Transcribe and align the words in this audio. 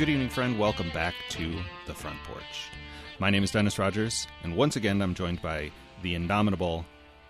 Good 0.00 0.08
evening, 0.08 0.30
friend. 0.30 0.58
Welcome 0.58 0.88
back 0.94 1.12
to 1.28 1.54
the 1.86 1.92
front 1.92 2.16
porch. 2.24 2.70
My 3.18 3.28
name 3.28 3.44
is 3.44 3.50
Dennis 3.50 3.78
Rogers, 3.78 4.26
and 4.42 4.56
once 4.56 4.76
again, 4.76 5.02
I'm 5.02 5.12
joined 5.12 5.42
by 5.42 5.70
the 6.00 6.14
indomitable 6.14 6.86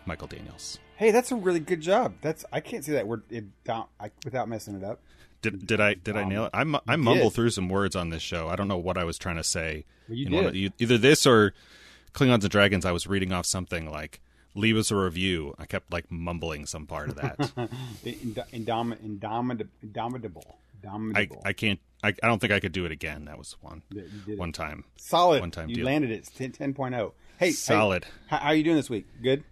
Michael 0.07 0.29
Daniels. 0.29 0.79
Hey, 0.95 1.11
that's 1.11 1.33
a 1.33 1.35
really 1.35 1.59
good 1.59 1.81
job. 1.81 2.15
That's 2.21 2.45
I 2.53 2.61
can't 2.61 2.85
say 2.85 2.93
that 2.93 3.09
word 3.09 3.25
I, 3.69 4.11
without 4.25 4.49
messing 4.49 4.77
it 4.77 4.85
up. 4.85 5.01
Did, 5.43 5.67
did 5.67 5.81
I 5.81 5.95
did 5.95 6.17
I 6.17 6.23
um, 6.23 6.29
nail 6.29 6.45
it? 6.45 6.51
I, 6.55 6.63
mu- 6.63 6.79
I 6.87 6.95
mumble 6.95 7.31
through 7.31 7.51
some 7.51 7.69
words 7.69 7.97
on 7.97 8.11
this 8.11 8.23
show. 8.23 8.49
I 8.49 8.55
don't 8.55 8.69
know 8.69 8.79
what 8.79 8.97
I 8.97 9.03
was 9.03 9.19
trying 9.19 9.35
to 9.35 9.43
say. 9.43 9.85
Well, 10.09 10.17
you 10.17 10.29
did. 10.29 10.47
of- 10.47 10.55
e- 10.55 10.73
either 10.79 10.97
this 10.97 11.27
or 11.27 11.53
Klingons 12.15 12.43
and 12.43 12.51
Dragons. 12.51 12.87
I 12.87 12.93
was 12.93 13.09
reading 13.09 13.33
off 13.33 13.47
something 13.47 13.91
like 13.91 14.21
"Leave 14.55 14.77
us 14.77 14.93
a 14.93 14.97
review." 14.97 15.57
I 15.59 15.67
kept 15.67 15.93
like 15.93 16.09
mumbling 16.09 16.67
some 16.67 16.87
part 16.87 17.09
of 17.09 17.17
that. 17.17 17.37
Indom- 18.05 18.49
indomit- 18.53 19.03
indomitable. 19.83 20.45
I, 20.47 20.87
Indomitable. 20.87 21.43
I 21.45 21.53
can't. 21.53 21.81
I, 22.03 22.09
I 22.09 22.27
don't 22.27 22.39
think 22.41 22.53
I 22.53 22.61
could 22.61 22.73
do 22.73 22.85
it 22.87 22.93
again. 22.93 23.27
That 23.27 23.37
was 23.39 23.57
one 23.61 23.83
Yeah, 23.91 24.03
it. 24.27 24.39
one 24.39 24.53
time. 24.53 24.85
Solid. 24.97 25.41
one 25.41 25.51
time 25.51 25.69
you 25.69 25.77
deal. 25.77 25.85
landed 25.87 26.11
it. 26.11 26.15
It's 26.15 26.31
10, 26.31 26.53
10.0. 26.53 27.13
Hey, 27.39 27.51
Solid. 27.53 28.05
Hey, 28.05 28.11
how, 28.29 28.37
how 28.39 28.49
are 28.49 28.55
you 28.55 28.65
doing 28.65 28.77
this 28.77 28.89
week? 28.91 29.07
Good. 29.23 29.45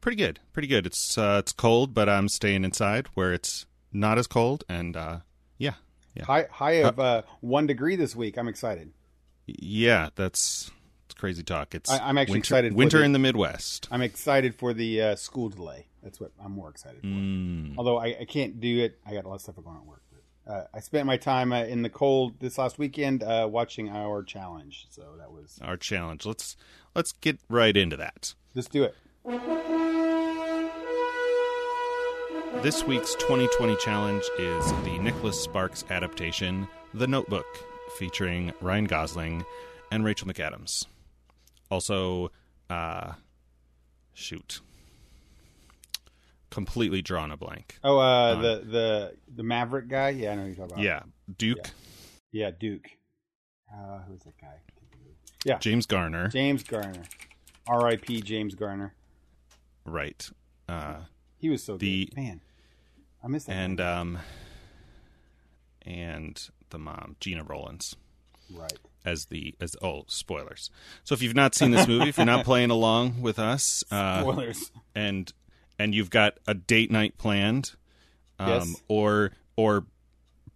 Pretty 0.00 0.16
good. 0.16 0.40
Pretty 0.52 0.68
good. 0.68 0.86
It's 0.86 1.18
uh, 1.18 1.36
it's 1.40 1.52
cold, 1.52 1.92
but 1.92 2.08
I'm 2.08 2.28
staying 2.28 2.64
inside 2.64 3.08
where 3.14 3.32
it's 3.32 3.66
not 3.92 4.18
as 4.18 4.26
cold, 4.26 4.62
and 4.68 4.96
uh, 4.96 5.18
yeah, 5.58 5.74
yeah, 6.14 6.24
High 6.24 6.46
high 6.50 6.72
of 6.82 7.00
uh, 7.00 7.22
one 7.40 7.66
degree 7.66 7.96
this 7.96 8.14
week. 8.14 8.36
I'm 8.38 8.46
excited. 8.48 8.92
yeah. 9.46 10.10
That's 10.14 10.70
it's 11.06 11.14
crazy 11.14 11.42
talk. 11.42 11.74
It's 11.74 11.90
I- 11.90 11.98
I'm 12.08 12.18
actually 12.18 12.34
winter, 12.34 12.38
excited 12.54 12.72
for 12.72 12.78
Winter 12.78 12.98
the- 12.98 13.04
in 13.04 13.12
the 13.12 13.18
Midwest. 13.18 13.88
I'm 13.90 14.02
excited 14.02 14.54
for 14.54 14.72
the 14.72 15.00
uh, 15.02 15.16
school 15.16 15.48
delay. 15.48 15.86
That's 16.02 16.20
what 16.20 16.30
I'm 16.44 16.52
more 16.52 16.70
excited 16.70 17.00
for. 17.00 17.06
Mm. 17.08 17.74
Although 17.76 17.98
I, 17.98 18.16
I 18.20 18.24
can't 18.28 18.60
do 18.60 18.78
it. 18.84 18.98
I 19.04 19.12
got 19.14 19.24
a 19.24 19.28
lot 19.28 19.36
of 19.36 19.40
stuff 19.40 19.56
going 19.56 19.66
on 19.68 19.78
at 19.78 19.86
work. 19.86 20.02
Uh, 20.46 20.62
I 20.72 20.80
spent 20.80 21.06
my 21.06 21.16
time 21.16 21.52
uh, 21.52 21.64
in 21.64 21.82
the 21.82 21.90
cold 21.90 22.38
this 22.38 22.56
last 22.56 22.78
weekend 22.78 23.22
uh, 23.24 23.48
watching 23.50 23.88
our 23.88 24.22
challenge. 24.22 24.86
So 24.90 25.02
that 25.18 25.32
was 25.32 25.58
Our 25.60 25.76
challenge. 25.76 26.24
Let's 26.24 26.56
let's 26.94 27.12
get 27.12 27.38
right 27.48 27.76
into 27.76 27.96
that. 27.96 28.34
let's 28.54 28.68
do 28.68 28.84
it. 28.84 28.94
This 32.62 32.84
week's 32.84 33.14
2020 33.16 33.76
challenge 33.76 34.22
is 34.38 34.64
the 34.84 34.98
Nicholas 35.00 35.40
Sparks 35.40 35.84
adaptation, 35.90 36.66
The 36.94 37.06
Notebook, 37.06 37.46
featuring 37.98 38.52
Ryan 38.60 38.86
Gosling 38.86 39.44
and 39.92 40.04
Rachel 40.04 40.26
McAdams. 40.28 40.86
Also, 41.70 42.30
uh, 42.70 43.12
shoot, 44.14 44.60
completely 46.56 47.02
drawn 47.02 47.30
a 47.30 47.36
blank. 47.36 47.78
Oh, 47.84 47.98
uh, 47.98 48.34
the 48.40 48.64
the 48.64 49.16
the 49.36 49.42
Maverick 49.42 49.88
guy. 49.88 50.08
Yeah, 50.08 50.32
I 50.32 50.34
know 50.36 50.40
who 50.42 50.46
you're 50.48 50.56
talking 50.56 50.72
about. 50.72 50.82
Yeah, 50.84 51.02
Duke, 51.38 51.70
yeah, 52.32 52.50
Duke. 52.58 52.88
Uh, 53.72 53.98
who's 54.08 54.20
that 54.24 54.38
guy? 54.40 54.54
Yeah, 55.44 55.58
James 55.58 55.86
Garner, 55.86 56.28
James 56.28 56.62
Garner. 56.64 57.02
R.I.P. 57.68 58.22
James 58.22 58.54
Garner. 58.54 58.94
right? 59.84 60.28
Uh, 60.68 61.00
He 61.38 61.50
was 61.50 61.62
so 61.62 61.76
The- 61.76 62.06
good. 62.06 62.16
Man, 62.16 62.40
I 63.22 63.28
miss 63.28 63.44
that. 63.44 63.52
and 63.52 63.80
um, 63.80 64.18
and 65.82 66.48
the 66.70 66.78
mom, 66.78 67.16
Gena 67.20 67.44
Rowlands. 67.44 67.96
right. 68.52 68.72
as 69.04 69.26
the 69.26 69.54
as 69.60 69.76
oh 69.82 70.04
spoilers. 70.08 70.70
So 71.04 71.14
if 71.14 71.22
you've 71.22 71.34
not 71.36 71.54
seen 71.54 71.70
this 71.70 71.86
movie, 71.86 72.08
if 72.08 72.16
you're 72.18 72.26
not 72.26 72.44
playing 72.50 72.70
along 72.70 73.20
with 73.22 73.38
us, 73.38 73.84
uh, 73.90 74.22
Spoilers. 74.22 74.72
and 74.94 75.32
and 75.78 75.94
you've 75.94 76.10
got 76.10 76.38
a 76.46 76.54
date 76.54 76.90
night 76.90 77.18
planned, 77.18 77.74
um, 78.38 78.48
Yes. 78.48 78.82
or 78.88 79.32
or 79.56 79.86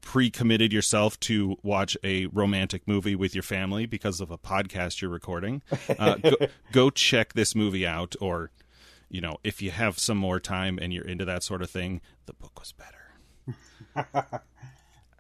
pre-committed 0.03 0.73
yourself 0.73 1.21
to 1.21 1.57
watch 1.63 1.95
a 2.03 2.25
romantic 2.27 2.89
movie 2.89 3.15
with 3.15 3.35
your 3.35 3.43
family 3.43 3.85
because 3.85 4.21
of 4.21 4.31
a 4.31 4.39
podcast 4.39 5.01
you're 5.03 5.11
recording, 5.11 5.61
uh, 5.99 6.15
go, 6.23 6.37
go 6.73 6.91
check 6.91 7.35
this 7.35 7.55
movie 7.55 7.87
out. 7.87 8.15
Or 8.21 8.51
you 9.11 9.21
know, 9.21 9.37
if 9.45 9.61
you 9.61 9.71
have 9.71 9.99
some 9.99 10.17
more 10.17 10.41
time 10.41 10.79
and 10.81 10.93
you're 10.93 11.05
into 11.05 11.25
that 11.27 11.43
sort 11.43 11.61
of 11.63 11.71
thing, 11.71 12.01
the 12.27 12.33
book 12.33 12.59
was 12.59 12.73
better. 12.73 14.43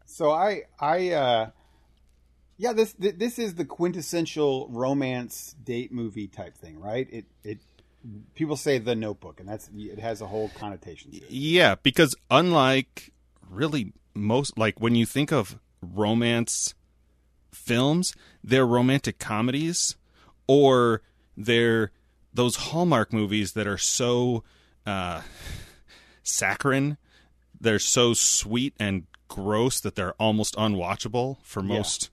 So 0.06 0.31
I 0.33 0.62
I 0.78 1.10
uh 1.12 1.50
yeah 2.59 2.72
this 2.72 2.94
this 2.99 3.39
is 3.39 3.55
the 3.55 3.65
quintessential 3.65 4.69
romance 4.69 5.55
date 5.65 5.93
movie 5.93 6.27
type 6.27 6.56
thing, 6.59 6.78
right? 6.81 7.06
It 7.10 7.25
it 7.44 7.59
people 8.34 8.56
say 8.56 8.78
the 8.78 8.94
Notebook, 8.94 9.41
and 9.41 9.49
that's 9.49 9.71
it 9.77 9.99
has 9.99 10.21
a 10.21 10.27
whole 10.27 10.50
connotation. 10.50 11.11
Yeah, 11.28 11.77
because 11.83 12.15
unlike 12.31 13.12
really 13.49 13.93
most 14.15 14.56
like 14.59 14.81
when 14.81 14.94
you 14.94 15.06
think 15.06 15.33
of 15.33 15.59
romance 15.83 16.75
films, 17.53 18.15
they're 18.43 18.66
romantic 18.66 19.19
comedies 19.19 19.97
or 20.47 21.03
they're 21.37 21.91
those 22.33 22.56
Hallmark 22.56 23.12
movies 23.12 23.53
that 23.53 23.66
are 23.66 23.78
so 23.78 24.44
uh 24.87 25.22
saccharine, 26.22 26.97
they're 27.60 27.78
so 27.78 28.15
sweet 28.15 28.75
and 28.78 29.06
gross 29.28 29.81
that 29.81 29.94
they're 29.94 30.15
almost 30.15 30.55
unwatchable 30.56 31.39
for 31.43 31.62
most 31.62 32.10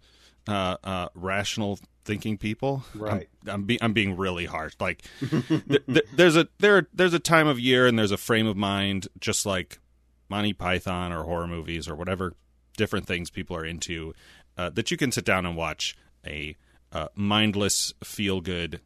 uh, 0.47 0.77
uh, 0.83 1.09
rational 1.13 1.79
thinking 2.07 2.37
people. 2.37 2.83
Right. 2.95 3.29
I'm, 3.45 3.53
I'm, 3.53 3.63
be- 3.63 3.81
I'm 3.81 3.93
being 3.93 4.17
really 4.17 4.45
harsh. 4.45 4.73
Like, 4.79 5.03
th- 5.29 5.67
th- 5.67 6.05
there's 6.15 6.35
a 6.35 6.47
there 6.59 6.87
there's 6.93 7.13
a 7.13 7.19
time 7.19 7.47
of 7.47 7.59
year 7.59 7.85
and 7.85 7.99
there's 7.99 8.11
a 8.11 8.17
frame 8.17 8.47
of 8.47 8.57
mind, 8.57 9.07
just 9.19 9.45
like 9.45 9.79
Monty 10.29 10.53
Python 10.53 11.11
or 11.11 11.23
horror 11.23 11.47
movies 11.47 11.87
or 11.87 11.95
whatever 11.95 12.33
different 12.77 13.05
things 13.05 13.29
people 13.29 13.55
are 13.55 13.65
into, 13.65 14.13
uh, 14.57 14.69
that 14.71 14.89
you 14.89 14.97
can 14.97 15.11
sit 15.11 15.25
down 15.25 15.45
and 15.45 15.55
watch 15.55 15.95
a 16.25 16.55
uh, 16.91 17.07
mindless, 17.15 17.93
feel 18.03 18.41
good 18.41 18.81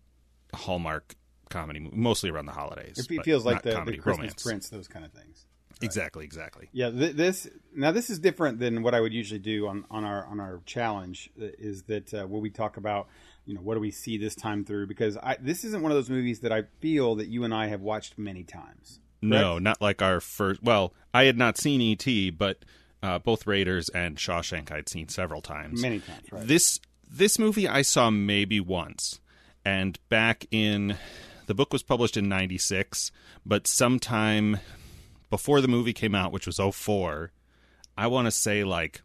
Hallmark 0.53 1.15
comedy, 1.49 1.79
movie, 1.79 1.95
mostly 1.95 2.29
around 2.29 2.45
the 2.45 2.51
holidays. 2.51 3.07
It 3.09 3.23
feels 3.23 3.45
like 3.45 3.61
the, 3.61 3.73
comedy, 3.73 3.97
the 3.97 4.03
Christmas 4.03 4.23
romance. 4.23 4.43
Prince, 4.43 4.69
those 4.69 4.87
kind 4.87 5.05
of 5.05 5.11
things. 5.11 5.45
Exactly, 5.85 6.25
exactly. 6.25 6.69
Yeah, 6.71 6.89
th- 6.89 7.15
this 7.15 7.47
now 7.75 7.91
this 7.91 8.09
is 8.09 8.19
different 8.19 8.59
than 8.59 8.83
what 8.83 8.93
I 8.93 8.99
would 9.01 9.13
usually 9.13 9.39
do 9.39 9.67
on, 9.67 9.85
on 9.89 10.03
our 10.03 10.25
on 10.25 10.39
our 10.39 10.61
challenge. 10.65 11.29
uh, 11.41 11.45
Is 11.57 11.83
that 11.83 12.13
uh, 12.13 12.25
where 12.25 12.41
we 12.41 12.49
talk 12.49 12.77
about 12.77 13.07
you 13.45 13.55
know 13.55 13.61
what 13.61 13.75
do 13.75 13.79
we 13.79 13.91
see 13.91 14.17
this 14.17 14.35
time 14.35 14.63
through? 14.63 14.87
Because 14.87 15.17
I, 15.17 15.37
this 15.39 15.63
isn't 15.63 15.81
one 15.81 15.91
of 15.91 15.97
those 15.97 16.09
movies 16.09 16.41
that 16.41 16.51
I 16.51 16.63
feel 16.79 17.15
that 17.15 17.27
you 17.27 17.43
and 17.43 17.53
I 17.53 17.67
have 17.67 17.81
watched 17.81 18.17
many 18.17 18.43
times. 18.43 18.99
No, 19.21 19.59
not 19.59 19.81
like 19.81 20.01
our 20.01 20.19
first. 20.19 20.63
Well, 20.63 20.93
I 21.13 21.25
had 21.25 21.37
not 21.37 21.57
seen 21.57 21.79
E.T., 21.79 22.31
but 22.31 22.65
uh, 23.03 23.19
both 23.19 23.45
Raiders 23.45 23.89
and 23.89 24.17
Shawshank 24.17 24.71
I'd 24.71 24.89
seen 24.89 25.09
several 25.09 25.41
times. 25.41 25.81
Many 25.81 25.99
times, 25.99 26.31
right? 26.31 26.47
This 26.47 26.79
this 27.09 27.37
movie 27.37 27.67
I 27.67 27.81
saw 27.83 28.09
maybe 28.09 28.59
once, 28.59 29.19
and 29.65 29.99
back 30.09 30.45
in 30.49 30.97
the 31.47 31.53
book 31.53 31.73
was 31.73 31.83
published 31.83 32.17
in 32.17 32.29
'96, 32.29 33.11
but 33.45 33.67
sometime 33.67 34.59
before 35.31 35.61
the 35.61 35.67
movie 35.67 35.93
came 35.93 36.13
out, 36.13 36.31
which 36.31 36.45
was 36.45 36.59
04, 36.59 37.31
I 37.97 38.05
want 38.05 38.27
to 38.27 38.31
say 38.31 38.63
like 38.63 39.01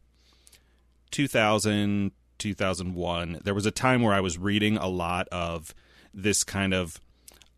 2000, 1.13 2.11
2001. 2.37 3.41
There 3.45 3.55
was 3.55 3.65
a 3.65 3.71
time 3.71 4.03
where 4.03 4.13
I 4.13 4.21
was 4.21 4.37
reading 4.37 4.77
a 4.77 4.89
lot 4.89 5.29
of 5.29 5.75
this 6.13 6.45
kind 6.45 6.75
of 6.75 7.01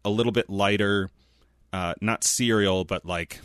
a 0.05 0.11
little 0.11 0.33
bit 0.33 0.51
lighter, 0.51 1.11
uh, 1.73 1.95
not 2.01 2.23
serial, 2.23 2.85
but 2.85 3.05
like 3.05 3.41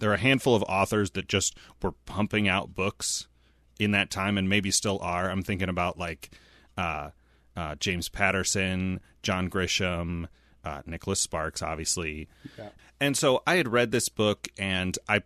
there 0.00 0.10
are 0.10 0.14
a 0.14 0.18
handful 0.18 0.54
of 0.54 0.62
authors 0.64 1.10
that 1.12 1.28
just 1.28 1.56
were 1.82 1.92
pumping 2.06 2.48
out 2.48 2.74
books 2.74 3.28
in 3.78 3.90
that 3.90 4.10
time 4.10 4.38
and 4.38 4.48
maybe 4.48 4.70
still 4.70 4.98
are. 5.02 5.30
I'm 5.30 5.42
thinking 5.42 5.68
about 5.68 5.98
like 5.98 6.30
uh, 6.78 7.10
uh, 7.54 7.74
James 7.74 8.08
Patterson, 8.08 9.00
John 9.22 9.50
Grisham, 9.50 10.26
uh, 10.68 10.82
Nicholas 10.86 11.20
Sparks, 11.20 11.62
obviously. 11.62 12.28
Yeah. 12.58 12.68
And 13.00 13.16
so 13.16 13.42
I 13.46 13.56
had 13.56 13.68
read 13.68 13.90
this 13.90 14.08
book 14.08 14.48
and 14.58 14.98
I 15.08 15.22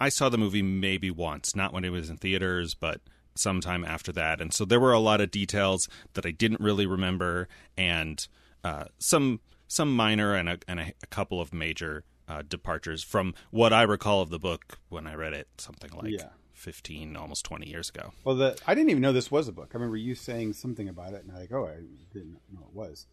I 0.00 0.08
saw 0.08 0.28
the 0.28 0.38
movie 0.38 0.62
maybe 0.62 1.10
once, 1.10 1.54
not 1.54 1.72
when 1.72 1.84
it 1.84 1.90
was 1.90 2.10
in 2.10 2.16
theaters, 2.16 2.74
but 2.74 3.00
sometime 3.34 3.84
after 3.84 4.12
that. 4.12 4.40
And 4.40 4.52
so 4.52 4.64
there 4.64 4.80
were 4.80 4.92
a 4.92 4.98
lot 4.98 5.20
of 5.20 5.30
details 5.30 5.88
that 6.14 6.26
I 6.26 6.32
didn't 6.32 6.60
really 6.60 6.86
remember 6.86 7.48
and 7.76 8.26
uh, 8.64 8.84
some 8.98 9.40
some 9.68 9.94
minor 9.96 10.34
and 10.34 10.48
a, 10.48 10.58
and 10.68 10.80
a, 10.80 10.92
a 11.02 11.06
couple 11.06 11.40
of 11.40 11.54
major 11.54 12.04
uh, 12.28 12.42
departures 12.46 13.02
from 13.02 13.34
what 13.50 13.72
I 13.72 13.82
recall 13.82 14.20
of 14.20 14.28
the 14.30 14.38
book 14.38 14.78
when 14.90 15.06
I 15.06 15.14
read 15.14 15.32
it, 15.32 15.48
something 15.56 15.90
like 15.92 16.10
Yeah. 16.10 16.28
15, 16.52 17.16
almost 17.16 17.44
20 17.44 17.68
years 17.68 17.88
ago. 17.88 18.12
Well, 18.24 18.36
the 18.36 18.58
I 18.66 18.74
didn't 18.74 18.90
even 18.90 19.02
know 19.02 19.12
this 19.12 19.30
was 19.30 19.48
a 19.48 19.52
book. 19.52 19.70
I 19.72 19.78
remember 19.78 19.96
you 19.96 20.14
saying 20.14 20.52
something 20.52 20.88
about 20.88 21.12
it, 21.14 21.24
and 21.24 21.32
I 21.32 21.40
like, 21.40 21.52
oh, 21.52 21.66
I 21.66 21.80
didn't 22.12 22.38
know 22.52 22.66
it 22.68 22.74
was. 22.74 23.06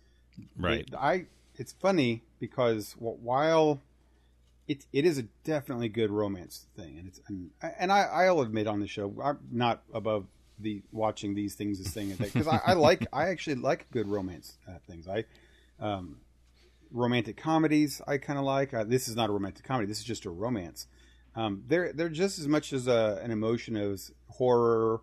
Right. 0.57 0.87
I. 0.97 1.25
It's 1.59 1.73
funny 1.73 2.23
because 2.39 2.95
while 2.97 3.81
it 4.67 4.85
it 4.93 5.05
is 5.05 5.17
a 5.17 5.23
definitely 5.43 5.89
good 5.89 6.09
romance 6.09 6.67
thing, 6.75 6.97
and 6.97 7.07
it's 7.07 7.19
and, 7.27 7.49
and 7.61 7.91
I 7.91 8.03
I'll 8.03 8.41
admit 8.41 8.65
on 8.65 8.79
the 8.79 8.87
show 8.87 9.13
I'm 9.21 9.39
not 9.51 9.83
above 9.93 10.25
the 10.59 10.81
watching 10.91 11.35
these 11.35 11.55
things 11.55 11.79
as 11.79 11.87
thing 11.87 12.13
because 12.17 12.47
I, 12.47 12.61
I 12.67 12.73
like 12.73 13.05
I 13.11 13.29
actually 13.29 13.55
like 13.55 13.89
good 13.91 14.07
romance 14.07 14.57
uh, 14.67 14.73
things. 14.87 15.07
I 15.07 15.25
um, 15.79 16.17
romantic 16.91 17.37
comedies 17.37 18.01
I 18.07 18.17
kind 18.17 18.37
of 18.39 18.45
like. 18.45 18.73
Uh, 18.73 18.83
this 18.83 19.07
is 19.07 19.15
not 19.15 19.29
a 19.29 19.33
romantic 19.33 19.65
comedy. 19.65 19.87
This 19.87 19.99
is 19.99 20.05
just 20.05 20.25
a 20.25 20.29
romance. 20.29 20.87
Um, 21.35 21.63
they're 21.67 21.91
they're 21.93 22.09
just 22.09 22.39
as 22.39 22.47
much 22.47 22.73
as 22.73 22.87
a, 22.87 23.19
an 23.23 23.31
emotion 23.31 23.75
as 23.75 24.11
horror. 24.29 25.01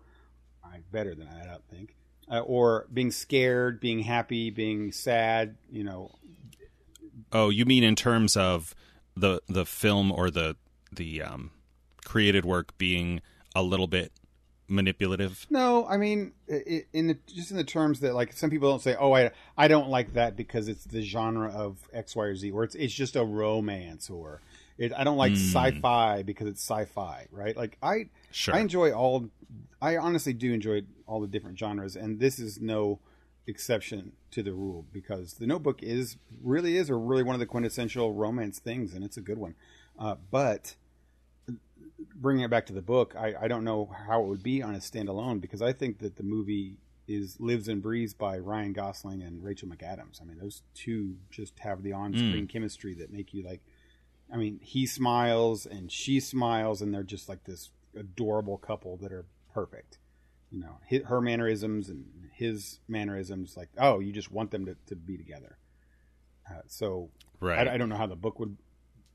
I 0.63 0.79
better 0.91 1.15
than 1.15 1.27
that. 1.27 1.43
I 1.43 1.51
don't 1.51 1.67
think. 1.69 1.95
Uh, 2.29 2.39
or 2.39 2.87
being 2.93 3.11
scared, 3.11 3.79
being 3.79 3.99
happy, 3.99 4.49
being 4.49 4.91
sad. 4.91 5.55
You 5.71 5.83
know, 5.83 6.11
Oh, 7.31 7.49
you 7.49 7.65
mean 7.65 7.83
in 7.83 7.95
terms 7.95 8.37
of 8.37 8.75
the 9.15 9.41
the 9.47 9.65
film 9.65 10.11
or 10.11 10.29
the 10.29 10.55
the 10.91 11.21
um, 11.21 11.51
created 12.05 12.45
work 12.45 12.77
being 12.77 13.21
a 13.55 13.63
little 13.63 13.87
bit 13.87 14.11
manipulative? 14.67 15.45
No, 15.49 15.87
I 15.87 15.97
mean, 15.97 16.33
in 16.93 17.07
the, 17.07 17.17
just 17.27 17.51
in 17.51 17.57
the 17.57 17.63
terms 17.63 18.01
that 18.01 18.13
like 18.13 18.33
some 18.33 18.49
people 18.49 18.69
don't 18.69 18.81
say, 18.81 18.95
"Oh, 18.99 19.13
I 19.13 19.31
I 19.57 19.67
don't 19.67 19.89
like 19.89 20.13
that 20.13 20.35
because 20.35 20.67
it's 20.67 20.85
the 20.85 21.01
genre 21.01 21.49
of 21.49 21.77
X, 21.93 22.15
Y, 22.15 22.25
or 22.25 22.35
Z," 22.35 22.51
or 22.51 22.63
it's 22.63 22.75
it's 22.75 22.93
just 22.93 23.15
a 23.15 23.23
romance, 23.23 24.09
or 24.09 24.41
it, 24.77 24.93
I 24.95 25.03
don't 25.03 25.17
like 25.17 25.33
sci-fi 25.33 26.23
because 26.23 26.47
it's 26.47 26.61
sci-fi, 26.61 27.27
right? 27.31 27.55
Like 27.55 27.77
I 27.81 28.09
Sure. 28.31 28.55
I 28.55 28.59
enjoy 28.59 28.91
all. 28.91 29.29
I 29.81 29.97
honestly 29.97 30.33
do 30.33 30.53
enjoy 30.53 30.83
all 31.07 31.21
the 31.21 31.27
different 31.27 31.57
genres, 31.57 31.95
and 31.95 32.19
this 32.19 32.39
is 32.39 32.59
no 32.59 32.99
exception 33.47 34.11
to 34.31 34.43
the 34.43 34.53
rule 34.53 34.85
because 34.91 35.35
the 35.35 35.47
Notebook 35.47 35.81
is 35.81 36.17
really 36.43 36.77
is 36.77 36.89
a 36.89 36.95
really 36.95 37.23
one 37.23 37.33
of 37.33 37.39
the 37.39 37.45
quintessential 37.45 38.13
romance 38.13 38.59
things, 38.59 38.93
and 38.93 39.03
it's 39.03 39.17
a 39.17 39.21
good 39.21 39.37
one. 39.37 39.55
Uh, 39.97 40.15
but 40.29 40.75
bringing 42.15 42.43
it 42.43 42.49
back 42.49 42.65
to 42.67 42.73
the 42.73 42.81
book, 42.81 43.15
I, 43.17 43.33
I 43.41 43.47
don't 43.47 43.63
know 43.63 43.89
how 44.07 44.21
it 44.21 44.27
would 44.27 44.43
be 44.43 44.61
on 44.61 44.75
a 44.75 44.79
standalone 44.79 45.41
because 45.41 45.61
I 45.61 45.73
think 45.73 45.99
that 45.99 46.17
the 46.17 46.23
movie 46.23 46.77
is 47.07 47.39
lives 47.39 47.69
and 47.69 47.81
breathes 47.81 48.13
by 48.13 48.37
Ryan 48.37 48.73
Gosling 48.73 49.21
and 49.21 49.43
Rachel 49.43 49.69
McAdams. 49.69 50.21
I 50.21 50.25
mean, 50.25 50.37
those 50.39 50.61
two 50.75 51.15
just 51.31 51.57
have 51.59 51.81
the 51.81 51.93
on-screen 51.93 52.47
chemistry 52.47 52.93
that 52.95 53.13
make 53.13 53.33
you 53.33 53.43
like. 53.43 53.61
I 54.31 54.35
mean, 54.35 54.59
he 54.61 54.85
smiles 54.85 55.65
and 55.65 55.89
she 55.89 56.19
smiles, 56.19 56.81
and 56.81 56.93
they're 56.93 57.03
just 57.03 57.29
like 57.29 57.45
this 57.45 57.69
adorable 57.97 58.57
couple 58.57 58.97
that 58.97 59.13
are 59.13 59.25
perfect. 59.53 59.99
You 60.51 60.59
know, 60.59 61.01
her 61.05 61.21
mannerisms 61.21 61.87
and 61.87 62.05
his 62.37 62.79
mannerisms, 62.87 63.57
like 63.57 63.69
oh, 63.77 63.99
you 63.99 64.11
just 64.13 64.31
want 64.31 64.51
them 64.51 64.65
to, 64.65 64.75
to 64.85 64.95
be 64.95 65.17
together. 65.17 65.57
Uh, 66.49 66.61
so 66.67 67.09
right. 67.39 67.67
I, 67.67 67.73
I 67.73 67.77
don't 67.77 67.89
know 67.89 67.97
how 67.97 68.07
the 68.07 68.15
book 68.15 68.39
would 68.39 68.57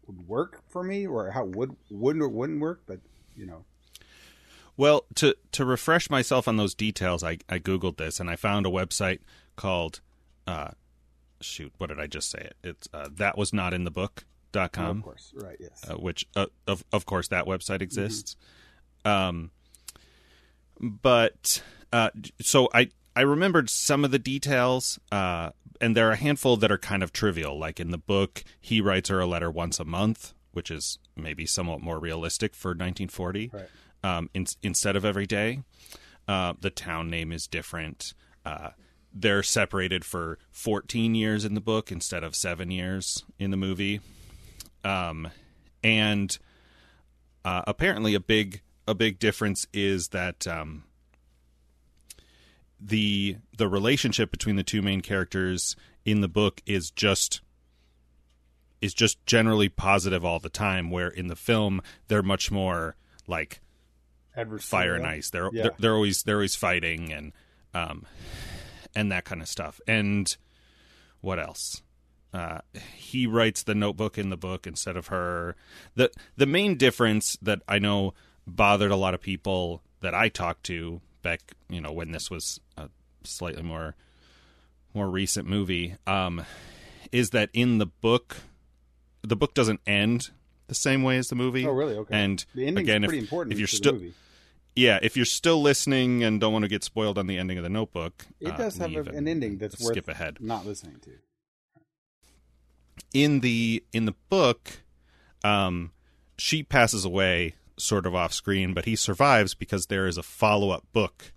would 0.06 0.26
work 0.26 0.62
for 0.68 0.82
me, 0.82 1.06
or 1.06 1.30
how 1.30 1.44
it 1.46 1.56
would 1.56 1.76
would 1.90 2.20
or 2.20 2.28
wouldn't 2.28 2.60
work, 2.60 2.82
but 2.86 2.98
you 3.36 3.46
know, 3.46 3.64
Well, 4.76 5.04
to 5.16 5.36
to 5.52 5.64
refresh 5.64 6.10
myself 6.10 6.48
on 6.48 6.56
those 6.56 6.74
details, 6.74 7.22
I, 7.22 7.38
I 7.48 7.58
googled 7.58 7.98
this 7.98 8.20
and 8.20 8.28
I 8.30 8.36
found 8.36 8.66
a 8.66 8.70
website 8.70 9.20
called 9.56 10.00
uh, 10.46 10.70
shoot, 11.40 11.72
what 11.78 11.88
did 11.88 12.00
I 12.00 12.06
just 12.06 12.30
say? 12.30 12.38
It 12.50 12.56
it's 12.64 12.88
uh, 12.92 13.08
that 13.16 13.36
was 13.36 13.52
not 13.52 13.74
in 13.74 13.84
the 13.84 13.90
book 13.90 14.24
dot 14.50 14.72
com. 14.72 14.98
of 14.98 15.04
course, 15.04 15.32
right? 15.36 15.56
Yes. 15.60 15.84
uh, 15.88 15.94
which 15.94 16.26
uh, 16.34 16.46
of 16.66 16.84
of 16.92 17.06
course 17.06 17.28
that 17.28 17.44
website 17.44 17.82
exists. 17.82 18.36
Um, 19.04 19.50
but 20.80 21.62
uh, 21.92 22.10
so 22.40 22.68
I 22.72 22.90
I 23.14 23.22
remembered 23.22 23.68
some 23.68 24.04
of 24.04 24.10
the 24.10 24.18
details, 24.18 24.98
uh, 25.10 25.50
and 25.80 25.96
there 25.96 26.08
are 26.08 26.12
a 26.12 26.16
handful 26.16 26.56
that 26.58 26.72
are 26.72 26.78
kind 26.78 27.02
of 27.02 27.12
trivial. 27.12 27.58
Like 27.58 27.78
in 27.78 27.90
the 27.90 27.98
book, 27.98 28.44
he 28.60 28.80
writes 28.80 29.08
her 29.08 29.20
a 29.20 29.26
letter 29.26 29.50
once 29.50 29.78
a 29.78 29.84
month, 29.84 30.32
which 30.52 30.70
is 30.70 30.98
maybe 31.16 31.44
somewhat 31.46 31.80
more 31.80 31.98
realistic 31.98 32.54
for 32.54 32.70
1940. 32.70 33.50
Right. 33.52 33.68
Um, 34.04 34.30
in, 34.34 34.46
instead 34.62 34.96
of 34.96 35.04
every 35.04 35.26
day, 35.26 35.62
uh, 36.26 36.54
the 36.60 36.70
town 36.70 37.08
name 37.10 37.32
is 37.32 37.46
different. 37.46 38.14
Uh, 38.44 38.70
they're 39.14 39.42
separated 39.42 40.04
for 40.04 40.38
14 40.50 41.14
years 41.14 41.44
in 41.44 41.54
the 41.54 41.60
book 41.60 41.92
instead 41.92 42.24
of 42.24 42.34
seven 42.34 42.70
years 42.70 43.24
in 43.38 43.50
the 43.50 43.56
movie 43.56 44.00
um, 44.84 45.28
and 45.82 46.38
uh, 47.44 47.62
apparently 47.66 48.14
a 48.14 48.20
big 48.20 48.62
a 48.86 48.94
big 48.94 49.18
difference 49.18 49.66
is 49.72 50.08
that 50.08 50.46
um, 50.46 50.84
the 52.84 53.36
the 53.56 53.68
relationship 53.68 54.30
between 54.30 54.56
the 54.56 54.62
two 54.62 54.82
main 54.82 55.00
characters 55.00 55.76
in 56.04 56.20
the 56.20 56.28
book 56.28 56.60
is 56.66 56.90
just 56.90 57.40
is 58.80 58.92
just 58.92 59.24
generally 59.26 59.68
positive 59.68 60.24
all 60.24 60.40
the 60.40 60.48
time 60.48 60.90
where 60.90 61.08
in 61.08 61.28
the 61.28 61.36
film 61.36 61.80
they're 62.08 62.22
much 62.22 62.50
more 62.50 62.96
like 63.28 63.60
Adversarial. 64.36 64.62
fire 64.62 64.94
and 64.94 65.06
ice 65.06 65.30
they're, 65.30 65.48
Yeah. 65.52 65.62
they're 65.62 65.72
they're 65.78 65.94
always 65.94 66.22
they're 66.24 66.36
always 66.36 66.56
fighting 66.56 67.12
and 67.12 67.32
um 67.72 68.04
and 68.96 69.12
that 69.12 69.24
kind 69.24 69.40
of 69.42 69.48
stuff 69.48 69.80
and 69.86 70.36
what 71.20 71.38
else 71.38 71.82
uh, 72.34 72.60
he 72.96 73.26
writes 73.26 73.62
the 73.62 73.74
notebook 73.74 74.16
in 74.16 74.30
the 74.30 74.38
book 74.38 74.66
instead 74.66 74.96
of 74.96 75.08
her. 75.08 75.54
the 75.96 76.10
The 76.38 76.46
main 76.46 76.78
difference 76.78 77.36
that 77.42 77.60
I 77.68 77.78
know 77.78 78.14
bothered 78.46 78.90
a 78.90 78.96
lot 78.96 79.12
of 79.12 79.20
people 79.20 79.82
that 80.00 80.14
I 80.14 80.30
talked 80.30 80.64
to 80.64 81.02
back, 81.22 81.40
you 81.68 81.80
know, 81.80 81.92
when 81.92 82.12
this 82.12 82.30
was 82.30 82.60
a 82.76 82.88
slightly 83.24 83.62
more 83.62 83.94
more 84.94 85.08
recent 85.08 85.48
movie, 85.48 85.96
um, 86.06 86.44
is 87.10 87.30
that 87.30 87.48
in 87.54 87.78
the 87.78 87.86
book, 87.86 88.38
the 89.22 89.36
book 89.36 89.54
doesn't 89.54 89.80
end 89.86 90.30
the 90.66 90.74
same 90.74 91.02
way 91.02 91.16
as 91.16 91.28
the 91.28 91.34
movie. 91.34 91.66
Oh, 91.66 91.72
really? 91.72 91.96
Okay. 91.96 92.14
And 92.14 92.44
again, 92.54 93.02
pretty 93.02 93.18
if, 93.18 93.24
important 93.24 93.52
if 93.52 93.58
you're 93.58 93.68
still 93.68 94.00
yeah, 94.74 94.98
if 95.02 95.16
you're 95.16 95.26
still 95.26 95.60
listening 95.60 96.22
and 96.24 96.40
don't 96.40 96.52
want 96.52 96.64
to 96.64 96.68
get 96.68 96.82
spoiled 96.82 97.18
on 97.18 97.26
the 97.26 97.36
ending 97.36 97.58
of 97.58 97.64
the 97.64 97.70
Notebook, 97.70 98.26
It 98.40 98.52
uh, 98.52 98.56
does 98.56 98.76
have 98.78 98.94
a, 98.94 99.00
an 99.10 99.28
ending 99.28 99.58
that's 99.58 99.78
worth 99.80 99.92
skip 99.92 100.08
ahead. 100.08 100.38
not 100.40 100.64
listening 100.66 100.98
to. 101.00 101.10
in 103.12 103.40
the 103.40 103.82
in 103.92 104.04
the 104.06 104.14
book 104.30 104.80
um 105.44 105.92
she 106.38 106.62
passes 106.62 107.04
away 107.04 107.54
sort 107.82 108.06
of 108.06 108.14
off 108.14 108.32
screen 108.32 108.72
but 108.74 108.84
he 108.84 108.94
survives 108.96 109.54
because 109.54 109.86
there 109.86 110.06
is 110.06 110.16
a 110.16 110.22
follow-up 110.22 110.84
book 110.92 111.32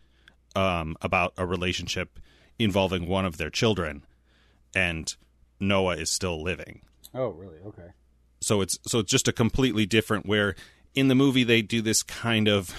um 0.56 0.96
about 1.02 1.34
a 1.38 1.46
relationship 1.46 2.20
involving 2.60 3.08
one 3.08 3.26
of 3.26 3.38
their 3.38 3.50
children 3.50 4.04
and 4.76 5.16
Noah 5.60 5.96
is 5.98 6.10
still 6.10 6.42
living 6.44 6.82
Oh, 7.14 7.30
really? 7.30 7.58
Okay. 7.66 7.92
so 8.42 8.62
it's 8.62 8.78
so 8.86 9.00
it's 9.00 9.12
just 9.12 9.28
a 9.28 9.34
completely 9.34 9.86
different 9.86 10.26
where 10.26 10.56
in 10.94 11.08
the 11.08 11.16
movie 11.16 11.44
they 11.44 11.62
do 11.62 11.82
this 11.82 12.04
kind 12.04 12.48
of 12.48 12.74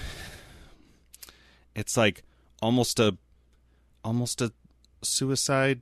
it's 1.75 1.97
like 1.97 2.23
almost 2.62 3.01
a 3.01 3.17
almost 4.05 4.40
a 4.40 4.52
suicide 5.02 5.81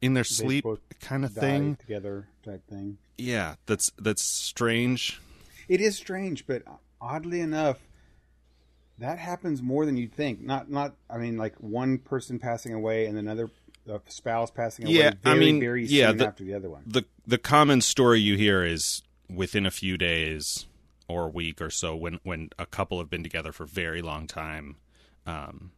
in 0.00 0.14
their 0.14 0.24
sleep 0.24 0.64
kind 1.00 1.24
of 1.24 1.32
thing 1.32 1.76
together 1.76 2.28
type 2.44 2.62
thing. 2.68 2.98
yeah 3.16 3.54
that's 3.66 3.90
that's 3.98 4.22
strange 4.24 5.20
It 5.68 5.80
is 5.80 5.96
strange, 5.96 6.46
but 6.46 6.62
oddly 7.00 7.40
enough, 7.40 7.78
that 8.98 9.18
happens 9.18 9.62
more 9.62 9.86
than 9.86 9.96
you'd 9.96 10.12
think. 10.14 10.40
Not, 10.40 10.70
not. 10.70 10.94
I 11.08 11.18
mean, 11.18 11.36
like 11.36 11.54
one 11.60 11.98
person 11.98 12.38
passing 12.38 12.72
away 12.74 13.06
and 13.06 13.16
another 13.16 13.50
uh, 13.90 13.98
spouse 14.08 14.50
passing 14.50 14.86
away. 14.86 14.94
Yeah, 14.94 15.12
I 15.24 15.34
mean, 15.34 15.60
very 15.60 15.86
yeah, 15.86 16.08
soon 16.08 16.16
the- 16.18 16.26
after 16.26 16.44
the 16.44 16.54
other 16.54 16.68
one. 16.70 16.82
the 16.86 17.04
the 17.26 17.38
common 17.38 17.80
story 17.80 18.20
you 18.20 18.36
hear 18.36 18.64
is 18.64 19.02
within 19.30 19.66
a 19.66 19.70
few 19.70 19.96
days 19.98 20.66
or 21.06 21.24
a 21.26 21.28
week 21.28 21.60
or 21.60 21.70
so 21.70 21.94
when 21.96 22.18
when 22.22 22.50
a 22.58 22.66
couple 22.66 22.98
have 22.98 23.08
been 23.10 23.22
together 23.22 23.52
for 23.52 23.64
a 23.64 23.68
very 23.68 24.02
long 24.02 24.26
time 24.26 24.76
um 25.26 25.70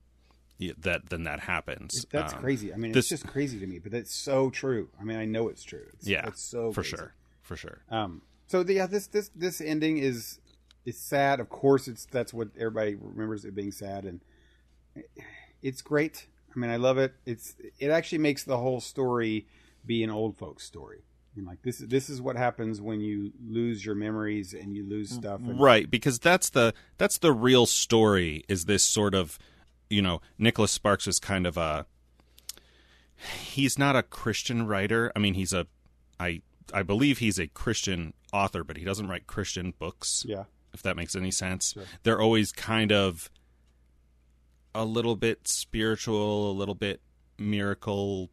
that 0.79 1.09
then 1.09 1.23
that 1.25 1.41
happens 1.41 2.05
That's 2.11 2.35
Um, 2.35 2.41
crazy. 2.41 2.73
I 2.73 2.77
mean, 2.77 2.93
this- 2.93 3.11
it's 3.11 3.23
just 3.23 3.27
crazy 3.33 3.59
to 3.61 3.67
me, 3.67 3.79
but 3.79 3.93
that's 3.93 4.15
so 4.15 4.51
true. 4.51 4.91
I 5.01 5.05
mean, 5.05 5.17
I 5.17 5.25
know 5.25 5.49
it's 5.49 5.63
true. 5.65 5.87
It's, 5.95 6.07
yeah 6.07 6.27
it's 6.27 6.43
so 6.43 6.73
for 6.73 6.83
crazy. 6.83 6.97
sure 6.97 7.15
for 7.43 7.57
sure 7.57 7.79
Um, 7.91 8.23
so 8.47 8.63
the, 8.63 8.75
yeah, 8.75 8.87
this 8.87 9.07
this 9.09 9.31
this 9.35 9.61
ending 9.61 9.99
is 9.99 10.39
is 10.85 10.99
sad. 10.99 11.41
Of 11.41 11.49
course, 11.49 11.89
it's 11.89 12.07
that's 12.07 12.33
what 12.33 12.49
everybody 12.57 12.95
remembers 12.95 13.45
it 13.45 13.55
being 13.55 13.73
sad, 13.73 14.05
and 14.05 14.21
it's 15.63 15.83
great. 15.83 16.27
I 16.55 16.59
mean, 16.59 16.71
I 16.71 16.77
love 16.77 16.99
it. 16.99 17.15
It's 17.27 17.55
it 17.79 17.91
actually 17.91 18.19
makes 18.19 18.45
the 18.45 18.59
whole 18.59 18.81
story 18.81 19.47
be 19.85 20.03
an 20.03 20.11
old 20.11 20.37
folks 20.37 20.65
story. 20.65 21.03
And 21.37 21.47
like 21.47 21.63
this 21.63 21.81
is 21.81 21.89
this 21.89 22.11
is 22.11 22.21
what 22.21 22.37
happens 22.37 22.81
when 22.81 23.01
you 23.01 23.33
lose 23.47 23.85
your 23.85 23.95
memories 23.95 24.53
and 24.53 24.75
you 24.75 24.85
lose 24.85 25.11
mm-hmm. 25.11 25.21
stuff. 25.21 25.41
And, 25.41 25.61
right 25.61 25.91
because 25.91 26.19
that's 26.19 26.51
the 26.51 26.75
that's 26.99 27.19
the 27.19 27.33
real 27.33 27.67
story 27.67 28.45
is 28.49 28.65
this 28.65 28.83
sort 28.83 29.15
of 29.15 29.39
you 29.89 30.03
know 30.03 30.21
Nicholas 30.39 30.73
Sparks 30.73 31.07
is 31.07 31.19
kind 31.21 31.47
of 31.47 31.57
a 31.57 31.87
he's 33.17 33.79
not 33.79 33.95
a 33.95 34.03
Christian 34.03 34.67
writer 34.67 35.13
I 35.15 35.21
mean 35.21 35.35
he's 35.35 35.53
a 35.53 35.67
I 36.19 36.43
I 36.75 36.83
believe 36.83 37.19
he's 37.19 37.39
a 37.39 37.47
Christian 37.47 38.13
author 38.33 38.65
but 38.65 38.77
he 38.77 38.85
doesn't 38.85 39.09
write 39.09 39.29
Christian 39.29 39.73
books 39.79 40.25
Yeah, 40.27 40.45
if 40.73 40.83
that 40.83 40.97
makes 40.97 41.15
any 41.15 41.31
sense. 41.31 41.73
Sure. 41.73 41.85
They're 42.03 42.21
always 42.21 42.53
kind 42.53 42.93
of 42.93 43.31
a 44.75 44.85
little 44.85 45.17
bit 45.17 45.49
spiritual, 45.49 46.51
a 46.51 46.55
little 46.55 46.75
bit 46.75 47.01
miracle 47.39 48.31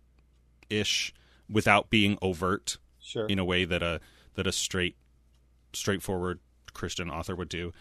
ish 0.69 1.13
without 1.49 1.89
being 1.89 2.17
overt 2.21 2.77
sure. 2.99 3.25
in 3.27 3.39
a 3.39 3.45
way 3.45 3.65
that 3.65 3.81
a 3.81 3.99
that 4.35 4.45
a 4.47 4.51
straight 4.51 4.95
straightforward 5.73 6.39
Christian 6.73 7.09
author 7.09 7.35
would 7.35 7.49
do. 7.49 7.71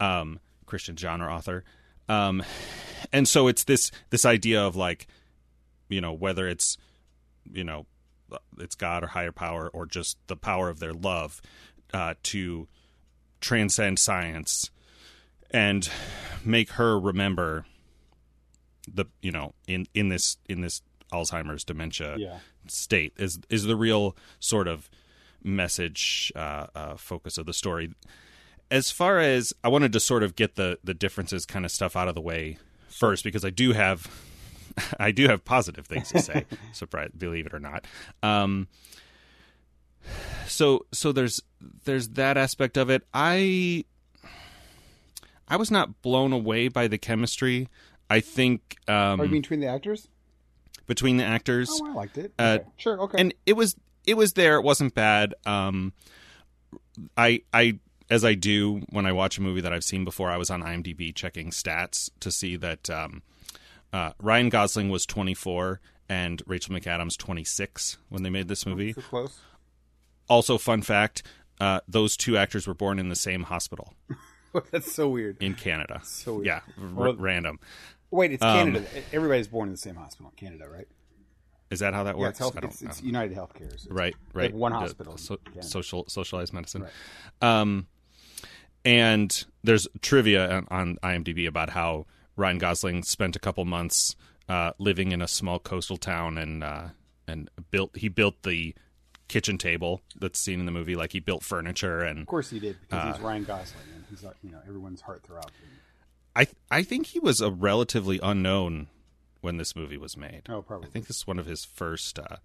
Um 0.00 0.40
Christian 0.66 0.96
genre 0.96 1.32
author. 1.32 1.64
Um 2.08 2.42
and 3.12 3.28
so 3.28 3.48
it's 3.48 3.64
this 3.64 3.90
this 4.10 4.24
idea 4.24 4.62
of 4.62 4.74
like 4.74 5.06
you 5.88 6.00
know 6.00 6.12
whether 6.12 6.48
it's 6.48 6.78
you 7.52 7.64
know 7.64 7.86
it's 8.58 8.74
God 8.74 9.04
or 9.04 9.08
higher 9.08 9.32
power 9.32 9.68
or 9.68 9.86
just 9.86 10.16
the 10.26 10.36
power 10.36 10.68
of 10.68 10.78
their 10.78 10.92
love 10.92 11.40
uh, 11.92 12.14
to 12.24 12.68
transcend 13.40 13.98
science 13.98 14.70
and 15.50 15.88
make 16.44 16.72
her 16.72 16.98
remember 16.98 17.64
the 18.92 19.04
you 19.22 19.30
know 19.32 19.54
in 19.66 19.86
in 19.94 20.08
this 20.08 20.36
in 20.48 20.60
this 20.60 20.82
Alzheimer's 21.12 21.64
dementia 21.64 22.16
Yeah. 22.18 22.38
state 22.68 23.12
is 23.16 23.38
is 23.48 23.64
the 23.64 23.76
real 23.76 24.16
sort 24.38 24.68
of 24.68 24.88
message 25.42 26.32
uh, 26.36 26.66
uh, 26.74 26.96
focus 26.96 27.38
of 27.38 27.46
the 27.46 27.52
story. 27.52 27.92
As 28.70 28.90
far 28.90 29.18
as 29.18 29.52
I 29.64 29.68
wanted 29.68 29.92
to 29.94 30.00
sort 30.00 30.22
of 30.22 30.36
get 30.36 30.56
the 30.56 30.78
the 30.84 30.94
differences 30.94 31.44
kind 31.46 31.64
of 31.64 31.70
stuff 31.70 31.96
out 31.96 32.08
of 32.08 32.14
the 32.14 32.20
way 32.20 32.58
first 32.88 33.24
because 33.24 33.44
I 33.44 33.50
do 33.50 33.72
have 33.72 34.08
I 35.00 35.10
do 35.10 35.26
have 35.28 35.44
positive 35.44 35.86
things 35.86 36.10
to 36.10 36.20
say. 36.20 36.46
surprise, 36.72 37.10
believe 37.16 37.46
it 37.46 37.54
or 37.54 37.60
not. 37.60 37.86
Um, 38.22 38.68
so 40.46 40.86
so 40.92 41.12
there's 41.12 41.40
there's 41.84 42.08
that 42.10 42.36
aspect 42.36 42.76
of 42.76 42.90
it. 42.90 43.02
I 43.14 43.84
I 45.48 45.56
was 45.56 45.70
not 45.70 46.00
blown 46.02 46.32
away 46.32 46.68
by 46.68 46.86
the 46.88 46.98
chemistry. 46.98 47.68
I 48.08 48.20
think 48.20 48.76
um, 48.88 49.20
Are 49.20 49.24
you 49.24 49.30
between 49.40 49.60
the 49.60 49.66
actors? 49.66 50.08
between 50.86 51.16
the 51.18 51.24
actors 51.24 51.68
Oh, 51.72 51.86
I 51.90 51.92
liked 51.94 52.18
it. 52.18 52.32
Uh, 52.38 52.58
Okay. 52.60 52.64
Sure. 52.76 53.00
Okay. 53.02 53.20
and 53.20 53.34
it 53.46 53.52
was 53.52 53.76
it 54.06 54.16
was 54.16 54.32
there 54.32 54.56
it 54.56 54.62
wasn't 54.62 54.92
bad 54.94 55.34
um 55.46 55.92
i 57.16 57.42
i 57.52 57.78
as 58.10 58.24
i 58.24 58.34
do 58.34 58.80
when 58.90 59.06
i 59.06 59.12
watch 59.12 59.38
a 59.38 59.42
movie 59.42 59.60
that 59.60 59.72
i've 59.72 59.84
seen 59.84 60.04
before 60.04 60.30
i 60.30 60.36
was 60.36 60.50
on 60.50 60.62
imdb 60.62 61.14
checking 61.14 61.50
stats 61.50 62.10
to 62.18 62.30
see 62.32 62.56
that 62.56 62.90
um 62.90 63.22
uh, 63.92 64.12
ryan 64.20 64.48
gosling 64.48 64.88
was 64.88 65.06
24 65.06 65.80
and 66.08 66.42
rachel 66.46 66.74
mcadams 66.74 67.16
26 67.18 67.98
when 68.08 68.22
they 68.24 68.30
made 68.30 68.48
this 68.48 68.66
movie 68.66 68.92
so 68.92 69.00
close. 69.02 69.38
Also 70.30 70.56
fun 70.56 70.80
fact 70.80 71.22
uh, 71.60 71.80
those 71.86 72.16
two 72.16 72.38
actors 72.38 72.66
were 72.66 72.72
born 72.74 72.98
in 72.98 73.10
the 73.10 73.16
same 73.16 73.42
hospital 73.42 73.92
That's 74.72 74.90
so 74.90 75.08
weird. 75.10 75.42
in 75.42 75.54
canada 75.54 76.00
So 76.04 76.34
weird. 76.36 76.46
yeah 76.46 76.60
r- 76.80 76.88
Well- 76.94 77.16
random 77.16 77.58
Wait, 78.12 78.32
it's 78.32 78.42
Um, 78.42 78.72
Canada. 78.72 78.86
Everybody's 79.12 79.46
born 79.46 79.68
in 79.68 79.72
the 79.72 79.78
same 79.78 79.94
hospital 79.94 80.32
in 80.32 80.36
Canada, 80.48 80.68
right? 80.68 80.88
is 81.70 81.78
that 81.78 81.94
how 81.94 82.02
that 82.02 82.16
Yeah, 82.16 82.22
works 82.22 82.30
it's, 82.30 82.38
health, 82.40 82.64
it's, 82.64 82.82
it's. 82.82 83.02
United 83.02 83.36
Healthcare. 83.36 83.78
so 83.78 83.90
right 83.92 84.16
right 84.32 84.50
have 84.50 84.54
one 84.54 84.72
hospital. 84.72 85.16
so- 85.18 85.38
social 85.60 86.04
socialized 86.08 86.52
medicine 86.52 86.82
Right. 86.82 86.90
um 87.60 87.86
and 88.84 89.44
there's 89.62 89.86
trivia 90.00 90.50
on, 90.50 90.66
on 90.70 90.98
imdb 91.04 91.46
about 91.46 91.70
how 91.70 92.06
ryan 92.36 92.58
gosling 92.58 93.02
spent 93.02 93.36
a 93.36 93.38
couple 93.38 93.64
months 93.64 94.16
uh, 94.48 94.72
living 94.80 95.12
in 95.12 95.22
a 95.22 95.28
small 95.28 95.60
coastal 95.60 95.96
town 95.96 96.36
and 96.36 96.64
uh, 96.64 96.88
and 97.28 97.48
built 97.70 97.96
he 97.96 98.08
built 98.08 98.42
the 98.42 98.74
kitchen 99.30 99.56
table 99.56 100.02
that's 100.18 100.38
seen 100.38 100.60
in 100.60 100.66
the 100.66 100.72
movie 100.72 100.96
like 100.96 101.12
he 101.12 101.20
built 101.20 101.42
furniture 101.42 102.00
and 102.02 102.18
Of 102.20 102.26
course 102.26 102.50
he 102.50 102.58
did 102.58 102.76
because 102.82 103.04
Uh, 103.08 103.12
he's 103.12 103.22
Ryan 103.22 103.44
Gosling 103.44 103.84
and 103.94 104.04
he's 104.10 104.22
like, 104.22 104.34
you 104.42 104.50
know 104.50 104.58
everyone's 104.68 105.02
heartthrob. 105.02 105.48
i 106.36 106.46
i 106.70 106.82
think 106.82 107.06
he 107.06 107.18
was 107.20 107.40
a 107.40 107.50
relatively 107.50 108.18
unknown 108.22 108.88
when 109.40 109.56
this 109.56 109.74
movie 109.74 109.96
was 109.96 110.16
made 110.16 110.42
Oh, 110.48 110.60
probably. 110.62 110.88
I 110.88 110.90
think 110.90 111.06
this 111.06 111.18
is 111.18 111.26
one 111.26 111.38
of 111.38 111.46
his 111.46 111.64
first 111.64 112.18
uh, 112.18 112.36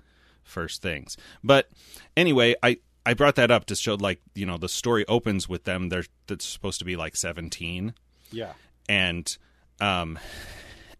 first 0.43 0.81
things. 0.81 1.17
But 1.43 1.69
anyway, 2.15 2.55
I 2.63 2.77
I 3.05 3.13
brought 3.15 3.35
that 3.35 3.51
up 3.51 3.65
to 3.65 3.75
show 3.75 3.95
like 3.95 4.21
you 4.33 4.45
know 4.45 4.57
the 4.57 4.69
story 4.69 5.05
opens 5.07 5.49
with 5.49 5.63
them. 5.65 5.89
They're 5.89 6.05
that's 6.27 6.45
supposed 6.45 6.79
to 6.79 6.85
be 6.85 6.95
like 6.95 7.15
seventeen, 7.17 7.93
Yeah. 8.31 8.53
and 8.87 9.35
um, 9.81 10.17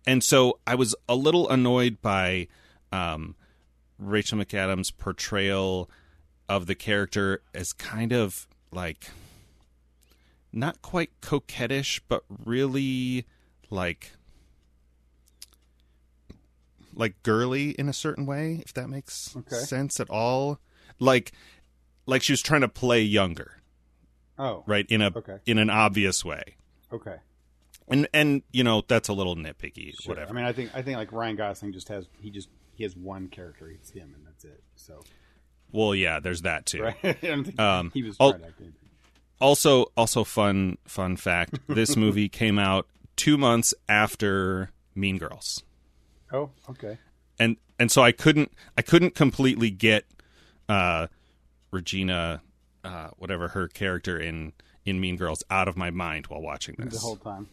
and 0.06 0.22
so 0.24 0.60
I 0.68 0.76
was 0.76 0.96
a 1.08 1.16
little 1.16 1.48
annoyed 1.50 2.02
by 2.02 2.48
um, 2.92 3.36
Rachel 3.98 4.38
McAdams' 4.40 4.92
portrayal 4.98 5.90
of 6.50 6.68
the 6.68 6.76
character 6.76 7.42
as 7.54 7.74
kind 7.74 8.12
of 8.14 8.48
like 8.72 9.10
not 10.52 10.82
quite 10.82 11.10
coquettish, 11.22 12.02
but 12.08 12.24
really 12.46 13.26
like 13.70 14.12
like 16.94 17.22
girly 17.24 17.72
in 17.72 17.90
a 17.90 17.94
certain 17.94 18.26
way, 18.26 18.62
if 18.66 18.74
that 18.74 18.90
makes 18.90 19.36
Okay. 19.36 19.56
sense 19.58 20.00
at 20.00 20.10
all. 20.10 20.60
Like 21.00 21.32
like 22.06 22.22
she 22.22 22.32
was 22.34 22.42
trying 22.42 22.62
to 22.62 22.70
play 22.70 23.02
younger, 23.02 23.62
Oh. 24.38 24.64
right? 24.66 24.86
In 24.90 25.02
a 25.02 25.12
Okay. 25.16 25.40
in 25.46 25.58
an 25.58 25.70
obvious 25.70 26.24
way. 26.24 26.56
Okay. 26.92 27.18
And 27.88 28.08
and 28.14 28.44
you 28.52 28.64
know, 28.64 28.84
that's 28.88 29.10
a 29.10 29.14
little 29.14 29.36
nitpicky, 29.36 29.94
Sure. 30.02 30.12
whatever. 30.14 30.32
I 30.32 30.34
mean, 30.34 30.46
I 30.46 30.54
think 30.54 30.72
I 30.74 30.82
think 30.82 30.98
like 30.98 31.12
Ryan 31.12 31.36
Gosling 31.36 31.74
just 31.74 31.90
has 31.90 32.06
he 32.22 32.30
just 32.30 32.50
he 32.76 32.84
has 32.84 32.96
one 32.96 33.28
character. 33.30 33.70
It's 33.70 33.90
him, 33.92 34.14
and 34.16 34.26
that's 34.26 34.44
it. 34.46 34.62
So 34.76 35.02
well, 35.72 35.96
yeah, 35.96 36.20
there's 36.20 36.44
that 36.44 36.66
too. 36.66 36.84
right. 36.84 36.96
I 37.04 37.14
don't 37.22 37.44
think 37.46 37.60
Um, 37.60 37.92
he 37.94 38.04
was 38.04 38.16
I'll- 38.20 38.32
trying 38.32 38.42
to 38.44 38.48
act 38.50 38.62
anything. 38.62 38.80
Also 39.42 39.88
also 39.98 40.24
fun 40.24 40.78
fun 40.86 41.18
fact, 41.18 41.60
this 41.68 41.98
movie 41.98 42.30
came 42.30 42.58
out 42.58 42.88
2 43.18 43.38
months 43.38 43.74
after 43.90 44.72
Mean 44.96 45.18
Girls. 45.18 45.64
Oh, 46.32 46.52
okay. 46.70 46.98
and 47.40 47.58
and 47.78 47.92
so 47.92 48.02
I 48.02 48.12
couldn't 48.14 48.52
I 48.78 48.82
couldn't 48.82 49.14
completely 49.16 49.70
get 49.70 50.06
uh, 50.70 51.08
Regina, 51.72 52.42
uh, 52.84 53.10
whatever 53.18 53.50
her 53.50 53.68
character 53.68 54.18
in 54.18 54.54
in 54.86 55.00
Mean 55.02 55.18
Girls, 55.18 55.44
out 55.50 55.68
of 55.68 55.76
my 55.76 55.90
mind 55.92 56.28
while 56.28 56.42
watching 56.42 56.76
this 56.80 56.94
The 56.94 57.00
whole 57.00 57.18
time. 57.18 57.48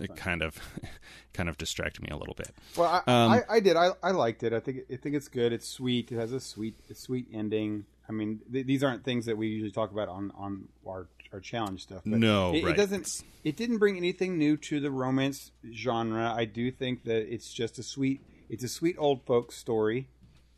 It 0.00 0.16
kind 0.16 0.42
of 0.42 0.58
kind 1.34 1.48
of 1.48 1.58
distracted 1.58 2.02
me 2.02 2.08
a 2.10 2.16
little 2.16 2.34
bit. 2.34 2.50
Well, 2.76 2.88
I, 3.06 3.10
Um, 3.10 3.32
I, 3.32 3.42
I 3.48 3.60
did. 3.60 3.76
I, 3.76 3.90
I 4.02 4.10
liked 4.12 4.42
it. 4.42 4.52
I 4.52 4.60
think 4.60 4.80
I 4.92 4.96
think 4.96 5.14
it's 5.14 5.28
good. 5.28 5.52
It's 5.52 5.68
sweet. 5.68 6.10
It 6.12 6.16
has 6.16 6.32
a 6.32 6.40
sweet 6.40 6.76
a 6.90 6.94
sweet 6.94 7.26
ending. 7.32 7.84
I 8.08 8.12
mean, 8.12 8.40
th- 8.50 8.66
these 8.66 8.82
aren't 8.82 9.04
things 9.04 9.26
that 9.26 9.36
we 9.36 9.48
usually 9.48 9.70
talk 9.70 9.92
about 9.92 10.08
on 10.08 10.32
on 10.36 10.68
our 10.86 11.08
our 11.32 11.40
challenge 11.40 11.82
stuff. 11.82 12.02
But 12.06 12.18
No, 12.20 12.54
it, 12.54 12.64
right. 12.64 12.74
it 12.74 12.76
doesn't. 12.76 13.22
It 13.44 13.56
didn't 13.56 13.78
bring 13.78 13.96
anything 13.96 14.38
new 14.38 14.56
to 14.58 14.80
the 14.80 14.90
romance 14.90 15.50
genre. 15.72 16.32
I 16.34 16.44
do 16.46 16.70
think 16.70 17.04
that 17.04 17.32
it's 17.32 17.52
just 17.52 17.78
a 17.78 17.82
sweet. 17.82 18.20
It's 18.48 18.64
a 18.64 18.68
sweet 18.68 18.96
old 18.98 19.22
folks 19.24 19.56
story, 19.56 20.08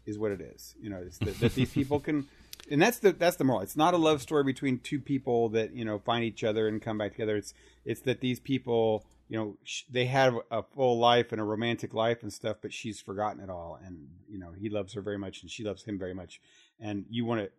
is 0.06 0.16
what 0.16 0.30
it 0.30 0.40
is. 0.40 0.76
You 0.80 0.90
know, 0.90 0.98
it's 1.04 1.18
that, 1.18 1.40
that 1.40 1.54
these 1.54 1.70
people 1.72 2.00
can. 2.00 2.26
And 2.70 2.80
that's 2.80 2.98
the 3.00 3.10
that's 3.10 3.36
the 3.36 3.42
moral. 3.42 3.62
It's 3.62 3.76
not 3.76 3.94
a 3.94 3.96
love 3.96 4.22
story 4.22 4.44
between 4.44 4.78
two 4.78 5.00
people 5.00 5.48
that 5.48 5.74
you 5.74 5.84
know 5.84 5.98
find 5.98 6.22
each 6.22 6.44
other 6.44 6.68
and 6.68 6.80
come 6.80 6.98
back 6.98 7.12
together. 7.12 7.36
It's 7.36 7.52
it's 7.84 8.02
that 8.02 8.20
these 8.20 8.38
people 8.38 9.04
you 9.30 9.38
know 9.38 9.56
they 9.88 10.06
have 10.06 10.34
a 10.50 10.64
full 10.64 10.98
life 10.98 11.30
and 11.30 11.40
a 11.40 11.44
romantic 11.44 11.94
life 11.94 12.22
and 12.22 12.32
stuff, 12.32 12.56
but 12.60 12.72
she's 12.72 13.00
forgotten 13.00 13.40
it 13.40 13.48
all. 13.48 13.78
And 13.82 14.08
you 14.28 14.40
know 14.40 14.50
he 14.60 14.68
loves 14.68 14.92
her 14.94 15.00
very 15.00 15.18
much 15.18 15.42
and 15.42 15.50
she 15.50 15.62
loves 15.62 15.84
him 15.84 15.98
very 15.98 16.14
much. 16.14 16.40
And 16.80 17.04
you 17.08 17.24
want 17.24 17.42
to 17.42 17.50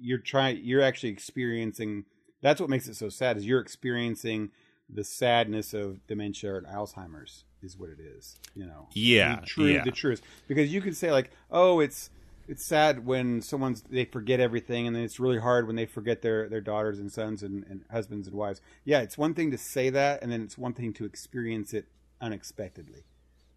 you're 0.00 0.18
trying 0.18 0.60
you're 0.64 0.80
actually 0.80 1.10
experiencing. 1.10 2.06
That's 2.40 2.62
what 2.62 2.70
makes 2.70 2.88
it 2.88 2.96
so 2.96 3.10
sad 3.10 3.36
is 3.36 3.46
you're 3.46 3.60
experiencing 3.60 4.52
the 4.88 5.04
sadness 5.04 5.74
of 5.74 6.06
dementia 6.06 6.56
and 6.56 6.66
Alzheimer's 6.66 7.44
is 7.62 7.76
what 7.76 7.90
it 7.90 8.00
is. 8.00 8.38
You 8.54 8.64
know. 8.64 8.88
Yeah, 8.94 9.40
The 9.40 9.46
true 9.46 9.66
yeah. 9.66 9.84
the 9.84 9.92
truth 9.92 10.22
because 10.48 10.72
you 10.72 10.80
can 10.80 10.94
say 10.94 11.12
like 11.12 11.30
oh 11.50 11.80
it's 11.80 12.08
it's 12.48 12.66
sad 12.66 13.04
when 13.06 13.40
someone's 13.42 13.82
they 13.82 14.04
forget 14.04 14.40
everything 14.40 14.86
and 14.86 14.96
then 14.96 15.02
it's 15.04 15.20
really 15.20 15.38
hard 15.38 15.66
when 15.66 15.76
they 15.76 15.86
forget 15.86 16.22
their 16.22 16.48
their 16.48 16.60
daughters 16.60 16.98
and 16.98 17.12
sons 17.12 17.42
and, 17.42 17.64
and 17.68 17.84
husbands 17.90 18.26
and 18.26 18.36
wives. 18.36 18.60
Yeah 18.84 19.00
it's 19.00 19.16
one 19.18 19.34
thing 19.34 19.50
to 19.50 19.58
say 19.58 19.90
that 19.90 20.22
and 20.22 20.32
then 20.32 20.42
it's 20.42 20.56
one 20.58 20.72
thing 20.72 20.92
to 20.94 21.04
experience 21.04 21.74
it 21.74 21.86
unexpectedly. 22.20 23.04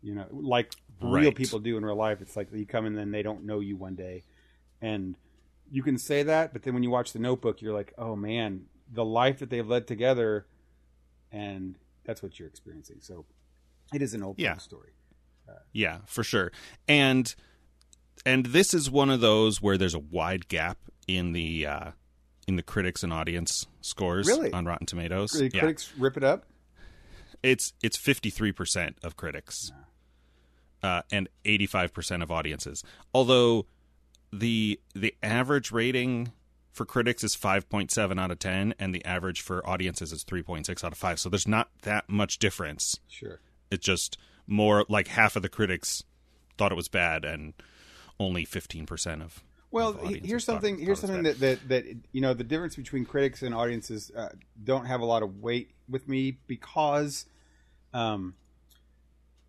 You 0.02 0.16
know 0.16 0.26
like 0.32 0.74
real 1.02 1.32
people 1.32 1.60
do 1.60 1.78
in 1.78 1.86
real 1.86 1.96
life 1.96 2.22
it's 2.22 2.36
like 2.36 2.52
you 2.54 2.66
come 2.66 2.86
and 2.86 2.98
then 2.98 3.12
they 3.12 3.24
don't 3.24 3.46
know 3.46 3.60
you 3.60 3.76
one 3.78 3.96
day. 3.96 4.24
And 4.82 5.16
you 5.72 5.84
can 5.84 5.98
say 5.98 6.24
that 6.24 6.52
but 6.54 6.64
then 6.64 6.74
when 6.74 6.84
you 6.84 6.90
watch 6.92 7.14
the 7.14 7.20
notebook 7.20 7.62
you're 7.62 7.74
like 7.74 7.94
oh 7.98 8.16
man 8.16 8.66
the 8.92 9.06
life 9.06 9.40
that 9.40 9.50
they've 9.50 9.68
led 9.68 9.88
together 9.88 10.46
and 11.32 11.78
that's 12.04 12.22
what 12.22 12.38
you're 12.40 12.48
experiencing. 12.48 12.98
So 13.00 13.26
it 13.94 14.02
is 14.02 14.14
an 14.14 14.24
old 14.24 14.38
Yeah. 14.40 14.58
story. 14.58 14.92
Uh, 15.48 15.54
yeah, 15.72 16.00
for 16.06 16.24
sure. 16.24 16.52
And 16.88 17.34
and 18.26 18.48
this 18.48 18.74
is 18.74 18.90
one 18.90 19.10
of 19.10 19.22
those 19.22 19.62
where 19.62 19.78
there's 19.78 19.94
a 19.96 20.00
wide 20.00 20.48
gap 20.48 20.78
in 21.08 21.34
the 21.34 21.66
uh, 21.66 21.92
in 22.48 22.56
the 22.56 22.64
critics 22.64 23.04
and 23.04 23.14
audience 23.14 23.68
scores 23.82 24.28
Really? 24.28 24.52
on 24.52 24.66
Rotten 24.66 24.86
Tomatoes. 24.86 25.32
the 25.32 25.46
yeah. 25.54 25.60
critics 25.60 25.92
rip 25.98 26.18
it 26.18 26.24
up? 26.24 26.46
It's 27.44 27.74
it's 27.82 27.98
53% 27.98 28.96
of 29.04 29.16
critics. 29.18 29.72
Uh, 30.84 31.04
and 31.12 31.30
85% 31.46 32.24
of 32.24 32.32
audiences. 32.32 32.84
Although 33.14 33.68
the 34.34 34.80
the 34.96 35.14
average 35.22 35.72
rating 35.72 36.32
for 36.72 36.86
critics 36.86 37.24
is 37.24 37.36
5.7 37.36 38.20
out 38.20 38.32
of 38.32 38.40
10 38.40 38.74
and 38.80 38.96
the 38.96 39.04
average 39.06 39.42
for 39.42 39.68
audiences 39.70 40.12
is 40.12 40.24
3.6 40.24 40.84
out 40.84 40.92
of 40.94 40.98
5 40.98 41.20
so 41.20 41.28
there's 41.30 41.48
not 41.48 41.70
that 41.84 42.10
much 42.10 42.40
difference. 42.40 43.00
Sure. 43.08 43.40
It's 43.70 43.86
just 43.86 44.18
more 44.48 44.86
like 44.90 45.08
half 45.10 45.36
of 45.36 45.42
the 45.44 45.50
critics 45.50 46.04
thought 46.58 46.72
it 46.72 46.76
was 46.76 46.88
bad 46.88 47.26
and 47.26 47.54
only 48.20 48.46
15% 48.46 49.22
of 49.22 49.44
Well, 49.72 49.94
here's 49.94 50.44
something. 50.44 50.78
Here's 50.80 51.00
something 51.00 51.24
that, 51.24 51.40
that 51.40 51.68
that 51.70 51.86
you 52.12 52.22
know 52.22 52.34
the 52.34 52.44
difference 52.44 52.76
between 52.76 53.06
critics 53.06 53.42
and 53.42 53.56
audiences 53.56 54.12
uh, 54.16 54.30
don't 54.64 54.86
have 54.86 55.02
a 55.02 55.06
lot 55.06 55.24
of 55.24 55.42
weight 55.42 55.72
with 55.90 56.08
me 56.08 56.38
because 56.48 57.26
um, 57.94 58.36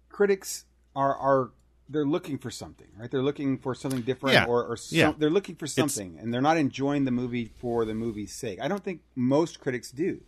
critics 0.09 0.65
are 0.95 1.17
are 1.17 1.51
they're 1.89 2.07
looking 2.07 2.39
for 2.39 2.51
something, 2.51 2.87
right? 2.97 3.11
They're 3.11 3.23
looking 3.23 3.59
for 3.59 3.75
something 3.75 4.01
different, 4.03 4.35
Yeah. 4.35 4.47
or, 4.47 4.65
or 4.65 4.77
some, 4.79 4.99
Yeah. 4.99 5.13
they're 5.19 5.29
looking 5.31 5.57
for 5.57 5.67
something, 5.67 6.17
and 6.19 6.33
they're 6.33 6.41
not 6.41 6.57
enjoying 6.57 7.05
the 7.05 7.11
movie 7.11 7.47
for 7.59 7.85
the 7.85 7.93
movie's 7.95 8.33
sake. 8.33 8.61
I 8.63 8.69
don't 8.69 8.83
think 8.83 9.03
most 9.15 9.61
critics 9.61 9.91
do. 9.91 10.21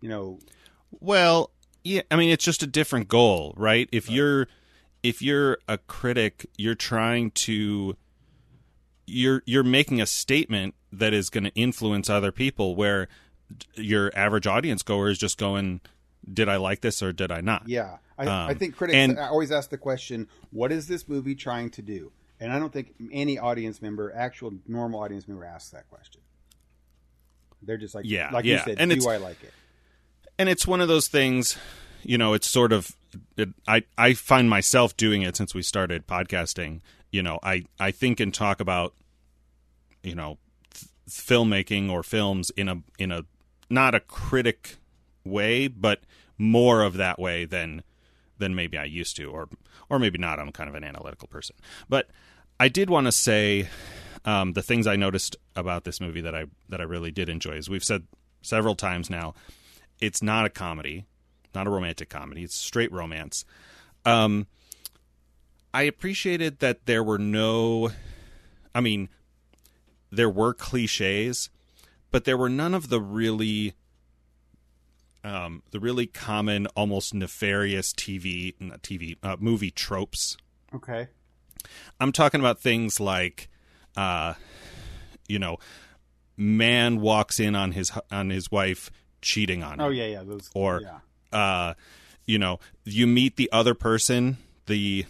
You 0.00 0.08
know, 0.08 0.38
Well, 1.00 1.50
yeah, 1.84 2.02
I 2.10 2.16
mean 2.16 2.30
it's 2.30 2.44
just 2.44 2.62
a 2.62 2.66
different 2.66 3.08
goal, 3.08 3.52
right? 3.56 3.88
If 3.92 4.08
you're 4.10 4.48
if 5.02 5.22
you're 5.22 5.58
a 5.68 5.78
critic, 5.78 6.46
you're 6.56 6.74
trying 6.74 7.30
to 7.32 7.96
you're 9.06 9.42
you're 9.46 9.64
making 9.64 10.00
a 10.00 10.06
statement 10.06 10.74
that 10.92 11.12
is 11.14 11.30
going 11.30 11.44
to 11.44 11.54
influence 11.54 12.10
other 12.10 12.32
people 12.32 12.74
where 12.76 13.08
your 13.74 14.10
average 14.14 14.46
audience 14.46 14.82
goer 14.82 15.08
is 15.08 15.18
just 15.18 15.38
going 15.38 15.80
did 16.30 16.48
I 16.48 16.56
like 16.56 16.82
this 16.82 17.02
or 17.02 17.12
did 17.12 17.30
I 17.32 17.40
not? 17.40 17.66
Yeah, 17.66 17.98
I, 18.18 18.26
Um, 18.26 18.50
I 18.50 18.54
think 18.54 18.76
critics 18.76 18.96
and- 18.96 19.18
I 19.18 19.28
always 19.28 19.50
ask 19.50 19.70
the 19.70 19.78
question, 19.78 20.28
"What 20.50 20.70
is 20.72 20.88
this 20.88 21.08
movie 21.08 21.34
trying 21.34 21.70
to 21.70 21.82
do?" 21.82 22.12
And 22.40 22.52
I 22.52 22.58
don't 22.58 22.72
think 22.72 22.94
any 23.10 23.38
audience 23.38 23.80
member, 23.80 24.12
actual 24.14 24.52
normal 24.66 25.00
audience 25.00 25.26
member, 25.26 25.44
asks 25.44 25.70
that 25.70 25.88
question. 25.88 26.20
They're 27.62 27.76
just 27.78 27.94
like, 27.94 28.04
Yeah, 28.06 28.30
like 28.30 28.44
you 28.44 28.58
said, 28.58 28.76
And 28.78 28.92
do 28.92 29.08
I 29.08 29.16
like 29.16 29.42
it? 29.42 29.52
and 30.38 30.48
it's 30.48 30.66
one 30.66 30.80
of 30.80 30.86
those 30.88 31.08
things 31.08 31.56
you 32.04 32.16
know 32.18 32.32
it's 32.34 32.48
sort 32.48 32.72
of 32.72 32.92
it, 33.36 33.50
i 33.66 33.82
i 33.96 34.14
find 34.14 34.48
myself 34.50 34.96
doing 34.96 35.22
it 35.22 35.36
since 35.36 35.54
we 35.54 35.62
started 35.62 36.06
podcasting. 36.06 36.80
You 37.10 37.22
know 37.22 37.38
i 37.42 37.64
i 37.80 37.90
think 37.90 38.20
and 38.20 38.32
talk 38.32 38.60
about 38.60 38.94
you 40.02 40.14
know 40.14 40.38
th- 40.74 40.90
filmmaking 41.08 41.90
or 41.90 42.02
films 42.02 42.50
in 42.50 42.68
a 42.68 42.82
in 42.98 43.10
a 43.10 43.24
not 43.70 43.94
a 43.94 44.00
critic 44.00 44.76
way 45.24 45.68
but 45.68 46.00
more 46.36 46.82
of 46.82 46.94
that 46.94 47.18
way 47.18 47.44
than 47.44 47.82
than 48.38 48.54
maybe 48.54 48.76
i 48.76 48.84
used 48.84 49.16
to 49.16 49.24
or 49.24 49.48
or 49.90 49.98
maybe 49.98 50.18
not. 50.18 50.38
I'm 50.38 50.52
kind 50.52 50.68
of 50.68 50.74
an 50.74 50.84
analytical 50.84 51.28
person. 51.28 51.56
But 51.88 52.10
i 52.60 52.68
did 52.68 52.90
want 52.90 53.06
to 53.06 53.12
say 53.12 53.68
um, 54.24 54.52
the 54.52 54.62
things 54.62 54.86
i 54.86 54.96
noticed 54.96 55.36
about 55.56 55.84
this 55.84 56.00
movie 56.00 56.20
that 56.20 56.34
i 56.34 56.44
that 56.68 56.80
i 56.80 56.84
really 56.84 57.10
did 57.10 57.28
enjoy 57.28 57.52
is 57.52 57.70
we've 57.70 57.84
said 57.84 58.06
several 58.42 58.74
times 58.74 59.08
now 59.08 59.34
it's 60.00 60.22
not 60.22 60.46
a 60.46 60.50
comedy, 60.50 61.06
not 61.58 61.66
a 61.66 61.70
romantic 61.70 62.08
comedy. 62.08 62.44
It's 62.44 62.54
straight 62.54 62.92
romance. 62.92 63.44
Um, 64.04 64.46
I 65.74 65.82
appreciated 65.82 66.60
that 66.60 66.86
there 66.86 67.02
were 67.02 67.18
no, 67.18 67.90
I 68.74 68.80
mean, 68.80 69.08
there 70.10 70.30
were 70.30 70.54
cliches, 70.54 71.50
but 72.12 72.24
there 72.24 72.36
were 72.36 72.48
none 72.48 72.74
of 72.74 72.90
the 72.90 73.00
really, 73.00 73.74
um, 75.24 75.62
the 75.72 75.80
really 75.80 76.06
common, 76.06 76.68
almost 76.68 77.12
nefarious 77.12 77.92
TV, 77.92 78.54
not 78.60 78.82
TV, 78.82 79.16
uh, 79.24 79.36
movie 79.40 79.72
tropes. 79.72 80.36
Okay. 80.72 81.08
I'm 81.98 82.12
talking 82.12 82.40
about 82.40 82.60
things 82.60 83.00
like, 83.00 83.48
uh, 83.96 84.34
you 85.26 85.40
know, 85.40 85.58
man 86.36 87.00
walks 87.00 87.40
in 87.40 87.56
on 87.56 87.72
his 87.72 87.90
on 88.12 88.30
his 88.30 88.48
wife 88.48 88.92
cheating 89.20 89.64
on 89.64 89.72
him 89.72 89.80
Oh 89.80 89.88
yeah, 89.88 90.06
yeah. 90.06 90.22
Those 90.22 90.48
or 90.54 90.82
yeah. 90.82 90.98
Uh 91.32 91.74
you 92.26 92.38
know 92.38 92.58
you 92.84 93.06
meet 93.06 93.36
the 93.36 93.48
other 93.52 93.74
person 93.74 94.38
the 94.66 95.04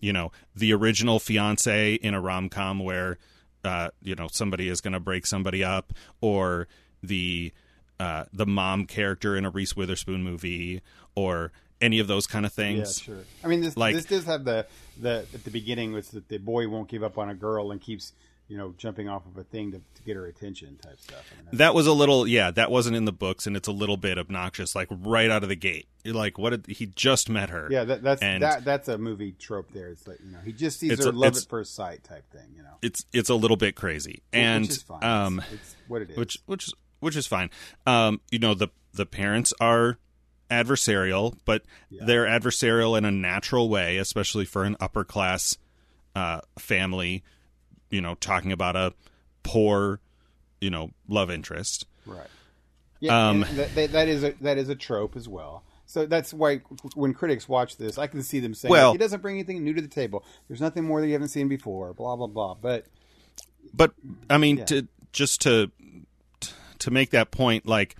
you 0.00 0.12
know 0.12 0.32
the 0.54 0.72
original 0.72 1.18
fiance 1.18 1.94
in 1.94 2.14
a 2.14 2.20
rom-com 2.20 2.78
where 2.78 3.18
uh 3.64 3.90
you 4.02 4.14
know 4.14 4.28
somebody 4.32 4.68
is 4.68 4.80
going 4.80 4.92
to 4.92 5.00
break 5.00 5.26
somebody 5.26 5.62
up 5.64 5.92
or 6.20 6.66
the 7.02 7.52
uh 7.98 8.24
the 8.32 8.46
mom 8.46 8.86
character 8.86 9.36
in 9.36 9.44
a 9.44 9.50
Reese 9.50 9.76
Witherspoon 9.76 10.22
movie 10.22 10.80
or 11.14 11.52
any 11.82 11.98
of 11.98 12.06
those 12.08 12.26
kind 12.26 12.44
of 12.44 12.52
things. 12.52 12.98
Yeah, 13.00 13.14
sure. 13.14 13.24
I 13.42 13.46
mean, 13.48 13.62
this 13.62 13.74
Like- 13.76 13.94
this 13.94 14.04
does 14.04 14.24
have 14.26 14.44
the 14.44 14.66
the 15.00 15.26
at 15.32 15.44
the 15.44 15.50
beginning 15.50 15.92
was 15.92 16.10
that 16.10 16.28
the 16.28 16.36
boy 16.38 16.68
won't 16.68 16.88
give 16.88 17.02
up 17.02 17.16
on 17.16 17.30
a 17.30 17.34
girl 17.34 17.70
and 17.72 17.80
keeps 17.80 18.12
you 18.50 18.56
know 18.58 18.74
jumping 18.76 19.08
off 19.08 19.22
of 19.26 19.38
a 19.38 19.44
thing 19.44 19.70
to, 19.72 19.78
to 19.78 20.02
get 20.04 20.16
her 20.16 20.26
attention 20.26 20.76
type 20.82 21.00
stuff. 21.00 21.24
I 21.32 21.42
mean, 21.50 21.58
that 21.58 21.74
was 21.74 21.86
a 21.86 21.92
little 21.92 22.26
yeah 22.26 22.50
that 22.50 22.70
wasn't 22.70 22.96
in 22.96 23.04
the 23.06 23.12
books 23.12 23.46
and 23.46 23.56
it's 23.56 23.68
a 23.68 23.72
little 23.72 23.96
bit 23.96 24.18
obnoxious 24.18 24.74
like 24.74 24.88
right 24.90 25.30
out 25.30 25.42
of 25.42 25.48
the 25.48 25.56
gate 25.56 25.86
you're 26.04 26.14
like 26.14 26.36
what 26.36 26.50
did 26.50 26.66
he 26.66 26.86
just 26.86 27.28
met 27.30 27.48
her 27.50 27.68
yeah, 27.70 27.84
that, 27.84 28.02
that's 28.02 28.20
and- 28.20 28.42
that 28.42 28.64
that's 28.64 28.88
a 28.88 28.98
movie 28.98 29.32
trope. 29.32 29.70
There, 29.72 29.88
it's 29.88 30.06
like 30.06 30.18
you 30.24 30.32
know 30.32 30.38
he 30.44 30.52
just 30.52 30.78
sees 30.80 31.02
her 31.02 31.10
a- 31.10 31.12
love 31.12 31.36
at 31.36 31.46
first 31.48 31.74
sight 31.74 32.02
type 32.04 32.28
thing. 32.32 32.52
You 32.56 32.62
know, 32.64 32.74
it's 32.82 33.04
it's 33.12 33.30
a 33.30 33.34
little 33.36 33.56
bit 33.56 33.76
crazy 33.76 34.22
and 34.32 34.62
which 34.64 34.70
is 34.72 34.82
fine. 34.82 35.04
um 35.04 35.38
it's, 35.40 35.52
it's 35.52 35.76
what 35.88 36.02
it 36.02 36.10
is. 36.10 36.16
which 36.18 36.38
which 36.46 36.66
is 36.68 36.74
which 36.98 37.16
is 37.16 37.26
fine. 37.26 37.48
Um, 37.86 38.20
you 38.30 38.38
know 38.38 38.52
the 38.54 38.68
the 38.92 39.06
parents 39.06 39.54
are 39.60 39.96
adversarial, 40.50 41.36
but 41.44 41.62
Yeah. 41.90 42.02
they're 42.04 42.26
adversarial 42.26 42.98
in 42.98 43.04
a 43.04 43.10
natural 43.10 43.68
way, 43.68 43.98
especially 43.98 44.44
for 44.44 44.64
an 44.64 44.76
upper 44.80 45.04
class 45.04 45.56
uh, 46.14 46.40
family. 46.58 47.22
You 47.90 48.00
know, 48.00 48.14
talking 48.14 48.52
about 48.52 48.76
a 48.76 48.92
poor, 49.42 50.00
you 50.60 50.70
know, 50.70 50.90
love 51.08 51.30
interest. 51.30 51.86
Right. 52.06 52.26
Yeah, 53.00 53.28
Um, 53.30 53.40
that, 53.54 53.92
that, 53.92 54.08
is 54.08 54.22
a 54.24 54.32
that 54.42 54.58
is 54.58 54.68
a 54.68 54.74
trope 54.74 55.16
as 55.16 55.28
well. 55.28 55.64
So 55.86 56.06
that's 56.06 56.32
why 56.32 56.58
when 56.94 57.14
critics 57.14 57.48
watch 57.48 57.76
this, 57.78 57.98
I 57.98 58.06
can 58.06 58.22
see 58.22 58.38
them 58.40 58.54
saying, 58.54 58.70
Well- 58.70 58.92
"He 58.92 58.98
doesn't 58.98 59.22
bring 59.22 59.36
anything 59.36 59.64
new 59.64 59.74
to 59.74 59.82
the 59.82 59.88
table. 59.88 60.24
There's 60.48 60.60
nothing 60.60 60.84
more 60.84 61.00
that 61.00 61.06
you 61.06 61.14
haven't 61.14 61.28
seen 61.28 61.48
before." 61.48 61.92
Blah 61.94 62.16
blah 62.16 62.26
blah. 62.28 62.54
But 62.54 62.86
But 63.74 63.92
I 64.28 64.38
mean, 64.38 64.58
Yeah. 64.58 64.64
to 64.66 64.88
just 65.12 65.40
to 65.42 65.70
to 66.78 66.90
make 66.90 67.10
that 67.10 67.30
point, 67.30 67.66
like 67.66 67.96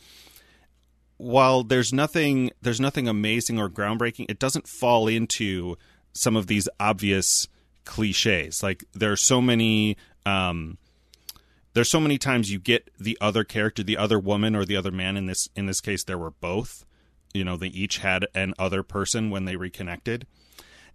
while 1.17 1.63
there's 1.65 1.93
nothing 1.93 2.51
there's 2.63 2.81
nothing 2.81 3.09
amazing 3.09 3.59
or 3.59 3.69
groundbreaking, 3.69 4.27
it 4.31 4.39
doesn't 4.39 4.69
fall 4.69 5.09
into 5.09 5.77
some 6.13 6.37
of 6.37 6.47
these 6.47 6.69
obvious 6.79 7.49
cliches. 7.85 8.63
Like 8.63 8.85
there 8.93 9.13
are 9.13 9.17
so 9.17 9.41
many 9.41 9.97
um 10.27 10.79
there's 11.73 11.89
so 11.89 12.01
many 12.01 12.19
times 12.19 12.51
you 12.51 12.59
get 12.59 12.91
the 12.99 13.17
other 13.21 13.45
character, 13.45 13.83
the 13.83 13.97
other 13.97 14.19
woman 14.19 14.57
or 14.57 14.65
the 14.65 14.77
other 14.77 14.91
man 14.91 15.17
in 15.17 15.27
this 15.27 15.49
in 15.55 15.67
this 15.67 15.81
case 15.81 16.05
there 16.05 16.19
were 16.19 16.33
both. 16.33 16.85
You 17.33 17.45
know, 17.45 17.57
they 17.57 17.69
each 17.69 17.99
had 17.99 18.27
an 18.35 18.55
other 18.59 18.83
person 18.83 19.31
when 19.31 19.45
they 19.45 19.55
reconnected. 19.55 20.27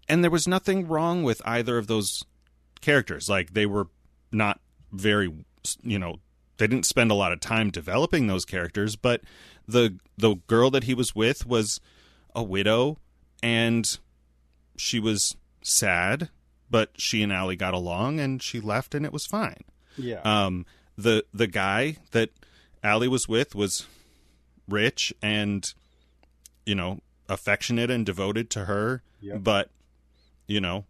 And 0.10 0.24
there 0.24 0.32
was 0.32 0.48
nothing 0.48 0.88
wrong 0.88 1.24
with 1.24 1.42
either 1.46 1.78
of 1.78 1.88
those 1.88 2.24
characters. 2.82 3.30
Like 3.30 3.54
they 3.54 3.66
were 3.66 3.88
not 4.32 4.60
very 4.92 5.34
you 5.82 5.98
know, 5.98 6.18
they 6.58 6.68
didn't 6.68 6.86
spend 6.86 7.12
a 7.12 7.16
lot 7.16 7.32
of 7.32 7.40
time 7.40 7.70
developing 7.72 8.28
those 8.28 8.46
characters, 8.46 8.96
but 8.96 9.22
the 9.68 9.98
the 10.18 10.36
girl 10.48 10.70
that 10.72 10.84
he 10.84 10.94
was 10.94 11.16
with 11.16 11.46
was 11.46 11.80
a 12.36 12.44
widow 12.44 13.00
and 13.42 13.98
she 14.78 15.00
was 15.00 15.36
sad, 15.62 16.30
but 16.70 16.92
she 16.98 17.22
and 17.24 17.32
Allie 17.32 17.56
got 17.56 17.74
along 17.74 18.20
and 18.20 18.42
she 18.42 18.60
left 18.60 18.94
and 18.96 19.06
it 19.06 19.14
was 19.14 19.26
fine. 19.26 19.64
yeah, 19.98 20.22
Um, 20.24 20.66
the 20.98 21.26
the 21.34 21.48
guy 21.48 21.98
that 22.12 22.30
Allie 22.84 23.08
was 23.08 23.28
with 23.28 23.56
was 23.56 23.86
rich 24.68 25.14
and 25.22 25.74
you 26.66 26.76
know 26.76 27.00
affectionate 27.30 27.90
and 27.92 28.06
devoted 28.06 28.50
to 28.52 28.66
her, 28.66 29.02
Yep. 29.22 29.44
but 29.44 29.70
you 30.48 30.60
know 30.62 30.86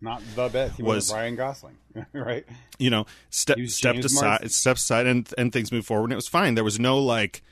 not 0.00 0.20
the 0.34 0.48
best. 0.48 0.76
He 0.76 0.82
was- 0.82 1.12
Ryan 1.12 1.36
Gosling, 1.36 1.76
right? 2.12 2.44
you 2.78 2.90
know 2.90 3.06
ste- 3.30 3.68
stepped 3.68 4.04
aside 4.04 4.50
stepped 4.50 4.78
aside 4.80 5.06
and 5.06 5.28
and 5.38 5.52
things 5.52 5.70
moved 5.72 5.86
forward 5.86 6.06
and 6.06 6.12
it 6.12 6.16
was 6.16 6.28
fine. 6.28 6.54
There 6.54 6.64
was 6.64 6.78
no 6.80 6.98
like. 6.98 7.42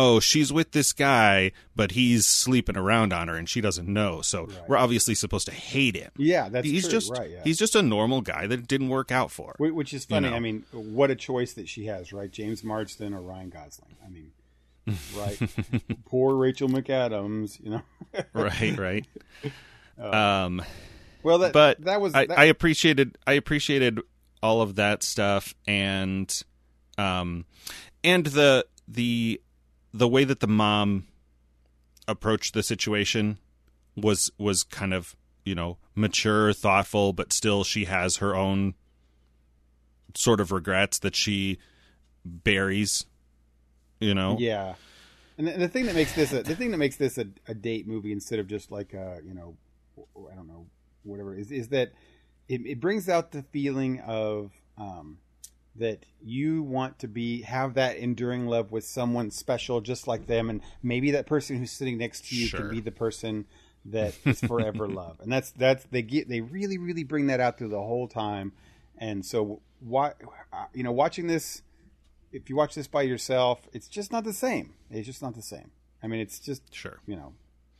Oh, 0.00 0.20
she's 0.20 0.52
with 0.52 0.70
this 0.70 0.92
guy, 0.92 1.50
but 1.74 1.90
he's 1.90 2.24
sleeping 2.24 2.76
around 2.76 3.12
on 3.12 3.26
her, 3.26 3.34
and 3.34 3.48
she 3.48 3.60
doesn't 3.60 3.88
know. 3.88 4.20
So 4.22 4.44
Right. 4.46 4.68
we're 4.68 4.76
obviously 4.76 5.16
supposed 5.16 5.46
to 5.46 5.52
hate 5.52 5.96
him. 5.96 6.12
Yeah, 6.16 6.48
that's 6.48 6.68
he's 6.68 6.84
true. 6.84 6.92
just 6.92 7.10
right. 7.10 7.28
Yeah. 7.28 7.40
he's 7.42 7.58
just 7.58 7.74
a 7.74 7.82
normal 7.82 8.20
guy 8.20 8.46
that 8.46 8.60
it 8.60 8.68
didn't 8.68 8.90
work 8.90 9.10
out 9.10 9.32
for. 9.32 9.56
Which 9.58 9.92
is 9.92 10.04
funny. 10.04 10.30
know. 10.30 10.36
I 10.36 10.38
mean, 10.38 10.64
what 10.70 11.10
a 11.10 11.16
choice 11.16 11.54
that 11.54 11.68
she 11.68 11.86
has, 11.86 12.12
right? 12.12 12.30
James 12.30 12.62
Marsden 12.62 13.12
or 13.12 13.20
Ryan 13.20 13.50
Gosling. 13.50 13.96
I 14.06 14.08
mean, 14.08 14.30
right? 15.16 15.38
Poor 16.06 16.36
Rachel 16.36 16.68
McAdams. 16.68 17.58
You 17.60 17.70
know. 17.70 17.82
right, 18.34 18.78
right. 18.78 19.06
um, 19.98 20.62
Well, 21.24 21.38
that 21.38 21.52
but 21.52 21.80
that 21.84 22.00
was 22.00 22.14
I, 22.14 22.26
that, 22.26 22.38
I 22.38 22.44
appreciated 22.44 23.18
I 23.26 23.32
appreciated 23.32 23.98
all 24.44 24.62
of 24.62 24.76
that 24.76 25.02
stuff 25.02 25.56
and 25.66 26.32
um 26.98 27.44
and 28.04 28.24
the 28.26 28.64
the 28.86 29.40
the 29.92 30.08
way 30.08 30.24
that 30.24 30.40
the 30.40 30.46
mom 30.46 31.06
approached 32.06 32.54
the 32.54 32.62
situation 32.62 33.38
was 33.96 34.30
was 34.38 34.62
kind 34.62 34.94
of 34.94 35.16
you 35.44 35.54
know 35.54 35.76
mature 35.94 36.52
thoughtful 36.52 37.12
but 37.12 37.32
still 37.32 37.64
she 37.64 37.84
has 37.84 38.16
her 38.16 38.34
own 38.34 38.74
sort 40.14 40.40
of 40.40 40.52
regrets 40.52 40.98
that 40.98 41.14
she 41.14 41.58
buries 42.24 43.04
you 44.00 44.14
know? 44.14 44.36
Yeah, 44.38 44.74
and 45.36 45.46
the, 45.46 45.52
the 45.52 45.68
thing 45.68 45.86
that 45.86 45.94
makes 45.94 46.12
this 46.14 46.32
a, 46.32 46.42
the 46.42 46.54
thing 46.54 46.70
that 46.70 46.78
makes 46.78 46.96
this 46.96 47.18
a, 47.18 47.26
a 47.46 47.54
date 47.54 47.86
movie 47.86 48.12
instead 48.12 48.38
of 48.38 48.46
just 48.46 48.70
like 48.70 48.94
a 48.94 49.18
you 49.24 49.34
know 49.34 49.56
I 50.30 50.34
don't 50.34 50.48
know 50.48 50.66
whatever 51.02 51.34
is 51.34 51.50
is 51.50 51.68
that 51.68 51.92
it, 52.48 52.64
it 52.64 52.80
brings 52.80 53.08
out 53.08 53.32
the 53.32 53.42
feeling 53.42 54.00
of 54.00 54.52
um, 54.76 55.18
that 55.78 56.04
you 56.22 56.62
want 56.62 56.98
to 57.00 57.08
be 57.08 57.42
have 57.42 57.74
that 57.74 57.96
enduring 57.96 58.46
love 58.46 58.70
with 58.72 58.84
someone 58.84 59.30
special 59.30 59.80
just 59.80 60.06
like 60.06 60.26
them, 60.26 60.50
and 60.50 60.60
maybe 60.82 61.10
that 61.12 61.26
person 61.26 61.56
who's 61.58 61.70
sitting 61.72 61.98
next 61.98 62.28
to 62.28 62.36
you 62.36 62.46
Sure. 62.46 62.60
can 62.60 62.70
be 62.70 62.80
the 62.80 62.92
person 62.92 63.46
that 63.86 64.14
is 64.24 64.40
forever 64.40 64.86
love, 64.88 65.18
and 65.20 65.32
that's 65.32 65.50
that's 65.52 65.84
they 65.84 66.02
get 66.02 66.28
they 66.28 66.40
really 66.40 66.78
really 66.78 67.04
bring 67.04 67.28
that 67.28 67.40
out 67.40 67.58
through 67.58 67.68
the 67.68 67.80
whole 67.80 68.08
time, 68.08 68.52
and 68.98 69.24
so 69.24 69.60
why 69.80 70.12
you 70.74 70.82
know 70.82 70.92
watching 70.92 71.26
this 71.26 71.62
if 72.32 72.50
you 72.50 72.56
watch 72.56 72.74
this 72.74 72.86
by 72.86 73.02
yourself, 73.02 73.60
it's 73.72 73.88
just 73.88 74.12
not 74.12 74.22
the 74.24 74.34
same. 74.34 74.74
It's 74.90 75.06
just 75.06 75.22
not 75.22 75.34
the 75.34 75.40
same. 75.42 75.70
I 76.02 76.06
mean, 76.08 76.20
it's 76.20 76.38
just 76.38 76.62
sure 76.74 77.00
you 77.06 77.16
know, 77.16 77.32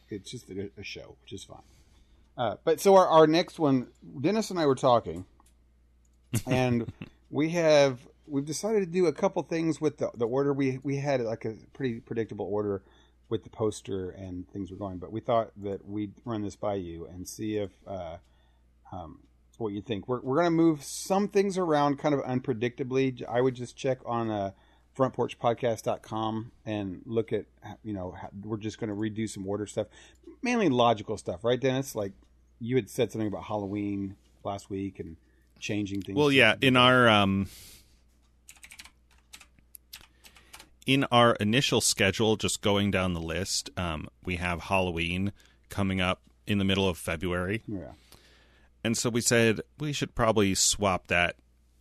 it's 0.08 0.30
just 0.30 0.48
a, 0.50 0.70
a 0.78 0.82
show, 0.82 1.16
which 1.22 1.32
is 1.32 1.44
fine. 1.44 1.58
Uh, 2.36 2.56
but 2.64 2.80
so 2.80 2.94
our, 2.94 3.06
our 3.08 3.26
next 3.26 3.58
one, 3.58 3.88
Dennis 4.20 4.50
and 4.50 4.60
I 4.60 4.66
were 4.66 4.76
talking, 4.76 5.26
and 6.46 6.90
we 7.30 7.50
have 7.50 8.06
we've 8.26 8.44
decided 8.44 8.80
to 8.80 8.86
do 8.86 9.06
a 9.06 9.12
couple 9.12 9.42
things 9.42 9.80
with 9.80 9.98
the 9.98 10.10
the 10.14 10.26
order. 10.26 10.52
We 10.52 10.78
we 10.82 10.96
had 10.96 11.20
like 11.20 11.44
a 11.44 11.54
pretty 11.72 12.00
predictable 12.00 12.46
order 12.46 12.82
with 13.28 13.44
the 13.44 13.50
poster 13.50 14.10
and 14.10 14.48
things 14.50 14.70
were 14.70 14.76
going, 14.76 14.98
but 14.98 15.12
we 15.12 15.20
thought 15.20 15.50
that 15.62 15.86
we'd 15.86 16.14
run 16.24 16.42
this 16.42 16.56
by 16.56 16.74
you 16.74 17.06
and 17.06 17.28
see 17.28 17.56
if 17.56 17.70
uh, 17.86 18.16
um, 18.90 19.20
what 19.58 19.72
you 19.72 19.82
think. 19.82 20.08
We're 20.08 20.20
we're 20.20 20.36
gonna 20.36 20.50
move 20.50 20.82
some 20.82 21.28
things 21.28 21.58
around 21.58 21.98
kind 21.98 22.14
of 22.14 22.20
unpredictably. 22.22 23.22
I 23.28 23.40
would 23.40 23.54
just 23.54 23.76
check 23.76 23.98
on 24.06 24.30
uh, 24.30 24.52
frontporchpodcast.com 24.96 26.52
and 26.64 27.02
look 27.06 27.32
at 27.32 27.46
you 27.84 27.92
know 27.92 28.16
we're 28.42 28.56
just 28.56 28.80
going 28.80 28.90
to 28.90 28.96
redo 28.96 29.28
some 29.28 29.46
order 29.46 29.66
stuff, 29.66 29.86
mainly 30.42 30.68
logical 30.68 31.16
stuff, 31.16 31.44
right, 31.44 31.60
Dennis? 31.60 31.94
Like 31.94 32.12
you 32.60 32.76
had 32.76 32.90
said 32.90 33.12
something 33.12 33.28
about 33.28 33.44
Halloween 33.44 34.16
last 34.44 34.70
week 34.70 34.98
and 34.98 35.16
changing 35.58 36.02
things. 36.02 36.16
Well, 36.16 36.30
yeah, 36.30 36.54
in 36.60 36.76
our 36.76 37.08
um, 37.08 37.48
in 40.86 41.04
our 41.12 41.34
initial 41.34 41.80
schedule, 41.80 42.36
just 42.36 42.62
going 42.62 42.90
down 42.90 43.14
the 43.14 43.20
list, 43.20 43.70
um, 43.76 44.08
we 44.24 44.36
have 44.36 44.62
Halloween 44.62 45.32
coming 45.68 46.00
up 46.00 46.22
in 46.46 46.58
the 46.58 46.64
middle 46.64 46.88
of 46.88 46.96
February, 46.96 47.62
yeah, 47.66 47.92
and 48.82 48.96
so 48.96 49.10
we 49.10 49.20
said 49.20 49.60
we 49.78 49.92
should 49.92 50.14
probably 50.14 50.54
swap 50.54 51.08
that 51.08 51.36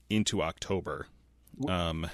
into 0.09 0.41
October. 0.41 1.07
Um, 1.67 2.07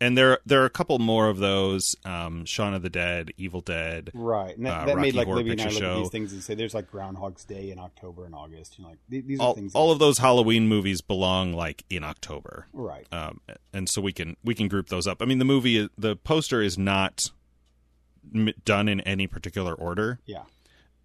and 0.00 0.16
there 0.16 0.38
there 0.46 0.62
are 0.62 0.66
a 0.66 0.70
couple 0.70 0.98
more 0.98 1.28
of 1.28 1.38
those 1.38 1.94
um, 2.04 2.44
Shaun 2.46 2.72
of 2.74 2.82
the 2.82 2.88
Dead, 2.90 3.32
Evil 3.36 3.60
Dead. 3.60 4.10
right. 4.14 4.56
And 4.56 4.66
that, 4.66 4.82
Uh, 4.82 4.84
that 4.86 4.98
made 4.98 5.14
like 5.14 5.26
Horror 5.26 5.38
Libby 5.38 5.50
and 5.52 5.60
I 5.60 5.64
Picture 5.64 5.80
look 5.86 5.92
at 5.96 5.98
these 5.98 6.08
things 6.10 6.32
and 6.32 6.42
say 6.42 6.54
there's 6.54 6.74
like 6.74 6.90
Groundhog's 6.90 7.44
Day 7.44 7.70
in 7.70 7.78
October 7.78 8.24
and 8.24 8.34
August. 8.34 8.78
You 8.78 8.84
know, 8.84 8.90
like 8.90 8.98
these 9.08 9.38
are 9.38 9.42
All, 9.42 9.54
things. 9.54 9.74
all 9.74 9.90
of 9.92 9.98
those 9.98 10.18
Halloween 10.18 10.68
movies 10.68 11.00
belong 11.00 11.52
like 11.52 11.84
in 11.90 12.02
October. 12.04 12.66
right. 12.72 13.06
um, 13.12 13.40
and 13.72 13.88
so 13.88 14.00
we 14.00 14.12
can 14.12 14.36
we 14.42 14.54
can 14.54 14.68
group 14.68 14.88
those 14.88 15.06
up. 15.06 15.20
I 15.20 15.24
mean, 15.26 15.38
the 15.38 15.44
movie, 15.44 15.88
the 15.98 16.16
poster 16.16 16.62
is 16.62 16.78
not 16.78 17.30
m- 18.34 18.50
done 18.64 18.88
in 18.88 19.00
any 19.02 19.26
particular 19.26 19.74
order, 19.74 20.18
yeah. 20.26 20.42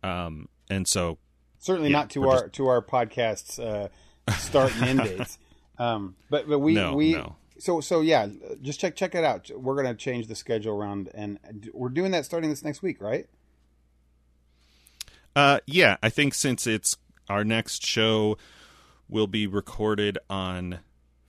um, 0.03 0.47
and 0.69 0.87
so 0.87 1.17
Certainly 1.59 1.89
Yeah, 1.91 1.97
not 1.99 2.09
to 2.11 2.29
our 2.29 2.47
to 2.49 2.67
our 2.67 2.81
podcast's 2.81 3.57
uh, 3.59 3.87
start 4.37 4.71
and 4.81 4.99
end 5.01 5.17
dates. 5.17 5.37
Um, 5.77 6.15
but 6.29 6.47
but 6.47 6.59
we 6.59 6.73
No, 6.73 6.93
we 6.95 7.11
no. 7.11 7.35
So 7.57 7.81
so 7.81 8.01
yeah, 8.01 8.27
just 8.61 8.79
check 8.79 8.95
check 8.95 9.15
it 9.15 9.23
out. 9.23 9.49
We're 9.55 9.75
gonna 9.75 9.95
change 9.95 10.27
the 10.27 10.35
schedule 10.35 10.75
around, 10.75 11.09
and 11.13 11.39
we're 11.73 11.89
doing 11.89 12.11
that 12.11 12.25
starting 12.25 12.49
this 12.49 12.63
next 12.63 12.81
week, 12.81 13.01
right? 13.01 13.27
uh, 15.35 15.59
yeah, 15.65 15.97
I 16.01 16.09
think 16.09 16.33
since 16.33 16.65
it's 16.65 16.97
our 17.29 17.43
next 17.43 17.85
show 17.85 18.37
will 19.09 19.27
be 19.27 19.47
recorded 19.47 20.17
on 20.29 20.79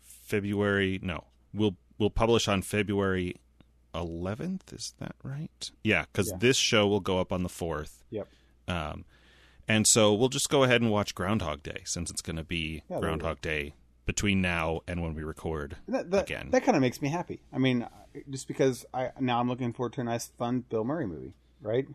February. 0.03 1.01
No, 1.03 1.25
we'll 1.53 1.77
we'll 1.99 2.11
publish 2.11 2.47
on 2.49 2.63
February 2.63 3.37
11th. 3.95 4.73
Is 4.73 4.95
that 5.01 5.15
right? 5.23 5.71
Yeah, 5.83 6.05
because 6.13 6.29
Yeah. 6.33 6.39
this 6.39 6.57
show 6.57 6.87
will 6.87 7.01
go 7.01 7.19
up 7.19 7.33
on 7.33 7.43
the 7.43 7.49
fourth. 7.49 8.05
Yep. 8.11 8.29
Um, 8.69 9.05
and 9.69 9.87
so 9.87 10.13
we'll 10.15 10.29
just 10.29 10.49
go 10.51 10.63
ahead 10.63 10.83
and 10.83 10.91
watch 10.91 11.15
Groundhog 11.15 11.63
Day 11.63 11.83
since 11.85 12.11
it's 12.11 12.21
going 12.23 12.37
to 12.37 12.45
be 12.45 12.83
Yeah, 12.91 13.01
Groundhog 13.01 13.41
Day 13.41 13.75
between 14.07 14.41
now 14.41 14.81
and 14.89 15.03
when 15.03 15.15
we 15.15 15.23
record 15.23 15.77
That 15.89 16.11
that, 16.13 16.23
again. 16.25 16.49
that 16.53 16.65
kind 16.65 16.77
of 16.77 16.81
makes 16.81 17.03
me 17.03 17.09
happy. 17.09 17.41
I 17.53 17.59
mean, 17.59 17.87
just 18.31 18.49
because 18.49 18.87
I 18.95 19.11
now 19.21 19.41
I'm 19.41 19.49
looking 19.49 19.73
forward 19.73 19.93
to 19.95 20.01
a 20.01 20.05
nice, 20.05 20.29
fun 20.39 20.61
Bill 20.69 20.85
Murray 20.85 21.07
movie, 21.07 21.35
right? 21.61 21.87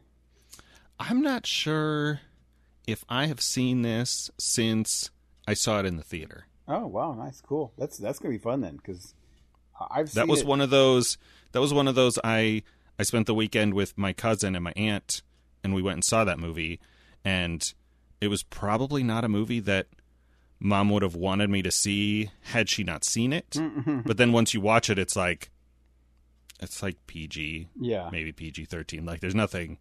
I'm 0.99 1.21
not 1.21 1.45
sure 1.47 2.21
if 2.85 3.03
I 3.09 3.25
have 3.25 3.41
seen 3.41 3.81
this 3.81 4.29
since 4.37 5.09
I 5.47 5.53
saw 5.55 5.79
it 5.79 5.85
in 5.85 5.97
the 5.97 6.03
theater. 6.03 6.45
Oh 6.67 6.85
wow, 6.87 7.13
nice, 7.13 7.41
cool. 7.41 7.73
That's 7.77 7.97
that's 7.97 8.19
gonna 8.19 8.33
be 8.33 8.37
fun 8.37 8.61
then, 8.61 8.75
because 8.77 9.13
I've 9.89 10.09
seen 10.09 10.21
That 10.21 10.27
was 10.29 10.41
it. 10.41 10.47
one 10.47 10.61
of 10.61 10.69
those. 10.69 11.17
That 11.53 11.61
was 11.61 11.73
one 11.73 11.87
of 11.87 11.95
those. 11.95 12.19
I 12.23 12.63
I 12.99 13.03
spent 13.03 13.25
the 13.25 13.33
weekend 13.33 13.73
with 13.73 13.97
my 13.97 14.13
cousin 14.13 14.53
and 14.55 14.63
my 14.63 14.73
aunt, 14.75 15.23
and 15.63 15.73
we 15.73 15.81
went 15.81 15.95
and 15.95 16.03
saw 16.03 16.23
that 16.23 16.37
movie. 16.39 16.79
And 17.25 17.73
it 18.19 18.27
was 18.27 18.43
probably 18.43 19.01
not 19.03 19.23
a 19.23 19.29
movie 19.29 19.59
that 19.61 19.87
mom 20.61 20.89
would 20.91 21.01
have 21.01 21.15
wanted 21.15 21.49
me 21.49 21.61
to 21.63 21.71
see 21.71 22.29
had 22.41 22.69
she 22.69 22.83
not 22.83 23.03
seen 23.03 23.33
it. 23.33 23.57
But 24.05 24.17
then 24.17 24.31
once 24.31 24.53
you 24.53 24.61
watch 24.61 24.89
it, 24.89 24.97
it's 24.97 25.15
like 25.15 25.49
it's 26.61 26.81
like 26.83 26.95
PG, 27.07 27.67
Yeah, 27.79 28.09
maybe 28.11 28.31
PG 28.31 28.65
thirteen. 28.65 29.05
Like 29.05 29.19
there's 29.19 29.35
nothing 29.35 29.79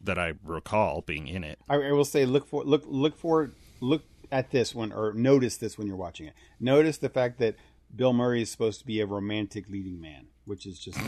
that 0.00 0.18
I 0.18 0.34
recall 0.42 1.02
being 1.02 1.28
in 1.28 1.44
it. 1.44 1.58
I, 1.68 1.76
I 1.76 1.92
will 1.92 2.04
say 2.04 2.24
look 2.26 2.46
for 2.48 2.64
look 2.64 2.82
look 2.86 3.16
for 3.16 3.52
look 3.80 4.02
at 4.32 4.50
this 4.50 4.74
one 4.74 4.92
or 4.92 5.12
notice 5.12 5.58
this 5.58 5.78
when 5.78 5.86
you're 5.86 5.96
watching 5.96 6.26
it. 6.26 6.34
Notice 6.58 6.98
the 6.98 7.08
fact 7.08 7.38
that 7.38 7.56
Bill 7.94 8.12
Murray 8.12 8.42
is 8.42 8.50
supposed 8.50 8.80
to 8.80 8.86
be 8.86 9.00
a 9.00 9.06
romantic 9.06 9.68
leading 9.68 10.00
man, 10.00 10.26
which 10.46 10.66
is 10.66 10.78
just 10.78 10.98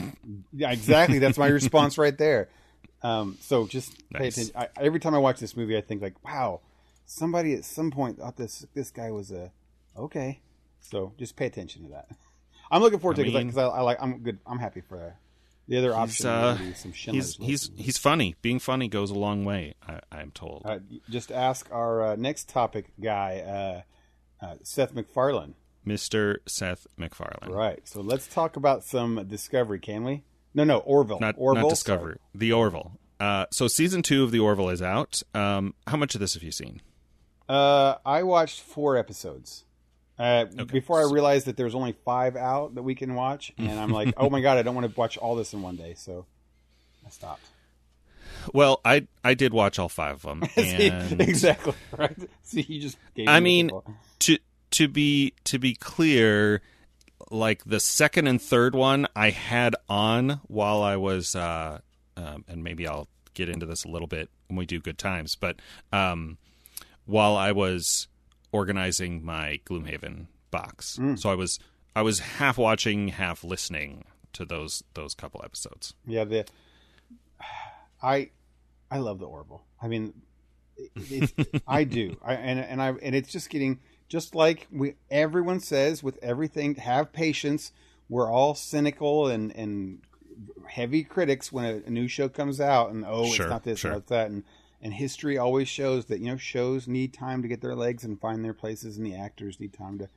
yeah, 0.52 0.70
exactly 0.70 1.18
that's 1.18 1.38
my 1.38 1.46
response 1.60 1.98
right 1.98 2.16
there. 2.16 2.48
Um, 3.02 3.36
so 3.40 3.66
just 3.66 3.92
pay 4.10 4.28
attention. 4.28 4.54
I, 4.56 4.68
every 4.78 5.00
time 5.00 5.14
I 5.14 5.18
watch 5.18 5.38
this 5.38 5.56
movie, 5.56 5.76
I 5.76 5.80
think 5.80 6.02
like, 6.02 6.22
wow, 6.24 6.60
somebody 7.06 7.54
at 7.54 7.64
some 7.64 7.90
point 7.90 8.18
thought 8.18 8.36
this 8.36 8.66
this 8.74 8.90
guy 8.90 9.10
was 9.10 9.30
a 9.30 9.52
okay. 9.96 10.40
So 10.80 11.12
just 11.18 11.36
pay 11.36 11.46
attention 11.46 11.84
to 11.84 11.88
that. 11.90 12.08
I'm 12.70 12.82
looking 12.82 12.98
forward 12.98 13.18
I 13.18 13.22
to 13.22 13.28
it 13.28 13.46
because 13.46 13.58
I, 13.58 13.64
I 13.64 13.80
like 13.80 13.98
I'm 14.00 14.18
good. 14.18 14.38
I'm 14.46 14.58
happy 14.58 14.82
for 14.82 15.00
uh, 15.00 15.10
the 15.68 15.78
other 15.78 15.94
option. 15.94 16.26
uh, 16.26 16.56
would 16.58 16.66
be 16.66 16.74
some 16.74 16.92
He's 16.92 16.98
Schindler's 17.00 17.36
he's 17.36 17.70
List. 17.70 17.72
he's 17.76 17.98
funny. 17.98 18.34
Being 18.42 18.58
funny 18.58 18.88
goes 18.88 19.10
a 19.10 19.18
long 19.18 19.44
way. 19.44 19.74
I, 19.86 20.00
I'm 20.12 20.30
told. 20.32 20.62
Uh, 20.64 20.80
just 21.08 21.32
ask 21.32 21.68
our 21.72 22.02
uh, 22.02 22.16
next 22.16 22.48
topic 22.48 22.92
guy, 23.00 23.84
uh, 24.42 24.44
uh, 24.44 24.56
Seth 24.62 24.94
MacFarlane. 24.94 25.54
Mr. 25.86 26.38
Seth 26.46 26.86
MacFarlane. 26.96 27.52
Right. 27.52 27.86
So 27.86 28.00
let's 28.00 28.26
talk 28.26 28.56
about 28.56 28.82
some 28.82 29.24
Discovery, 29.28 29.78
can 29.78 30.02
we? 30.02 30.24
No, 30.52 30.64
no, 30.64 30.78
Orville. 30.78 31.20
Not, 31.20 31.36
Orville. 31.38 31.64
not 31.64 31.70
Discovery. 31.70 32.18
The 32.34 32.52
Orville. 32.52 32.98
Uh, 33.20 33.46
so 33.52 33.68
season 33.68 34.02
two 34.02 34.24
of 34.24 34.32
The 34.32 34.40
Orville 34.40 34.70
is 34.70 34.82
out. 34.82 35.22
Um, 35.32 35.74
how 35.86 35.96
much 35.96 36.14
of 36.14 36.20
this 36.20 36.34
have 36.34 36.42
you 36.42 36.50
seen? 36.50 36.82
Uh, 37.48 37.96
I 38.04 38.22
watched 38.22 38.60
four 38.60 38.96
episodes. 38.96 39.64
Uh, 40.18 40.46
Before 40.46 40.98
I 40.98 41.12
realized 41.12 41.46
that 41.46 41.56
there's 41.58 41.74
only 41.74 41.92
five 42.04 42.36
out 42.36 42.74
that 42.76 42.82
we 42.82 42.94
can 42.94 43.14
watch, 43.14 43.52
and 43.58 43.78
I'm 43.78 43.90
like, 43.90 44.14
oh 44.16 44.30
my 44.30 44.40
god, 44.40 44.56
I 44.56 44.62
don't 44.62 44.74
want 44.74 44.90
to 44.90 44.98
watch 44.98 45.18
all 45.18 45.36
this 45.36 45.52
in 45.52 45.60
one 45.60 45.76
day, 45.76 45.94
so 45.94 46.24
I 47.06 47.10
stopped. 47.10 47.44
Well, 48.52 48.80
I 48.84 49.06
I 49.22 49.34
did 49.34 49.52
watch 49.52 49.78
all 49.78 49.88
five 49.90 50.16
of 50.16 50.22
them, 50.22 50.42
See, 50.54 50.86
exactly 50.86 51.74
right. 51.96 52.16
See, 52.42 52.62
you 52.62 52.80
just. 52.80 52.96
Gave 53.14 53.28
I 53.28 53.40
me 53.40 53.64
mean, 53.64 53.70
to 54.20 54.38
to 54.70 54.88
be 54.88 55.34
to 55.44 55.58
be 55.58 55.74
clear, 55.74 56.62
like 57.30 57.64
the 57.64 57.80
second 57.80 58.26
and 58.26 58.40
third 58.40 58.74
one, 58.74 59.06
I 59.14 59.30
had 59.30 59.76
on 59.88 60.40
while 60.46 60.82
I 60.82 60.96
was, 60.96 61.36
uh, 61.36 61.80
um, 62.16 62.44
and 62.48 62.64
maybe 62.64 62.86
I'll 62.86 63.08
get 63.34 63.48
into 63.50 63.66
this 63.66 63.84
a 63.84 63.88
little 63.88 64.08
bit 64.08 64.30
when 64.48 64.56
we 64.56 64.64
do 64.64 64.80
good 64.80 64.98
times, 64.98 65.36
but 65.36 65.60
um, 65.92 66.38
while 67.06 67.36
I 67.36 67.52
was 67.52 68.08
organizing 68.52 69.24
my 69.24 69.60
Gloomhaven 69.64 70.26
box, 70.50 70.98
mm. 71.00 71.18
so 71.18 71.30
I 71.30 71.34
was 71.34 71.58
I 71.94 72.02
was 72.02 72.18
half 72.18 72.58
watching, 72.58 73.08
half 73.08 73.42
listening 73.42 74.04
to 74.34 74.44
those 74.44 74.84
those 74.94 75.14
couple 75.14 75.40
episodes. 75.44 75.94
Yeah, 76.06 76.24
the 76.24 76.44
I 78.02 78.30
I 78.90 78.98
love 78.98 79.18
the 79.18 79.26
Orville. 79.26 79.64
I 79.80 79.88
mean, 79.88 80.12
it's, 80.94 81.32
I 81.66 81.84
do. 81.84 82.16
I 82.24 82.34
and 82.34 82.60
and 82.60 82.82
I 82.82 82.90
and 83.02 83.14
it's 83.14 83.32
just 83.32 83.50
getting 83.50 83.80
just 84.08 84.34
like 84.34 84.66
we 84.70 84.94
everyone 85.10 85.60
says 85.60 86.02
with 86.02 86.18
everything. 86.22 86.74
Have 86.76 87.12
patience. 87.12 87.72
We're 88.08 88.30
all 88.30 88.54
cynical 88.54 89.28
and 89.28 89.54
and 89.56 90.00
heavy 90.68 91.02
critics 91.02 91.50
when 91.50 91.64
a, 91.64 91.86
a 91.86 91.90
new 91.90 92.08
show 92.08 92.28
comes 92.28 92.60
out, 92.60 92.90
and 92.90 93.04
oh, 93.06 93.26
Sure, 93.30 93.46
it's 93.46 93.50
not 93.50 93.64
this, 93.64 93.78
sure. 93.80 93.92
not 93.92 94.06
that, 94.08 94.30
and 94.30 94.44
and 94.82 94.92
history 94.94 95.38
always 95.38 95.68
shows 95.68 96.06
that 96.06 96.20
you 96.20 96.26
know 96.26 96.36
shows 96.36 96.86
need 96.88 97.12
time 97.12 97.42
to 97.42 97.48
get 97.48 97.60
their 97.60 97.74
legs 97.74 98.04
and 98.04 98.20
find 98.20 98.44
their 98.44 98.54
places, 98.54 98.96
and 98.96 99.06
the 99.06 99.14
actors 99.14 99.58
need 99.60 99.72
time 99.72 99.98
to 99.98 100.08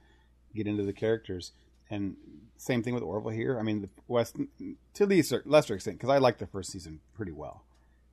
get 0.56 0.68
into 0.68 0.84
the 0.84 0.94
characters. 0.94 1.52
And 1.90 2.16
same 2.58 2.84
thing 2.84 2.94
with 2.94 3.02
Orville 3.04 3.32
here. 3.32 3.58
I 3.58 3.64
mean, 3.64 3.82
the 3.82 3.90
West 4.08 4.38
to 4.94 5.06
the 5.06 5.42
lesser, 5.46 5.76
extent 5.76 5.98
because 5.98 6.10
I 6.10 6.18
like 6.18 6.38
the 6.38 6.48
first 6.48 6.72
season 6.72 7.00
pretty 7.16 7.32
well, 7.32 7.64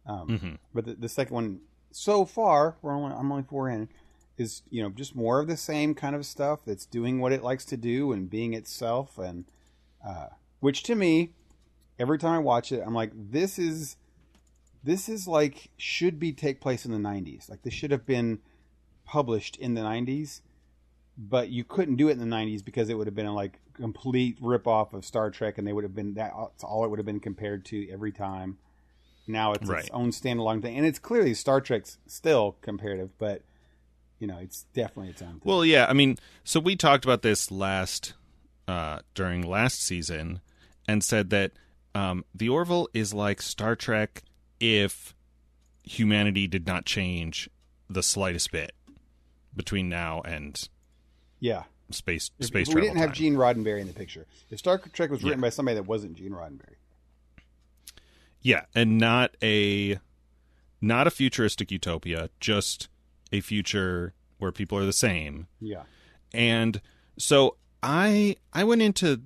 um, 0.06 0.28
Mhm. 0.28 0.58
but 0.72 0.84
the, 0.86 0.94
the 0.94 1.08
second 1.08 1.34
one 1.34 1.60
so 1.90 2.24
far, 2.24 2.76
we're 2.82 2.92
only 2.94 3.14
I'm 3.14 3.30
only 3.32 3.44
four 3.44 3.68
in, 3.68 3.88
is 4.38 4.62
you 4.70 4.82
know 4.82 4.88
just 4.90 5.14
more 5.16 5.40
of 5.40 5.46
the 5.48 5.56
same 5.56 5.94
kind 5.94 6.14
of 6.16 6.24
stuff 6.24 6.60
that's 6.64 6.86
doing 6.86 7.20
what 7.20 7.32
it 7.32 7.42
likes 7.42 7.64
to 7.66 7.76
do 7.76 8.12
and 8.12 8.30
being 8.30 8.54
itself, 8.54 9.18
and 9.18 9.44
uh, 10.06 10.28
which 10.60 10.82
to 10.84 10.94
me, 10.94 11.32
every 11.98 12.18
time 12.18 12.32
I 12.34 12.38
watch 12.38 12.72
it, 12.72 12.82
I'm 12.86 12.94
like, 12.94 13.10
this 13.14 13.58
is 13.58 13.96
this 14.86 15.08
is 15.08 15.26
like 15.26 15.70
should 15.76 16.18
be 16.18 16.32
take 16.32 16.60
place 16.60 16.86
in 16.86 16.92
the 16.92 17.08
90s. 17.08 17.50
Like 17.50 17.62
this 17.62 17.74
should 17.74 17.90
have 17.90 18.06
been 18.06 18.38
published 19.04 19.56
in 19.56 19.74
the 19.74 19.80
90s, 19.80 20.40
but 21.18 21.48
you 21.48 21.64
couldn't 21.64 21.96
do 21.96 22.08
it 22.08 22.12
in 22.12 22.18
the 22.18 22.36
90s 22.36 22.64
because 22.64 22.88
it 22.88 22.94
would 22.96 23.06
have 23.08 23.14
been 23.14 23.26
a 23.26 23.34
like 23.34 23.58
complete 23.74 24.38
rip 24.40 24.66
off 24.66 24.94
of 24.94 25.04
Star 25.04 25.30
Trek, 25.30 25.58
and 25.58 25.66
they 25.66 25.72
would 25.72 25.84
have 25.84 25.94
been 25.94 26.14
that 26.14 26.32
that's 26.38 26.62
all 26.64 26.84
it 26.84 26.88
would 26.88 27.00
have 27.00 27.06
been 27.06 27.20
compared 27.20 27.64
to 27.66 27.90
every 27.90 28.12
time. 28.12 28.58
Now 29.26 29.52
it's 29.52 29.68
Right. 29.68 29.80
its 29.80 29.90
own 29.92 30.10
standalone 30.10 30.62
thing, 30.62 30.76
and 30.76 30.86
it's 30.86 31.00
clearly 31.00 31.34
Star 31.34 31.60
Trek's 31.60 31.98
still 32.06 32.56
comparative, 32.62 33.10
but 33.18 33.42
you 34.20 34.26
know, 34.28 34.38
it's 34.38 34.66
definitely 34.72 35.10
its 35.10 35.20
own 35.20 35.32
thing. 35.32 35.42
Well, 35.44 35.64
yeah, 35.64 35.86
I 35.88 35.92
mean, 35.94 36.16
so 36.44 36.58
we 36.60 36.76
talked 36.76 37.04
about 37.04 37.20
this 37.22 37.50
last 37.50 38.14
uh, 38.68 39.00
during 39.14 39.42
last 39.42 39.82
season, 39.82 40.40
and 40.88 41.02
said 41.02 41.30
that 41.30 41.52
um, 41.94 42.24
the 42.34 42.48
Orville 42.48 42.88
is 42.94 43.12
like 43.12 43.42
Star 43.42 43.74
Trek 43.74 44.22
if 44.60 45.14
humanity 45.84 46.46
did 46.46 46.66
not 46.66 46.84
change 46.84 47.48
the 47.88 48.02
slightest 48.02 48.50
bit 48.52 48.72
between 49.54 49.88
now 49.88 50.20
and 50.22 50.68
yeah, 51.40 51.64
space 51.90 52.30
if, 52.38 52.46
space 52.46 52.68
if 52.68 52.74
we 52.74 52.80
didn't 52.80 52.96
have 52.96 53.08
time. 53.10 53.14
Gene 53.14 53.34
Roddenberry 53.36 53.80
in 53.80 53.86
the 53.86 53.92
picture, 53.92 54.26
if 54.50 54.58
Star 54.58 54.78
Trek 54.78 55.10
was 55.10 55.22
written 55.22 55.38
Yeah. 55.38 55.42
by 55.46 55.50
somebody 55.50 55.74
that 55.76 55.84
wasn't 55.86 56.14
Gene 56.14 56.32
Roddenberry, 56.32 56.76
Yeah, 58.40 58.64
and 58.74 58.98
not 58.98 59.36
a 59.42 59.98
not 60.80 61.06
a 61.06 61.10
futuristic 61.10 61.70
utopia, 61.70 62.28
just 62.40 62.88
a 63.32 63.40
future 63.40 64.12
where 64.38 64.52
people 64.52 64.76
are 64.78 64.84
the 64.84 64.92
same. 64.92 65.46
yeah, 65.60 65.82
And 66.34 66.80
so 67.18 67.56
I 67.82 68.36
I 68.52 68.64
went 68.64 68.82
into 68.82 69.22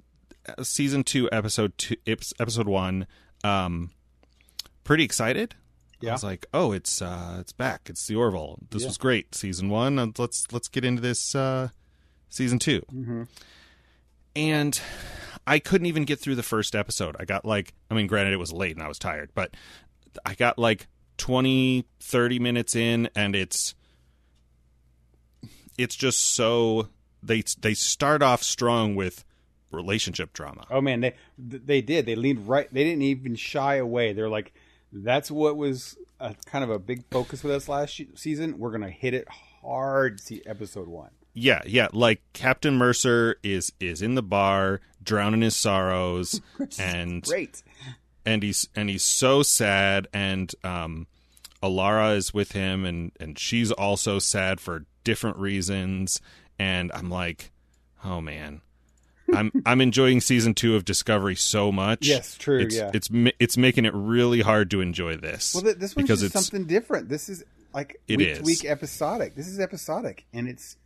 season 0.62 1.04
2 1.04 1.28
episode 1.32 1.76
2 1.78 1.96
episode 2.38 2.66
1 2.68 3.06
um 3.44 3.90
pretty 4.90 5.04
excited. 5.04 5.54
I 6.02 6.06
Yeah. 6.06 6.12
was 6.14 6.24
like, 6.24 6.46
"Oh, 6.52 6.72
it's 6.72 7.00
uh 7.00 7.36
it's 7.38 7.52
back. 7.52 7.82
It's 7.88 8.04
the 8.08 8.16
Orville. 8.16 8.58
This 8.70 8.82
Yeah. 8.82 8.88
was 8.88 8.98
great. 8.98 9.36
Season 9.36 9.68
1. 9.68 10.00
Uh, 10.00 10.08
let's 10.18 10.50
let's 10.50 10.66
get 10.66 10.84
into 10.84 11.00
this 11.00 11.32
uh 11.32 11.68
season 12.28 12.58
2." 12.58 12.82
Mhm. 12.92 13.28
And 14.34 14.80
I 15.46 15.60
couldn't 15.60 15.86
even 15.86 16.04
get 16.06 16.18
through 16.18 16.34
the 16.34 16.42
first 16.42 16.74
episode. 16.74 17.14
I 17.20 17.24
got 17.24 17.44
like 17.44 17.72
I 17.88 17.94
mean, 17.94 18.08
granted 18.08 18.32
it 18.32 18.38
was 18.38 18.52
late 18.52 18.74
and 18.74 18.82
I 18.82 18.88
was 18.88 18.98
tired, 18.98 19.30
but 19.32 19.54
I 20.26 20.34
got 20.34 20.58
like 20.58 20.88
20 21.18 21.84
30 22.00 22.40
minutes 22.40 22.74
in 22.74 23.08
and 23.14 23.36
it's 23.36 23.76
it's 25.78 25.94
just 25.94 26.18
so 26.18 26.88
they 27.22 27.44
they 27.60 27.74
start 27.74 28.22
off 28.24 28.42
strong 28.42 28.96
with 28.96 29.24
relationship 29.70 30.32
drama. 30.32 30.66
Oh 30.68 30.80
man, 30.80 31.00
they 31.00 31.14
they 31.38 31.80
did. 31.80 32.06
They 32.06 32.16
leaned 32.16 32.48
right. 32.48 32.66
They 32.74 32.82
didn't 32.82 33.02
even 33.02 33.36
shy 33.36 33.76
away. 33.76 34.12
They're 34.14 34.28
like, 34.28 34.52
that's 34.92 35.30
what 35.30 35.56
was 35.56 35.96
a, 36.18 36.34
kind 36.46 36.64
of 36.64 36.70
a 36.70 36.78
big 36.78 37.04
focus 37.10 37.42
with 37.42 37.52
us 37.52 37.68
last 37.68 38.00
season. 38.16 38.58
We're 38.58 38.70
gonna 38.72 38.90
hit 38.90 39.14
it 39.14 39.28
hard. 39.62 40.20
See 40.20 40.42
episode 40.46 40.88
one. 40.88 41.10
Yeah, 41.32 41.62
yeah, 41.64 41.88
like 41.92 42.20
Captain 42.32 42.74
Mercer 42.76 43.36
is 43.42 43.72
is 43.80 44.02
in 44.02 44.14
the 44.14 44.22
bar 44.22 44.80
drowning 45.02 45.42
his 45.42 45.56
sorrows 45.56 46.40
and 46.78 47.22
Great. 47.22 47.62
and 48.26 48.42
he's 48.42 48.68
and 48.74 48.88
he's 48.90 49.02
so 49.04 49.42
sad 49.42 50.08
and 50.12 50.52
um 50.64 51.06
Alara 51.62 52.16
is 52.16 52.34
with 52.34 52.52
him 52.52 52.84
and 52.84 53.12
and 53.20 53.38
she's 53.38 53.70
also 53.70 54.18
sad 54.18 54.60
for 54.60 54.84
different 55.04 55.36
reasons 55.38 56.20
and 56.58 56.90
I'm 56.92 57.10
like 57.10 57.50
oh 58.04 58.20
man 58.20 58.60
I'm 59.34 59.52
I'm 59.66 59.80
enjoying 59.80 60.20
season 60.20 60.54
2 60.54 60.76
of 60.76 60.84
Discovery 60.84 61.34
so 61.36 61.70
much 61.72 62.06
Yes, 62.06 62.36
true, 62.36 62.60
it's, 62.60 62.76
yeah. 62.76 62.90
it's 62.94 63.08
it's 63.38 63.56
making 63.56 63.84
it 63.84 63.94
really 63.94 64.40
hard 64.40 64.70
to 64.72 64.80
enjoy 64.80 65.16
this 65.16 65.54
Well, 65.54 65.62
th- 65.64 65.76
this 65.76 65.94
one's 65.96 66.06
because 66.08 66.20
just 66.20 66.34
it's 66.34 66.46
something 66.46 66.66
different. 66.66 67.08
This 67.08 67.28
is 67.28 67.44
like 67.72 68.00
It 68.08 68.18
week 68.18 68.28
is. 68.28 68.38
to 68.38 68.44
week 68.44 68.64
episodic. 68.64 69.34
This 69.36 69.46
is 69.48 69.60
episodic, 69.60 70.26
and 70.32 70.48
it's 70.48 70.76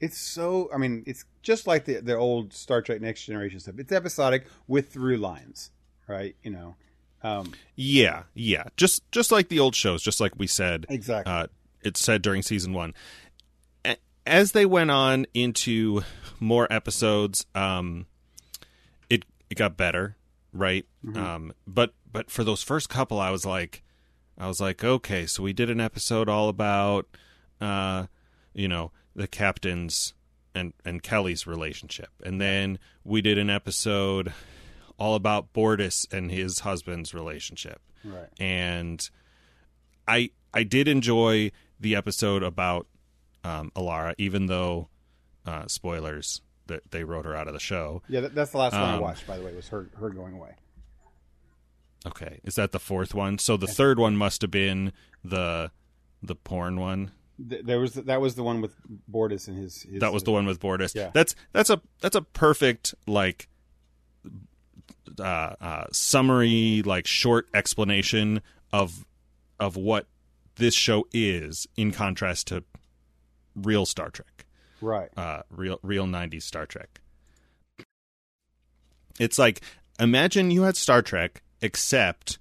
it's 0.00 0.16
so. 0.16 0.70
I 0.72 0.78
mean, 0.78 1.02
it's 1.06 1.24
just 1.42 1.66
like 1.66 1.84
the 1.84 1.96
the 2.00 2.14
old 2.16 2.52
Star 2.52 2.82
Trek 2.82 3.00
Next 3.00 3.24
Generation 3.24 3.58
stuff. 3.60 3.74
It's 3.78 3.90
episodic 3.92 4.46
with 4.68 4.90
through 4.92 5.16
lines, 5.16 5.70
right? 6.06 6.36
You 6.42 6.50
know, 6.52 6.76
um, 7.24 7.52
yeah 7.74 8.22
yeah 8.34 8.64
just 8.76 9.02
just 9.10 9.32
like 9.32 9.48
the 9.48 9.58
old 9.58 9.74
shows 9.74 10.02
just 10.02 10.20
like 10.20 10.32
we 10.38 10.46
said 10.46 10.86
exactly. 10.88 11.32
uh, 11.32 11.46
it 11.82 11.96
said 11.96 12.22
during 12.22 12.42
season 12.42 12.72
one. 12.72 12.94
As 14.28 14.52
they 14.52 14.66
went 14.66 14.90
on 14.90 15.26
into 15.34 16.02
more 16.38 16.70
episodes, 16.70 17.46
um, 17.54 18.06
it 19.10 19.24
it 19.50 19.56
got 19.56 19.76
better, 19.76 20.16
right? 20.52 20.86
Um, 21.14 21.52
but 21.66 21.94
but 22.10 22.30
for 22.30 22.44
those 22.44 22.62
first 22.62 22.88
couple, 22.88 23.18
I 23.18 23.30
was 23.30 23.44
like, 23.46 23.82
I 24.36 24.46
was 24.46 24.60
like, 24.60 24.84
okay, 24.84 25.26
so 25.26 25.42
we 25.42 25.52
did 25.52 25.70
an 25.70 25.80
episode 25.80 26.28
all 26.28 26.48
about, 26.48 27.06
uh, 27.60 28.06
you 28.54 28.68
know, 28.68 28.92
the 29.16 29.26
captain's 29.26 30.14
and 30.54 30.72
and 30.84 31.02
Kelly's 31.02 31.46
relationship, 31.46 32.10
and 32.24 32.40
then 32.40 32.78
we 33.04 33.22
did 33.22 33.38
an 33.38 33.50
episode 33.50 34.32
all 34.98 35.14
about 35.14 35.52
Bortus 35.52 36.12
and 36.12 36.30
his 36.30 36.60
husband's 36.60 37.14
relationship 37.14 37.80
right. 38.04 38.28
and 38.38 39.08
I 40.06 40.30
I 40.52 40.62
did 40.62 40.88
enjoy 40.88 41.50
the 41.78 41.94
episode 41.94 42.42
about 42.42 42.86
um, 43.44 43.70
Alara, 43.76 44.14
even 44.18 44.46
though 44.46 44.88
uh, 45.46 45.66
spoilers 45.66 46.40
that 46.66 46.90
they 46.90 47.02
wrote 47.04 47.24
her 47.24 47.34
out 47.34 47.46
of 47.48 47.54
the 47.54 47.60
show. 47.60 48.02
Yeah, 48.08 48.20
that, 48.20 48.34
that's 48.34 48.50
the 48.50 48.58
last 48.58 48.72
one 48.74 48.82
I 48.82 48.94
Um, 48.94 49.00
watched. 49.00 49.26
By 49.26 49.38
the 49.38 49.44
way, 49.44 49.54
was 49.54 49.68
her 49.68 49.88
her 49.98 50.10
going 50.10 50.34
away. 50.34 50.54
Okay, 52.06 52.40
is 52.44 52.54
that 52.54 52.72
the 52.72 52.78
fourth 52.78 53.14
one? 53.14 53.38
So 53.38 53.56
the 53.56 53.66
third 53.66 53.98
one 53.98 54.16
must 54.16 54.42
have 54.42 54.50
been 54.50 54.92
the 55.24 55.70
the 56.22 56.34
porn 56.34 56.78
one. 56.78 57.10
Th- 57.48 57.64
There 57.64 57.80
was 57.80 57.94
that 57.94 58.20
was 58.20 58.34
the 58.34 58.42
one 58.42 58.60
with 58.60 58.74
Bortus 59.10 59.48
and 59.48 59.56
his. 59.58 59.82
his 59.82 60.00
That 60.00 60.12
was 60.12 60.22
the 60.24 60.30
one 60.32 60.46
with 60.46 60.60
Bortus. 60.60 60.94
Yeah. 60.94 61.10
That's 61.14 61.34
that's 61.52 61.70
a 61.70 61.80
that's 62.00 62.16
a 62.16 62.22
perfect 62.22 62.94
like 63.06 63.48
uh, 65.18 65.22
uh, 65.60 65.84
summary, 65.92 66.82
like 66.84 67.06
short 67.06 67.48
explanation 67.54 68.42
of 68.72 69.04
of 69.58 69.76
what 69.76 70.06
this 70.56 70.74
show 70.74 71.06
is 71.12 71.66
in 71.76 71.90
contrast 71.92 72.46
to 72.48 72.62
real 73.62 73.86
Star 73.86 74.10
Trek. 74.10 74.46
right. 74.80 75.10
uh, 75.16 75.42
real 75.50 75.78
real 75.82 76.06
'90s 76.06 76.42
Star 76.42 76.66
Trek. 76.66 77.00
It's 79.18 79.38
like 79.38 79.62
imagine 79.98 80.50
you 80.50 80.62
had 80.62 80.76
Star 80.76 81.02
Trek, 81.02 81.42
except, 81.60 82.38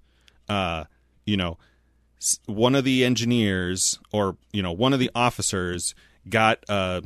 uh, 0.47 0.85
you 1.25 1.37
know, 1.37 1.57
one 2.45 2.75
of 2.75 2.83
the 2.83 3.03
engineers 3.03 3.99
or 4.11 4.37
you 4.51 4.61
know 4.61 4.71
one 4.71 4.93
of 4.93 4.99
the 4.99 5.11
officers 5.13 5.93
got 6.29 6.63
uh 6.67 7.01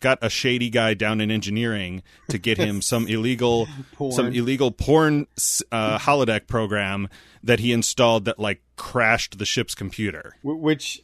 got 0.00 0.18
a 0.20 0.28
shady 0.28 0.68
guy 0.68 0.92
down 0.92 1.20
in 1.20 1.30
engineering 1.30 2.02
to 2.28 2.38
get 2.38 2.58
him 2.58 2.82
some 2.92 3.08
illegal 3.08 3.66
Porn. 3.94 4.12
some 4.12 4.32
illegal 4.32 4.70
porn 4.70 5.26
uh, 5.72 5.98
holodeck 5.98 6.46
program 6.46 7.08
that 7.42 7.58
he 7.58 7.72
installed 7.72 8.26
that 8.26 8.38
like 8.38 8.60
crashed 8.76 9.38
the 9.38 9.46
ship's 9.46 9.74
computer. 9.74 10.36
Which, 10.42 11.02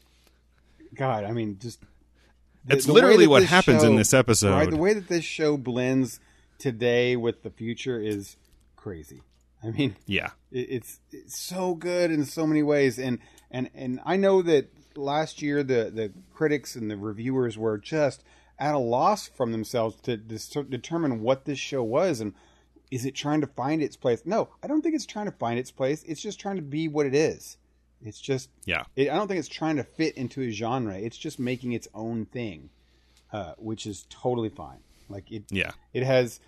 God, 0.94 1.24
I 1.24 1.32
mean, 1.32 1.58
just 1.60 1.80
It's 2.68 2.86
the 2.86 2.92
literally 2.92 3.26
what 3.26 3.44
happens 3.44 3.82
in 3.82 3.96
this 3.96 4.12
episode. 4.14 4.52
Right, 4.52 4.70
the 4.70 4.76
way 4.76 4.94
that 4.94 5.08
this 5.08 5.24
show 5.24 5.56
blends 5.56 6.20
today 6.58 7.16
with 7.16 7.42
the 7.42 7.50
future 7.50 8.00
is 8.00 8.36
crazy. 8.76 9.22
I 9.62 9.70
mean, 9.70 9.96
Yeah. 10.06 10.30
it, 10.50 10.66
it's 10.70 11.00
it's 11.10 11.38
so 11.38 11.74
good 11.74 12.10
in 12.10 12.24
so 12.24 12.46
many 12.46 12.62
ways, 12.62 12.98
and 12.98 13.18
and 13.50 13.70
and 13.74 14.00
I 14.04 14.16
know 14.16 14.42
that 14.42 14.70
last 14.96 15.42
year 15.42 15.62
the 15.62 15.90
the 15.94 16.12
critics 16.34 16.76
and 16.76 16.90
the 16.90 16.96
reviewers 16.96 17.56
were 17.58 17.78
just 17.78 18.24
at 18.58 18.74
a 18.74 18.78
loss 18.78 19.26
from 19.28 19.52
themselves 19.52 19.96
to 20.02 20.16
dis- 20.16 20.48
determine 20.48 21.20
what 21.22 21.44
this 21.46 21.58
show 21.58 21.82
was 21.82 22.20
and 22.20 22.34
is 22.90 23.06
it 23.06 23.14
trying 23.14 23.40
to 23.40 23.46
find 23.46 23.80
its 23.82 23.96
place? 23.96 24.22
No, 24.24 24.48
I 24.62 24.66
don't 24.66 24.82
think 24.82 24.94
it's 24.94 25.06
trying 25.06 25.26
to 25.26 25.32
find 25.32 25.58
its 25.58 25.70
place. 25.70 26.02
It's 26.04 26.20
just 26.20 26.40
trying 26.40 26.56
to 26.56 26.62
be 26.62 26.88
what 26.88 27.06
it 27.06 27.14
is. 27.14 27.56
It's 28.04 28.20
just 28.20 28.48
Yeah. 28.64 28.84
it, 28.96 29.10
I 29.10 29.14
don't 29.16 29.28
think 29.28 29.38
it's 29.38 29.48
trying 29.48 29.76
to 29.76 29.84
fit 29.84 30.16
into 30.16 30.40
a 30.42 30.50
genre. 30.50 30.98
It's 30.98 31.16
just 31.18 31.38
making 31.38 31.72
its 31.72 31.86
own 31.94 32.26
thing, 32.26 32.70
uh, 33.32 33.54
which 33.58 33.86
is 33.86 34.06
totally 34.10 34.48
fine. 34.48 34.78
Like 35.08 35.30
it, 35.30 35.44
Yeah. 35.50 35.72
it 35.92 36.02
has 36.04 36.40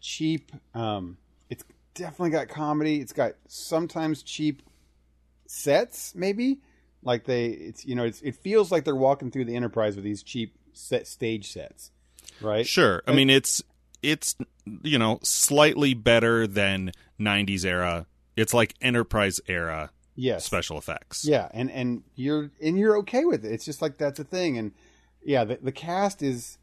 cheap. 0.00 0.52
Um, 0.74 1.16
it's 1.50 1.64
definitely 1.94 2.30
got 2.30 2.48
comedy. 2.48 3.00
It's 3.00 3.12
got 3.12 3.32
sometimes 3.48 4.22
cheap 4.22 4.62
sets, 5.46 6.14
maybe 6.14 6.58
like 7.02 7.24
they. 7.24 7.46
It's 7.46 7.84
you 7.84 7.94
know, 7.94 8.04
it's, 8.04 8.20
it 8.22 8.36
feels 8.36 8.70
like 8.72 8.84
they're 8.84 8.94
walking 8.96 9.30
through 9.30 9.44
the 9.46 9.56
Enterprise 9.56 9.96
with 9.96 10.04
these 10.04 10.22
cheap 10.22 10.54
set 10.72 11.06
stage 11.06 11.50
sets, 11.52 11.90
right? 12.40 12.66
Sure. 12.66 13.02
I 13.06 13.12
mean, 13.12 13.30
it's 13.30 13.62
it's 14.02 14.36
you 14.82 14.98
know 14.98 15.18
slightly 15.22 15.94
better 15.94 16.46
than 16.46 16.92
'90s 17.20 17.64
era. 17.64 18.06
It's 18.36 18.52
like 18.54 18.74
Enterprise 18.80 19.40
era 19.46 19.90
Yes. 20.16 20.44
special 20.44 20.78
effects. 20.78 21.24
Yeah, 21.24 21.48
and 21.52 21.70
and 21.70 22.02
you're 22.14 22.50
and 22.62 22.78
you're 22.78 22.96
okay 22.98 23.24
with 23.24 23.44
it. 23.44 23.52
It's 23.52 23.64
just 23.64 23.82
like 23.82 23.98
that's 23.98 24.20
a 24.20 24.24
thing, 24.24 24.58
and 24.58 24.72
yeah, 25.24 25.44
the 25.44 25.58
the 25.60 25.72
cast 25.72 26.22
is 26.22 26.58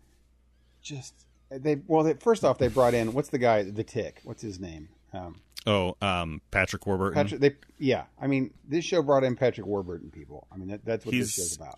just 0.82 1.14
they. 1.50 1.82
Well, 1.88 2.04
they, 2.04 2.14
first 2.14 2.44
off, 2.44 2.58
they 2.58 2.68
brought 2.70 2.94
in 2.94 3.14
what's 3.14 3.30
the 3.30 3.38
guy, 3.38 3.64
the 3.64 3.84
Tick? 3.84 4.22
What's 4.24 4.42
his 4.42 4.60
name? 4.60 4.90
Um, 5.14 5.42
Oh, 5.68 5.96
um, 6.02 6.42
Patrick 6.50 6.88
Warburton. 6.88 7.14
Patrick. 7.14 7.40
They 7.42 7.56
yeah. 7.78 8.06
I 8.20 8.26
mean, 8.28 8.52
this 8.68 8.84
show 8.84 9.04
brought 9.04 9.24
in 9.24 9.36
Patrick 9.36 9.68
Warburton. 9.68 10.10
People. 10.10 10.48
I 10.52 10.58
mean, 10.58 10.70
that, 10.70 10.84
that's 10.86 11.06
what 11.06 11.14
He's- 11.14 11.36
this 11.36 11.36
show's 11.36 11.56
about. 11.58 11.78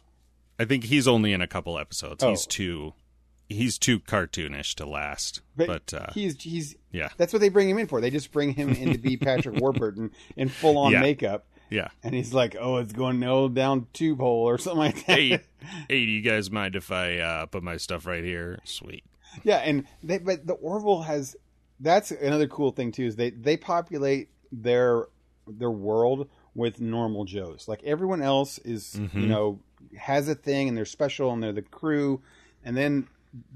I 0.60 0.66
think 0.66 0.86
he's 0.86 1.08
only 1.08 1.34
in 1.34 1.42
a 1.42 1.48
couple 1.48 1.78
episodes. 1.80 2.24
Oh. 2.24 2.30
He's 2.30 2.46
too 2.46 2.94
he's 3.50 3.78
too 3.78 4.00
cartoonish 4.00 4.76
to 4.76 4.86
last. 4.86 5.42
But, 5.58 5.68
But, 5.68 5.94
uh, 5.94 6.08
he's 6.14 6.42
he's 6.42 6.76
yeah, 6.92 7.10
that's 7.18 7.34
what 7.34 7.40
they 7.40 7.50
bring 7.50 7.70
him 7.70 7.78
in 7.80 7.88
for. 7.88 8.00
They 8.00 8.10
just 8.12 8.32
bring 8.32 8.54
him 8.54 8.70
in 8.70 8.94
to 8.94 8.98
be 9.00 9.18
Patrick 9.18 9.56
Warburton 9.60 10.12
in 10.38 10.48
full 10.50 10.78
on 10.78 10.92
Yeah. 10.94 11.02
makeup. 11.02 11.46
Yeah. 11.74 11.88
and 12.04 12.14
he's 12.14 12.34
like, 12.34 12.56
"Oh, 12.60 12.78
it's 12.78 12.94
going 12.94 13.20
nail 13.20 13.50
down 13.50 13.88
tube 13.94 14.20
hole 14.20 14.48
or 14.48 14.58
something 14.58 14.78
like 14.80 15.06
that." 15.08 15.18
Hey, 15.20 15.30
hey, 15.90 16.06
do 16.06 16.12
you 16.12 16.22
guys 16.22 16.52
mind 16.52 16.76
if 16.76 16.92
I 16.92 17.18
uh, 17.18 17.46
put 17.48 17.64
my 17.64 17.78
stuff 17.78 18.06
right 18.06 18.24
here? 18.24 18.60
Sweet. 18.64 19.04
Yeah, 19.44 19.58
and 19.58 19.86
they 20.04 20.20
but 20.20 20.46
the 20.46 20.54
Orville 20.54 21.02
has 21.02 21.36
that's 21.80 22.12
another 22.12 22.48
cool 22.48 22.72
thing 22.72 22.92
too 22.92 23.06
is 23.06 23.16
they 23.16 23.32
they 23.32 23.58
populate 23.58 24.30
their 24.52 25.08
their 25.48 25.72
world 25.72 26.30
with 26.56 26.80
normal 26.80 27.26
Joes. 27.26 27.68
Like 27.68 27.84
everyone 27.84 28.22
else 28.22 28.60
is, 28.60 28.94
Mhm. 29.00 29.14
you 29.22 29.28
know, 29.28 29.60
has 29.98 30.28
a 30.30 30.36
thing 30.36 30.68
and 30.70 30.78
they're 30.78 30.86
special 30.86 31.32
and 31.34 31.42
they're 31.42 31.52
the 31.52 31.64
crew, 31.64 32.22
and 32.64 32.78
then 32.78 33.08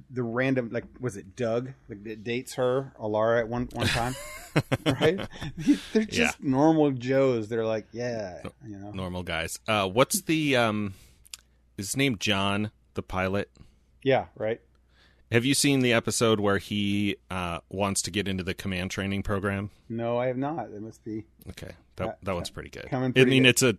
the 0.10 0.24
random 0.24 0.70
like 0.72 0.86
was 1.00 1.18
it 1.18 1.36
Doug 1.36 1.72
like, 1.90 2.04
that 2.06 2.24
dates 2.24 2.56
her 2.56 2.94
Alara 3.00 3.40
at 3.42 3.48
one 3.50 3.70
one 3.74 3.88
time, 3.88 4.16
right? 4.86 5.20
They're 5.94 6.04
just 6.06 6.14
Yeah. 6.14 6.32
normal 6.50 6.92
Joes. 6.92 7.48
They're 7.50 7.66
like, 7.66 7.88
yeah, 7.92 8.42
you 8.66 8.78
know, 8.78 8.92
Normal 8.92 9.24
guys. 9.24 9.60
Uh, 9.68 9.88
what's 9.88 10.22
the 10.22 10.56
um? 10.56 10.94
Is 11.78 11.88
his 11.90 11.98
name 11.98 12.18
John, 12.18 12.72
the 12.96 13.04
pilot? 13.04 13.52
yeah, 14.04 14.26
right. 14.36 14.62
Have 15.32 15.44
you 15.44 15.54
seen 15.54 15.82
the 15.82 15.92
episode 15.92 16.40
where 16.40 16.58
he 16.58 17.18
uh, 17.30 17.60
wants 17.70 18.02
to 18.04 18.12
get 18.12 18.30
into 18.30 18.44
the 18.44 18.54
command 18.54 18.92
training 18.92 19.24
program? 19.24 19.72
No, 19.90 20.18
I 20.18 20.28
have 20.28 20.38
not. 20.38 20.70
It 20.72 20.82
must 20.82 21.04
be 21.04 21.26
Okay, 21.50 21.72
that 21.98 22.08
Uh, 22.08 22.14
that 22.24 22.34
one's 22.34 22.50
pretty 22.50 22.70
good. 22.70 22.88
coming 22.90 23.12
I 23.16 23.26
mean, 23.26 23.44
good. 23.44 23.50
it's 23.50 23.62
a 23.62 23.78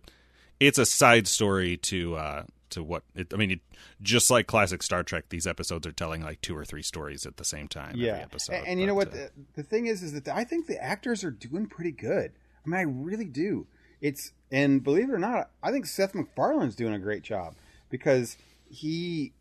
it's 0.59 0.77
a 0.77 0.85
side 0.85 1.27
story 1.27 1.75
to 1.77 2.15
uh 2.15 2.43
to 2.71 2.83
what 2.83 3.03
it, 3.15 3.33
I 3.33 3.37
mean. 3.37 3.51
It, 3.51 3.59
just 4.01 4.29
like 4.29 4.47
classic 4.47 4.83
Star 4.83 5.03
Trek, 5.03 5.25
these 5.29 5.47
episodes 5.47 5.85
are 5.87 5.91
telling 5.91 6.21
like 6.21 6.41
two 6.41 6.55
or 6.55 6.65
three 6.65 6.81
stories 6.81 7.25
at 7.25 7.37
the 7.37 7.45
same 7.45 7.67
time. 7.67 7.89
every 7.91 8.05
yeah 8.05 8.17
episode. 8.17 8.53
and, 8.53 8.67
and 8.67 8.79
you 8.79 8.87
know 8.87 8.93
what 8.93 9.09
uh, 9.09 9.11
the, 9.11 9.31
the 9.55 9.63
thing 9.63 9.87
is 9.87 10.03
is 10.03 10.13
that 10.13 10.27
i 10.27 10.43
think 10.43 10.67
the 10.67 10.81
actors 10.81 11.23
are 11.23 11.31
doing 11.31 11.65
pretty 11.65 11.91
good 11.91 12.31
i 12.65 12.69
mean 12.69 12.79
i 12.79 12.83
really 12.83 13.25
do 13.25 13.67
it's 14.01 14.31
and 14.51 14.83
believe 14.83 15.09
it 15.09 15.13
or 15.13 15.19
not 15.19 15.49
i 15.63 15.71
think 15.71 15.85
seth 15.85 16.13
macfarlane's 16.13 16.75
doing 16.75 16.93
a 16.93 16.99
great 16.99 17.23
job 17.23 17.55
because 17.89 18.37
he 18.69 19.33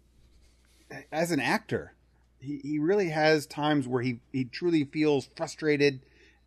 as 1.13 1.31
an 1.31 1.41
actor 1.41 1.93
he, 2.41 2.61
he 2.63 2.79
really 2.79 3.09
has 3.09 3.47
times 3.47 3.89
where 3.89 4.03
he, 4.03 4.21
he 4.33 4.45
truly 4.45 4.85
feels 4.85 5.29
frustrated 5.37 6.01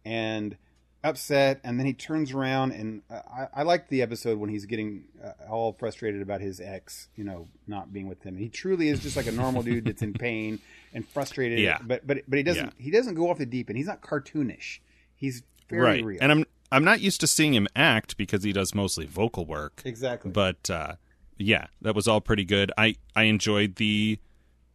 and 0.05 0.57
upset 1.03 1.59
and 1.63 1.79
then 1.79 1.85
he 1.87 1.93
turns 1.93 2.31
around 2.31 2.71
and 2.73 3.01
uh, 3.09 3.21
I, 3.55 3.61
I 3.61 3.63
like 3.63 3.87
the 3.89 4.01
episode 4.03 4.37
when 4.37 4.49
he's 4.51 4.65
getting 4.65 5.05
uh, 5.23 5.31
all 5.49 5.73
frustrated 5.73 6.21
about 6.21 6.41
his 6.41 6.59
ex 6.61 7.07
you 7.15 7.23
know 7.23 7.47
not 7.67 7.91
being 7.91 8.07
with 8.07 8.21
him 8.21 8.37
he 8.37 8.49
truly 8.49 8.87
is 8.87 8.99
just 8.99 9.15
like 9.17 9.25
a 9.25 9.31
normal 9.31 9.63
dude 9.63 9.85
that's 9.85 10.03
in 10.03 10.13
pain 10.13 10.59
and 10.93 11.07
frustrated 11.07 11.57
Yeah. 11.59 11.79
but 11.81 12.05
but 12.05 12.19
but 12.27 12.37
he 12.37 12.43
doesn't 12.43 12.65
Yeah. 12.77 12.83
he 12.85 12.91
doesn't 12.91 13.15
go 13.15 13.31
off 13.31 13.39
the 13.39 13.47
deep 13.47 13.69
end 13.69 13.77
he's 13.77 13.87
not 13.87 14.01
cartoonish 14.01 14.79
he's 15.15 15.41
very 15.69 15.81
right, 15.81 16.03
real 16.05 16.19
and 16.21 16.31
I'm 16.31 16.45
I'm 16.71 16.83
not 16.83 17.01
used 17.01 17.19
to 17.21 17.27
seeing 17.27 17.53
him 17.53 17.67
act 17.75 18.15
because 18.15 18.43
he 18.43 18.53
does 18.53 18.73
mostly 18.75 19.05
vocal 19.05 19.45
work. 19.45 19.81
exactly 19.83 20.31
But 20.31 20.69
uh, 20.69 20.95
yeah, 21.37 21.67
that 21.81 21.95
was 21.95 22.07
all 22.07 22.21
pretty 22.21 22.45
good. 22.45 22.71
I 22.77 22.95
I 23.15 23.23
enjoyed 23.23 23.75
the, 23.75 24.19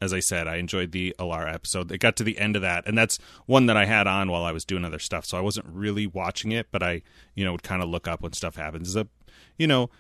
as 0.01 0.13
I 0.13 0.21
said, 0.21 0.47
I 0.47 0.57
enjoyed 0.57 0.93
the 0.93 1.15
Alara 1.19 1.53
episode. 1.53 1.91
It 1.91 1.99
got 1.99 2.17
to 2.17 2.25
the 2.25 2.39
end 2.39 2.57
of 2.57 2.63
that, 2.63 2.87
and 2.87 2.97
that's 2.97 3.19
one 3.47 3.67
that 3.67 3.77
I 3.77 3.87
had 3.87 4.07
on 4.07 4.31
while 4.31 4.45
I 4.45 4.53
was 4.53 4.65
doing 4.65 4.85
other 4.85 4.99
stuff, 4.99 5.25
so 5.25 5.39
I 5.39 5.41
wasn't 5.41 5.67
really 5.69 6.07
watching 6.07 6.53
it, 6.53 6.69
but 6.71 6.83
I 6.83 7.03
you 7.35 7.45
know 7.45 7.53
would 7.53 7.63
kind 7.63 7.83
of 7.83 7.89
look 7.89 8.07
up 8.07 8.21
when 8.21 8.33
stuff 8.33 8.57
happens. 8.57 8.95
It's 8.95 9.07
a 9.07 9.09
you 9.57 9.67
know 9.67 9.91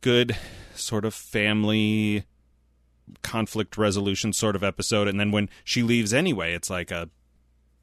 good 0.00 0.36
sort 0.74 1.04
of 1.04 1.14
family 1.14 2.24
conflict 3.22 3.78
resolution 3.78 4.32
sort 4.32 4.56
of 4.56 4.64
episode, 4.64 5.08
and 5.08 5.20
then 5.20 5.30
when 5.30 5.48
she 5.64 5.82
leaves 5.82 6.12
anyway, 6.12 6.52
it's 6.54 6.70
like 6.70 6.90
a 6.90 7.08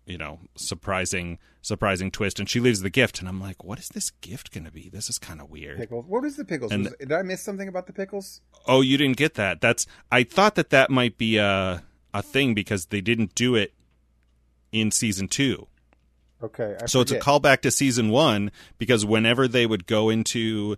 you 0.06 0.18
know 0.18 0.40
surprising 0.56 1.40
surprising 1.62 2.12
twist 2.12 2.40
and 2.40 2.50
she 2.50 2.60
leaves 2.60 2.82
the 2.82 2.90
gift 2.90 3.20
and 3.20 3.30
i'm 3.30 3.40
like 3.40 3.64
what 3.64 3.80
is 3.80 3.88
this 3.90 4.10
gift 4.22 4.52
going 4.54 4.66
to 4.66 4.72
be? 4.72 4.90
This 4.90 5.10
is 5.10 5.18
kind 5.18 5.40
of 5.40 5.50
weird. 5.50 5.78
Pickles. 5.78 6.06
What 6.08 6.26
is 6.26 6.36
the 6.36 6.44
pickles? 6.46 6.72
And- 6.72 6.86
Was- 6.86 6.96
did 7.00 7.12
i 7.14 7.22
miss 7.22 7.42
something 7.42 7.68
about 7.68 7.88
the 7.88 7.94
pickles? 7.94 8.42
Oh, 8.68 8.82
you 8.82 8.98
didn't 8.98 9.18
get 9.18 9.36
that. 9.36 9.62
That's 9.62 9.86
I 10.12 10.24
thought 10.24 10.56
that 10.56 10.70
that 10.72 10.90
might 10.90 11.18
be 11.18 11.38
a 11.38 11.84
a 12.14 12.22
thing 12.22 12.54
because 12.54 12.88
they 12.88 13.02
didn't 13.02 13.34
do 13.34 13.56
it 13.56 13.74
in 14.72 14.92
season 14.92 15.28
2. 15.28 15.68
okay 16.44 16.76
I 16.82 16.86
so 16.88 17.02
it's 17.02 17.12
a 17.12 17.20
callback 17.20 17.62
to 17.62 17.72
season 17.72 18.10
1 18.10 18.52
because 18.78 19.06
whenever 19.06 19.48
they 19.48 19.66
would 19.66 19.86
go 19.88 20.10
into 20.10 20.76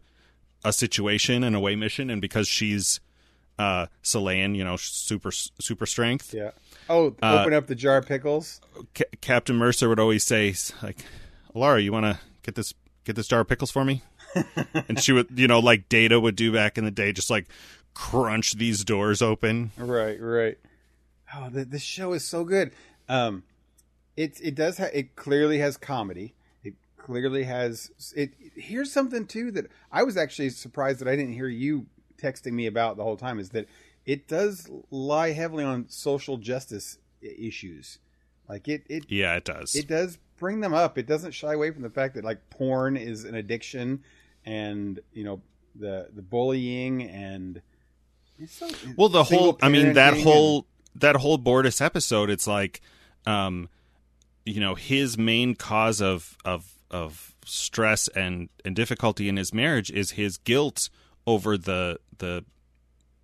a 0.63 0.71
situation 0.73 1.43
an 1.43 1.55
away 1.55 1.75
mission 1.75 2.09
and 2.09 2.21
because 2.21 2.47
she's 2.47 2.99
uh 3.57 3.85
Xelayan, 4.03 4.55
you 4.55 4.63
know, 4.63 4.75
super 4.77 5.31
super 5.31 5.85
strength. 5.85 6.33
yeah 6.33 6.51
oh 6.89 7.15
Uh, 7.21 7.39
open 7.41 7.53
up 7.53 7.67
the 7.67 7.75
jar 7.75 7.97
of 7.97 8.05
pickles 8.05 8.59
Ca 8.93 9.05
Captain 9.21 9.55
Mercer 9.55 9.87
would 9.89 9.99
always 9.99 10.23
say 10.23 10.53
like, 10.83 10.97
"Laura, 11.53 11.81
you 11.81 11.91
want 11.91 12.05
to 12.05 12.19
get 12.43 12.55
this 12.55 12.73
get 13.05 13.15
this 13.15 13.27
jar 13.27 13.41
of 13.41 13.47
pickles 13.47 13.71
for 13.71 13.85
me?" 13.85 14.01
and 14.89 14.99
she 14.99 15.13
would, 15.13 15.27
you 15.33 15.47
know, 15.47 15.59
like 15.59 15.87
Data 15.87 16.19
would 16.19 16.35
do 16.35 16.51
back 16.51 16.77
in 16.77 16.83
the 16.83 16.91
day 16.91 17.13
just 17.13 17.29
like 17.29 17.47
crunch 17.93 18.53
these 18.53 18.83
doors 18.83 19.21
open. 19.21 19.71
Right, 19.77 20.19
right. 20.19 20.57
Oh, 21.33 21.49
the, 21.49 21.63
this 21.63 21.81
show 21.81 22.11
is 22.11 22.25
so 22.25 22.43
good. 22.43 22.71
Um, 23.07 23.43
it 24.17 24.37
it 24.43 24.55
does. 24.55 24.77
Ha- 24.77 24.89
it 24.93 25.15
clearly 25.15 25.59
has 25.59 25.77
comedy. 25.77 26.33
It 26.63 26.73
clearly 26.97 27.43
has. 27.45 27.91
It 28.15 28.31
here's 28.55 28.91
something 28.91 29.25
too 29.25 29.51
that 29.51 29.67
I 29.91 30.03
was 30.03 30.17
actually 30.17 30.49
surprised 30.49 30.99
that 30.99 31.07
I 31.07 31.15
didn't 31.15 31.33
hear 31.33 31.47
you 31.47 31.85
texting 32.25 32.53
me 32.53 32.65
about 32.65 32.97
the 32.97 33.03
whole 33.03 33.17
time. 33.17 33.39
Is 33.39 33.49
that 33.49 33.67
it 34.05 34.27
does 34.27 34.69
lie 34.91 35.31
heavily 35.31 35.63
on 35.63 35.85
social 35.89 36.38
justice 36.38 36.97
issues. 37.21 37.99
Like 38.47 38.67
it, 38.67 38.83
it 38.89 39.05
Yeah, 39.09 39.35
it 39.35 39.45
does. 39.45 39.75
it 39.75 39.88
does 39.88 40.17
bring 40.38 40.59
them 40.59 40.73
up. 40.73 40.97
It 40.97 41.07
doesn't 41.07 41.31
shy 41.31 41.53
away 41.53 41.71
from 41.71 41.81
the 41.81 41.89
fact 41.89 42.15
that 42.15 42.23
like 42.23 42.49
porn 42.49 42.97
is 42.97 43.23
an 43.23 43.35
addiction, 43.35 44.03
and 44.45 44.99
you 45.13 45.23
know 45.23 45.41
the 45.75 46.09
the 46.15 46.21
bullying 46.21 47.03
and 47.03 47.61
it's 48.39 48.53
so, 48.53 48.69
well, 48.97 49.09
the 49.09 49.23
whole 49.23 49.57
I 49.61 49.69
mean 49.69 49.93
that 49.93 50.17
whole 50.17 50.67
that 50.95 51.15
whole 51.17 51.38
Bortus 51.38 51.81
episode 51.81 52.29
it's 52.29 52.47
like 52.47 52.81
um 53.25 53.69
you 54.45 54.59
know, 54.59 54.75
his 54.75 55.17
main 55.17 55.55
cause 55.55 56.01
of 56.01 56.38
of 56.45 56.77
of 56.91 57.35
stress 57.45 58.07
and 58.09 58.49
and 58.63 58.75
difficulty 58.75 59.27
in 59.27 59.38
his 59.38 59.53
marriage 59.53 59.91
is 59.91 60.11
his 60.11 60.38
guilt 60.38 60.89
over 61.27 61.57
the 61.57 61.99
the 62.17 62.43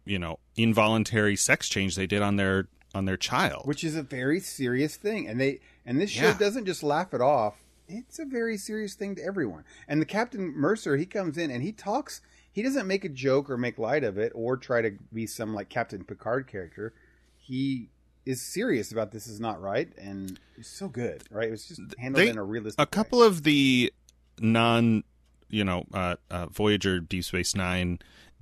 you 0.04 0.18
know, 0.18 0.40
involuntary 0.56 1.36
sex 1.36 1.70
change 1.70 1.96
they 1.96 2.08
did 2.08 2.22
on 2.22 2.36
their 2.36 2.68
on 2.94 3.06
their 3.06 3.18
child. 3.18 3.66
which 3.68 3.84
is 3.84 3.96
a 3.96 4.04
very 4.04 4.40
serious 4.40 4.96
thing 4.98 5.28
and 5.28 5.40
they 5.40 5.60
and 5.86 6.00
this 6.02 6.10
show 6.10 6.26
Yeah. 6.28 6.38
doesn't 6.38 6.66
just 6.66 6.84
laugh 6.84 7.14
it 7.14 7.22
off 7.22 7.56
it's 7.88 8.20
a 8.20 8.26
very 8.26 8.58
serious 8.58 8.96
thing 8.96 9.16
to 9.16 9.24
everyone 9.24 9.64
and 9.88 10.02
the 10.02 10.06
captain 10.06 10.54
mercer 10.58 10.98
he 10.98 11.06
comes 11.06 11.38
in 11.38 11.50
and 11.52 11.62
he 11.64 11.72
talks 11.72 12.20
he 12.52 12.62
doesn't 12.62 12.88
make 12.88 13.06
a 13.06 13.10
joke 13.10 13.50
or 13.50 13.58
make 13.58 13.78
light 13.78 14.04
of 14.04 14.18
it 14.18 14.32
or 14.36 14.58
try 14.58 14.82
to 14.82 14.92
be 15.14 15.26
some 15.26 15.54
like 15.54 15.70
captain 15.70 16.04
picard 16.04 16.48
character 16.48 16.94
he 17.38 17.90
is 18.26 18.42
serious 18.42 18.92
about 18.92 19.12
this 19.12 19.26
is 19.28 19.40
not 19.40 19.62
right 19.62 19.90
and 19.98 20.38
it's 20.58 20.68
so 20.70 20.88
good 20.90 21.24
right 21.32 21.48
it 21.48 21.52
was 21.52 21.66
just 21.68 21.82
handled 21.98 22.26
They- 22.26 22.30
in 22.30 22.38
a 22.38 22.44
realistic 22.44 22.80
a 22.80 22.84
way. 22.84 22.88
couple 22.92 23.24
of 23.24 23.44
the 23.44 23.94
non 24.40 25.04
you 25.52 25.64
know 25.64 25.86
uh, 25.94 26.16
uh, 26.30 26.48
voyager 26.48 27.00
deep 27.00 27.24
space 27.24 27.56
nine 27.56 28.00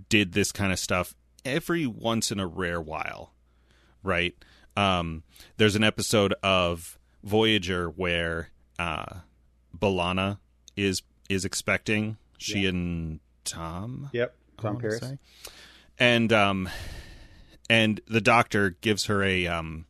did 0.09 0.31
this 0.33 0.51
kind 0.51 0.71
of 0.71 0.79
stuff 0.79 1.15
every 1.45 1.85
once 1.85 2.31
in 2.31 2.39
a 2.39 2.47
rare 2.47 2.79
while 2.81 3.33
right 4.03 4.35
um 4.77 5.23
there's 5.57 5.75
an 5.75 5.83
episode 5.83 6.33
of 6.43 6.97
voyager 7.23 7.89
where 7.89 8.49
uh 8.77 9.05
B'Elanna 9.77 10.37
is 10.77 11.01
is 11.29 11.45
expecting 11.45 12.17
she 12.37 12.59
Yeah. 12.61 12.69
and 12.69 13.19
tom 13.43 14.09
yep 14.13 14.35
tom 14.61 14.77
paris 14.77 14.99
say. 14.99 15.17
and 15.97 16.31
um 16.31 16.69
and 17.69 17.99
the 18.07 18.21
doctor 18.21 18.71
gives 18.81 19.05
her 19.05 19.23
a 19.23 19.47
um 19.47 19.85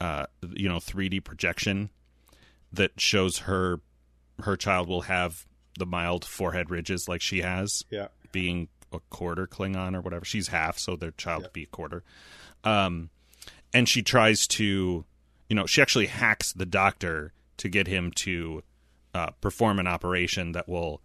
uh 0.00 0.26
you 0.52 0.68
know 0.68 0.76
3D 0.78 1.22
projection 1.24 1.90
that 2.72 2.92
shows 3.00 3.38
her 3.40 3.80
her 4.40 4.56
child 4.56 4.88
will 4.88 5.02
have 5.02 5.46
the 5.78 5.86
mild 5.86 6.24
forehead 6.24 6.70
ridges 6.70 7.08
like 7.08 7.20
she 7.20 7.40
has 7.40 7.84
yeah. 7.90 8.08
being 8.32 8.68
a 8.92 9.00
quarter 9.10 9.46
Klingon 9.46 9.94
or 9.96 10.00
whatever. 10.00 10.24
She's 10.24 10.48
half 10.48 10.78
so 10.78 10.96
their 10.96 11.10
child 11.12 11.42
Yeah. 11.42 11.46
would 11.46 11.52
be 11.52 11.62
a 11.64 11.66
quarter. 11.66 12.02
Um 12.64 13.10
and 13.72 13.88
she 13.88 14.02
tries 14.02 14.46
to 14.48 15.04
you 15.48 15.56
know 15.56 15.66
she 15.66 15.80
actually 15.82 16.06
hacks 16.06 16.52
the 16.52 16.66
doctor 16.66 17.32
to 17.58 17.68
get 17.68 17.86
him 17.86 18.12
to 18.12 18.62
uh, 19.14 19.30
perform 19.40 19.78
an 19.78 19.86
operation 19.86 20.52
that 20.52 20.68
will 20.68 21.00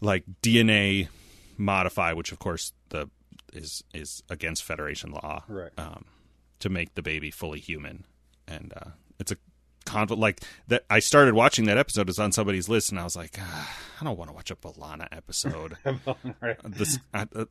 like 0.00 0.24
DNA 0.42 1.08
modify, 1.56 2.12
which 2.12 2.32
of 2.32 2.38
course 2.38 2.72
the 2.90 3.08
is 3.52 3.82
is 3.92 4.22
against 4.30 4.62
Federation 4.64 5.10
law, 5.10 5.42
right. 5.48 5.72
um, 5.76 6.04
to 6.60 6.68
make 6.68 6.94
the 6.94 7.02
baby 7.02 7.30
fully 7.30 7.60
human, 7.60 8.04
and 8.46 8.72
uh, 8.76 8.90
it's 9.18 9.32
a 9.32 9.36
conflict 9.88 10.20
like 10.20 10.40
that. 10.68 10.84
I 10.90 10.98
started 10.98 11.34
watching 11.34 11.64
that 11.66 11.78
episode 11.78 12.08
is 12.08 12.18
on 12.18 12.32
somebody's 12.32 12.68
list, 12.68 12.90
and 12.90 13.00
I 13.00 13.04
was 13.04 13.16
like, 13.16 13.36
ah, 13.40 13.76
I 14.00 14.04
don't 14.04 14.18
want 14.18 14.30
to 14.30 14.34
watch 14.34 14.50
a 14.50 14.56
B'Elanna 14.56 15.08
episode. 15.12 15.76
right 16.40 16.56
this, 16.64 16.98
I, 17.12 17.26
uh, 17.34 17.44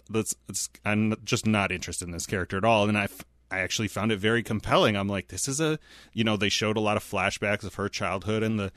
I'm 0.85 1.15
just 1.23 1.45
not 1.45 1.71
interested 1.71 2.05
in 2.05 2.11
this 2.11 2.25
character 2.25 2.57
at 2.57 2.65
all, 2.65 2.87
and 2.87 2.97
I, 2.97 3.07
I 3.51 3.59
actually 3.59 3.87
found 3.87 4.11
it 4.11 4.19
very 4.19 4.43
compelling. 4.43 4.95
I'm 4.95 5.07
like, 5.07 5.27
this 5.29 5.47
is 5.47 5.59
a, 5.59 5.79
you 6.13 6.23
know, 6.23 6.37
they 6.37 6.49
showed 6.49 6.77
a 6.77 6.81
lot 6.81 6.97
of 6.97 7.03
flashbacks 7.03 7.63
of 7.63 7.75
her 7.75 7.89
childhood 7.89 8.43
and 8.43 8.59
the 8.59 8.71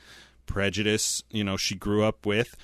prejudice 0.45 1.23
you 1.29 1.43
know 1.43 1.55
she 1.55 1.75
grew 1.75 2.03
up 2.03 2.25
with 2.25 2.57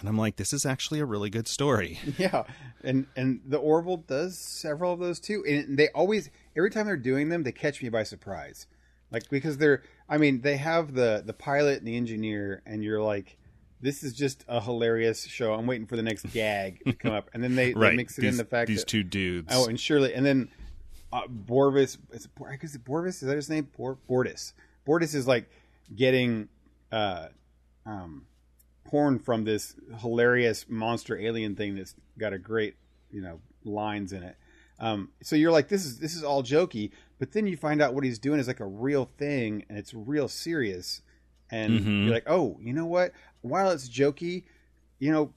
and 0.00 0.08
i'm 0.08 0.18
like 0.18 0.34
this 0.34 0.52
is 0.52 0.66
actually 0.66 0.98
a 0.98 1.04
really 1.04 1.30
good 1.30 1.46
story 1.46 2.00
Yeah, 2.18 2.44
and 2.82 3.06
and 3.16 3.40
the 3.46 3.58
Orville 3.58 3.98
does 3.98 4.36
several 4.38 4.92
of 4.92 4.98
those 4.98 5.20
too, 5.20 5.44
and 5.46 5.78
they 5.78 5.88
always 5.88 6.30
every 6.56 6.70
time 6.70 6.86
they're 6.86 6.96
doing 6.96 7.28
them, 7.28 7.44
they 7.44 7.52
catch 7.52 7.80
me 7.82 7.88
by 7.88 8.02
surprise, 8.02 8.66
like 9.12 9.28
because 9.28 9.58
they're 9.58 9.82
I 10.08 10.18
mean 10.18 10.40
they 10.40 10.56
have 10.56 10.94
the 10.94 11.22
the 11.24 11.32
pilot 11.32 11.78
and 11.78 11.86
the 11.86 11.96
engineer, 11.96 12.62
and 12.66 12.82
you're 12.82 13.02
like, 13.02 13.36
this 13.80 14.02
is 14.02 14.12
just 14.12 14.44
a 14.48 14.60
hilarious 14.60 15.24
show. 15.24 15.52
I'm 15.54 15.66
waiting 15.66 15.86
for 15.86 15.96
the 15.96 16.02
next 16.02 16.32
gag 16.32 16.82
to 16.84 16.92
come 16.92 17.12
up, 17.12 17.30
and 17.34 17.42
then 17.42 17.54
they, 17.54 17.74
right 17.74 17.90
they 17.90 17.96
mix 17.96 18.18
it 18.18 18.22
these, 18.22 18.30
in 18.30 18.36
the 18.38 18.44
fact 18.44 18.68
these 18.68 18.80
that 18.80 18.88
two 18.88 19.02
dudes 19.02 19.52
oh, 19.54 19.66
and 19.66 19.78
Shirley, 19.78 20.14
and 20.14 20.24
then 20.24 20.48
uh, 21.12 21.26
Borvis, 21.26 21.98
is 22.12 22.24
it, 22.24 22.30
I 22.48 22.56
guess 22.56 22.74
it 22.74 22.84
Borvis 22.84 23.08
is 23.08 23.20
that 23.22 23.36
his 23.36 23.50
name? 23.50 23.68
Bor- 23.76 23.98
Bortus. 24.08 24.54
Bortus 24.86 25.14
is 25.14 25.26
like 25.26 25.50
getting 25.94 26.48
uh, 26.90 27.28
um, 27.84 28.24
porn 28.84 29.18
from 29.18 29.44
this 29.44 29.74
hilarious 30.00 30.66
monster 30.68 31.18
alien 31.18 31.54
thing 31.54 31.74
that's 31.74 31.94
got 32.18 32.32
a 32.32 32.38
great, 32.38 32.76
you 33.10 33.20
know, 33.20 33.40
lines 33.64 34.12
in 34.12 34.22
it. 34.22 34.36
Um, 34.78 35.10
so 35.22 35.36
you're 35.36 35.52
like, 35.52 35.68
this 35.68 35.84
is 35.84 35.98
this 35.98 36.14
is 36.14 36.24
all 36.24 36.42
jokey, 36.42 36.90
but 37.22 37.30
then 37.30 37.46
you 37.46 37.56
find 37.56 37.80
out 37.80 37.94
what 37.94 38.02
he's 38.02 38.18
doing 38.18 38.40
is 38.40 38.48
like 38.48 38.58
a 38.58 38.66
real 38.66 39.08
thing, 39.16 39.64
and 39.68 39.78
it's 39.78 39.94
real 39.94 40.26
serious. 40.26 41.02
And 41.52 41.78
Mhm. 41.78 42.04
you're 42.04 42.12
like, 42.12 42.26
oh, 42.26 42.58
you 42.60 42.72
know 42.72 42.84
what? 42.84 43.12
While 43.42 43.70
it's 43.70 43.88
jokey, 43.88 44.42
you 44.98 45.12
know, 45.12 45.32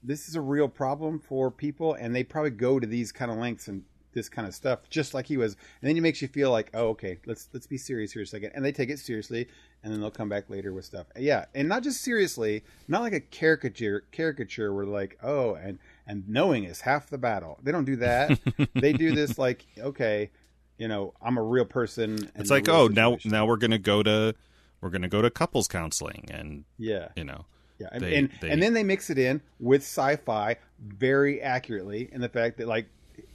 this 0.00 0.28
is 0.28 0.36
a 0.36 0.40
real 0.40 0.68
problem 0.68 1.18
for 1.18 1.50
people, 1.50 1.92
and 1.94 2.14
they 2.14 2.22
probably 2.22 2.52
go 2.52 2.78
to 2.78 2.86
these 2.86 3.10
kind 3.10 3.32
of 3.32 3.38
lengths 3.38 3.66
and 3.66 3.82
this 4.12 4.28
kind 4.28 4.46
of 4.46 4.54
stuff, 4.54 4.88
just 4.90 5.12
like 5.12 5.26
he 5.26 5.36
was. 5.36 5.54
And 5.82 5.88
then 5.88 5.96
it 5.96 6.02
makes 6.02 6.22
you 6.22 6.28
feel 6.28 6.52
like, 6.52 6.70
oh, 6.72 6.90
okay, 6.90 7.18
let's 7.26 7.48
let's 7.52 7.66
be 7.66 7.78
serious 7.78 8.12
here 8.12 8.22
a 8.22 8.26
second. 8.26 8.52
And 8.54 8.64
they 8.64 8.70
take 8.70 8.88
it 8.88 9.00
seriously, 9.00 9.48
and 9.82 9.92
then 9.92 10.00
they'll 10.00 10.12
come 10.12 10.28
back 10.28 10.48
later 10.48 10.72
with 10.72 10.84
stuff. 10.84 11.08
Yeah, 11.18 11.46
and 11.52 11.68
not 11.68 11.82
just 11.82 12.00
seriously, 12.02 12.62
not 12.86 13.02
like 13.02 13.12
a 13.12 13.18
caricature 13.18 14.04
caricature 14.12 14.72
where 14.72 14.86
like, 14.86 15.18
oh, 15.20 15.54
and 15.54 15.80
and 16.06 16.28
knowing 16.28 16.62
is 16.62 16.82
half 16.82 17.10
the 17.10 17.18
battle. 17.18 17.58
They 17.60 17.72
don't 17.72 17.84
do 17.86 17.96
that. 17.96 18.38
they 18.76 18.92
do 18.92 19.10
this 19.10 19.36
like, 19.36 19.66
okay, 19.78 20.30
you 20.78 20.88
know, 20.88 21.14
I'm 21.22 21.36
a 21.38 21.42
real 21.42 21.64
person. 21.64 22.14
and 22.14 22.30
it's 22.36 22.50
like 22.50 22.68
oh 22.68 22.88
now 22.88 23.10
situation. 23.12 23.30
now 23.30 23.46
we're 23.46 23.56
gonna 23.56 23.78
go 23.78 24.02
to 24.02 24.34
we're 24.80 24.90
gonna 24.90 25.08
go 25.08 25.22
to 25.22 25.30
couples 25.30 25.68
counseling 25.68 26.26
and 26.30 26.64
yeah. 26.78 27.08
you 27.16 27.24
know 27.24 27.46
Yeah, 27.78 27.88
and 27.92 28.02
They- 28.02 28.14
and, 28.16 28.30
they- 28.40 28.50
and 28.50 28.62
then 28.62 28.72
they 28.74 28.82
mix 28.84 29.08
it 29.10 29.18
in 29.18 29.40
with 29.60 29.82
sci-fi 29.82 30.56
very 30.80 31.40
accurately 31.40 32.08
in 32.12 32.20
the 32.20 32.28
fact 32.28 32.58
that 32.58 32.68
like 32.68 32.86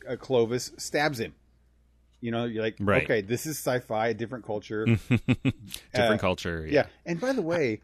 uh, 0.07 0.15
Clovis 0.15 0.71
stabs 0.77 1.19
him. 1.19 1.33
You 2.21 2.31
know, 2.31 2.43
you're 2.43 2.61
like, 2.61 2.75
Right. 2.81 3.03
okay, 3.03 3.21
this 3.21 3.45
is 3.45 3.57
sci-fi, 3.57 4.09
a 4.09 4.13
different 4.13 4.45
culture. 4.45 4.85
different 5.09 5.55
Uh, 5.95 6.17
culture 6.17 6.67
yeah, 6.69 6.87
and 7.05 7.19
by 7.19 7.31
the 7.33 7.41
way, 7.41 7.79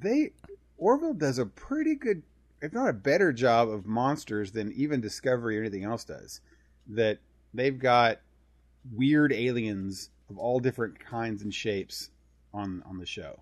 they 0.00 0.32
Orville 0.76 1.14
does 1.14 1.38
a 1.38 1.46
pretty 1.46 1.94
good, 1.94 2.22
if 2.60 2.72
not 2.72 2.88
a 2.88 2.92
better 2.92 3.32
job 3.32 3.68
of 3.68 3.86
monsters 3.86 4.50
than 4.52 4.72
even 4.72 5.00
Discovery 5.00 5.56
or 5.56 5.60
anything 5.60 5.84
else 5.84 6.04
does. 6.04 6.40
That 6.88 7.18
they've 7.54 7.78
got 7.78 8.20
weird 8.92 9.32
aliens 9.32 10.10
of 10.30 10.38
all 10.38 10.60
different 10.60 10.98
kinds 10.98 11.42
and 11.42 11.54
shapes 11.54 12.10
on 12.52 12.82
on 12.86 12.98
the 12.98 13.06
show. 13.06 13.40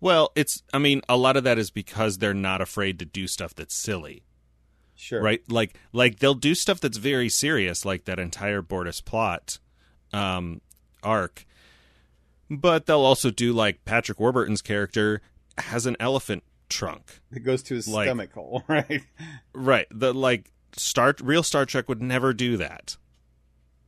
well 0.00 0.30
it's 0.34 0.62
i 0.72 0.78
mean 0.78 1.02
a 1.08 1.16
lot 1.16 1.36
of 1.36 1.44
that 1.44 1.58
is 1.58 1.70
because 1.70 2.18
they're 2.18 2.34
not 2.34 2.60
afraid 2.60 2.98
to 2.98 3.04
do 3.04 3.26
stuff 3.26 3.54
that's 3.54 3.74
silly. 3.74 4.22
Sure, 4.94 5.22
right? 5.22 5.40
Like 5.48 5.78
like 5.94 6.18
they'll 6.18 6.34
do 6.34 6.54
stuff 6.54 6.78
that's 6.80 6.98
very 6.98 7.28
serious 7.30 7.84
like 7.86 8.04
that 8.04 8.18
entire 8.18 8.60
Bortus 8.62 9.02
plot 9.04 9.58
um 10.12 10.60
arc. 11.02 11.46
But 12.50 12.86
they'll 12.86 13.00
also 13.00 13.30
do 13.30 13.52
like 13.52 13.84
patrick 13.84 14.20
warburton's 14.20 14.60
character 14.60 15.22
has 15.56 15.86
an 15.86 15.96
elephant 16.00 16.42
trunk. 16.68 17.20
It 17.32 17.40
goes 17.44 17.62
to 17.64 17.74
his 17.74 17.88
Like- 17.88 18.06
stomach 18.08 18.32
hole, 18.34 18.62
right? 18.68 19.02
right. 19.54 19.86
The 19.90 20.12
like 20.12 20.52
star 20.76 21.14
real 21.22 21.42
star 21.42 21.64
trek 21.64 21.88
would 21.88 22.02
never 22.02 22.32
do 22.34 22.56
that 22.58 22.96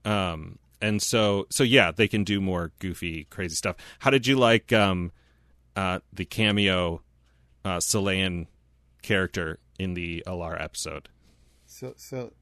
um 0.05 0.59
and 0.80 1.00
so 1.03 1.46
so 1.50 1.62
yeah 1.64 1.90
they 1.90 2.09
can 2.09 2.24
do 2.24 2.40
more 2.40 2.72
goofy 2.78 3.24
crazy 3.30 3.55
stuff 3.55 3.76
how 4.00 4.11
did 4.11 4.26
you 4.26 4.36
like 4.36 4.72
um 4.72 5.12
uh 5.76 5.98
the 6.12 6.24
cameo 6.24 7.00
uh 7.64 7.78
Xelayan 7.78 8.46
character 9.03 9.59
in 9.78 9.94
the 9.94 10.22
Alara 10.26 10.61
episode 10.62 11.09
So 11.66 11.94
so 11.96 12.32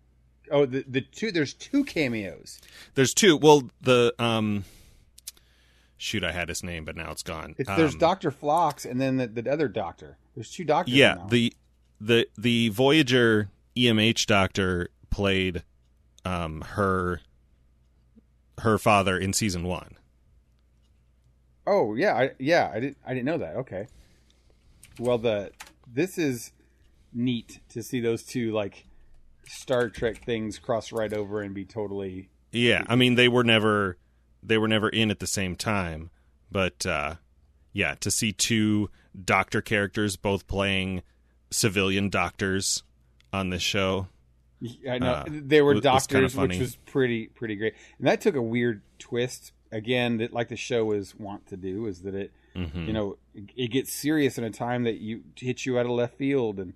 oh 0.51 0.67
the 0.67 0.85
the 0.89 1.01
two 1.03 1.31
there's 1.33 1.55
two 1.55 1.85
cameos. 1.85 2.61
there's 2.95 3.15
two 3.15 3.37
well 3.37 3.63
the 3.81 4.13
um 4.19 4.65
shoot 5.97 6.25
i 6.25 6.33
had 6.33 6.49
his 6.49 6.63
name 6.63 6.85
but 6.85 6.97
now 6.97 7.11
it's 7.11 7.23
gone 7.23 7.55
It's, 7.59 7.69
there's 7.77 7.93
Um, 7.95 7.99
Doctor 8.01 8.31
Phlox 8.31 8.85
and 8.87 9.01
then 9.01 9.19
the, 9.19 9.27
the 9.27 9.53
other 9.53 9.69
doctor. 9.69 10.17
There's 10.35 10.51
two 10.51 10.65
doctors. 10.65 10.95
yeah 10.95 11.15
now. 11.15 11.27
the 11.27 11.53
the 12.01 12.27
the 12.39 12.71
voyager 12.71 13.51
emh 13.77 14.27
doctor 14.27 14.89
played 15.11 15.63
um 16.25 16.63
her 16.63 17.21
her 18.61 18.79
father 18.79 19.19
in 19.19 19.33
season 19.33 19.65
one 19.65 19.97
oh 21.67 21.95
yeah 21.95 22.15
I, 22.15 22.31
yeah 22.39 22.71
I 22.73 22.81
didn't 22.81 22.99
I 23.07 23.15
didn't 23.15 23.27
know 23.27 23.39
that. 23.39 23.57
Okay. 23.57 23.87
Well 24.99 25.19
the 25.19 25.53
this 25.91 26.19
is 26.19 26.53
neat 27.13 27.61
to 27.71 27.83
see 27.83 28.01
those 28.01 28.23
two 28.23 28.53
like 28.53 28.87
Star 29.47 29.89
Trek 29.89 30.25
things 30.25 30.59
cross 30.59 30.93
right 30.93 31.13
over 31.13 31.41
and 31.43 31.55
be 31.55 31.65
totally 31.65 32.29
yeah 32.53 32.85
i 32.89 32.97
mean 32.97 33.15
they 33.15 33.29
were 33.29 33.45
never 33.45 33.97
they 34.43 34.59
were 34.59 34.69
never 34.69 34.89
in 34.89 35.11
at 35.11 35.21
the 35.21 35.27
same 35.27 35.55
time 35.55 36.11
but 36.51 36.85
uh 36.85 37.15
yeah 37.73 37.95
to 38.01 38.11
see 38.11 38.33
two 38.33 38.91
doctor 39.25 39.61
characters 39.61 40.17
both 40.17 40.49
playing 40.49 41.03
civilian 41.51 42.09
doctors 42.09 42.83
on 43.33 43.51
this 43.51 43.63
show 43.63 44.09
I 44.89 44.99
know 44.99 45.13
Uh, 45.13 45.25
they 45.29 45.63
were 45.63 45.75
doctors, 45.81 46.37
which 46.37 46.59
was 46.59 46.77
pretty 46.87 47.27
pretty 47.29 47.57
great, 47.57 47.75
and 47.99 48.07
that 48.07 48.21
took 48.21 48.35
a 48.37 48.43
weird 48.43 48.83
twist. 48.99 49.53
Again, 49.73 50.17
that 50.19 50.33
like 50.33 50.49
the 50.49 50.57
show 50.57 50.91
is 50.93 51.15
want 51.15 51.47
to 51.47 51.57
do 51.57 51.87
is 51.87 52.03
that 52.03 52.15
it 52.15 52.33
Mhm. 52.57 52.87
you 52.87 52.93
know 52.93 53.17
it, 53.35 53.45
it 53.57 53.69
gets 53.69 53.93
serious 53.93 54.37
in 54.37 54.43
a 54.45 54.51
time 54.51 54.83
that 54.85 54.99
you 55.01 55.23
hits 55.37 55.65
you 55.65 55.79
out 55.79 55.87
of 55.87 55.93
left 55.93 56.17
field, 56.19 56.59
and 56.59 56.75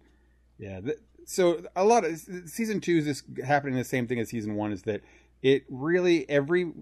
yeah, 0.58 0.80
th- 0.80 0.98
so 1.26 1.62
a 1.74 1.84
lot 1.84 2.04
of 2.04 2.16
season 2.46 2.80
two 2.80 2.98
is 2.98 3.04
just 3.06 3.24
happening 3.44 3.74
the 3.74 3.82
same 3.84 4.06
thing 4.06 4.18
as 4.20 4.28
season 4.28 4.54
one 4.54 4.70
is 4.72 4.82
that 4.82 5.00
it 5.42 5.64
really 5.68 6.28
every 6.30 6.72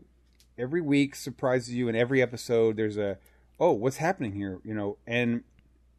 every 0.59 0.83
week 0.83 1.15
surprises 1.15 1.73
you 1.75 1.89
in 1.89 1.97
every 1.97 2.21
episode. 2.21 2.77
There's 2.77 2.99
a 2.99 3.17
oh 3.59 3.73
what's 3.73 3.97
happening 3.97 4.33
here, 4.33 4.59
you 4.65 4.75
know, 4.75 4.99
and 5.07 5.43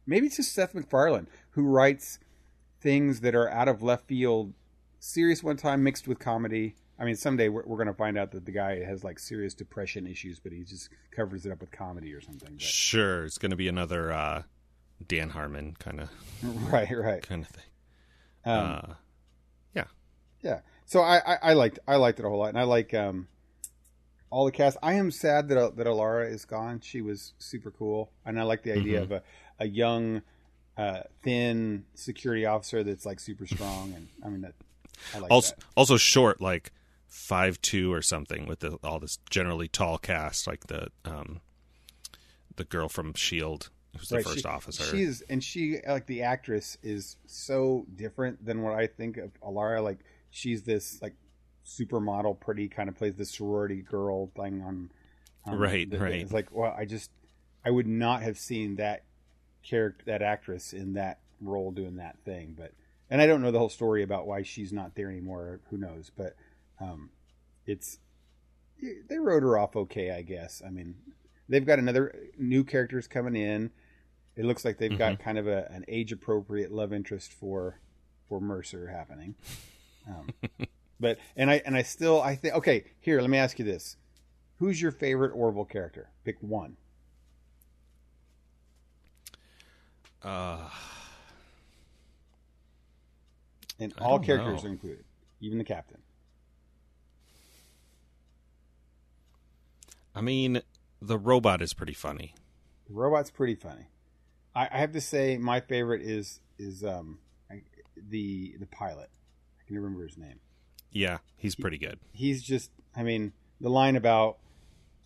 maybe 0.06 0.26
it's 0.26 0.36
just 0.36 0.52
Seth 0.52 0.74
MacFarlane 0.74 1.26
who 1.50 1.64
writes 1.64 2.20
things 2.80 3.20
that 3.20 3.34
are 3.34 3.48
out 3.50 3.66
of 3.66 3.82
left 3.82 4.06
field, 4.06 4.52
serious 5.04 5.42
one 5.42 5.56
time 5.56 5.82
mixed 5.82 6.08
with 6.08 6.18
comedy. 6.18 6.74
I 6.98 7.04
mean, 7.04 7.16
someday 7.16 7.48
we're, 7.48 7.64
we're 7.66 7.76
going 7.76 7.88
to 7.88 7.94
find 7.94 8.16
out 8.16 8.30
that 8.32 8.46
the 8.46 8.52
guy 8.52 8.82
has 8.84 9.04
like 9.04 9.18
serious 9.18 9.52
depression 9.52 10.06
issues, 10.06 10.38
but 10.38 10.52
he 10.52 10.62
just 10.64 10.88
covers 11.10 11.44
it 11.44 11.52
up 11.52 11.60
with 11.60 11.70
comedy 11.72 12.12
or 12.14 12.20
something. 12.20 12.52
But, 12.52 12.62
sure 12.62 13.24
it's 13.24 13.36
gonna 13.38 13.56
be 13.56 13.68
another 13.68 14.12
uh 14.12 14.42
dan 15.06 15.30
harmon 15.30 15.76
kind 15.78 16.00
of 16.00 16.08
right, 16.72 16.88
right. 16.90 17.22
kind 17.22 17.42
of 17.42 17.48
thing 17.48 17.64
Um, 18.44 18.60
uh 18.60 18.94
yeah. 20.42 20.60
So 20.86 21.00
I, 21.00 21.16
I, 21.34 21.38
I 21.42 21.52
liked 21.54 21.78
I 21.88 21.96
liked 21.96 22.18
it 22.20 22.26
a 22.26 22.28
whole 22.28 22.38
lot, 22.40 22.50
and 22.50 22.58
I 22.58 22.64
like 22.64 22.92
um, 22.92 23.28
all 24.28 24.44
the 24.44 24.52
cast. 24.52 24.76
I 24.82 24.92
am 24.94 25.10
sad 25.10 25.48
that 25.48 25.76
that 25.78 25.86
Alara 25.86 26.30
is 26.30 26.44
gone. 26.44 26.80
She 26.80 27.00
was 27.00 27.32
super 27.38 27.70
cool, 27.70 28.10
and 28.26 28.38
I 28.38 28.42
like 28.42 28.62
the 28.62 28.72
idea 28.72 29.00
Mhm. 29.00 29.04
of 29.04 29.12
a 29.12 29.22
a 29.60 29.66
young, 29.66 30.20
uh, 30.76 31.00
thin 31.22 31.86
security 31.94 32.44
officer 32.44 32.84
that's 32.84 33.06
like 33.06 33.20
super 33.20 33.46
strong, 33.46 33.94
and 33.94 34.08
I 34.22 34.28
mean 34.28 34.42
that. 34.42 34.52
Like 35.18 35.30
also 35.30 35.54
that. 35.56 35.64
also 35.76 35.96
short 35.96 36.40
like 36.40 36.72
five 37.06 37.60
two 37.60 37.92
or 37.92 38.02
something 38.02 38.46
with 38.46 38.60
the, 38.60 38.78
all 38.82 38.98
this 39.00 39.18
generally 39.30 39.68
tall 39.68 39.98
cast 39.98 40.46
like 40.46 40.66
the 40.66 40.88
um 41.04 41.40
the 42.56 42.64
girl 42.64 42.88
from 42.88 43.14
shield 43.14 43.70
who's 43.96 44.08
the 44.08 44.20
first 44.22 44.38
she- 44.40 44.44
officer 44.44 44.84
She's 44.84 45.20
and 45.22 45.42
she 45.42 45.78
like 45.86 46.06
the 46.06 46.22
actress 46.22 46.76
is 46.82 47.16
so 47.26 47.86
different 47.94 48.44
than 48.44 48.62
what 48.62 48.74
I 48.74 48.86
think 48.88 49.16
of 49.16 49.30
Alara. 49.40 49.82
Like 49.82 49.98
she's 50.30 50.62
this 50.62 51.00
like 51.02 51.14
supermodel, 51.66 52.38
pretty 52.40 52.68
kind 52.68 52.88
of 52.88 52.94
plays 52.96 53.14
the 53.14 53.24
sorority 53.24 53.80
girl 53.82 54.30
thing 54.36 54.62
on. 54.62 54.90
on 55.46 55.58
Right, 55.58 55.88
the- 55.88 55.98
right. 55.98 56.14
It's 56.14 56.32
like 56.32 56.48
well, 56.52 56.74
I 56.76 56.84
just 56.84 57.10
I 57.64 57.70
would 57.70 57.86
not 57.86 58.22
have 58.22 58.38
seen 58.38 58.76
that 58.76 59.04
character, 59.62 60.04
that 60.06 60.20
actress 60.22 60.72
in 60.72 60.94
that 60.94 61.20
role 61.40 61.70
doing 61.70 61.96
that 61.96 62.16
thing. 62.24 62.54
But 62.58 62.72
and 63.14 63.22
I 63.22 63.28
don't 63.28 63.42
know 63.42 63.52
the 63.52 63.60
whole 63.60 63.68
story 63.68 64.02
about 64.02 64.26
why 64.26 64.42
she's 64.42 64.72
not 64.72 64.96
there 64.96 65.08
anymore. 65.08 65.60
Who 65.70 65.78
knows? 65.78 66.10
But 66.16 66.34
um, 66.80 67.10
it's 67.64 68.00
they 69.08 69.20
wrote 69.20 69.44
her 69.44 69.56
off 69.56 69.76
okay, 69.76 70.10
I 70.10 70.22
guess. 70.22 70.60
I 70.66 70.70
mean, 70.70 70.96
they've 71.48 71.64
got 71.64 71.78
another 71.78 72.12
new 72.36 72.64
characters 72.64 73.06
coming 73.06 73.36
in. 73.36 73.70
It 74.34 74.44
looks 74.44 74.64
like 74.64 74.78
they've 74.78 74.98
got 74.98 75.20
kind 75.20 75.38
of 75.38 75.46
a, 75.46 75.70
an 75.70 75.84
age 75.86 76.10
appropriate 76.10 76.72
love 76.72 76.92
interest 76.92 77.32
for 77.32 77.78
for 78.28 78.40
Mercer 78.40 78.88
happening. 78.88 79.36
Um, 80.08 80.30
but 80.98 81.18
and 81.36 81.48
I 81.52 81.62
and 81.64 81.76
I 81.76 81.82
still 81.82 82.20
I 82.20 82.34
think 82.34 82.54
okay. 82.54 82.82
Here, 82.98 83.20
let 83.20 83.30
me 83.30 83.38
ask 83.38 83.60
you 83.60 83.64
this: 83.64 83.96
Who's 84.58 84.82
your 84.82 84.90
favorite 84.90 85.30
Orville 85.36 85.66
character? 85.66 86.10
Pick 86.24 86.38
one. 86.40 86.76
Uh, 90.20 90.68
and 93.78 93.92
I 93.98 94.04
all 94.04 94.18
characters 94.18 94.62
know. 94.62 94.68
are 94.68 94.72
included, 94.72 95.04
even 95.40 95.58
the 95.58 95.64
captain. 95.64 95.98
I 100.14 100.20
mean, 100.20 100.62
the 101.02 101.18
robot 101.18 101.60
is 101.60 101.74
pretty 101.74 101.92
funny. 101.94 102.34
The 102.86 102.94
robot's 102.94 103.30
pretty 103.30 103.56
funny. 103.56 103.88
I, 104.54 104.68
I 104.70 104.78
have 104.78 104.92
to 104.92 105.00
say, 105.00 105.36
my 105.38 105.60
favorite 105.60 106.02
is 106.02 106.40
is 106.58 106.84
um 106.84 107.18
I, 107.50 107.62
the 107.96 108.56
the 108.58 108.66
pilot. 108.66 109.10
I 109.60 109.66
can 109.66 109.76
remember 109.76 110.04
his 110.04 110.16
name. 110.16 110.40
Yeah, 110.92 111.18
he's 111.36 111.56
pretty 111.56 111.78
good. 111.78 111.98
He's 112.12 112.42
just, 112.42 112.70
I 112.94 113.02
mean, 113.02 113.32
the 113.60 113.68
line 113.68 113.96
about, 113.96 114.38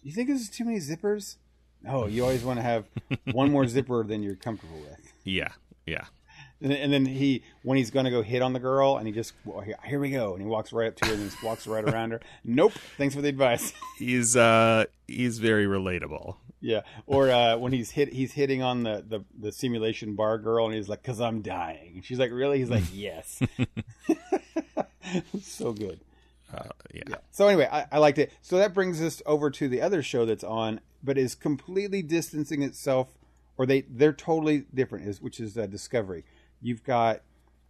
"You 0.02 0.12
think 0.12 0.28
there's 0.28 0.50
too 0.50 0.64
many 0.64 0.78
zippers?" 0.78 1.36
No, 1.82 2.06
you 2.06 2.22
always 2.22 2.44
want 2.44 2.58
to 2.58 2.62
have 2.62 2.86
one 3.32 3.50
more 3.50 3.66
zipper 3.66 4.04
than 4.04 4.22
you're 4.22 4.36
comfortable 4.36 4.78
with. 4.80 5.12
Yeah, 5.24 5.52
yeah. 5.86 6.04
And 6.60 6.72
then, 6.72 6.78
and 6.78 6.92
then 6.92 7.06
he, 7.06 7.42
when 7.62 7.78
he's 7.78 7.90
going 7.90 8.04
to 8.04 8.10
go 8.10 8.20
hit 8.22 8.42
on 8.42 8.52
the 8.52 8.58
girl, 8.58 8.96
and 8.96 9.06
he 9.06 9.12
just, 9.12 9.32
well, 9.44 9.60
here, 9.60 9.76
here 9.84 10.00
we 10.00 10.10
go, 10.10 10.32
and 10.32 10.42
he 10.42 10.46
walks 10.48 10.72
right 10.72 10.88
up 10.88 10.96
to 10.96 11.06
her 11.06 11.14
and 11.14 11.30
just 11.30 11.40
walks 11.42 11.66
right 11.66 11.84
around 11.84 12.10
her. 12.10 12.20
Nope, 12.44 12.72
thanks 12.96 13.14
for 13.14 13.20
the 13.22 13.28
advice. 13.28 13.72
He's 13.98 14.36
uh 14.36 14.84
he's 15.06 15.38
very 15.38 15.66
relatable. 15.66 16.36
yeah, 16.60 16.80
or 17.06 17.30
uh, 17.30 17.56
when 17.56 17.72
he's 17.72 17.90
hit, 17.90 18.12
he's 18.12 18.32
hitting 18.32 18.62
on 18.62 18.82
the, 18.82 19.04
the 19.06 19.24
the 19.38 19.52
simulation 19.52 20.14
bar 20.16 20.38
girl, 20.38 20.66
and 20.66 20.74
he's 20.74 20.88
like, 20.88 21.02
"Cause 21.04 21.20
I'm 21.20 21.40
dying." 21.42 21.92
And 21.96 22.04
she's 22.04 22.18
like, 22.18 22.30
"Really?" 22.32 22.58
He's 22.58 22.70
like, 22.70 22.84
"Yes." 22.92 23.40
so 25.42 25.72
good. 25.72 26.00
Uh, 26.52 26.64
yeah. 26.92 27.02
Yeah. 27.08 27.16
So 27.30 27.46
anyway, 27.46 27.68
I, 27.70 27.86
I 27.92 27.98
liked 27.98 28.18
it. 28.18 28.32
So 28.42 28.56
that 28.58 28.72
brings 28.74 29.00
us 29.02 29.22
over 29.26 29.50
to 29.50 29.68
the 29.68 29.80
other 29.82 30.02
show 30.02 30.24
that's 30.24 30.44
on, 30.44 30.80
but 31.02 31.18
is 31.18 31.34
completely 31.34 32.02
distancing 32.02 32.62
itself, 32.62 33.08
or 33.56 33.66
they 33.66 33.82
they're 33.82 34.12
totally 34.12 34.64
different. 34.74 35.06
Is 35.06 35.20
which 35.20 35.40
is 35.40 35.56
uh, 35.58 35.66
Discovery. 35.66 36.24
You've 36.60 36.84
got 36.84 37.22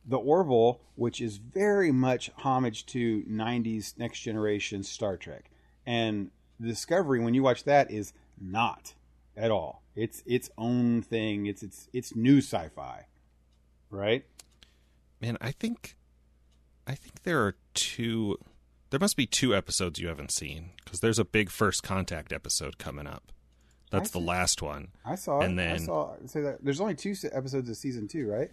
the 0.04 0.16
Orville, 0.18 0.80
which 0.94 1.20
is 1.20 1.36
very 1.36 1.92
much 1.92 2.30
homage 2.38 2.86
to 2.86 3.22
'90s 3.28 3.98
Next 3.98 4.20
Generation 4.20 4.82
Star 4.82 5.16
Trek, 5.16 5.50
and 5.86 6.30
Discovery. 6.60 7.20
When 7.20 7.34
you 7.34 7.42
watch 7.42 7.64
that, 7.64 7.90
is 7.90 8.12
not 8.40 8.94
at 9.36 9.50
all. 9.50 9.82
It's 9.94 10.22
its 10.26 10.50
own 10.58 11.02
thing. 11.02 11.46
It's 11.46 11.62
it's 11.62 11.88
it's 11.92 12.14
new 12.16 12.38
sci-fi, 12.38 13.06
right? 13.90 14.24
Man, 15.20 15.36
I 15.40 15.50
think 15.52 15.96
I 16.86 16.94
think 16.94 17.22
there 17.24 17.40
are 17.44 17.56
two 17.74 18.38
there 18.90 19.00
must 19.00 19.16
be 19.16 19.26
two 19.26 19.54
episodes 19.54 19.98
you 19.98 20.08
haven't 20.08 20.30
seen 20.30 20.70
because 20.84 21.00
there's 21.00 21.18
a 21.18 21.24
big 21.24 21.50
first 21.50 21.82
contact 21.82 22.32
episode 22.32 22.78
coming 22.78 23.06
up. 23.06 23.32
That's 23.90 24.10
the 24.10 24.18
see. 24.20 24.24
last 24.24 24.62
one. 24.62 24.88
I 25.04 25.14
saw. 25.14 25.40
And 25.40 25.58
it. 25.58 25.62
I 25.62 25.66
then- 25.66 25.78
saw. 25.80 26.14
Say 26.26 26.42
that 26.42 26.64
there's 26.64 26.80
only 26.80 26.94
two 26.94 27.14
episodes 27.32 27.68
of 27.68 27.76
season 27.76 28.08
two, 28.08 28.30
right? 28.30 28.50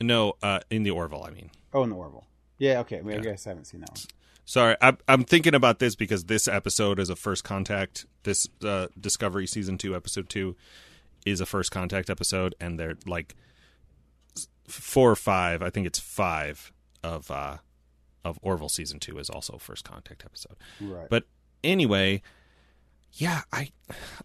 No, 0.00 0.34
uh 0.42 0.60
in 0.70 0.82
the 0.82 0.90
Orville, 0.90 1.24
I 1.24 1.30
mean. 1.30 1.50
Oh, 1.72 1.82
in 1.82 1.90
the 1.90 1.96
Orville. 1.96 2.24
Yeah, 2.58 2.80
okay. 2.80 2.96
I, 3.04 3.08
I 3.08 3.12
Yeah. 3.14 3.20
guess 3.20 3.46
I 3.46 3.50
haven't 3.50 3.66
seen 3.66 3.80
that 3.80 3.90
one. 3.90 3.98
Sorry, 4.44 4.76
I'm 4.80 4.96
I'm 5.06 5.24
thinking 5.24 5.54
about 5.54 5.78
this 5.78 5.94
because 5.94 6.24
this 6.24 6.48
episode 6.48 6.98
is 6.98 7.10
a 7.10 7.16
first 7.16 7.44
contact. 7.44 8.06
This 8.22 8.48
uh, 8.64 8.86
Discovery 8.98 9.46
season 9.46 9.76
two, 9.76 9.94
episode 9.94 10.28
two, 10.28 10.56
is 11.26 11.40
a 11.40 11.46
first 11.46 11.70
contact 11.70 12.08
episode, 12.08 12.54
and 12.60 12.78
they're 12.78 12.96
like 13.06 13.34
four 14.66 15.10
or 15.10 15.16
five. 15.16 15.62
I 15.62 15.70
think 15.70 15.86
it's 15.86 15.98
five 15.98 16.72
of 17.04 17.30
uh, 17.30 17.58
of 18.24 18.38
Orville 18.42 18.68
season 18.70 18.98
two 19.00 19.18
is 19.18 19.28
also 19.28 19.54
a 19.54 19.58
first 19.58 19.84
contact 19.84 20.24
episode. 20.24 20.56
Right. 20.80 21.08
But 21.10 21.24
anyway, 21.62 22.22
yeah, 23.12 23.42
I 23.52 23.70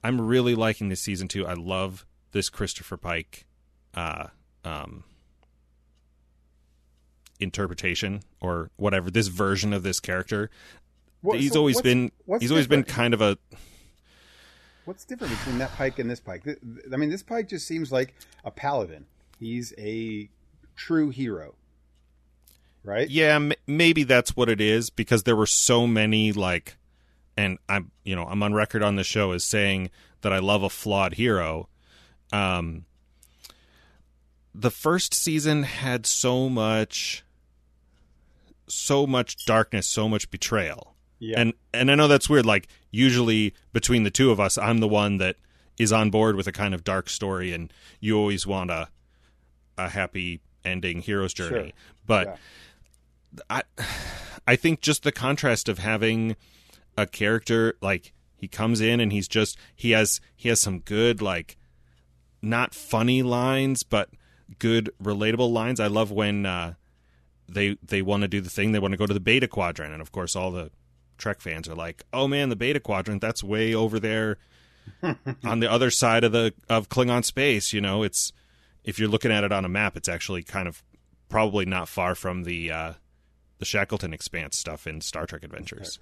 I'm 0.03 0.21
really 0.21 0.55
liking 0.55 0.88
this 0.89 1.01
season 1.01 1.28
two. 1.28 1.45
I 1.45 1.53
love 1.53 2.05
this 2.32 2.49
Christopher 2.49 2.95
Pike 2.97 3.45
uh 3.93 4.28
um 4.63 5.03
interpretation 7.43 8.21
or 8.41 8.71
whatever 8.77 9.11
this 9.11 9.27
version 9.27 9.73
of 9.73 9.83
this 9.83 9.99
character. 9.99 10.49
What- 11.21 11.39
he's 11.39 11.53
so 11.53 11.59
always 11.59 11.75
what's- 11.75 11.83
been 11.83 12.11
what's 12.25 12.41
he's 12.41 12.51
always 12.51 12.67
been 12.67 12.83
kind 12.83 13.13
of 13.13 13.21
a 13.21 13.37
What's 14.85 15.05
different 15.05 15.37
between 15.37 15.59
that 15.59 15.71
Pike 15.75 15.97
and 15.99 16.09
this 16.11 16.19
Pike? 16.19 16.43
I 16.91 16.97
mean, 16.97 17.09
this 17.09 17.23
Pike 17.23 17.47
just 17.47 17.65
seems 17.65 17.89
like 17.89 18.13
a 18.43 18.51
paladin. 18.51 19.05
He's 19.39 19.73
a 19.77 20.29
true 20.75 21.09
hero, 21.09 21.55
right? 22.83 23.09
yeah, 23.09 23.35
m- 23.35 23.53
maybe 23.65 24.03
that's 24.03 24.35
what 24.35 24.49
it 24.49 24.59
is 24.59 24.89
because 24.89 25.23
there 25.23 25.37
were 25.37 25.45
so 25.45 25.87
many 25.87 26.33
like 26.33 26.75
and 27.37 27.57
I'm 27.69 27.91
you 28.03 28.13
know, 28.15 28.25
I'm 28.25 28.43
on 28.43 28.53
record 28.53 28.83
on 28.83 28.97
the 28.97 29.03
show 29.05 29.31
as 29.31 29.45
saying 29.45 29.89
that 30.21 30.33
I 30.33 30.39
love 30.39 30.63
a 30.63 30.69
flawed 30.69 31.13
hero. 31.13 31.69
Um 32.33 32.83
the 34.53 34.69
first 34.71 35.13
season 35.13 35.63
had 35.63 36.05
so 36.05 36.49
much 36.49 37.23
so 38.68 39.05
much 39.07 39.45
darkness, 39.45 39.88
so 39.88 40.07
much 40.09 40.30
betrayal. 40.32 40.95
Yeah. 41.20 41.39
And 41.39 41.53
and 41.74 41.89
I 41.89 41.95
know 41.95 42.07
that's 42.07 42.30
weird 42.30 42.45
like 42.45 42.68
usually 42.91 43.53
between 43.72 44.03
the 44.03 44.11
two 44.11 44.30
of 44.32 44.39
us 44.39 44.57
I'm 44.57 44.80
the 44.80 44.88
one 44.89 45.18
that 45.20 45.38
is 45.78 45.93
on 45.93 46.09
board 46.09 46.36
with 46.36 46.47
a 46.47 46.51
kind 46.51 46.74
of 46.74 46.84
dark 46.84 47.09
story 47.09 47.53
and 47.53 47.72
you 48.01 48.18
always 48.18 48.45
want 48.45 48.72
a 48.72 48.89
a 49.78 49.89
happy 49.89 50.41
ending 50.66 51.01
hero's 51.01 51.34
journey. 51.34 51.68
Sure. 51.70 51.72
But 52.05 52.28
Yeah. 52.28 53.43
I 53.49 53.64
I 54.45 54.55
think 54.57 54.82
just 54.82 55.03
the 55.03 55.11
contrast 55.14 55.70
of 55.70 55.80
having 55.80 56.36
a 56.97 57.07
character 57.07 57.76
like 57.82 58.14
he 58.36 58.47
comes 58.49 58.82
in 58.82 58.99
and 58.99 59.14
he's 59.14 59.28
just 59.30 59.57
he 59.76 59.91
has 59.91 60.20
he 60.36 60.49
has 60.49 60.59
some 60.59 60.80
good 60.80 61.22
like 61.22 61.57
not 62.41 62.76
funny 62.76 63.24
lines 63.24 63.84
but 63.84 64.09
good 64.59 64.91
relatable 65.01 65.51
lines. 65.51 65.80
I 65.80 65.88
love 65.88 66.11
when 66.11 66.45
uh 66.45 66.74
they 67.47 67.77
they 67.83 68.01
want 68.01 68.21
to 68.21 68.27
do 68.27 68.41
the 68.41 68.49
thing 68.49 68.71
they 68.71 68.79
want 68.79 68.93
to 68.93 68.97
go 68.97 69.05
to 69.05 69.13
the 69.13 69.19
beta 69.19 69.47
quadrant 69.47 69.93
and 69.93 70.01
of 70.01 70.11
course 70.11 70.35
all 70.35 70.51
the 70.51 70.71
Trek 71.17 71.41
fans 71.41 71.69
are 71.69 71.75
like, 71.75 72.03
"Oh 72.11 72.27
man, 72.27 72.49
the 72.49 72.55
beta 72.55 72.79
quadrant 72.79 73.21
that's 73.21 73.43
way 73.43 73.73
over 73.73 73.99
there 73.99 74.37
on 75.43 75.59
the 75.59 75.71
other 75.71 75.89
side 75.89 76.23
of 76.23 76.31
the 76.31 76.53
of 76.69 76.89
Klingon 76.89 77.23
space, 77.23 77.73
you 77.73 77.81
know, 77.81 78.03
it's 78.03 78.31
if 78.83 78.99
you're 78.99 79.09
looking 79.09 79.31
at 79.31 79.43
it 79.43 79.51
on 79.51 79.65
a 79.65 79.69
map, 79.69 79.95
it's 79.95 80.09
actually 80.09 80.43
kind 80.43 80.67
of 80.67 80.83
probably 81.29 81.65
not 81.65 81.87
far 81.87 82.15
from 82.15 82.43
the 82.43 82.71
uh 82.71 82.93
the 83.59 83.65
Shackleton 83.65 84.13
Expanse 84.13 84.57
stuff 84.57 84.87
in 84.87 84.99
Star 85.01 85.25
Trek 85.25 85.43
Adventures. 85.43 85.99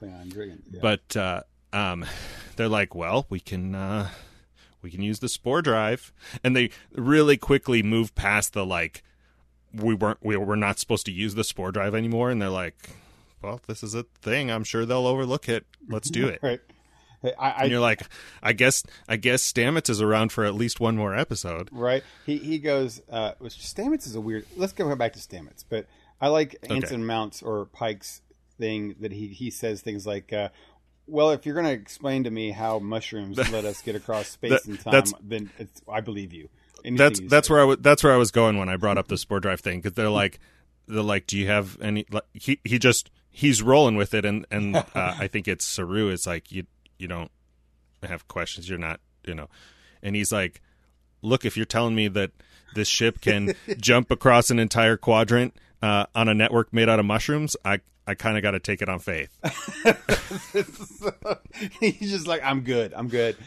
Yeah. 0.72 0.80
But 0.82 1.16
uh, 1.16 1.44
um, 1.72 2.06
they're 2.56 2.68
like, 2.68 2.96
well, 2.96 3.28
we 3.30 3.40
can 3.40 3.76
uh, 3.76 4.10
we 4.82 4.90
can 4.90 5.02
use 5.02 5.20
the 5.20 5.30
spore 5.30 5.62
drive, 5.62 6.12
and 6.44 6.56
they 6.56 6.72
really 6.94 7.38
quickly 7.38 7.84
move 7.84 8.16
past 8.16 8.54
the 8.54 8.66
like 8.66 9.04
we 9.74 9.94
weren't 9.94 10.20
we 10.22 10.36
were 10.38 10.56
not 10.56 10.80
supposed 10.80 11.06
to 11.06 11.12
use 11.12 11.36
the 11.36 11.44
spore 11.44 11.72
drive 11.72 11.96
anymore, 11.96 12.30
and 12.30 12.42
they're 12.42 12.50
like, 12.50 12.76
well, 13.42 13.62
this 13.68 13.84
is 13.84 13.96
a 13.96 14.04
thing. 14.22 14.52
I'm 14.52 14.64
sure 14.64 14.86
they'll 14.86 15.08
overlook 15.08 15.50
it. 15.50 15.66
Let's 15.88 16.10
do 16.10 16.28
it. 16.28 16.40
right. 16.44 16.60
I, 17.24 17.30
I 17.40 17.62
And 17.64 17.72
you're 17.72 17.80
like, 17.80 18.02
I 18.42 18.54
guess 18.54 18.84
I 19.08 19.16
guess 19.18 19.52
Stamets 19.52 19.90
is 19.90 20.02
around 20.02 20.32
for 20.32 20.44
at 20.44 20.56
least 20.56 20.80
one 20.80 20.98
more 20.98 21.16
episode. 21.16 21.70
right. 21.72 22.04
He 22.26 22.38
he 22.38 22.60
goes. 22.60 23.02
Uh, 23.10 23.34
Stamets 23.44 24.08
is 24.08 24.16
a 24.16 24.22
weird. 24.22 24.46
Let's 24.56 24.74
go 24.74 24.94
back 24.96 25.14
to 25.14 25.20
Stamets, 25.20 25.64
but 25.68 25.86
I 26.20 26.30
like 26.30 26.56
Anson 26.70 27.06
Mount's 27.06 27.42
or 27.42 27.66
Pike's 27.66 28.22
thing 28.58 28.96
that 29.00 29.12
he 29.12 29.28
he 29.28 29.50
says 29.50 29.82
things 29.82 30.06
like. 30.08 30.34
Uh, 30.34 30.50
well, 31.08 31.32
if 31.32 31.46
you're 31.46 31.56
going 31.56 31.66
to 31.66 31.74
explain 31.74 32.24
to 32.24 32.32
me 32.32 32.52
how 32.52 32.80
mushrooms 32.80 33.38
let 33.52 33.66
us 33.66 33.82
get 33.82 33.96
across 33.96 34.30
space 34.30 34.52
That- 34.52 34.66
and 34.66 34.80
time, 34.80 35.04
then 35.22 35.50
it's, 35.58 35.82
I 35.92 36.00
believe 36.00 36.32
you. 36.32 36.50
That's 36.84 37.20
that's 37.22 37.50
where 37.50 37.60
I 37.60 37.64
w- 37.64 37.80
that's 37.80 38.04
where 38.04 38.14
I 38.14 38.18
was 38.18 38.32
going 38.32 38.58
when 38.58 38.70
I 38.70 38.78
brought 38.78 38.98
up 38.98 39.08
the 39.08 39.18
spore 39.18 39.40
drive 39.40 39.62
thing 39.62 39.80
because 39.80 39.94
they're 39.94 40.10
like 40.10 40.40
they're 40.88 41.02
like, 41.02 41.28
do 41.28 41.38
you 41.38 41.48
have 41.48 41.78
any? 41.82 42.06
Like, 42.12 42.24
he 42.34 42.60
he 42.64 42.80
just 42.80 43.10
he's 43.30 43.62
rolling 43.62 43.96
with 43.96 44.14
it, 44.14 44.26
and 44.26 44.46
and 44.52 44.76
uh, 44.76 44.84
I 44.96 45.28
think 45.28 45.48
it's 45.48 45.66
Saru. 45.66 46.10
It's 46.10 46.28
like 46.28 46.52
you 46.52 46.66
you 46.98 47.08
don't 47.08 47.32
have 48.04 48.28
questions. 48.28 48.70
You're 48.70 48.80
not 48.80 49.00
you 49.26 49.36
know, 49.36 49.50
and 50.02 50.16
he's 50.16 50.32
like, 50.32 50.62
look, 51.22 51.46
if 51.46 51.56
you're 51.56 51.66
telling 51.66 51.96
me 51.96 52.08
that 52.10 52.32
this 52.76 52.88
ship 52.88 53.22
can 53.22 53.56
jump 53.78 54.12
across 54.12 54.50
an 54.50 54.60
entire 54.60 54.98
quadrant 54.98 55.56
uh, 55.82 56.06
on 56.16 56.28
a 56.28 56.34
network 56.34 56.74
made 56.74 56.90
out 56.90 57.00
of 57.00 57.06
mushrooms, 57.06 57.56
I 57.64 57.80
I 58.08 58.16
kind 58.16 58.36
of 58.38 58.44
got 58.44 58.52
to 58.52 58.60
take 58.60 58.82
it 58.82 58.90
on 58.90 59.00
faith. 59.00 59.30
He's 61.80 62.12
just 62.12 62.28
like, 62.28 62.42
I'm 62.44 62.62
good. 62.62 62.94
I'm 62.94 63.08
good. 63.08 63.38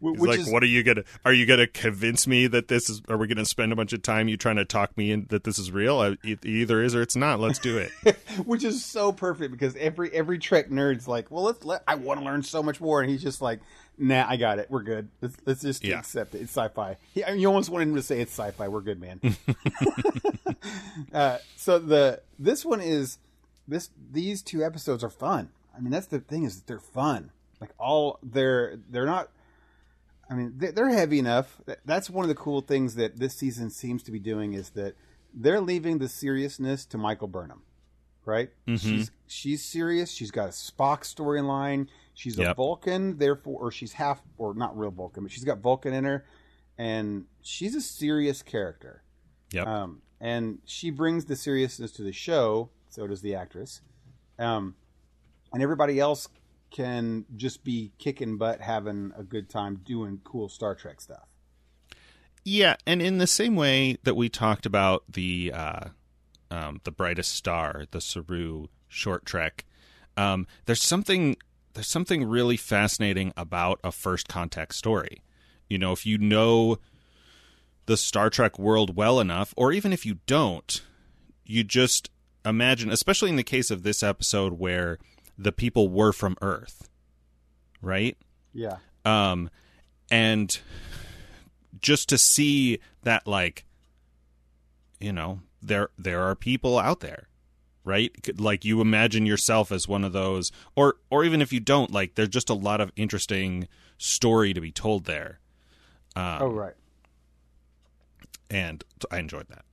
He's 0.00 0.18
Which 0.18 0.28
like, 0.28 0.40
is, 0.40 0.52
what 0.52 0.62
are 0.62 0.66
you 0.66 0.82
gonna? 0.82 1.04
Are 1.24 1.32
you 1.32 1.46
gonna 1.46 1.66
convince 1.66 2.26
me 2.26 2.46
that 2.48 2.68
this 2.68 2.90
is? 2.90 3.02
Are 3.08 3.16
we 3.16 3.26
gonna 3.26 3.44
spend 3.44 3.72
a 3.72 3.76
bunch 3.76 3.92
of 3.92 4.02
time 4.02 4.28
you 4.28 4.36
trying 4.36 4.56
to 4.56 4.64
talk 4.64 4.96
me 4.96 5.10
in 5.10 5.26
that 5.30 5.44
this 5.44 5.58
is 5.58 5.70
real? 5.70 5.98
I, 5.98 6.16
it 6.22 6.44
either 6.44 6.82
is 6.82 6.94
or 6.94 7.02
it's 7.02 7.16
not. 7.16 7.40
Let's 7.40 7.58
do 7.58 7.78
it. 7.78 7.90
which 8.44 8.64
is 8.64 8.84
so 8.84 9.12
perfect 9.12 9.50
because 9.52 9.74
every 9.76 10.12
every 10.12 10.38
Trek 10.38 10.68
nerd's 10.70 11.08
like, 11.08 11.30
well, 11.30 11.44
let's 11.44 11.64
let. 11.64 11.82
I 11.88 11.94
want 11.96 12.20
to 12.20 12.26
learn 12.26 12.42
so 12.42 12.62
much 12.62 12.80
more, 12.80 13.00
and 13.00 13.10
he's 13.10 13.22
just 13.22 13.40
like, 13.40 13.60
nah, 13.98 14.26
I 14.28 14.36
got 14.36 14.58
it. 14.58 14.70
We're 14.70 14.82
good. 14.82 15.08
Let's, 15.20 15.36
let's 15.46 15.62
just 15.62 15.84
Yeah. 15.84 15.98
accept 15.98 16.34
it. 16.34 16.42
It's 16.42 16.52
sci-fi. 16.52 16.96
He, 17.12 17.24
I 17.24 17.30
mean, 17.32 17.40
you 17.40 17.48
almost 17.48 17.70
wanted 17.70 17.88
him 17.88 17.96
to 17.96 18.02
say 18.02 18.20
it's 18.20 18.32
sci-fi. 18.32 18.68
We're 18.68 18.80
good, 18.80 19.00
man. 19.00 19.20
uh, 21.12 21.38
so 21.56 21.78
the 21.78 22.20
this 22.38 22.64
one 22.64 22.80
is 22.80 23.18
this 23.66 23.90
these 24.12 24.42
two 24.42 24.64
episodes 24.64 25.02
are 25.02 25.10
fun. 25.10 25.50
I 25.76 25.80
mean, 25.80 25.90
that's 25.90 26.06
the 26.06 26.20
thing 26.20 26.44
is 26.44 26.56
that 26.56 26.66
they're 26.66 26.78
fun. 26.78 27.30
Like 27.60 27.70
all 27.78 28.18
they're 28.22 28.78
they're 28.90 29.06
not. 29.06 29.30
I 30.30 30.34
mean, 30.34 30.54
they- 30.56 30.70
they're 30.70 30.88
heavy 30.88 31.18
enough. 31.18 31.60
That's 31.84 32.08
one 32.08 32.24
of 32.24 32.28
the 32.28 32.34
cool 32.34 32.60
things 32.60 32.94
that 32.94 33.18
this 33.18 33.34
season 33.34 33.70
seems 33.70 34.02
to 34.04 34.10
be 34.10 34.18
doing 34.18 34.54
is 34.54 34.70
that 34.70 34.94
they're 35.34 35.60
leaving 35.60 35.98
the 35.98 36.08
seriousness 36.08 36.86
to 36.86 36.98
Michael 36.98 37.28
Burnham, 37.28 37.62
right? 38.24 38.50
Mhm. 38.66 38.78
She's 38.80 39.10
she's 39.26 39.64
serious. 39.64 40.10
She's 40.10 40.30
got 40.30 40.46
a 40.48 40.52
Spock 40.52 41.00
storyline. 41.02 41.88
She's 42.14 42.38
a 42.38 42.54
Vulcan, 42.54 43.18
therefore, 43.18 43.60
or 43.60 43.70
she's 43.70 43.92
half, 43.94 44.22
or 44.38 44.54
not 44.54 44.78
real 44.78 44.90
Vulcan, 44.92 45.24
but 45.24 45.32
she's 45.32 45.44
got 45.44 45.58
Vulcan 45.58 45.92
in 45.92 46.04
her, 46.04 46.24
and 46.78 47.26
she's 47.42 47.74
a 47.74 47.80
serious 47.80 48.42
character. 48.42 49.02
Yep. 49.52 49.66
Um, 49.66 50.02
and 50.20 50.60
she 50.64 50.90
brings 50.90 51.24
the 51.26 51.36
seriousness 51.36 51.90
to 51.92 52.02
the 52.02 52.12
show. 52.12 52.70
So 52.88 53.06
does 53.08 53.20
the 53.22 53.34
actress. 53.34 53.80
Um, 54.38 54.76
and 55.52 55.62
everybody 55.62 55.98
else 55.98 56.28
can 56.74 57.24
just 57.36 57.62
be 57.62 57.92
kicking 57.98 58.36
butt, 58.36 58.60
having 58.60 59.12
a 59.16 59.22
good 59.22 59.48
time, 59.48 59.80
doing 59.84 60.20
cool 60.24 60.48
Star 60.48 60.74
Trek 60.74 61.00
stuff. 61.00 61.28
Yeah, 62.44 62.76
and 62.86 63.00
in 63.00 63.18
the 63.18 63.26
same 63.26 63.54
way 63.54 63.96
that 64.02 64.16
we 64.16 64.28
talked 64.28 64.66
about 64.66 65.04
the 65.08 65.52
uh, 65.54 65.88
um, 66.50 66.80
the 66.84 66.90
brightest 66.90 67.32
star, 67.34 67.84
the 67.90 68.00
Saru 68.00 68.66
short 68.88 69.24
trek, 69.24 69.64
um, 70.16 70.46
there's 70.66 70.82
something 70.82 71.36
there's 71.72 71.88
something 71.88 72.24
really 72.24 72.56
fascinating 72.56 73.32
about 73.36 73.80
a 73.82 73.92
first 73.92 74.28
contact 74.28 74.74
story. 74.74 75.22
You 75.68 75.78
know, 75.78 75.92
if 75.92 76.04
you 76.04 76.18
know 76.18 76.78
the 77.86 77.96
Star 77.96 78.30
Trek 78.30 78.58
world 78.58 78.96
well 78.96 79.20
enough, 79.20 79.54
or 79.56 79.72
even 79.72 79.92
if 79.92 80.04
you 80.04 80.18
don't, 80.26 80.82
you 81.46 81.64
just 81.64 82.10
imagine, 82.44 82.90
especially 82.90 83.30
in 83.30 83.36
the 83.36 83.42
case 83.42 83.70
of 83.70 83.84
this 83.84 84.02
episode 84.02 84.54
where 84.54 84.98
the 85.38 85.52
people 85.52 85.88
were 85.88 86.12
from 86.12 86.36
Earth, 86.42 86.88
right? 87.82 88.16
Yeah. 88.52 88.76
um 89.04 89.50
and 90.10 90.60
just 91.80 92.08
to 92.10 92.18
see 92.18 92.78
that 93.02 93.26
like 93.26 93.64
you 95.00 95.12
know 95.12 95.40
there 95.62 95.88
there 95.98 96.22
are 96.22 96.34
people 96.36 96.78
out 96.78 97.00
there 97.00 97.28
right 97.84 98.12
like 98.38 98.64
you 98.64 98.80
imagine 98.80 99.26
yourself 99.26 99.72
as 99.72 99.88
one 99.88 100.04
of 100.04 100.12
those 100.12 100.52
or 100.76 100.96
or 101.10 101.24
even 101.24 101.42
if 101.42 101.52
you 101.52 101.58
don't 101.60 101.90
like 101.90 102.14
there's 102.14 102.28
just 102.28 102.48
a 102.48 102.54
lot 102.54 102.80
of 102.80 102.92
interesting 102.96 103.66
story 103.98 104.54
to 104.54 104.60
be 104.60 104.70
told 104.70 105.04
there 105.04 105.40
um, 106.16 106.38
Oh, 106.42 106.48
right. 106.48 106.74
and 108.50 108.84
i 109.10 109.18
enjoyed 109.18 109.48
that 109.48 109.64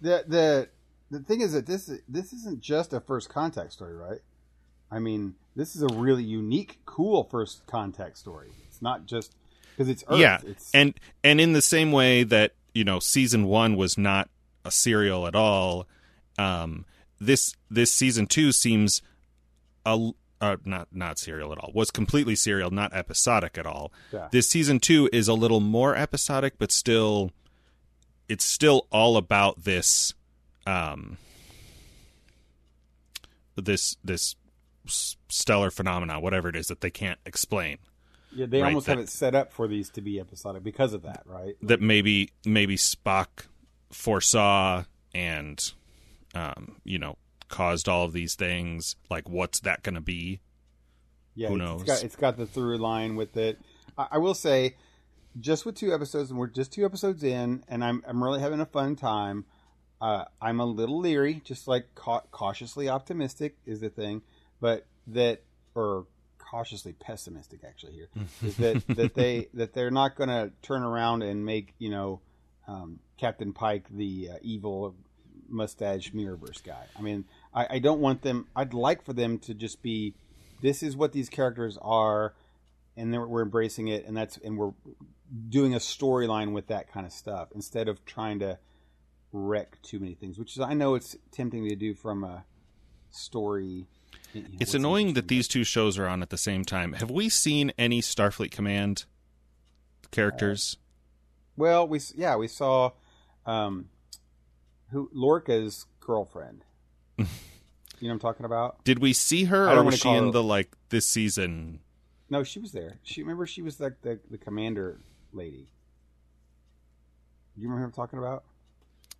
The 0.00 0.24
the 0.28 0.68
the 1.10 1.20
thing 1.24 1.40
is 1.40 1.52
that 1.54 1.66
this 1.66 1.90
this 2.08 2.32
isn't 2.32 2.60
just 2.60 2.92
a 2.92 3.00
first 3.00 3.28
contact 3.30 3.72
story, 3.72 3.94
right? 3.96 4.20
I 4.90 4.98
mean, 4.98 5.34
this 5.56 5.76
is 5.76 5.82
a 5.82 5.88
really 5.88 6.24
unique, 6.24 6.78
cool 6.86 7.24
first 7.24 7.66
contact 7.66 8.16
story. 8.18 8.50
It's 8.68 8.80
not 8.82 9.06
just 9.06 9.34
because 9.76 9.88
it's 9.88 10.02
Earth. 10.08 10.18
yeah 10.18 10.38
It's, 10.44 10.70
and 10.74 10.94
and 11.22 11.40
in 11.40 11.52
the 11.52 11.62
same 11.62 11.92
way 11.92 12.22
that 12.24 12.52
you 12.74 12.84
know 12.84 12.98
season 13.00 13.44
one 13.46 13.76
was 13.76 13.96
not 13.98 14.28
a 14.64 14.70
serial 14.70 15.26
at 15.26 15.34
all 15.36 15.86
um 16.38 16.84
this 17.20 17.54
this 17.70 17.92
season 17.92 18.26
two 18.26 18.50
seems 18.52 19.02
a 19.86 20.10
uh, 20.40 20.56
not 20.64 20.88
not 20.92 21.18
serial 21.18 21.52
at 21.52 21.58
all 21.58 21.70
was 21.74 21.90
completely 21.90 22.34
serial 22.36 22.70
not 22.70 22.92
episodic 22.92 23.56
at 23.58 23.66
all 23.66 23.92
Yeah. 24.12 24.28
this 24.30 24.48
season 24.48 24.78
two 24.80 25.08
is 25.12 25.26
a 25.28 25.34
little 25.34 25.60
more 25.60 25.96
episodic 25.96 26.54
but 26.58 26.70
still 26.72 27.30
it's 28.28 28.44
still 28.44 28.86
all 28.90 29.16
about 29.16 29.64
this 29.64 30.14
um 30.66 31.18
this 33.56 33.96
this 34.04 34.36
stellar 34.88 35.70
phenomena 35.70 36.18
whatever 36.18 36.48
it 36.48 36.56
is 36.56 36.66
that 36.66 36.80
they 36.80 36.90
can't 36.90 37.18
explain 37.26 37.78
yeah, 38.34 38.46
they 38.46 38.60
right, 38.60 38.68
almost 38.68 38.86
have 38.86 38.98
it 38.98 39.08
set 39.08 39.34
up 39.34 39.52
for 39.52 39.66
these 39.66 39.90
to 39.90 40.00
be 40.00 40.20
episodic 40.20 40.62
because 40.62 40.92
of 40.92 41.02
that, 41.02 41.22
right? 41.24 41.56
that 41.62 41.80
maybe 41.80 42.30
maybe 42.44 42.76
Spock 42.76 43.46
foresaw 43.90 44.84
and 45.14 45.72
um, 46.34 46.76
you 46.84 46.98
know 46.98 47.16
caused 47.48 47.88
all 47.88 48.04
of 48.04 48.12
these 48.12 48.34
things. 48.34 48.96
Like, 49.10 49.28
what's 49.28 49.60
that 49.60 49.82
going 49.82 49.94
to 49.94 50.00
be? 50.00 50.40
Yeah, 51.34 51.48
Who 51.48 51.56
knows? 51.56 51.82
It's 51.82 51.90
got, 51.90 52.04
it's 52.04 52.16
got 52.16 52.36
the 52.36 52.46
through 52.46 52.78
line 52.78 53.16
with 53.16 53.36
it. 53.36 53.58
I, 53.96 54.08
I 54.12 54.18
will 54.18 54.34
say, 54.34 54.76
just 55.40 55.64
with 55.64 55.76
two 55.76 55.94
episodes, 55.94 56.30
and 56.30 56.38
we're 56.38 56.48
just 56.48 56.72
two 56.72 56.84
episodes 56.84 57.22
in, 57.24 57.64
and 57.68 57.82
I'm 57.82 58.02
I'm 58.06 58.22
really 58.22 58.40
having 58.40 58.60
a 58.60 58.66
fun 58.66 58.96
time. 58.96 59.46
Uh, 60.00 60.24
I'm 60.40 60.60
a 60.60 60.66
little 60.66 60.98
leery, 60.98 61.40
just 61.44 61.66
like 61.66 61.94
cau- 61.94 62.24
cautiously 62.30 62.88
optimistic 62.88 63.56
is 63.66 63.80
the 63.80 63.88
thing, 63.88 64.22
but 64.60 64.86
that 65.08 65.42
or 65.74 66.06
cautiously 66.38 66.94
pessimistic 66.94 67.60
actually 67.66 67.92
here 67.92 68.08
is 68.44 68.56
that 68.56 68.82
that 68.88 69.14
they 69.14 69.48
that 69.54 69.74
they're 69.74 69.90
not 69.90 70.16
going 70.16 70.28
to 70.28 70.50
turn 70.62 70.82
around 70.82 71.22
and 71.22 71.44
make 71.44 71.74
you 71.78 71.90
know 71.90 72.20
um, 72.66 72.98
Captain 73.18 73.52
Pike 73.52 73.86
the 73.90 74.30
uh, 74.32 74.36
evil 74.42 74.94
mustache 75.48 76.12
mirrorverse 76.12 76.62
guy. 76.62 76.84
I 76.96 77.00
mean, 77.00 77.24
I, 77.54 77.66
I 77.70 77.78
don't 77.78 78.00
want 78.00 78.22
them. 78.22 78.46
I'd 78.54 78.74
like 78.74 79.04
for 79.04 79.12
them 79.12 79.38
to 79.40 79.54
just 79.54 79.82
be 79.82 80.14
this 80.60 80.82
is 80.82 80.96
what 80.96 81.12
these 81.12 81.28
characters 81.28 81.78
are, 81.80 82.34
and 82.96 83.12
then 83.12 83.28
we're 83.28 83.42
embracing 83.42 83.88
it, 83.88 84.06
and 84.06 84.16
that's 84.16 84.36
and 84.38 84.58
we're 84.58 84.72
doing 85.48 85.74
a 85.74 85.78
storyline 85.78 86.52
with 86.52 86.68
that 86.68 86.92
kind 86.92 87.06
of 87.06 87.12
stuff 87.12 87.48
instead 87.54 87.88
of 87.88 88.04
trying 88.04 88.38
to 88.40 88.58
wreck 89.32 89.80
too 89.82 89.98
many 89.98 90.14
things. 90.14 90.38
Which 90.38 90.56
is 90.56 90.60
I 90.60 90.74
know 90.74 90.94
it's 90.94 91.16
tempting 91.32 91.68
to 91.68 91.76
do 91.76 91.94
from 91.94 92.24
a 92.24 92.44
story. 93.10 93.86
It's 94.34 94.74
annoying 94.74 95.14
that 95.14 95.28
these 95.28 95.48
two 95.48 95.64
shows 95.64 95.98
are 95.98 96.06
on 96.06 96.22
at 96.22 96.30
the 96.30 96.36
same 96.38 96.64
time. 96.64 96.92
Have 96.94 97.10
we 97.10 97.28
seen 97.28 97.72
any 97.78 98.00
Starfleet 98.00 98.50
Command 98.50 99.04
characters? 100.10 100.76
but- 101.56 101.62
Well, 101.64 101.88
we 101.88 102.00
yeah 102.16 102.36
we 102.36 102.48
saw 102.48 102.92
um, 103.46 103.86
who 104.90 105.10
Lorca's 105.12 105.86
girlfriend. 106.00 106.64
you 107.18 107.24
know 107.24 107.28
what 108.00 108.10
I'm 108.12 108.18
talking 108.18 108.46
about? 108.46 108.84
Did 108.84 108.98
we 109.00 109.12
see 109.12 109.44
her, 109.44 109.68
or 109.68 109.82
was 109.82 109.98
she 109.98 110.08
in 110.10 110.26
her- 110.26 110.30
the 110.30 110.42
like 110.42 110.72
this 110.90 111.06
season? 111.06 111.80
No, 112.30 112.44
she 112.44 112.58
was 112.58 112.72
there. 112.72 112.98
She 113.02 113.22
remember 113.22 113.46
she 113.46 113.62
was 113.62 113.80
like 113.80 114.02
the, 114.02 114.20
the 114.30 114.36
commander 114.38 115.00
lady. 115.32 115.68
You 117.56 117.64
remember 117.64 117.80
who 117.80 117.86
I'm 117.86 117.92
talking 117.92 118.18
about? 118.18 118.44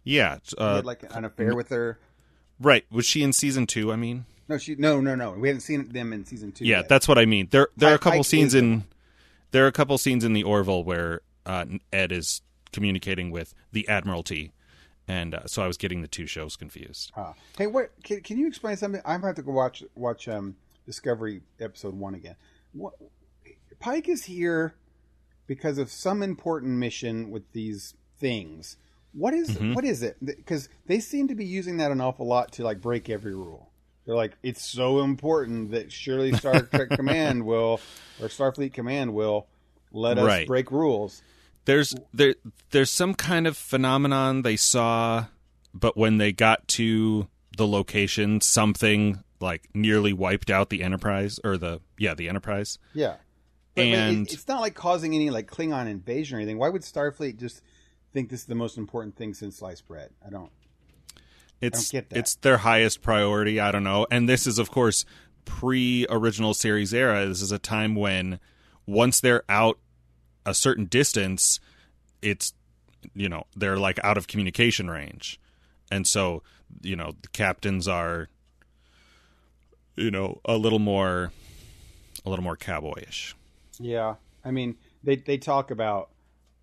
Yeah, 0.05 0.39
uh, 0.57 0.77
had 0.77 0.85
like 0.87 1.03
an 1.15 1.25
affair 1.25 1.55
with 1.57 1.71
her. 1.71 1.99
right. 2.61 2.85
Was 2.91 3.05
she 3.07 3.23
in 3.23 3.33
season 3.33 3.67
two? 3.67 3.91
I 3.93 3.97
mean, 3.97 4.27
No, 4.49 4.57
she 4.59 4.75
no 4.77 5.01
no 5.01 5.15
no. 5.15 5.33
We 5.33 5.49
haven't 5.49 5.61
seen 5.61 5.89
them 5.93 6.13
in 6.13 6.25
season 6.25 6.53
two. 6.53 6.65
yeah, 6.65 6.79
yet. 6.79 6.89
that's 6.89 7.07
what 7.07 7.19
I 7.19 7.27
mean. 7.27 7.49
There, 7.51 7.69
there 7.77 7.91
are 7.93 7.95
a 7.97 7.99
couple 7.99 8.21
Pike 8.21 8.27
scenes 8.27 8.55
in 8.55 8.85
there 9.51 9.65
are 9.65 9.69
a 9.69 9.73
couple 9.73 9.97
scenes 9.99 10.25
in 10.25 10.33
the 10.33 10.43
Orville 10.43 10.85
where 10.85 11.21
uh, 11.47 11.65
Ed 11.93 12.13
is 12.13 12.43
communicating 12.73 13.31
with 13.31 13.55
the 13.73 13.87
Admiralty, 13.89 14.53
and 15.07 15.35
uh, 15.35 15.47
so 15.47 15.63
I 15.63 15.67
was 15.67 15.77
getting 15.77 16.03
the 16.03 16.09
two 16.09 16.27
shows 16.27 16.57
confused. 16.57 17.13
Ah. 17.17 17.35
Hey, 17.57 17.67
what 17.67 17.91
can, 18.05 18.21
can 18.23 18.39
you 18.39 18.47
explain 18.47 18.77
something? 18.77 19.01
I'm 19.05 19.21
going 19.21 19.23
to 19.23 19.27
have 19.29 19.37
to 19.37 19.43
go 19.43 19.53
watch 19.53 19.83
watch 19.95 20.29
um, 20.29 20.57
Discovery 20.87 21.43
episode 21.61 21.95
one 21.95 22.15
again. 22.15 22.37
What 22.73 22.95
Pike 23.81 24.09
is 24.09 24.25
here 24.25 24.75
because 25.47 25.79
of 25.79 25.91
some 25.91 26.23
important 26.23 26.73
mission 26.79 27.31
with 27.31 27.51
these 27.53 27.95
things. 28.19 28.77
What 29.13 29.33
is- 29.35 29.49
Mm-hmm. 29.51 29.75
what 29.75 29.85
is 29.85 30.03
it? 30.03 30.17
Because 30.23 30.69
they 30.87 31.01
seem 31.01 31.29
to 31.29 31.35
be 31.35 31.45
using 31.45 31.79
that 31.79 31.91
an 31.91 32.01
awful 32.01 32.27
lot 32.27 32.53
to 32.53 32.63
like 32.65 32.81
break 32.83 33.09
every 33.09 33.35
rule. 33.35 33.71
They're 34.09 34.17
like, 34.17 34.39
it's 34.43 34.63
so 34.63 35.01
important 35.01 35.73
that 35.73 35.93
surely 35.93 36.33
Star 36.33 36.63
Trek 36.73 36.89
Command 36.89 37.45
will 37.45 37.79
or 38.23 38.29
Starfleet 38.29 38.73
Command 38.73 39.13
will 39.13 39.47
let 39.93 40.17
us 40.17 40.25
Right. 40.27 40.47
break 40.47 40.71
rules. 40.71 41.21
There's 41.67 41.95
there 42.15 42.35
there's 42.71 42.91
some 42.91 43.13
kind 43.13 43.47
of 43.47 43.55
phenomenon 43.55 44.41
they 44.41 44.57
saw, 44.57 45.27
but 45.75 45.95
when 45.95 46.17
they 46.17 46.33
got 46.33 46.67
to 46.69 47.29
the 47.59 47.67
location, 47.67 48.41
something 48.41 49.23
like 49.41 49.69
nearly 49.75 50.15
wiped 50.15 50.49
out 50.49 50.71
the 50.71 50.83
Enterprise 50.83 51.39
or 51.45 51.59
the 51.59 51.83
yeah 51.99 52.15
the 52.15 52.31
Enterprise. 52.31 52.79
Yeah. 52.95 53.17
But, 53.75 53.85
it- 53.85 53.93
And- 53.93 54.27
it's 54.33 54.49
not 54.49 54.63
like 54.63 54.75
causing 54.75 55.15
any 55.15 55.29
like 55.29 55.51
Klingon 55.51 55.87
invasion 55.87 56.39
or 56.39 56.41
anything. 56.41 56.57
Why 56.57 56.71
would 56.71 56.81
Starfleet 56.81 57.37
just 57.39 57.61
think 58.15 58.31
this 58.31 58.41
is 58.41 58.47
the 58.47 58.55
most 58.55 58.79
important 58.79 59.17
thing 59.17 59.35
since 59.35 59.57
sliced 59.59 59.87
bread? 59.87 60.13
I 60.27 60.31
don't. 60.31 60.51
It's 61.61 61.93
it's 61.93 62.37
their 62.37 62.59
highest 62.59 63.03
priority. 63.03 63.59
I 63.59 63.73
don't 63.73 63.85
know. 63.85 64.07
And 64.11 64.29
this 64.29 64.47
is 64.47 64.59
of 64.59 64.71
course 64.71 65.05
pre 65.45 66.07
original 66.09 66.55
series 66.55 66.95
era. 66.95 67.27
This 67.27 67.43
is 67.43 67.51
a 67.51 67.59
time 67.59 67.95
when 67.95 68.39
once 68.87 69.21
they're 69.21 69.43
out 69.49 69.79
a 70.47 70.55
certain 70.55 70.85
distance, 70.85 71.59
it's 72.23 72.53
you 73.15 73.29
know 73.29 73.45
they're 73.57 73.77
like 73.77 73.99
out 74.05 74.17
of 74.17 74.29
communication 74.29 74.89
range, 74.89 75.41
and 75.91 76.07
so 76.07 76.43
you 76.83 76.97
know 76.97 77.13
the 77.23 77.29
captains 77.29 77.89
are 77.89 78.29
you 79.97 80.11
know 80.11 80.41
a 80.45 80.57
little 80.57 80.79
more 80.79 81.33
a 82.25 82.31
little 82.31 82.45
more 82.45 82.57
cowboyish. 82.57 83.35
Yeah, 83.81 84.15
I 84.45 84.51
mean 84.51 84.77
they 85.03 85.17
they 85.17 85.39
talk 85.39 85.71
about 85.71 86.11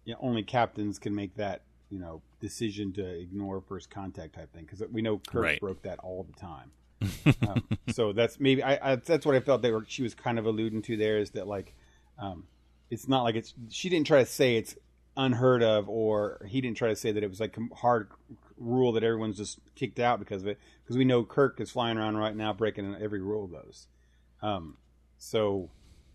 you 0.06 0.14
know, 0.14 0.20
only 0.22 0.44
captains 0.44 1.00
can 1.00 1.14
make 1.14 1.36
that 1.36 1.64
you 1.90 2.00
know 2.00 2.22
decision 2.50 2.94
to 2.94 3.06
ignore 3.06 3.62
first 3.62 3.90
contact 3.90 4.36
type 4.36 4.54
thing 4.54 4.66
because 4.66 4.84
we 4.92 5.02
know 5.02 5.18
Kirk 5.18 5.44
Right. 5.44 5.60
broke 5.60 5.82
that 5.84 6.00
all 6.00 6.24
the 6.24 6.40
time. 6.40 6.72
um, 7.48 7.68
so 7.92 8.14
that's 8.14 8.40
maybe 8.40 8.64
I, 8.64 8.94
I 8.94 8.96
that's 8.96 9.26
what 9.26 9.36
I 9.36 9.40
felt 9.40 9.62
they 9.62 9.72
were 9.72 9.84
she 9.88 10.04
was 10.04 10.14
kind 10.16 10.40
of 10.40 10.46
alluding 10.46 10.82
to 10.84 10.96
there 10.98 11.18
is 11.18 11.32
that 11.32 11.48
like 11.48 11.74
um, 12.20 12.46
it's 12.90 13.08
not 13.08 13.24
like 13.24 13.36
it's 13.36 13.54
she 13.70 13.90
didn't 13.90 14.08
try 14.08 14.20
to 14.20 14.26
say 14.26 14.56
it's 14.58 14.76
unheard 15.18 15.62
of 15.64 15.90
or 15.90 16.46
he 16.48 16.62
didn't 16.62 16.78
try 16.78 16.90
to 16.90 16.96
say 16.96 17.12
that 17.12 17.24
it 17.24 17.30
was 17.30 17.40
like 17.40 17.58
a 17.58 17.76
hard 17.76 18.10
rule 18.58 18.92
that 18.94 19.04
everyone's 19.04 19.38
just 19.38 19.60
kicked 19.76 20.00
out 20.00 20.20
because 20.20 20.42
of 20.42 20.48
it 20.48 20.58
because 20.84 20.98
we 20.98 21.04
know 21.06 21.24
Kirk 21.24 21.60
is 21.60 21.72
flying 21.72 21.98
around 21.98 22.16
right 22.18 22.36
now 22.36 22.54
breaking 22.54 22.96
every 23.02 23.22
rule 23.22 23.44
of 23.46 23.52
those. 23.52 23.88
Um, 24.42 24.78
so 25.18 25.70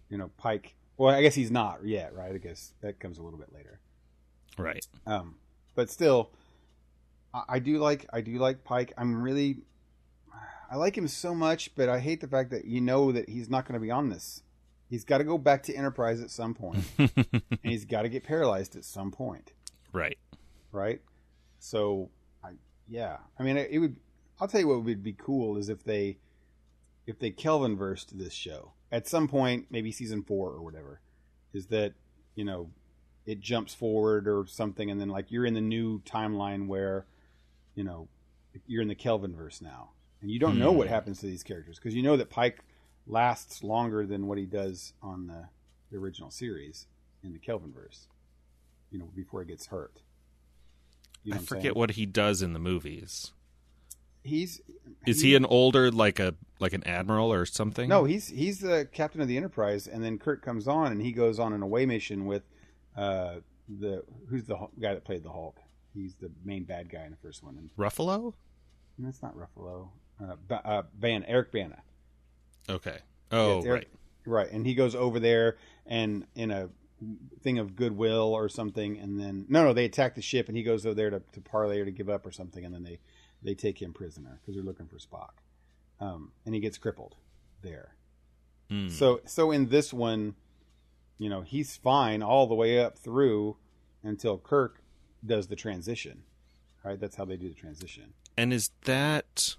you 0.08 0.16
know 0.18 0.30
Pike. 0.38 0.74
Well, 0.96 1.14
I 1.14 1.22
guess 1.22 1.34
he's 1.34 1.50
not 1.50 1.84
yet, 1.84 2.14
right? 2.14 2.34
I 2.34 2.38
guess 2.38 2.72
that 2.82 3.00
comes 3.00 3.18
a 3.18 3.22
little 3.22 3.38
bit 3.38 3.52
later. 3.54 3.80
Right. 4.58 4.86
Um, 5.06 5.36
but 5.80 5.88
still, 5.88 6.28
I, 7.32 7.42
I 7.48 7.58
do 7.58 7.78
like 7.78 8.04
I 8.12 8.20
do 8.20 8.32
like 8.32 8.64
Pike. 8.64 8.92
I'm 8.98 9.22
really 9.22 9.62
I 10.70 10.76
like 10.76 10.94
him 10.94 11.08
so 11.08 11.34
much, 11.34 11.74
but 11.74 11.88
I 11.88 12.00
hate 12.00 12.20
the 12.20 12.28
fact 12.28 12.50
that 12.50 12.66
you 12.66 12.82
know 12.82 13.12
that 13.12 13.30
he's 13.30 13.48
not 13.48 13.64
going 13.64 13.72
to 13.72 13.80
be 13.80 13.90
on 13.90 14.10
this. 14.10 14.42
He's 14.90 15.04
got 15.04 15.18
to 15.18 15.24
go 15.24 15.38
back 15.38 15.62
to 15.64 15.74
Enterprise 15.74 16.20
at 16.20 16.30
some 16.30 16.52
point, 16.52 16.84
and 16.98 17.42
he's 17.62 17.86
got 17.86 18.02
to 18.02 18.10
get 18.10 18.24
paralyzed 18.24 18.76
at 18.76 18.84
some 18.84 19.10
point, 19.10 19.54
right. 19.94 20.18
right? 20.70 21.00
So, 21.60 22.10
I, 22.44 22.50
yeah, 22.86 23.16
I 23.38 23.42
mean, 23.42 23.56
it, 23.56 23.70
it 23.70 23.78
would. 23.78 23.96
I'll 24.38 24.48
tell 24.48 24.60
you 24.60 24.68
what 24.68 24.84
would 24.84 25.02
be 25.02 25.14
cool 25.14 25.56
is 25.56 25.70
if 25.70 25.82
they, 25.82 26.18
if 27.06 27.18
they 27.18 27.30
Kelvin 27.30 27.74
versed 27.74 28.18
this 28.18 28.34
show 28.34 28.72
at 28.92 29.08
some 29.08 29.28
point, 29.28 29.68
maybe 29.70 29.92
season 29.92 30.24
four 30.24 30.50
or 30.50 30.60
whatever, 30.60 31.00
is 31.54 31.68
that 31.68 31.94
you 32.34 32.44
know, 32.44 32.70
it 33.26 33.40
jumps 33.40 33.74
forward 33.74 34.26
or 34.26 34.46
something, 34.46 34.90
and 34.90 35.00
then 35.00 35.08
like 35.08 35.30
you're 35.30 35.46
in 35.46 35.54
the 35.54 35.60
new 35.60 36.00
timeline 36.02 36.66
where, 36.66 37.06
you 37.74 37.84
know, 37.84 38.08
you're 38.66 38.82
in 38.82 38.88
the 38.88 38.94
Kelvin 38.94 39.34
verse 39.34 39.60
now, 39.62 39.90
and 40.20 40.30
you 40.30 40.38
don't 40.38 40.58
know 40.58 40.72
Hmm. 40.72 40.78
what 40.78 40.88
happens 40.88 41.20
to 41.20 41.26
these 41.26 41.42
characters 41.42 41.78
because 41.78 41.94
you 41.94 42.02
know 42.02 42.16
that 42.16 42.30
Pike 42.30 42.64
lasts 43.06 43.62
longer 43.62 44.06
than 44.06 44.26
what 44.26 44.38
he 44.38 44.46
does 44.46 44.92
on 45.02 45.26
the, 45.26 45.44
the 45.90 45.96
original 45.98 46.30
series 46.30 46.86
in 47.22 47.32
the 47.32 47.38
Kelvin 47.38 47.72
verse. 47.72 48.06
You 48.90 48.98
know, 48.98 49.08
before 49.14 49.42
he 49.42 49.48
gets 49.48 49.66
hurt. 49.66 50.00
You 51.22 51.30
know 51.32 51.36
I 51.36 51.40
what 51.40 51.48
forget 51.48 51.62
saying? 51.62 51.74
what 51.74 51.90
he 51.92 52.06
does 52.06 52.42
in 52.42 52.54
the 52.54 52.58
movies. 52.58 53.32
he's. 54.24 54.60
Is 55.06 55.20
he 55.22 55.34
an 55.34 55.44
older 55.46 55.90
like 55.90 56.18
a 56.18 56.34
like 56.58 56.72
an 56.72 56.84
admiral 56.86 57.32
or 57.32 57.46
something? 57.46 57.88
No, 57.88 58.04
he's 58.04 58.28
he's 58.28 58.58
the 58.60 58.88
captain 58.92 59.20
of 59.20 59.28
the 59.28 59.36
Enterprise, 59.36 59.86
and 59.86 60.02
then 60.04 60.18
Kirk 60.18 60.42
comes 60.42 60.66
on, 60.66 60.90
and 60.92 61.00
he 61.00 61.12
goes 61.12 61.38
on 61.38 61.52
an 61.52 61.62
away 61.62 61.86
mission 61.86 62.26
with 62.26 62.42
uh, 62.96 63.36
the 63.68 64.02
who's 64.28 64.44
the 64.44 64.56
guy 64.80 64.94
that 64.94 65.04
played 65.04 65.22
the 65.22 65.30
Hulk. 65.30 65.58
He's 65.94 66.14
the 66.14 66.30
main 66.44 66.64
bad 66.64 66.88
guy 66.88 67.04
in 67.04 67.10
the 67.10 67.16
first 67.16 67.42
one, 67.42 67.56
and 67.56 67.70
Ruffalo. 67.76 68.34
that's 68.98 69.22
not 69.22 69.34
Ruffalo. 69.36 69.88
Uh, 70.22 70.36
ba- 70.46 70.66
uh, 70.66 70.82
Ban 70.94 71.24
Eric 71.26 71.50
Bana. 71.50 71.78
Okay. 72.68 72.98
Oh, 73.32 73.62
Eric- 73.62 73.88
right. 74.26 74.44
right. 74.44 74.52
And 74.52 74.66
he 74.66 74.74
goes 74.74 74.94
over 74.94 75.18
there 75.18 75.56
and 75.86 76.26
in 76.34 76.50
a 76.50 76.68
thing 77.42 77.58
of 77.58 77.74
goodwill 77.76 78.34
or 78.34 78.48
something, 78.48 78.98
and 78.98 79.18
then 79.18 79.46
no, 79.48 79.64
no, 79.64 79.72
they 79.72 79.84
attack 79.86 80.14
the 80.14 80.22
ship, 80.22 80.48
and 80.48 80.56
he 80.56 80.62
goes 80.62 80.84
over 80.84 80.94
there 80.94 81.10
to, 81.10 81.22
to 81.32 81.40
parlay 81.40 81.80
or 81.80 81.84
to 81.84 81.90
give 81.90 82.08
up 82.08 82.26
or 82.26 82.30
something, 82.30 82.64
and 82.64 82.74
then 82.74 82.84
they 82.84 82.98
they 83.42 83.54
take 83.54 83.80
him 83.80 83.92
prisoner 83.92 84.38
because 84.40 84.54
they're 84.54 84.64
looking 84.64 84.86
for 84.86 84.96
Spock, 84.98 85.40
um, 85.98 86.32
and 86.44 86.54
he 86.54 86.60
gets 86.60 86.76
crippled 86.78 87.16
there. 87.62 87.94
Hmm. 88.68 88.88
So 88.88 89.20
so 89.24 89.50
in 89.50 89.68
this 89.68 89.92
one, 89.92 90.34
you 91.20 91.28
know, 91.28 91.42
he's 91.42 91.76
fine 91.76 92.22
all 92.22 92.46
the 92.46 92.54
way 92.54 92.82
up 92.82 92.98
through 92.98 93.56
until 94.02 94.38
Kirk 94.38 94.82
does 95.24 95.48
the 95.48 95.54
transition. 95.54 96.22
Right? 96.82 96.98
That's 96.98 97.16
how 97.16 97.26
they 97.26 97.36
do 97.36 97.50
the 97.50 97.54
transition. 97.54 98.14
And 98.38 98.54
is 98.54 98.70
that 98.84 99.56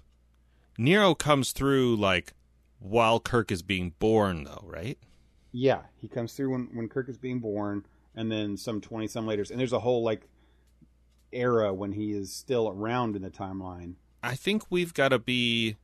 Nero 0.76 1.14
comes 1.14 1.52
through 1.52 1.96
like 1.96 2.34
while 2.80 3.20
Kirk 3.20 3.52
is 3.52 3.62
being 3.62 3.94
born, 4.00 4.42
though, 4.42 4.64
right? 4.66 4.98
Yeah, 5.52 5.82
he 5.96 6.08
comes 6.08 6.32
through 6.32 6.50
when 6.50 6.68
when 6.72 6.88
Kirk 6.88 7.08
is 7.08 7.16
being 7.16 7.38
born, 7.38 7.84
and 8.16 8.30
then 8.30 8.56
some 8.56 8.80
twenty 8.80 9.06
some 9.06 9.24
later, 9.24 9.44
and 9.48 9.60
there's 9.60 9.72
a 9.72 9.80
whole 9.80 10.02
like 10.02 10.26
era 11.30 11.72
when 11.72 11.92
he 11.92 12.10
is 12.10 12.32
still 12.32 12.68
around 12.68 13.14
in 13.14 13.22
the 13.22 13.30
timeline. 13.30 13.94
I 14.20 14.34
think 14.34 14.64
we've 14.68 14.92
got 14.92 15.10
to 15.10 15.20
be. 15.20 15.76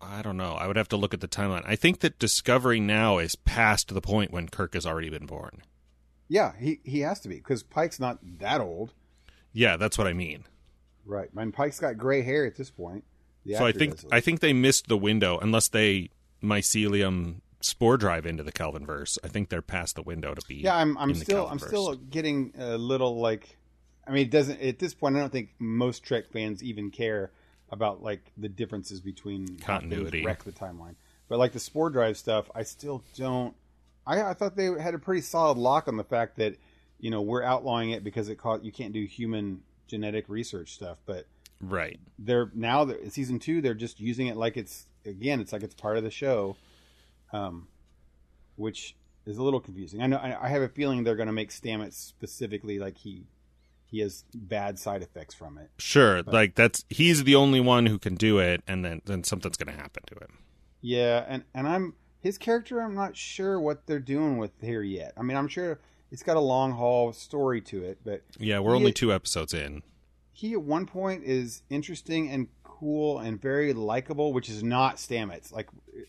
I 0.00 0.22
don't 0.22 0.36
know. 0.36 0.52
I 0.52 0.66
would 0.66 0.76
have 0.76 0.88
to 0.88 0.96
look 0.96 1.14
at 1.14 1.20
the 1.20 1.28
timeline. 1.28 1.62
I 1.66 1.76
think 1.76 2.00
that 2.00 2.18
Discovery 2.18 2.80
now 2.80 3.18
is 3.18 3.36
past 3.36 3.92
the 3.92 4.00
point 4.00 4.32
when 4.32 4.48
Kirk 4.48 4.74
has 4.74 4.86
already 4.86 5.10
been 5.10 5.26
born. 5.26 5.62
Yeah, 6.28 6.52
he 6.58 6.80
he 6.84 7.00
has 7.00 7.20
to 7.20 7.28
be 7.28 7.36
because 7.36 7.62
Pike's 7.62 7.98
not 7.98 8.18
that 8.38 8.60
old, 8.60 8.92
Yeah, 9.52 9.76
that's 9.76 9.96
what 9.96 10.06
I 10.06 10.12
mean. 10.12 10.44
right? 11.06 11.28
I 11.34 11.40
mean, 11.40 11.52
Pike's 11.52 11.80
got 11.80 11.96
gray 11.96 12.22
hair 12.22 12.44
at 12.44 12.56
this 12.56 12.70
point. 12.70 13.04
The 13.46 13.54
so 13.54 13.64
I 13.66 13.72
think. 13.72 13.96
I 14.12 14.20
think 14.20 14.40
they 14.40 14.52
missed 14.52 14.88
the 14.88 14.98
window 14.98 15.38
unless 15.38 15.68
they 15.68 16.10
mycelium 16.42 17.40
spore 17.60 17.96
drive 17.96 18.26
into 18.26 18.42
the 18.42 18.52
Kelvin 18.52 18.84
verse. 18.86 19.18
I 19.24 19.28
think 19.28 19.48
they're 19.48 19.62
past 19.62 19.96
the 19.96 20.02
window 20.02 20.34
to 20.34 20.46
be. 20.46 20.56
yeah, 20.56 20.76
I'm 20.76 20.96
I'm 20.98 21.14
still 21.14 21.46
I'm 21.46 21.58
still 21.58 21.94
getting 21.94 22.52
a 22.58 22.76
little 22.76 23.20
like, 23.20 23.56
I 24.06 24.10
mean, 24.10 24.26
it 24.26 24.30
doesn't 24.30 24.60
at 24.60 24.78
this 24.78 24.92
point. 24.94 25.16
I 25.16 25.20
don't 25.20 25.32
think 25.32 25.54
most 25.58 26.04
Trek 26.04 26.30
fans 26.30 26.62
even 26.62 26.90
care 26.90 27.32
about 27.70 28.02
like 28.02 28.32
the 28.36 28.48
differences 28.48 29.00
between 29.00 29.58
Continuity. 29.58 30.24
wreck 30.24 30.44
the 30.44 30.52
timeline. 30.52 30.94
But 31.28 31.38
like 31.38 31.52
the 31.52 31.60
spore 31.60 31.90
drive 31.90 32.16
stuff, 32.16 32.50
I 32.54 32.62
still 32.62 33.02
don't. 33.16 33.54
I, 34.06 34.22
I 34.22 34.34
thought 34.34 34.56
they 34.56 34.70
had 34.80 34.94
a 34.94 34.98
pretty 34.98 35.20
solid 35.20 35.58
lock 35.58 35.88
on 35.88 35.96
the 35.96 36.04
fact 36.04 36.36
that 36.36 36.56
you 36.98 37.10
know 37.10 37.20
we're 37.22 37.42
outlawing 37.42 37.90
it 37.90 38.02
because 38.02 38.28
it 38.28 38.36
caught 38.36 38.64
you 38.64 38.72
can't 38.72 38.92
do 38.92 39.04
human 39.04 39.62
genetic 39.86 40.28
research 40.28 40.74
stuff, 40.74 40.98
but 41.06 41.26
right. 41.60 41.98
they're 42.18 42.50
now 42.54 42.84
that 42.84 43.12
season 43.12 43.38
two 43.38 43.60
they're 43.60 43.74
just 43.74 44.00
using 44.00 44.26
it 44.28 44.36
like 44.36 44.56
it's 44.56 44.86
again 45.04 45.40
it's 45.40 45.52
like 45.52 45.62
it's 45.62 45.74
part 45.74 45.96
of 45.96 46.04
the 46.04 46.10
show 46.10 46.56
um 47.32 47.68
which 48.56 48.96
is 49.26 49.38
a 49.38 49.42
little 49.42 49.60
confusing 49.60 50.02
i 50.02 50.06
know 50.06 50.16
i 50.18 50.44
I 50.44 50.48
have 50.48 50.62
a 50.62 50.68
feeling 50.68 51.04
they're 51.04 51.16
going 51.16 51.28
to 51.28 51.32
make 51.32 51.50
stamets 51.50 51.94
specifically 51.94 52.78
like 52.78 52.98
he 52.98 53.26
he 53.90 54.00
has 54.00 54.24
bad 54.34 54.78
side 54.78 55.02
effects 55.02 55.34
from 55.34 55.58
it 55.58 55.70
Sure, 55.78 56.22
like 56.22 56.54
that's 56.54 56.84
he's 56.90 57.24
the 57.24 57.34
only 57.34 57.60
one 57.60 57.86
who 57.86 57.98
can 57.98 58.14
do 58.14 58.38
it, 58.38 58.62
and 58.68 58.84
then 58.84 59.00
then 59.06 59.24
something's 59.24 59.56
going 59.56 59.74
to 59.74 59.80
happen 59.80 60.02
to 60.06 60.14
him. 60.16 60.38
yeah 60.80 61.24
and 61.28 61.44
and 61.54 61.66
i'm 61.68 61.94
his 62.20 62.36
character 62.38 62.80
i'm 62.80 62.94
not 62.94 63.16
sure 63.16 63.58
what 63.60 63.86
they're 63.86 63.98
doing 64.00 64.38
with 64.38 64.50
here 64.60 64.82
yet 64.82 65.12
i 65.16 65.22
mean 65.22 65.36
i'm 65.36 65.48
sure 65.48 65.78
it's 66.10 66.22
got 66.22 66.36
a 66.36 66.40
long 66.40 66.72
haul 66.72 67.12
story 67.12 67.60
to 67.60 67.82
it 67.84 67.98
but 68.04 68.22
Yeah, 68.38 68.60
we're 68.60 68.74
only 68.76 68.92
two 68.92 69.12
episodes 69.12 69.52
in. 69.54 69.82
he 70.32 70.52
at 70.54 70.62
one 70.62 70.86
point 70.86 71.24
is 71.24 71.62
interesting 71.70 72.30
and 72.30 72.48
cool 72.64 73.18
and 73.18 73.42
very 73.42 73.72
likable, 73.72 74.32
which 74.32 74.48
is 74.48 74.62
not 74.62 74.96
Stamets. 74.98 75.52
Like 75.52 75.68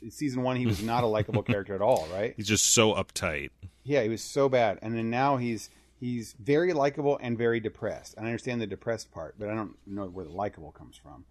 season 0.09 0.43
one, 0.43 0.55
he 0.55 0.67
was 0.67 0.83
not 0.83 1.03
a 1.03 1.07
likable 1.07 1.41
character 1.51 1.73
at 1.73 1.81
all, 1.81 2.07
right? 2.13 2.35
He's 2.37 2.47
just 2.47 2.67
so 2.67 2.93
uptight. 2.93 3.49
Yeah, 3.83 4.03
he 4.03 4.09
was 4.09 4.21
so 4.21 4.47
bad, 4.49 4.77
and 4.83 4.95
then 4.95 5.09
now 5.09 5.37
he's 5.37 5.69
he's 5.99 6.33
very 6.39 6.73
likable 6.73 7.19
and 7.21 7.37
very 7.37 7.59
depressed. 7.59 8.15
And 8.17 8.25
I 8.25 8.29
understand 8.29 8.61
the 8.61 8.67
depressed 8.67 9.11
part, 9.11 9.35
but 9.37 9.49
I 9.49 9.55
don't 9.55 9.75
know 9.85 10.05
where 10.07 10.25
the 10.25 10.31
likable 10.31 10.71
comes 10.71 10.97
from. 10.97 11.25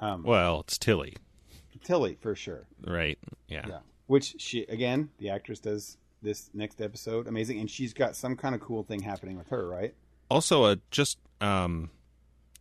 Um, 0.00 0.22
Well, 0.22 0.60
it's 0.60 0.78
Tilly, 0.78 1.16
Tilly 1.84 2.16
for 2.20 2.34
sure. 2.34 2.66
right? 2.86 3.18
Yeah. 3.48 3.66
Yeah, 3.68 3.78
which 4.06 4.36
she 4.38 4.62
again, 4.64 5.10
the 5.18 5.30
actress 5.30 5.60
does 5.60 5.96
this 6.22 6.50
next 6.54 6.80
episode 6.80 7.26
amazing, 7.26 7.60
and 7.60 7.70
she's 7.70 7.92
got 7.92 8.16
some 8.16 8.36
kind 8.36 8.54
of 8.54 8.60
cool 8.60 8.82
thing 8.82 9.00
happening 9.02 9.36
with 9.38 9.48
her, 9.48 9.68
right? 9.68 9.94
Also, 10.30 10.64
a 10.66 10.78
just 10.90 11.18
um, 11.40 11.90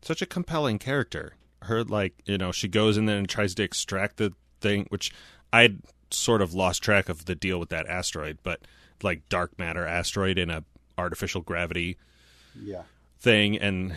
such 0.02 0.22
a 0.22 0.26
compelling 0.26 0.80
character. 0.80 1.34
Her 1.64 1.84
like 1.84 2.14
you 2.26 2.38
know 2.38 2.52
she 2.52 2.68
goes 2.68 2.98
in 2.98 3.06
there 3.06 3.18
and 3.18 3.28
tries 3.28 3.56
to 3.56 3.64
extract 3.64 4.18
the 4.18 4.34
thing, 4.62 4.86
which 4.90 5.12
I'd 5.52 5.80
sort 6.12 6.42
of 6.42 6.54
lost 6.54 6.82
track 6.84 7.10
of 7.10 7.26
the 7.26 7.36
deal 7.36 7.60
with 7.60 7.70
that 7.70 7.88
asteroid, 7.88 8.38
but 8.44 8.62
like 9.04 9.28
dark 9.30 9.58
matter 9.60 9.86
asteroid 9.86 10.38
in 10.38 10.50
a 10.50 10.64
artificial 10.98 11.42
gravity 11.42 11.98
Yeah, 12.60 12.84
thing 13.20 13.58
and 13.58 13.96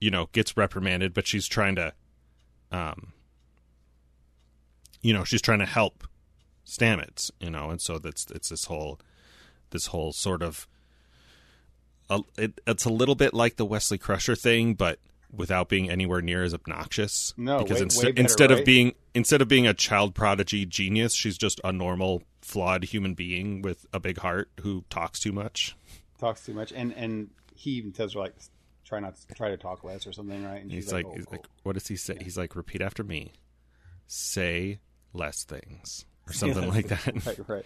you 0.00 0.10
know 0.10 0.28
gets 0.32 0.56
reprimanded 0.56 1.14
but 1.14 1.26
she's 1.26 1.46
trying 1.46 1.76
to 1.76 1.92
um 2.72 3.12
you 5.02 5.12
know 5.12 5.24
she's 5.24 5.42
trying 5.42 5.58
to 5.60 5.66
help 5.66 6.06
Stamets 6.66 7.30
you 7.40 7.50
know 7.50 7.70
and 7.70 7.80
so 7.80 7.98
that's 7.98 8.26
it's 8.30 8.48
this 8.50 8.66
whole 8.66 8.98
this 9.70 9.86
whole 9.86 10.12
sort 10.12 10.42
of 10.42 10.66
a, 12.08 12.20
it, 12.36 12.60
it's 12.66 12.84
a 12.84 12.90
little 12.90 13.14
bit 13.14 13.32
like 13.34 13.56
the 13.56 13.64
Wesley 13.64 13.98
Crusher 13.98 14.34
thing 14.34 14.74
but 14.74 14.98
without 15.32 15.68
being 15.68 15.88
anywhere 15.88 16.20
near 16.20 16.42
as 16.42 16.52
obnoxious. 16.52 17.32
No, 17.36 17.58
because 17.62 17.76
way- 17.78 17.82
instead 17.82 18.04
way 18.06 18.12
better, 18.12 18.20
instead 18.22 18.50
of 18.50 18.64
being 18.64 18.94
instead 19.14 19.40
of 19.40 19.48
being 19.48 19.66
a 19.66 19.74
child 19.74 20.14
prodigy 20.14 20.66
genius 20.66 21.14
she's 21.14 21.38
just 21.38 21.60
a 21.62 21.72
normal 21.72 22.22
flawed 22.42 22.84
human 22.84 23.14
being 23.14 23.62
with 23.62 23.86
a 23.92 24.00
big 24.00 24.18
heart 24.18 24.50
who 24.62 24.84
talks 24.90 25.20
too 25.20 25.32
much 25.32 25.76
talks 26.20 26.44
too 26.44 26.54
much, 26.54 26.72
and 26.72 26.92
and 26.94 27.30
he 27.54 27.70
even 27.72 27.92
tells 27.92 28.14
her 28.14 28.20
like 28.20 28.34
try 28.84 29.00
not 29.00 29.16
to 29.16 29.34
try 29.34 29.48
to 29.50 29.56
talk 29.56 29.84
less 29.84 30.06
or 30.06 30.12
something, 30.12 30.44
right? 30.44 30.62
And 30.62 30.70
He's 30.70 30.84
she's 30.84 30.92
like, 30.92 31.06
oh, 31.06 31.12
he's 31.14 31.24
cool. 31.26 31.38
like, 31.38 31.46
what 31.62 31.72
does 31.74 31.86
he 31.86 31.96
say? 31.96 32.16
He's 32.20 32.36
like, 32.38 32.54
repeat 32.56 32.80
after 32.82 33.02
me. 33.04 33.32
Say 34.06 34.80
less 35.12 35.44
things 35.44 36.04
or 36.26 36.32
something 36.32 36.68
like 36.68 36.88
that. 36.88 37.06
right, 37.26 37.48
right. 37.48 37.64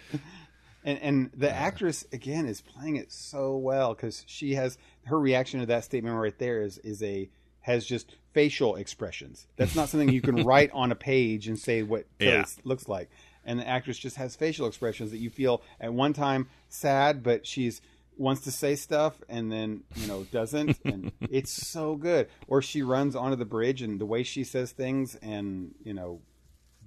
And 0.83 0.99
and 0.99 1.31
the 1.35 1.49
uh. 1.49 1.53
actress 1.53 2.05
again 2.11 2.45
is 2.47 2.61
playing 2.61 2.97
it 2.97 3.11
so 3.11 3.57
well 3.57 3.93
because 3.93 4.23
she 4.27 4.55
has 4.55 4.77
her 5.05 5.19
reaction 5.19 5.59
to 5.61 5.65
that 5.67 5.83
statement 5.83 6.15
right 6.17 6.37
there 6.37 6.61
is 6.61 6.77
is 6.79 7.01
a 7.01 7.29
has 7.61 7.85
just 7.85 8.15
facial 8.33 8.75
expressions. 8.75 9.47
That's 9.55 9.75
not 9.75 9.89
something 9.89 10.09
you 10.09 10.21
can 10.21 10.35
write 10.45 10.69
on 10.73 10.91
a 10.91 10.95
page 10.95 11.47
and 11.47 11.57
say 11.57 11.81
what 11.81 12.05
Yeah. 12.19 12.45
Looks 12.63 12.87
like. 12.87 13.09
and 13.43 13.59
the 13.59 13.67
actress 13.67 13.97
just 13.97 14.17
has 14.17 14.35
facial 14.35 14.67
expressions 14.67 15.09
that 15.11 15.17
you 15.17 15.31
feel 15.31 15.63
at 15.79 15.91
one 15.91 16.13
time 16.13 16.47
sad, 16.69 17.23
but 17.23 17.47
she's 17.47 17.81
wants 18.17 18.41
to 18.41 18.51
say 18.51 18.75
stuff 18.75 19.21
and 19.27 19.51
then 19.51 19.83
you 19.95 20.07
know 20.07 20.23
doesn't 20.31 20.79
and 20.85 21.11
it's 21.29 21.51
so 21.51 21.95
good. 21.95 22.27
Or 22.47 22.61
she 22.61 22.81
runs 22.81 23.15
onto 23.15 23.35
the 23.35 23.45
bridge 23.45 23.81
and 23.81 23.99
the 23.99 24.05
way 24.05 24.23
she 24.23 24.43
says 24.43 24.71
things 24.71 25.15
and 25.21 25.73
you 25.83 25.93
know 25.93 26.21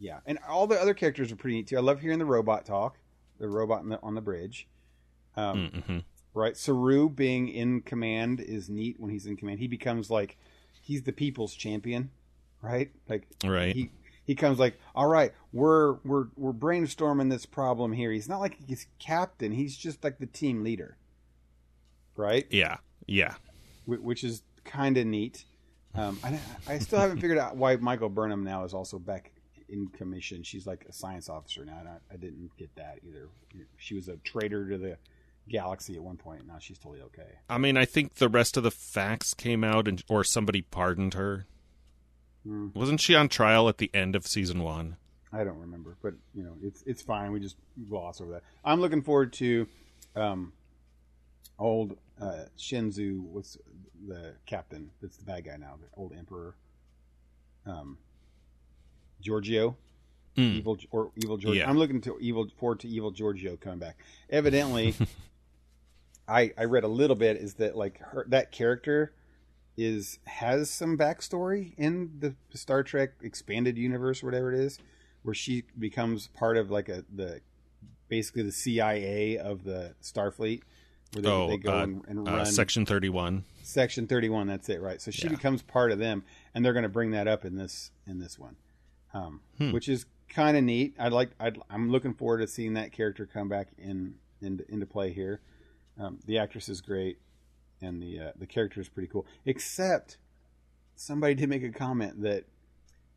yeah. 0.01 0.21
And 0.27 0.39
all 0.49 0.67
the 0.67 0.81
other 0.81 0.95
characters 0.95 1.33
are 1.33 1.37
pretty 1.37 1.57
neat 1.57 1.67
too. 1.69 1.77
I 1.77 1.81
love 1.81 2.01
hearing 2.01 2.19
the 2.19 2.25
robot 2.25 2.65
talk 2.65 2.97
the 3.39 3.49
robot 3.49 3.81
on 3.81 3.89
the, 3.91 4.01
on 4.03 4.15
the 4.15 4.21
bridge. 4.21 4.67
Um, 5.37 5.71
Mm-hmm. 5.75 5.99
right? 6.35 6.57
Saru 6.57 7.09
being 7.09 7.49
in 7.49 7.83
command 7.83 8.41
is 8.41 8.69
neat 8.69 8.99
when 8.99 9.11
he's 9.11 9.27
in 9.27 9.37
command. 9.37 9.61
He 9.61 9.69
becomes 9.69 10.11
like 10.11 10.37
he's 10.83 11.03
the 11.03 11.13
people's 11.13 11.55
champion 11.55 12.11
right? 12.63 12.91
Like 13.09 13.29
Right. 13.45 13.75
he 13.75 13.91
he 14.25 14.35
comes 14.35 14.59
like 14.59 14.79
all 14.95 15.07
right 15.07 15.33
we're 15.53 15.95
we're 16.05 16.27
we're 16.37 16.53
brainstorming 16.53 17.31
this 17.31 17.47
problem 17.47 17.93
here. 17.93 18.11
He's 18.11 18.29
not 18.29 18.41
like 18.41 18.57
he's 18.67 18.87
captain. 18.99 19.53
He's 19.53 19.77
just 19.77 20.03
like 20.03 20.19
the 20.19 20.27
team 20.27 20.65
leader 20.65 20.97
right 22.19 22.47
yeah. 22.51 22.77
Yeah. 23.07 23.35
wh- 23.87 24.03
which 24.05 24.25
is 24.25 24.43
kind 24.65 24.99
of 24.99 25.07
neat. 25.07 25.45
Um, 25.95 26.19
I, 26.23 26.39
I 26.67 26.79
still 26.79 26.99
haven't 26.99 27.21
figured 27.21 27.39
out 27.39 27.57
why 27.57 27.77
Michael 27.77 28.11
Burnham 28.11 28.45
now 28.45 28.65
is 28.65 28.75
also 28.75 28.99
back 28.99 29.33
in 29.69 29.89
commission. 29.89 30.43
She's 30.43 30.67
like 30.67 30.85
a 30.89 30.93
science 30.93 31.29
officer 31.29 31.65
now. 31.65 31.79
And 31.81 31.89
I, 31.89 31.97
I 32.13 32.17
didn't 32.17 32.51
get 32.59 32.75
that 32.77 32.99
either. 33.07 33.29
She 33.79 33.95
was 33.95 34.09
a 34.09 34.17
traitor 34.19 34.69
to 34.69 34.79
the 34.79 34.99
galaxy 35.49 35.95
at 35.95 36.03
one 36.03 36.17
point. 36.17 36.47
Now 36.47 36.59
she's 36.59 36.79
totally 36.79 37.03
okay. 37.03 37.39
I 37.49 37.59
mean, 37.59 37.77
I 37.77 37.85
think 37.85 38.17
the 38.17 38.29
rest 38.29 38.57
of 38.57 38.63
the 38.63 38.71
facts 38.71 39.35
came 39.35 39.65
out, 39.65 39.89
and 39.89 40.03
or 40.09 40.25
somebody 40.25 40.63
pardoned 40.63 41.15
her. 41.15 41.47
Hmm. 42.45 42.69
Wasn't 42.75 43.01
she 43.01 43.15
on 43.15 43.29
trial 43.29 43.69
at 43.69 43.79
the 43.79 43.91
end 43.95 44.15
of 44.15 44.27
season 44.27 44.63
one? 44.63 44.97
I 45.33 45.45
don't 45.45 45.59
remember, 45.59 45.97
but 46.03 46.15
you 46.35 46.43
know, 46.43 46.55
it's 46.63 46.83
it's 46.87 47.03
fine. 47.03 47.33
We 47.33 47.41
just 47.41 47.57
gloss 47.89 48.21
over 48.21 48.33
that. 48.33 48.43
I'm 48.65 48.81
looking 48.81 49.03
forward 49.03 49.33
to 49.35 49.67
um, 50.17 50.53
old 51.59 51.99
uh, 52.21 52.45
Shenzhou. 52.59 53.21
What's 53.21 53.59
the 54.07 54.35
captain? 54.47 54.91
That's 55.01 55.17
the 55.17 55.25
bad 55.25 55.45
guy 55.45 55.57
now. 55.57 55.79
The 55.81 55.89
old 55.97 56.13
emperor. 56.17 56.55
Um, 57.67 57.99
Georgiou. 59.23 59.75
Mm. 60.37 60.59
evil 60.59 60.79
or 60.91 61.11
evil 61.17 61.37
Georgiou. 61.37 61.57
Yeah. 61.57 61.69
I'm 61.69 61.79
looking 61.79 62.01
to 62.03 62.17
evil 62.21 62.49
forward 62.59 62.81
to 62.81 62.89
evil 62.89 63.13
Georgiou 63.13 63.59
coming 63.61 63.81
back. 63.81 63.97
Evidently, 64.31 64.95
I 66.29 66.53
I 66.57 66.65
read 66.65 66.85
a 66.85 66.89
little 66.89 67.17
bit 67.17 67.37
is 67.39 67.55
that 67.55 67.77
like 67.77 67.99
her 67.99 68.25
that 68.29 68.53
character 68.53 69.13
is 69.77 70.19
has 70.27 70.71
some 70.71 70.97
backstory 70.97 71.73
in 71.77 72.11
the 72.19 72.35
Star 72.57 72.83
Trek 72.83 73.11
expanded 73.23 73.77
universe 73.77 74.23
or 74.23 74.27
whatever 74.27 74.53
it 74.53 74.61
is, 74.61 74.79
where 75.23 75.35
she 75.35 75.65
becomes 75.79 76.29
part 76.29 76.57
of 76.57 76.71
like 76.71 76.89
a 76.89 77.05
the 77.13 77.41
basically 78.09 78.43
the 78.43 78.53
CIA 78.53 79.39
of 79.39 79.65
the 79.65 79.95
Starfleet, 80.03 80.63
where 81.13 81.23
they, 81.23 81.29
Oh, 81.29 81.49
they 81.49 81.57
go 81.57 81.79
uh, 81.79 81.83
and, 81.83 82.05
and 82.09 82.29
Uh, 82.29 82.45
Section 82.45 82.85
thirty-one. 82.87 83.45
Section 83.63 84.07
31. 84.07 84.47
That's 84.47 84.69
it, 84.71 84.81
right? 84.81 85.01
So 85.01 85.11
she 85.11 85.25
Yeah. 85.25 85.29
becomes 85.35 85.61
part 85.63 85.93
of 85.93 85.99
them, 85.99 86.25
and 86.55 86.65
they're 86.65 86.73
going 86.73 86.85
to 86.85 86.89
bring 86.89 87.11
that 87.11 87.29
up 87.29 87.45
in 87.45 87.57
this 87.57 87.91
in 88.07 88.19
this 88.19 88.39
one, 88.39 88.57
um, 89.13 89.43
Hmm. 89.59 89.73
which 89.73 89.89
is 89.91 90.07
kind 90.31 90.57
of 90.57 90.65
neat. 90.65 90.95
I'd 90.99 91.13
like. 91.13 91.31
I'd, 91.39 91.59
I'm 91.69 91.91
looking 91.91 92.15
forward 92.15 92.39
to 92.39 92.47
seeing 92.47 92.73
that 92.75 92.93
character 92.93 93.27
come 93.27 93.49
back 93.49 93.69
in, 93.77 94.15
in 94.41 94.65
into 94.71 94.87
play 94.87 95.13
here. 95.13 95.41
Um, 95.99 96.21
the 96.25 96.39
actress 96.39 96.69
is 96.71 96.81
great, 96.81 97.19
and 97.83 98.03
the 98.03 98.21
uh, 98.21 98.33
the 98.39 98.47
character 98.47 98.81
is 98.81 98.89
pretty 98.89 99.09
cool. 99.09 99.27
Except 99.45 100.17
somebody 100.97 101.35
did 101.35 101.49
make 101.51 101.63
a 101.63 101.71
comment 101.71 102.23
that 102.23 102.45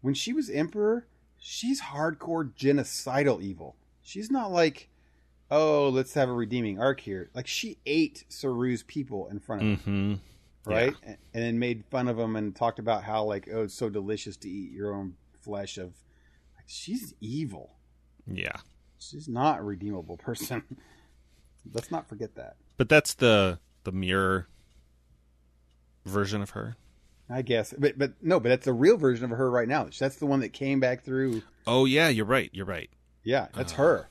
when 0.01 0.13
she 0.13 0.33
was 0.33 0.49
emperor, 0.49 1.07
she's 1.37 1.81
hardcore 1.81 2.51
genocidal 2.53 3.41
evil. 3.41 3.77
She's 4.01 4.29
not 4.29 4.51
like. 4.51 4.89
Oh, 5.51 5.89
let's 5.89 6.13
have 6.13 6.29
a 6.29 6.33
redeeming 6.33 6.79
arc 6.79 7.01
here. 7.01 7.29
Like 7.33 7.45
she 7.45 7.77
ate 7.85 8.23
Saru's 8.29 8.83
people 8.83 9.27
in 9.29 9.39
front 9.39 9.61
of 9.61 9.67
him 9.83 10.21
Mm-hmm. 10.65 10.71
right? 10.71 10.95
And 11.03 11.17
and 11.33 11.43
then 11.43 11.59
made 11.59 11.83
fun 11.91 12.07
of 12.07 12.17
him 12.17 12.35
and 12.35 12.55
talked 12.55 12.79
about 12.79 13.03
how 13.03 13.23
like 13.25 13.49
oh 13.53 13.63
it's 13.63 13.73
so 13.73 13.89
delicious 13.89 14.37
to 14.37 14.49
eat 14.49 14.71
your 14.71 14.93
own 14.93 15.15
flesh 15.41 15.77
of. 15.77 15.87
Like, 16.55 16.65
she's 16.67 17.13
evil. 17.19 17.75
Yeah. 18.25 18.57
She's 18.99 19.27
not 19.27 19.59
a 19.59 19.63
redeemable 19.63 20.17
person. 20.17 20.63
Let's 21.73 21.91
not 21.91 22.07
forget 22.07 22.35
that. 22.35 22.55
But 22.77 22.87
that's 22.89 23.13
the 23.15 23.59
the 23.83 23.91
mirror 23.91 24.47
version 26.05 26.41
of 26.41 26.51
her. 26.51 26.75
I 27.29 27.41
guess, 27.43 27.73
but 27.77 27.97
but 27.97 28.13
no, 28.21 28.39
but 28.39 28.49
that's 28.49 28.65
the 28.65 28.73
real 28.73 28.97
version 28.97 29.31
of 29.31 29.37
her 29.37 29.49
right 29.49 29.67
now. 29.67 29.87
That's 29.97 30.17
the 30.17 30.25
one 30.25 30.41
that 30.41 30.53
came 30.53 30.79
back 30.79 31.03
through. 31.03 31.41
Oh 31.65 31.85
yeah, 31.85 32.09
you're 32.09 32.25
right. 32.25 32.49
You're 32.53 32.65
right. 32.65 32.89
Yeah, 33.23 33.47
that's 33.55 33.73
her. 33.73 34.07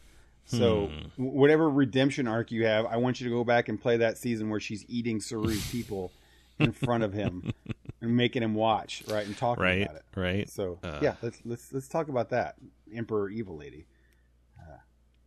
So 0.50 0.86
hmm. 1.16 1.24
whatever 1.24 1.70
redemption 1.70 2.26
arc 2.26 2.50
you 2.50 2.66
have, 2.66 2.84
I 2.86 2.96
want 2.96 3.20
you 3.20 3.28
to 3.28 3.34
go 3.34 3.44
back 3.44 3.68
and 3.68 3.80
play 3.80 3.96
that 3.98 4.18
season 4.18 4.50
where 4.50 4.60
she's 4.60 4.84
eating 4.88 5.20
Saru's 5.20 5.64
people 5.70 6.10
in 6.58 6.72
front 6.72 7.04
of 7.04 7.12
him 7.12 7.52
and 8.00 8.16
making 8.16 8.42
him 8.42 8.54
watch, 8.54 9.02
right, 9.08 9.24
and 9.26 9.36
talking 9.36 9.62
Right. 9.62 9.82
about 9.82 9.96
it. 9.96 10.04
Right. 10.16 10.48
So 10.50 10.78
Uh. 10.82 10.98
yeah, 11.02 11.14
let's 11.22 11.40
let's 11.44 11.72
let's 11.72 11.88
talk 11.88 12.08
about 12.08 12.30
that 12.30 12.56
Emperor 12.92 13.30
Evil 13.30 13.56
Lady. 13.56 13.86
Uh, 14.58 14.78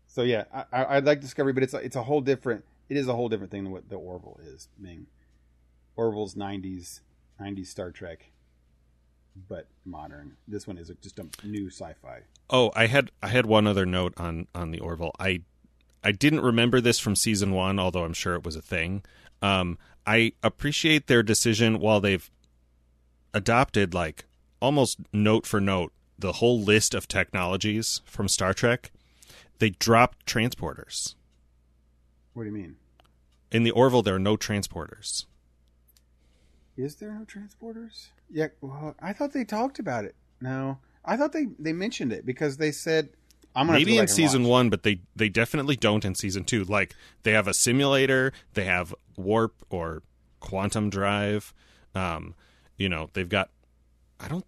so 0.08 0.24
yeah, 0.24 0.44
I, 0.72 0.84
I 0.84 1.00
like 1.00 1.22
Discovery, 1.22 1.54
but 1.54 1.64
it's 1.64 1.74
a, 1.74 1.78
it's 1.78 1.96
a 1.96 2.04
whole 2.04 2.22
different. 2.22 2.66
It 2.90 2.98
is 2.98 3.08
a 3.08 3.16
whole 3.16 3.30
different 3.30 3.52
thing 3.52 3.64
than 3.64 3.72
what 3.72 3.90
the 3.90 3.96
Orville 3.96 4.40
is. 4.44 4.68
Being 4.82 5.08
Orville's 5.96 6.36
'90s 6.36 7.00
'90s 7.42 7.68
Star 7.68 7.92
Trek, 7.92 8.32
but 9.50 9.68
modern. 9.86 10.38
This 10.48 10.68
one 10.68 10.78
is 10.78 10.90
a, 10.90 10.96
just 10.96 11.20
a 11.20 11.26
new 11.44 11.70
sci-fi. 11.70 12.22
Oh, 12.50 12.72
I 12.76 12.88
had 12.88 13.12
I 13.22 13.28
had 13.30 13.46
one 13.46 13.68
other 13.68 13.86
note 13.86 14.14
on 14.18 14.48
on 14.54 14.72
the 14.72 14.80
Orville. 14.80 15.14
I 15.20 15.42
I 16.04 16.12
didn't 16.12 16.42
remember 16.42 16.82
this 16.82 17.00
from 17.00 17.16
season 17.16 17.52
one, 17.52 17.80
although 17.80 18.04
I'm 18.04 18.14
sure 18.14 18.36
it 18.36 18.44
was 18.44 18.56
a 18.56 18.62
thing. 18.62 19.04
Um, 19.42 19.78
I 20.06 20.34
appreciate 20.44 21.08
their 21.08 21.24
decision 21.24 21.80
while 21.80 22.02
they've 22.02 22.30
adopted 23.34 23.94
like 23.94 24.26
almost 24.62 25.00
note 25.12 25.46
for 25.46 25.60
note 25.60 25.94
the 26.18 26.34
whole 26.34 26.62
list 26.62 26.94
of 26.94 27.08
technologies 27.08 28.02
from 28.06 28.28
Star 28.28 28.54
Trek. 28.54 28.92
They 29.60 29.72
dropped 29.72 30.26
transporters. 30.26 31.16
What 32.34 32.44
do 32.44 32.50
you 32.50 32.56
mean? 32.56 32.76
In 33.52 33.64
the 33.64 33.72
Orville, 33.72 34.02
there 34.02 34.16
are 34.16 34.20
no 34.20 34.36
transporters. 34.36 35.26
Is 36.78 36.96
there 36.96 37.12
no 37.14 37.26
transporters? 37.26 38.08
Yeah, 38.32 38.48
well, 38.62 38.96
I 39.02 39.14
thought 39.14 39.34
they 39.34 39.44
talked 39.44 39.80
about 39.80 40.06
it. 40.06 40.16
No, 40.42 40.80
I 41.06 41.18
thought 41.18 41.32
they 41.34 41.48
they 41.60 41.74
mentioned 41.74 42.12
it 42.12 42.26
because 42.26 42.58
they 42.58 42.72
said 42.72 43.10
I'm 43.56 43.68
gonna 43.68 43.78
Maybe 43.80 43.96
go 43.96 44.02
in 44.02 44.08
season 44.08 44.44
watch. 44.44 44.50
one, 44.50 44.70
but 44.70 44.84
they 44.84 45.02
they 45.16 45.30
definitely 45.30 45.76
don't 45.76 46.04
in 46.04 46.16
season 46.16 46.44
two. 46.44 46.64
Like 46.64 46.96
they 47.24 47.32
have 47.34 47.48
a 47.48 47.54
simulator, 47.54 48.34
they 48.54 48.66
have 48.66 48.94
warp 49.16 49.64
or 49.70 50.02
quantum 50.40 50.90
drive. 50.90 51.54
Um, 51.94 52.34
you 52.78 52.90
know, 52.90 53.10
they've 53.14 53.30
got 53.30 53.50
I 54.20 54.28
don't 54.28 54.46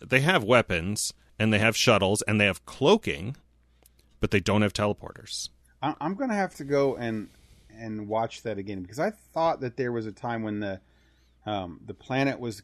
they 0.00 0.20
have 0.20 0.42
weapons 0.44 1.12
and 1.38 1.52
they 1.52 1.58
have 1.58 1.76
shuttles 1.76 2.22
and 2.22 2.40
they 2.40 2.46
have 2.46 2.64
cloaking, 2.64 3.36
but 4.20 4.30
they 4.30 4.40
don't 4.40 4.62
have 4.62 4.72
teleporters. 4.72 5.50
I- 5.82 5.96
I'm 6.00 6.14
gonna 6.14 6.34
have 6.34 6.54
to 6.54 6.64
go 6.64 6.96
and 6.96 7.28
and 7.74 8.08
watch 8.08 8.42
that 8.42 8.56
again 8.58 8.80
because 8.82 8.98
I 8.98 9.10
thought 9.10 9.60
that 9.60 9.76
there 9.76 9.92
was 9.92 10.06
a 10.06 10.12
time 10.12 10.42
when 10.42 10.60
the 10.60 10.80
um, 11.46 11.80
the 11.84 11.94
planet 11.94 12.38
was. 12.38 12.62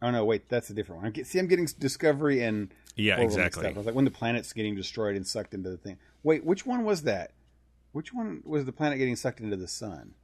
Oh 0.00 0.10
no! 0.10 0.24
Wait, 0.24 0.48
that's 0.48 0.70
a 0.70 0.74
different 0.74 1.02
one. 1.02 1.08
I 1.08 1.10
get, 1.10 1.26
see, 1.26 1.40
I'm 1.40 1.48
getting 1.48 1.68
Discovery 1.78 2.42
and 2.42 2.72
Yeah, 2.94 3.20
exactly. 3.20 3.66
up. 3.66 3.74
I 3.74 3.76
was 3.76 3.86
like, 3.86 3.94
when 3.96 4.04
the 4.04 4.12
planet's 4.12 4.52
getting 4.52 4.76
destroyed 4.76 5.16
and 5.16 5.26
sucked 5.26 5.54
into 5.54 5.70
the 5.70 5.76
thing. 5.76 5.98
Wait, 6.22 6.44
which 6.44 6.64
one 6.64 6.84
was 6.84 7.02
that? 7.02 7.32
Which 7.92 8.12
one 8.14 8.42
was 8.44 8.64
the 8.64 8.72
planet 8.72 8.98
getting 8.98 9.16
sucked 9.16 9.40
into 9.40 9.56
the 9.56 9.66
sun? 9.66 10.14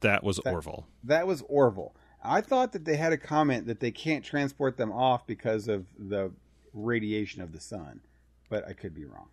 That 0.00 0.24
was 0.24 0.38
Orville. 0.40 0.86
That 1.04 1.26
was 1.26 1.42
Orville. 1.48 1.94
I 2.24 2.40
thought 2.40 2.72
that 2.72 2.84
they 2.84 2.96
had 2.96 3.12
a 3.12 3.18
comment 3.18 3.66
that 3.66 3.80
they 3.80 3.90
can't 3.90 4.24
transport 4.24 4.76
them 4.76 4.90
off 4.92 5.26
because 5.26 5.68
of 5.68 5.86
the 5.98 6.32
radiation 6.72 7.40
of 7.40 7.52
the 7.52 7.60
sun, 7.60 8.00
but 8.48 8.66
I 8.66 8.72
could 8.72 8.94
be 8.94 9.04
wrong. 9.04 9.28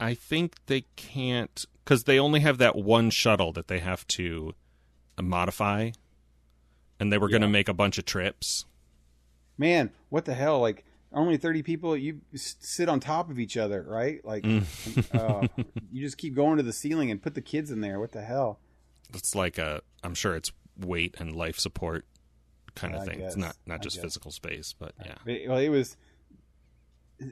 I 0.00 0.14
think 0.14 0.54
they 0.66 0.82
can't 0.96 1.64
because 1.84 2.04
they 2.04 2.18
only 2.18 2.40
have 2.40 2.58
that 2.58 2.76
one 2.76 3.10
shuttle 3.10 3.52
that 3.52 3.68
they 3.68 3.78
have 3.78 4.06
to 4.08 4.54
modify, 5.20 5.90
and 7.00 7.12
they 7.12 7.18
were 7.18 7.28
going 7.28 7.42
to 7.42 7.46
Yeah. 7.48 7.52
make 7.52 7.68
a 7.68 7.74
bunch 7.74 7.98
of 7.98 8.04
trips. 8.04 8.64
Man, 9.58 9.90
what 10.08 10.24
the 10.24 10.34
hell? 10.34 10.60
Like 10.60 10.84
only 11.12 11.36
thirty 11.36 11.62
people, 11.62 11.96
you 11.96 12.20
sit 12.34 12.88
on 12.88 12.98
top 13.00 13.30
of 13.30 13.38
each 13.38 13.56
other, 13.56 13.82
right? 13.88 14.24
Like 14.24 14.42
Mm. 14.44 15.14
uh, 15.14 15.46
you 15.92 16.02
just 16.04 16.18
keep 16.18 16.34
going 16.34 16.56
to 16.56 16.62
the 16.62 16.72
ceiling 16.72 17.10
and 17.10 17.22
put 17.22 17.34
the 17.34 17.40
kids 17.40 17.70
in 17.70 17.80
there. 17.80 18.00
What 18.00 18.12
the 18.12 18.22
hell? 18.22 18.58
It's 19.12 19.34
like 19.34 19.58
a, 19.58 19.80
I'm 20.02 20.14
sure 20.14 20.34
it's 20.34 20.50
weight 20.76 21.14
and 21.18 21.36
life 21.36 21.58
support 21.58 22.04
kind 22.74 22.94
of 22.96 23.02
I 23.02 23.04
thing. 23.04 23.20
It's 23.20 23.36
not 23.36 23.56
not 23.66 23.80
just 23.82 24.00
physical 24.00 24.32
space, 24.32 24.74
but 24.76 24.92
yeah. 25.04 25.14
But, 25.24 25.40
well, 25.46 25.58
it 25.58 25.68
was. 25.68 25.96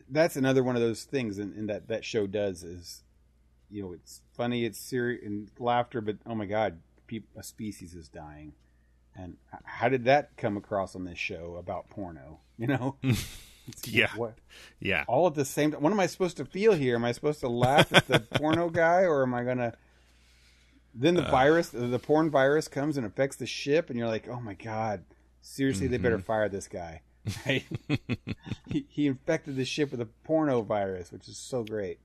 That's 0.08 0.36
another 0.36 0.62
one 0.62 0.76
of 0.76 0.82
those 0.82 1.02
things, 1.02 1.38
and, 1.38 1.54
and 1.56 1.68
that 1.68 1.88
that 1.88 2.04
show 2.04 2.28
does 2.28 2.62
is, 2.62 3.02
you 3.68 3.82
know, 3.82 3.92
it's 3.92 4.22
funny, 4.36 4.64
it's 4.64 4.78
serious 4.78 5.24
and 5.26 5.50
laughter, 5.58 6.00
but 6.00 6.18
oh 6.24 6.36
my 6.36 6.46
god, 6.46 6.78
a 7.36 7.42
species 7.42 7.94
is 7.94 8.08
dying, 8.08 8.52
and 9.16 9.36
how 9.64 9.88
did 9.88 10.04
that 10.06 10.36
come 10.36 10.56
across 10.56 10.94
on 10.96 11.04
this 11.04 11.18
show 11.18 11.56
about 11.56 11.88
porno? 11.90 12.40
You 12.58 12.66
know, 12.68 12.96
Yeah. 13.86 14.08
What, 14.16 14.34
Yeah. 14.80 15.04
all 15.06 15.26
at 15.28 15.34
the 15.34 15.44
same 15.44 15.70
time. 15.72 15.80
What 15.82 15.92
am 15.92 16.00
I 16.00 16.06
supposed 16.06 16.36
to 16.38 16.44
feel 16.44 16.72
here? 16.72 16.96
Am 16.96 17.04
I 17.04 17.12
supposed 17.12 17.40
to 17.40 17.48
laugh 17.48 17.92
at 17.92 18.06
the 18.08 18.18
porno 18.34 18.68
guy, 18.70 19.02
or 19.02 19.22
am 19.22 19.34
I 19.34 19.44
gonna? 19.44 19.74
Then 20.94 21.16
Uh. 21.16 21.22
the 21.22 21.30
virus, 21.30 21.68
the 21.70 21.98
porn 21.98 22.30
virus, 22.30 22.68
comes 22.68 22.96
and 22.96 23.06
affects 23.06 23.36
the 23.36 23.46
ship, 23.46 23.88
and 23.88 23.98
you're 23.98 24.08
like, 24.08 24.28
"Oh 24.28 24.40
my 24.40 24.54
god, 24.54 25.04
seriously, 25.40 25.86
they 25.86 25.96
Mm-hmm. 25.96 26.02
better 26.02 26.18
fire 26.18 26.48
this 26.48 26.68
guy." 26.68 27.02
Right? 27.46 27.64
he, 28.66 28.84
he 28.88 29.06
infected 29.06 29.54
the 29.56 29.64
ship 29.64 29.92
with 29.92 30.00
a 30.00 30.06
porno 30.24 30.62
virus, 30.62 31.12
which 31.12 31.28
is 31.28 31.36
so 31.38 31.62
great. 31.62 32.00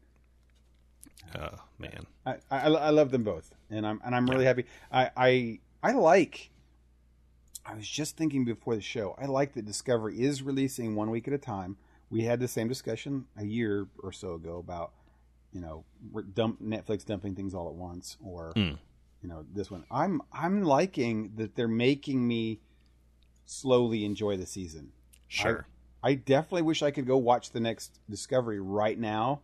Oh 1.36 1.60
man. 1.80 2.06
I, 2.26 2.36
I, 2.52 2.60
I 2.70 2.90
love 2.92 3.12
them 3.12 3.24
both, 3.24 3.52
and 3.70 3.86
I'm 3.86 4.00
and 4.06 4.16
I'm 4.16 4.28
really 4.30 4.46
happy. 4.46 4.66
I, 4.92 5.10
I 5.18 5.60
I 5.84 5.92
like. 5.94 6.52
I 7.70 7.76
was 7.76 7.88
just 7.88 8.16
thinking 8.16 8.46
before 8.46 8.76
the 8.76 8.82
show. 8.82 9.16
I 9.22 9.26
like 9.26 9.54
that 9.54 9.66
Discovery 9.66 10.22
is 10.22 10.42
releasing 10.42 10.96
one 10.96 11.10
week 11.10 11.28
at 11.28 11.34
a 11.34 11.38
time. 11.38 11.76
We 12.10 12.24
had 12.24 12.40
the 12.40 12.48
same 12.48 12.68
discussion 12.70 13.26
a 13.36 13.44
year 13.46 13.88
or 14.02 14.12
so 14.14 14.36
ago 14.36 14.58
about 14.58 14.94
you 15.52 15.60
know 15.62 15.84
dump 16.34 16.62
Netflix 16.62 17.06
dumping 17.06 17.36
things 17.36 17.54
all 17.54 17.68
at 17.68 17.76
once, 17.76 18.16
or 18.24 18.54
Mm. 18.56 18.78
you 19.22 19.28
know 19.30 19.46
this 19.54 19.70
one. 19.70 19.84
I'm 19.92 20.22
I'm 20.32 20.64
liking 20.64 21.34
that 21.36 21.56
they're 21.56 21.68
making 21.68 22.26
me 22.28 22.62
slowly 23.46 24.06
enjoy 24.06 24.38
the 24.38 24.46
season. 24.46 24.92
Sure. 25.28 25.68
I 26.04 26.14
definitely 26.14 26.62
wish 26.62 26.82
I 26.84 26.92
could 26.92 27.06
go 27.08 27.18
watch 27.18 27.52
the 27.52 27.60
next 27.60 28.00
Discovery 28.10 28.60
right 28.60 28.98
now, 28.98 29.42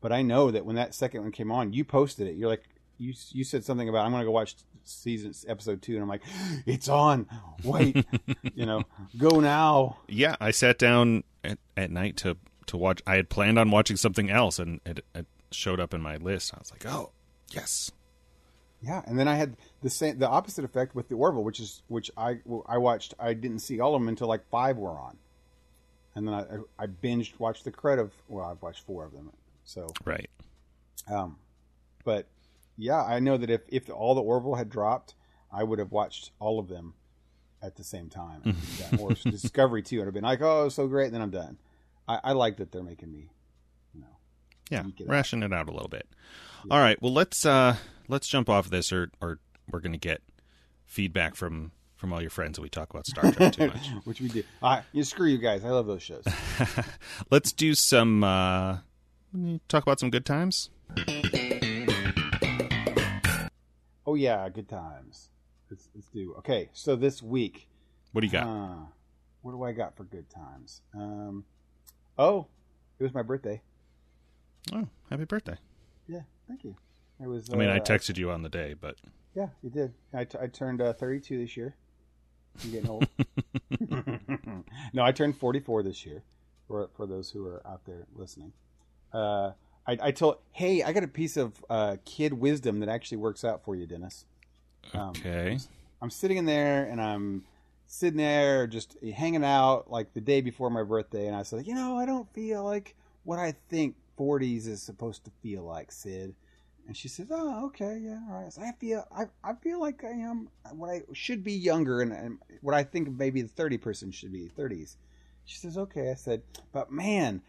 but 0.00 0.12
I 0.12 0.22
know 0.22 0.50
that 0.50 0.64
when 0.64 0.76
that 0.76 0.94
second 0.94 1.22
one 1.22 1.32
came 1.32 1.50
on, 1.52 1.72
you 1.72 1.84
posted 1.84 2.28
it. 2.28 2.36
You're 2.36 2.48
like, 2.48 2.64
you 2.98 3.14
you 3.30 3.44
said 3.44 3.64
something 3.64 3.88
about 3.88 4.04
I'm 4.04 4.12
going 4.12 4.22
to 4.22 4.26
go 4.26 4.32
watch 4.32 4.56
season 4.84 5.32
episode 5.48 5.82
two, 5.82 5.94
and 5.94 6.02
I'm 6.02 6.08
like, 6.08 6.22
it's 6.66 6.88
on. 6.88 7.26
Wait, 7.64 8.04
you 8.54 8.66
know, 8.66 8.82
go 9.16 9.40
now. 9.40 9.98
yeah, 10.08 10.36
I 10.40 10.50
sat 10.50 10.78
down 10.78 11.24
at, 11.44 11.58
at 11.76 11.90
night 11.90 12.16
to 12.18 12.36
to 12.66 12.76
watch. 12.76 13.00
I 13.06 13.16
had 13.16 13.28
planned 13.28 13.58
on 13.58 13.70
watching 13.70 13.96
something 13.96 14.30
else, 14.30 14.58
and 14.58 14.80
it, 14.84 15.04
it 15.14 15.26
showed 15.50 15.80
up 15.80 15.94
in 15.94 16.00
my 16.00 16.16
list. 16.16 16.52
I 16.54 16.58
was 16.58 16.70
like, 16.70 16.86
oh 16.86 17.10
yes. 17.50 17.90
Yeah, 18.80 19.02
and 19.06 19.18
then 19.18 19.26
I 19.26 19.34
had 19.34 19.56
the 19.82 19.90
same 19.90 20.18
the 20.18 20.28
opposite 20.28 20.64
effect 20.64 20.94
with 20.94 21.08
the 21.08 21.16
Orville, 21.16 21.42
which 21.42 21.58
is 21.58 21.82
which 21.88 22.10
I 22.16 22.38
I 22.66 22.78
watched. 22.78 23.14
I 23.18 23.34
didn't 23.34 23.60
see 23.60 23.80
all 23.80 23.94
of 23.94 24.00
them 24.00 24.08
until 24.08 24.28
like 24.28 24.48
five 24.50 24.76
were 24.76 24.90
on, 24.90 25.16
and 26.14 26.28
then 26.28 26.34
I 26.34 26.44
I 26.84 26.86
binged 26.86 27.40
watched 27.40 27.64
the 27.64 27.72
credit 27.72 28.02
of 28.02 28.12
well 28.28 28.46
I've 28.46 28.62
watched 28.62 28.86
four 28.86 29.04
of 29.04 29.12
them, 29.12 29.32
so 29.64 29.88
Right. 30.04 30.30
Um, 31.10 31.38
but 32.04 32.26
yeah, 32.78 33.02
I 33.02 33.18
know 33.18 33.36
that 33.36 33.50
if 33.50 33.62
if 33.68 33.90
all 33.90 34.14
the 34.14 34.22
Orville 34.22 34.54
had 34.54 34.70
dropped, 34.70 35.14
I 35.52 35.64
would 35.64 35.78
have 35.78 35.92
watched 35.92 36.30
all 36.38 36.58
of 36.58 36.68
them 36.68 36.94
at 37.60 37.76
the 37.76 37.84
same 37.84 38.08
time. 38.08 38.40
and 38.44 38.54
been 38.54 38.98
done. 38.98 39.00
or 39.00 39.12
Discovery 39.30 39.82
too, 39.82 40.00
I'd 40.00 40.04
have 40.06 40.14
been 40.14 40.22
like, 40.24 40.40
"Oh, 40.40 40.68
so 40.68 40.86
great!" 40.86 41.06
And 41.06 41.14
then 41.14 41.22
I'm 41.22 41.30
done. 41.30 41.58
I, 42.06 42.20
I 42.24 42.32
like 42.32 42.56
that 42.58 42.72
they're 42.72 42.82
making 42.82 43.12
me, 43.12 43.28
you 43.92 44.00
know. 44.00 44.06
Yeah, 44.70 44.86
Eke 44.86 45.00
it 45.00 45.04
out. 45.04 45.10
ration 45.10 45.42
it 45.42 45.52
out 45.52 45.68
a 45.68 45.72
little 45.72 45.88
bit. 45.88 46.06
All 46.70 46.78
right, 46.78 47.00
well 47.02 47.12
let's 47.12 47.44
uh 47.44 47.76
let's 48.08 48.28
jump 48.28 48.48
off 48.48 48.70
this, 48.70 48.92
or 48.92 49.10
or 49.20 49.38
we're 49.70 49.80
gonna 49.80 49.98
get 49.98 50.22
feedback 50.86 51.34
from 51.34 51.72
from 51.96 52.12
all 52.12 52.20
your 52.20 52.30
friends 52.30 52.56
that 52.56 52.62
we 52.62 52.68
talk 52.68 52.90
about 52.90 53.06
Star 53.06 53.32
Trek 53.32 53.52
too 53.52 53.66
much. 53.66 53.88
Which 54.04 54.20
we 54.20 54.28
do. 54.28 54.44
I, 54.62 54.82
you 54.92 55.02
screw 55.02 55.26
you 55.28 55.38
guys. 55.38 55.64
I 55.64 55.70
love 55.70 55.86
those 55.86 56.02
shows. 56.02 56.24
let's 57.30 57.52
do 57.52 57.74
some 57.74 58.22
uh 58.22 58.78
talk 59.68 59.82
about 59.82 59.98
some 60.00 60.10
good 60.10 60.24
times. 60.24 60.70
oh 64.08 64.14
yeah, 64.14 64.48
good 64.48 64.68
times. 64.68 65.28
Let's, 65.70 65.88
let's 65.94 66.08
do. 66.08 66.34
Okay, 66.38 66.70
so 66.72 66.96
this 66.96 67.22
week, 67.22 67.68
What 68.12 68.22
do 68.22 68.26
you 68.26 68.32
got? 68.32 68.46
uh, 68.46 68.86
what 69.42 69.52
do 69.52 69.62
I 69.62 69.72
got 69.72 69.96
for 69.96 70.04
good 70.04 70.30
times? 70.30 70.80
Um, 70.94 71.44
oh, 72.16 72.46
it 72.98 73.02
was 73.02 73.12
my 73.12 73.20
birthday. 73.22 73.60
oh, 74.72 74.88
happy 75.10 75.24
birthday! 75.24 75.58
Yeah, 76.08 76.22
thank 76.48 76.64
you. 76.64 76.74
It 77.22 77.26
was. 77.26 77.50
I 77.52 77.56
mean, 77.56 77.68
I 77.68 77.78
uh, 77.78 77.84
texted 77.84 78.16
you 78.16 78.30
on 78.30 78.42
the 78.42 78.48
day, 78.48 78.74
but 78.80 78.96
Yeah, 79.34 79.48
you 79.62 79.68
did. 79.68 79.92
I, 80.14 80.24
t- 80.24 80.38
I 80.40 80.46
turned 80.46 80.80
uh, 80.80 80.94
32 80.94 81.38
this 81.38 81.54
year. 81.56 81.76
I'm 82.64 82.70
getting 82.70 82.88
old. 82.88 83.06
no, 84.94 85.04
I 85.04 85.12
turned 85.12 85.36
44 85.36 85.82
this 85.82 86.06
year. 86.06 86.22
For 86.66 86.88
for 86.94 87.06
those 87.06 87.30
who 87.30 87.46
are 87.46 87.62
out 87.66 87.84
there 87.84 88.06
listening, 88.14 88.52
uh, 89.12 89.52
I, 89.88 89.98
I 90.02 90.10
told, 90.10 90.36
hey, 90.52 90.82
I 90.82 90.92
got 90.92 91.02
a 91.02 91.08
piece 91.08 91.38
of 91.38 91.64
uh, 91.70 91.96
kid 92.04 92.34
wisdom 92.34 92.80
that 92.80 92.90
actually 92.90 93.16
works 93.16 93.42
out 93.42 93.64
for 93.64 93.74
you, 93.74 93.86
Dennis. 93.86 94.26
Um, 94.92 95.10
okay. 95.10 95.58
I'm 96.02 96.10
sitting 96.10 96.36
in 96.36 96.44
there 96.44 96.84
and 96.84 97.00
I'm 97.00 97.44
sitting 97.86 98.18
there 98.18 98.66
just 98.66 99.02
hanging 99.02 99.44
out 99.44 99.90
like 99.90 100.12
the 100.12 100.20
day 100.20 100.42
before 100.42 100.68
my 100.68 100.82
birthday, 100.82 101.26
and 101.26 101.34
I 101.34 101.42
said, 101.42 101.66
you 101.66 101.74
know, 101.74 101.96
I 101.96 102.04
don't 102.04 102.30
feel 102.34 102.62
like 102.62 102.94
what 103.24 103.38
I 103.38 103.54
think 103.70 103.96
40s 104.18 104.68
is 104.68 104.82
supposed 104.82 105.24
to 105.24 105.30
feel 105.42 105.62
like, 105.62 105.90
Sid. 105.90 106.34
And 106.86 106.96
she 106.96 107.08
says, 107.08 107.26
"Oh, 107.30 107.66
okay, 107.66 107.98
yeah, 108.02 108.18
all 108.30 108.40
right." 108.42 108.52
So 108.52 108.62
I 108.62 108.72
feel, 108.78 109.06
I, 109.14 109.24
I 109.44 109.52
feel 109.54 109.78
like 109.78 110.04
I 110.04 110.10
am 110.10 110.48
what 110.72 110.88
I 110.88 111.02
should 111.12 111.44
be 111.44 111.52
younger, 111.52 112.00
and, 112.00 112.12
and 112.12 112.38
what 112.62 112.74
I 112.74 112.82
think 112.82 113.10
maybe 113.10 113.42
the 113.42 113.48
30 113.48 113.76
person 113.76 114.10
should 114.10 114.32
be 114.32 114.50
30s. 114.56 114.96
She 115.44 115.58
says, 115.58 115.76
"Okay." 115.76 116.10
I 116.10 116.14
said, 116.14 116.40
"But 116.72 116.90
man, 116.90 117.42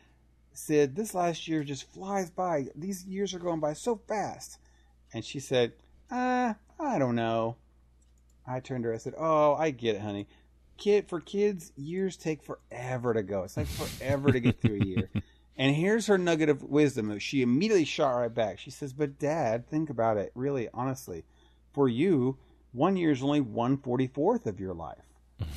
Sid, 0.53 0.95
this 0.95 1.13
last 1.13 1.47
year 1.47 1.63
just 1.63 1.91
flies 1.91 2.29
by. 2.29 2.67
These 2.75 3.05
years 3.05 3.33
are 3.33 3.39
going 3.39 3.59
by 3.59 3.73
so 3.73 4.01
fast." 4.07 4.57
And 5.13 5.23
she 5.23 5.39
said, 5.39 5.73
"Uh, 6.11 6.53
I 6.79 6.99
don't 6.99 7.15
know." 7.15 7.55
I 8.45 8.59
turned 8.59 8.83
to 8.83 8.89
her. 8.89 8.95
I 8.95 8.97
said, 8.97 9.15
"Oh, 9.17 9.53
I 9.55 9.71
get 9.71 9.95
it, 9.95 10.01
honey. 10.01 10.27
Kid 10.77 11.07
for 11.07 11.19
kids, 11.19 11.71
years 11.75 12.17
take 12.17 12.41
forever 12.41 13.13
to 13.13 13.21
go. 13.21 13.43
It's 13.43 13.57
like 13.57 13.67
forever 13.67 14.31
to 14.31 14.39
get 14.39 14.61
through 14.61 14.81
a 14.81 14.85
year." 14.85 15.09
And 15.59 15.75
here's 15.75 16.07
her 16.07 16.17
nugget 16.17 16.47
of 16.47 16.63
wisdom. 16.63 17.19
She 17.19 17.41
immediately 17.41 17.83
shot 17.83 18.11
right 18.11 18.33
back. 18.33 18.59
She 18.59 18.71
says, 18.71 18.93
"But 18.93 19.19
Dad, 19.19 19.67
think 19.67 19.89
about 19.89 20.15
it. 20.15 20.31
Really, 20.33 20.69
honestly, 20.73 21.25
for 21.73 21.89
you, 21.89 22.37
one 22.71 22.95
year 22.95 23.11
is 23.11 23.21
only 23.21 23.41
one 23.41 23.75
forty 23.75 24.07
fourth 24.07 24.47
of 24.47 24.61
your 24.61 24.73
life. 24.73 25.03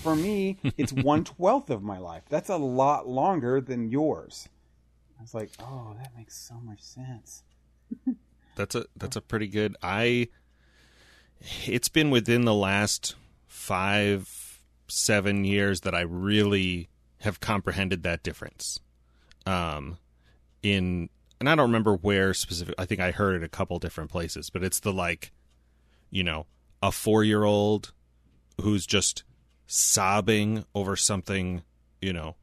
For 0.03 0.17
me, 0.17 0.59
it's 0.77 0.93
one 0.93 1.23
twelfth 1.23 1.71
of 1.71 1.85
my 1.85 1.99
life. 1.99 2.25
That's 2.29 2.49
a 2.49 2.57
lot 2.57 3.07
longer 3.07 3.61
than 3.61 3.91
yours." 3.93 4.49
I 5.23 5.25
was 5.25 5.35
like, 5.35 5.53
"Oh, 5.61 5.95
that 6.03 6.17
makes 6.17 6.37
so 6.37 6.57
much 6.57 6.83
sense." 6.83 7.45
That's 8.57 8.75
a 8.75 8.85
that's 8.97 9.17
a 9.17 9.21
pretty 9.21 9.47
good. 9.47 9.77
I. 9.83 10.29
It's 11.65 11.89
been 11.89 12.11
within 12.11 12.45
the 12.45 12.53
last 12.53 13.15
five 13.47 14.61
seven 14.89 15.45
years 15.45 15.83
that 15.83 15.95
I 15.95 16.01
really 16.01 16.89
have 17.21 17.39
comprehended 17.39 18.03
that 18.03 18.25
difference. 18.25 18.81
Um, 19.47 19.99
in 20.63 21.09
and 21.39 21.49
I 21.49 21.55
don't 21.55 21.69
remember 21.69 21.95
where 21.95 22.35
specific. 22.35 22.75
I 22.77 22.85
think 22.85 23.01
I 23.01 23.13
heard 23.13 23.37
it 23.37 23.45
a 23.45 23.49
couple 23.49 23.79
different 23.79 24.11
places, 24.11 24.51
but 24.51 24.65
it's 24.65 24.81
the 24.81 24.93
like, 24.93 25.33
you 26.11 26.25
know, 26.25 26.47
a 26.83 26.91
four 26.91 27.23
year 27.23 27.45
old 27.45 27.93
who's 28.61 28.87
just 28.87 29.23
sobbing 29.69 30.65
over 30.75 30.97
something, 30.97 31.63
you 32.01 32.13
know, 32.13 32.35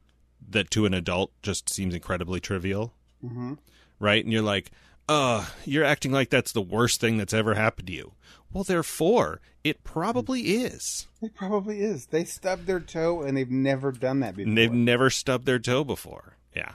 that 0.48 0.70
to 0.72 0.86
an 0.86 0.94
adult 0.94 1.32
just 1.42 1.68
seems 1.68 1.94
incredibly 1.94 2.40
trivial 2.40 2.92
Mm-hmm. 3.24 3.54
right? 3.98 4.24
And 4.24 4.32
you're 4.32 4.40
like, 4.42 4.70
uh, 5.08 5.44
you're 5.66 5.84
acting 5.84 6.10
like 6.10 6.30
that's 6.30 6.52
the 6.52 6.62
worst 6.62 7.00
thing 7.00 7.18
that's 7.18 7.34
ever 7.34 7.52
happened 7.54 7.88
to 7.88 7.92
you. 7.92 8.12
Well, 8.52 8.64
therefore, 8.64 9.40
it 9.62 9.84
probably 9.84 10.40
is. 10.40 11.06
It 11.20 11.34
probably 11.34 11.80
is. 11.82 12.06
They 12.06 12.24
stubbed 12.24 12.66
their 12.66 12.80
toe, 12.80 13.20
and 13.22 13.36
they've 13.36 13.50
never 13.50 13.92
done 13.92 14.20
that 14.20 14.34
before. 14.36 14.48
And 14.48 14.56
they've 14.56 14.72
never 14.72 15.10
stubbed 15.10 15.44
their 15.46 15.58
toe 15.58 15.84
before. 15.84 16.36
Yeah. 16.56 16.72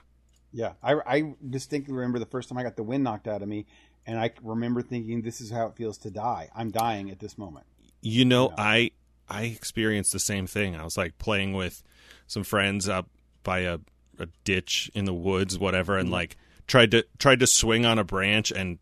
Yeah, 0.53 0.73
I, 0.83 0.93
I 1.05 1.33
distinctly 1.49 1.93
remember 1.95 2.19
the 2.19 2.25
first 2.27 2.47
time 2.47 2.57
I 2.59 2.63
got 2.63 2.75
the 2.77 2.83
wind 2.83 3.03
knocked 3.03 3.27
out 3.27 3.41
of 3.41 3.47
me, 3.49 3.65
and 4.05 4.19
I 4.19 4.31
remember 4.43 4.81
thinking, 4.83 5.21
"This 5.23 5.41
is 5.41 5.49
how 5.49 5.65
it 5.65 5.75
feels 5.75 5.97
to 5.99 6.11
die. 6.11 6.49
I'm 6.55 6.69
dying 6.71 7.09
at 7.09 7.19
this 7.19 7.37
moment." 7.37 7.65
You 8.01 8.23
know, 8.23 8.49
Yeah. 8.49 8.55
I 8.59 8.91
I 9.27 9.43
experienced 9.45 10.13
the 10.13 10.19
same 10.19 10.45
thing. 10.47 10.75
I 10.75 10.83
was 10.83 10.95
like 10.95 11.17
playing 11.17 11.53
with 11.53 11.81
some 12.27 12.43
friends 12.43 12.87
up 12.87 13.09
by 13.45 13.59
a, 13.59 13.79
a 14.19 14.25
ditch 14.43 14.91
in 14.93 15.05
the 15.05 15.13
woods, 15.13 15.57
whatever, 15.57 15.97
and 15.97 16.07
mm-hmm. 16.07 16.15
like 16.15 16.37
tried 16.67 16.91
to 16.91 17.05
tried 17.17 17.39
to 17.39 17.47
swing 17.47 17.85
on 17.85 17.97
a 17.97 18.03
branch 18.03 18.51
and 18.51 18.79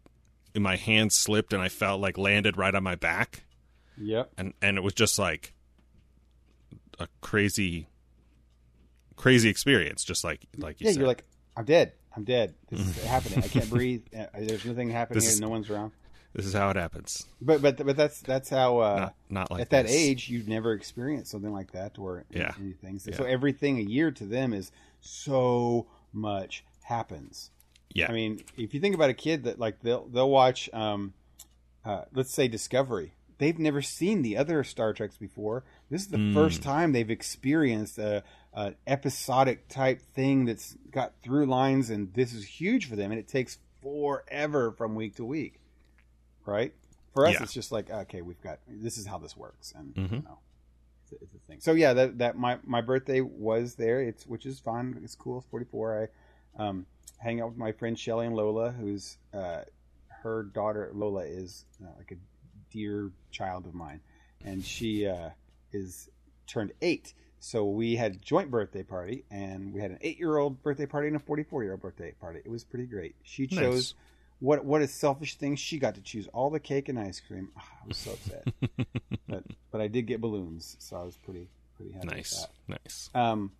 my 0.55 0.75
hand 0.75 1.13
slipped 1.13 1.53
and 1.53 1.61
I 1.61 1.69
felt 1.69 2.01
like 2.01 2.17
landed 2.17 2.57
right 2.57 2.73
on 2.73 2.81
my 2.81 2.95
back. 2.95 3.43
Yep. 4.01 4.31
and 4.39 4.53
and 4.59 4.77
it 4.77 4.81
was 4.81 4.93
just 4.93 5.19
like 5.19 5.53
a 6.97 7.07
crazy 7.21 7.87
crazy 9.15 9.49
experience 9.49 10.03
just 10.03 10.23
like 10.23 10.47
like 10.57 10.81
you 10.81 10.85
Yeah, 10.85 10.93
said 10.93 10.99
you're 10.99 11.07
like, 11.07 11.23
"I'm 11.55 11.65
dead. 11.65 11.93
I'm 12.15 12.23
dead. 12.23 12.55
This 12.69 12.79
is 12.79 13.03
happening. 13.05 13.43
I 13.43 13.47
can't 13.47 13.69
breathe. 13.69 14.01
There's 14.11 14.65
nothing 14.65 14.89
happening 14.89 15.19
This 15.19 15.33
here. 15.33 15.41
No 15.41 15.49
one's 15.49 15.69
around." 15.69 15.91
This 16.33 16.45
is 16.45 16.53
how 16.53 16.69
it 16.69 16.75
happens 16.75 17.25
But 17.41 17.61
but 17.61 17.77
but 17.85 17.95
that's 17.95 18.21
that's 18.21 18.49
how 18.49 18.79
uh, 18.79 18.95
not 18.99 19.15
not 19.29 19.51
like 19.51 19.61
at 19.61 19.69
that 19.71 19.85
age 19.87 20.29
you've 20.29 20.47
never 20.47 20.73
experienced 20.73 21.31
something 21.31 21.51
like 21.51 21.71
that 21.73 21.97
or 21.99 22.25
Yeah. 22.31 22.53
anything. 22.59 22.99
So, 22.99 23.11
Yeah. 23.11 23.17
so 23.17 23.23
everything 23.25 23.77
a 23.77 23.81
year 23.81 24.11
to 24.11 24.25
them 24.25 24.53
is 24.53 24.71
so 25.01 25.87
much 26.11 26.63
happens. 26.83 27.51
yeah 27.93 28.09
I 28.09 28.13
mean, 28.13 28.41
if 28.57 28.73
you 28.73 28.79
think 28.79 28.95
about 28.95 29.09
a 29.09 29.13
kid 29.13 29.43
that 29.43 29.59
like 29.59 29.81
they'll 29.81 30.05
they'll 30.07 30.29
watch, 30.29 30.69
um, 30.73 31.13
uh, 31.85 32.03
let's 32.13 32.33
say 32.33 32.47
Discovery. 32.47 33.13
They've 33.39 33.57
never 33.59 33.81
seen 33.81 34.21
the 34.21 34.37
other 34.37 34.63
Star 34.63 34.93
Treks 34.93 35.17
before. 35.17 35.63
This 35.89 36.01
is 36.03 36.07
the 36.09 36.17
Mm. 36.17 36.33
first 36.33 36.61
time 36.61 36.91
they've 36.93 37.09
experienced 37.09 37.97
a 37.97 38.23
an 38.55 38.75
episodic 38.85 39.67
type 39.67 39.99
thing 40.13 40.45
that's 40.45 40.77
got 40.91 41.13
through 41.23 41.47
lines, 41.47 41.89
and 41.89 42.13
this 42.13 42.33
is 42.33 42.45
huge 42.45 42.85
for 42.87 42.95
them, 42.95 43.11
and 43.11 43.19
it 43.19 43.27
takes 43.27 43.57
forever 43.81 44.71
from 44.71 44.93
week 44.95 45.15
to 45.15 45.25
week, 45.25 45.59
right? 46.45 46.73
For 47.13 47.25
us, 47.27 47.33
Yeah. 47.33 47.43
it's 47.43 47.53
just 47.53 47.71
like 47.71 47.89
okay, 47.89 48.21
we've 48.21 48.41
got 48.41 48.59
this 48.67 48.97
is 48.97 49.05
how 49.05 49.17
this 49.19 49.37
works, 49.37 49.71
and 49.75 49.93
Mhm. 49.93 50.11
you 50.11 50.21
know, 50.23 50.39
it's, 51.03 51.11
a, 51.11 51.15
it's 51.23 51.35
a 51.35 51.39
thing. 51.47 51.59
So 51.61 51.73
yeah, 51.73 51.93
that 51.93 52.17
that 52.19 52.37
my 52.37 52.57
my 52.63 52.81
birthday 52.81 53.21
was 53.21 53.75
there. 53.75 54.01
It's 54.01 54.25
which 54.25 54.45
is 54.45 54.59
fun. 54.59 54.99
It's 55.03 55.15
cool. 55.15 55.37
It's 55.39 55.47
forty 55.47 55.65
four. 55.65 56.09
I 56.57 56.63
um, 56.63 56.85
hang 57.19 57.39
out 57.41 57.49
with 57.49 57.57
my 57.57 57.71
friend 57.71 57.97
Shelly 57.97 58.25
and 58.25 58.35
Lola, 58.35 58.71
who's 58.71 59.17
uh, 59.33 59.61
her 60.23 60.43
daughter 60.43 60.89
Lola 60.93 61.23
is 61.23 61.65
uh, 61.83 61.87
like 61.97 62.11
a 62.11 62.15
dear 62.71 63.11
child 63.31 63.67
of 63.67 63.73
mine, 63.75 64.01
and 64.43 64.63
she 64.65 65.05
uh, 65.07 65.29
is 65.71 66.09
turned 66.47 66.71
eight. 66.81 67.13
So 67.39 67.65
we 67.65 67.95
had 67.97 68.13
a 68.13 68.17
joint 68.17 68.49
birthday 68.49 68.83
party, 68.83 69.25
and 69.29 69.73
we 69.73 69.81
had 69.81 69.91
an 69.91 69.97
eight-year-old 70.01 70.63
birthday 70.63 70.85
party 70.85 71.07
and 71.07 71.15
a 71.17 71.19
forty-four-year-old 71.19 71.81
birthday 71.81 72.13
party. 72.19 72.39
It 72.43 72.49
was 72.49 72.63
pretty 72.63 72.85
great. 72.85 73.15
She 73.23 73.47
Nice. 73.51 73.93
What 74.43 74.65
what 74.65 74.81
a 74.81 74.87
selfish 74.89 75.35
thing. 75.35 75.55
She 75.55 75.79
got 75.79 75.95
to 75.95 76.01
choose 76.01 76.27
all 76.33 76.49
the 76.49 76.59
cake 76.59 76.89
and 76.89 76.99
ice 76.99 77.21
cream. 77.21 77.49
Ah, 77.57 77.65
I 77.81 77.87
was 77.87 77.97
so 77.97 78.11
upset, 78.11 78.47
but 79.27 79.43
but 79.71 79.79
I 79.79 79.87
did 79.87 80.05
get 80.05 80.19
balloons, 80.19 80.75
so 80.79 80.97
I 80.97 81.03
was 81.03 81.15
pretty 81.15 81.47
pretty 81.77 81.93
happy 81.93 82.07
Nice, 82.07 82.45
nice. 82.67 83.09
Um, 83.15 83.53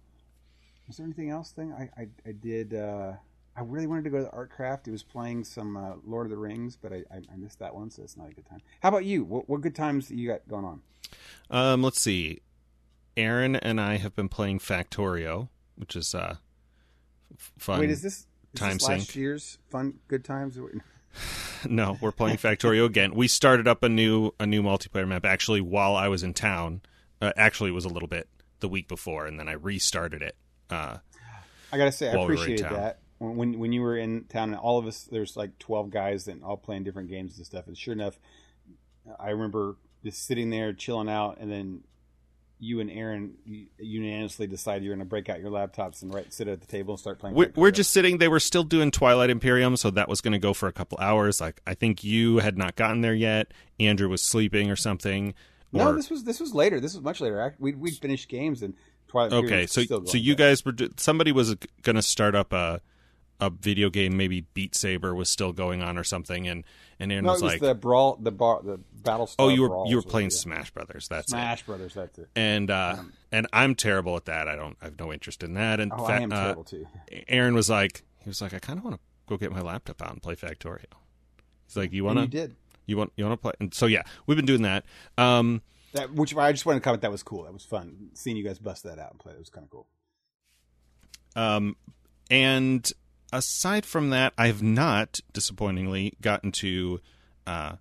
was 0.85 0.97
there 0.97 1.05
anything 1.05 1.29
else? 1.29 1.51
Thing 1.51 1.71
I 1.71 1.89
I, 1.97 2.07
I 2.27 2.31
did. 2.33 2.73
Uh, 2.73 3.13
I 3.55 3.61
really 3.61 3.87
wanted 3.87 4.03
to 4.03 4.09
go 4.09 4.17
to 4.17 4.23
the 4.23 4.31
art 4.31 4.49
craft. 4.49 4.89
It 4.89 4.91
was 4.91 5.03
playing 5.03 5.45
some 5.45 5.77
uh, 5.77 5.93
Lord 6.05 6.25
of 6.25 6.31
the 6.31 6.37
Rings, 6.37 6.75
but 6.75 6.91
I, 6.91 7.03
I, 7.09 7.21
I 7.31 7.37
missed 7.37 7.59
that 7.59 7.73
one, 7.73 7.89
so 7.89 8.01
it's 8.01 8.17
not 8.17 8.29
a 8.29 8.33
good 8.33 8.49
time. 8.49 8.61
How 8.81 8.89
about 8.89 9.05
you? 9.05 9.23
What, 9.23 9.47
what 9.47 9.61
good 9.61 9.75
times 9.75 10.09
you 10.09 10.27
got 10.27 10.47
going 10.49 10.65
on? 10.65 10.81
Um, 11.51 11.83
let's 11.83 12.01
see. 12.01 12.39
Aaron 13.15 13.55
and 13.55 13.79
I 13.79 13.97
have 13.97 14.15
been 14.15 14.27
playing 14.27 14.57
Factorio, 14.57 15.49
which 15.75 15.95
is 15.95 16.15
uh, 16.15 16.37
fun. 17.37 17.79
Wait, 17.79 17.91
is 17.91 18.01
this, 18.01 18.21
is 18.21 18.27
time 18.55 18.73
this 18.73 18.87
last 18.87 19.15
year's 19.15 19.57
fun 19.69 19.99
good 20.07 20.23
times? 20.23 20.57
no, 21.69 21.97
we're 22.01 22.11
playing 22.11 22.37
Factorio 22.37 22.85
again. 22.85 23.13
We 23.13 23.27
started 23.27 23.67
up 23.67 23.83
a 23.83 23.89
new 23.89 24.31
a 24.39 24.45
new 24.45 24.63
multiplayer 24.63 25.07
map 25.07 25.25
actually 25.25 25.61
while 25.61 25.95
I 25.95 26.07
was 26.07 26.23
in 26.23 26.33
town. 26.33 26.81
Uh, 27.21 27.31
actually, 27.37 27.69
it 27.69 27.73
was 27.73 27.85
a 27.85 27.89
little 27.89 28.07
bit 28.09 28.27
the 28.59 28.67
week 28.67 28.87
before, 28.87 29.25
and 29.25 29.39
then 29.39 29.47
I 29.47 29.53
restarted 29.53 30.21
it. 30.21 30.35
Uh, 30.69 30.97
I 31.71 31.77
gotta 31.77 31.91
say, 31.91 32.09
I 32.09 32.15
While 32.15 32.27
we 32.27 32.33
appreciated 32.35 32.65
that 32.65 32.99
when, 33.23 33.35
when 33.35 33.59
when 33.59 33.71
you 33.71 33.81
were 33.81 33.97
in 33.97 34.25
town, 34.25 34.49
and 34.49 34.57
all 34.57 34.77
of 34.77 34.85
us, 34.85 35.03
there's 35.03 35.35
like 35.35 35.57
twelve 35.59 35.89
guys 35.89 36.25
that 36.25 36.41
all 36.43 36.57
playing 36.57 36.83
different 36.83 37.09
games 37.09 37.37
and 37.37 37.45
stuff. 37.45 37.67
And 37.67 37.77
sure 37.77 37.93
enough, 37.93 38.19
I 39.19 39.29
remember 39.29 39.77
just 40.03 40.25
sitting 40.25 40.49
there 40.49 40.73
chilling 40.73 41.09
out, 41.09 41.37
and 41.39 41.51
then 41.51 41.83
you 42.59 42.79
and 42.79 42.89
Aaron 42.89 43.33
unanimously 43.77 44.47
decided 44.47 44.83
you're 44.83 44.93
going 44.95 45.05
to 45.05 45.09
break 45.09 45.29
out 45.29 45.39
your 45.39 45.49
laptops 45.51 46.01
and 46.01 46.13
right 46.13 46.31
sit 46.31 46.47
at 46.47 46.61
the 46.61 46.67
table 46.67 46.93
and 46.93 46.99
start 46.99 47.19
playing. 47.19 47.35
we're, 47.35 47.51
we're 47.55 47.71
just 47.71 47.91
sitting. 47.91 48.17
They 48.19 48.27
were 48.27 48.39
still 48.39 48.63
doing 48.63 48.89
Twilight 48.91 49.29
Imperium, 49.29 49.75
so 49.77 49.89
that 49.91 50.07
was 50.07 50.21
going 50.21 50.31
to 50.31 50.39
go 50.39 50.53
for 50.53 50.67
a 50.67 50.71
couple 50.73 50.97
hours. 51.01 51.41
Like 51.41 51.61
I 51.67 51.73
think 51.73 52.03
you 52.03 52.37
had 52.39 52.57
not 52.57 52.75
gotten 52.75 53.01
there 53.01 53.13
yet. 53.13 53.51
Andrew 53.79 54.07
was 54.09 54.21
sleeping 54.21 54.69
or 54.71 54.75
something. 54.75 55.33
no. 55.71 55.89
or- 55.89 55.93
This 55.95 56.09
was 56.09 56.23
this 56.23 56.39
was 56.39 56.53
later. 56.53 56.79
This 56.79 56.93
was 56.93 57.03
much 57.03 57.19
later. 57.21 57.55
We 57.59 57.73
we 57.73 57.91
finished 57.91 58.29
games 58.29 58.61
and 58.63 58.75
Twilight. 59.07 59.33
Imperium 59.33 59.53
Okay, 59.53 59.61
was 59.63 59.71
so 59.71 59.81
still 59.83 60.05
so 60.05 60.17
you 60.17 60.33
but- 60.35 60.39
guys 60.43 60.65
were 60.65 60.73
somebody 60.97 61.31
was 61.31 61.55
going 61.81 61.95
to 61.97 62.01
start 62.01 62.35
up 62.35 62.53
a 62.53 62.81
a 63.39 63.49
video 63.49 63.89
game, 63.89 64.15
maybe 64.15 64.41
Beat 64.53 64.75
Saber 64.75 65.13
was 65.13 65.29
still 65.29 65.51
going 65.53 65.81
on 65.81 65.97
or 65.97 66.03
something, 66.03 66.47
and 66.47 66.63
and 66.99 67.11
Aaron 67.11 67.25
No, 67.25 67.31
was 67.33 67.41
it 67.41 67.45
was 67.45 67.53
like, 67.53 67.61
the 67.61 67.75
brawl, 67.75 68.17
the 68.21 68.31
bar, 68.31 68.61
the 68.63 68.79
Battlestar. 69.01 69.35
"Oh, 69.39 69.49
you 69.49 69.61
were 69.63 69.69
Brawls 69.69 69.89
you 69.89 69.95
were 69.97 70.01
playing 70.03 70.29
yeah. 70.29 70.37
Smash 70.37 70.71
Brothers, 70.71 71.07
that's 71.07 71.27
it." 71.27 71.31
Smash 71.31 71.63
Brothers. 71.63 71.93
That's 71.93 72.17
it. 72.19 72.29
And 72.35 72.69
uh, 72.71 72.97
and 73.31 73.47
I'm 73.51 73.75
terrible 73.75 74.15
at 74.15 74.25
that. 74.25 74.47
I 74.47 74.55
don't 74.55 74.77
I 74.81 74.85
have 74.85 74.99
no 74.99 75.11
interest 75.11 75.43
in 75.43 75.55
that. 75.55 75.79
And 75.79 75.91
Oh, 75.93 76.05
fa- 76.05 76.13
I 76.13 76.19
am 76.19 76.31
uh, 76.31 76.35
terrible 76.43 76.63
too. 76.63 76.87
Aaron 77.27 77.53
was 77.55 77.69
like, 77.69 78.03
he 78.23 78.29
was 78.29 78.41
like, 78.41 78.53
I 78.53 78.59
kind 78.59 78.77
of 78.79 78.85
want 78.85 78.95
to 78.97 79.01
go 79.27 79.37
get 79.37 79.51
my 79.51 79.61
laptop 79.61 80.01
out 80.01 80.11
and 80.11 80.21
play 80.21 80.35
Factorio. 80.35 80.85
He's 81.67 81.75
like, 81.75 81.91
you 81.91 82.03
want 82.05 82.19
you 82.19 82.25
to 82.25 82.31
did. 82.31 82.55
you 82.85 82.97
want 82.97 83.11
you 83.17 83.25
want 83.25 83.33
to 83.39 83.41
play? 83.41 83.53
And 83.59 83.73
so 83.73 83.87
yeah, 83.87 84.03
we've 84.27 84.37
been 84.37 84.45
doing 84.45 84.61
that. 84.61 84.85
Um, 85.17 85.61
That, 85.93 86.13
which 86.13 86.35
I 86.35 86.51
just 86.51 86.65
wanted 86.65 86.79
to 86.79 86.83
comment. 86.83 87.01
That 87.01 87.11
was 87.11 87.23
cool. 87.23 87.43
That 87.43 87.53
was 87.53 87.65
fun. 87.65 88.11
Seeing 88.13 88.37
you 88.37 88.43
guys 88.43 88.59
bust 88.59 88.83
that 88.83 88.99
out 88.99 89.11
and 89.11 89.19
play. 89.19 89.33
It 89.33 89.39
was 89.39 89.49
kind 89.49 89.65
of 89.65 89.69
cool. 89.71 89.87
Um, 91.35 91.75
and 92.29 92.89
aside 93.33 93.85
from 93.85 94.09
that, 94.11 94.33
I 94.37 94.47
have 94.47 94.63
not, 94.63 95.19
disappointingly, 95.33 96.13
gotten 96.21 96.51
to 96.53 97.01
uh, 97.45 97.73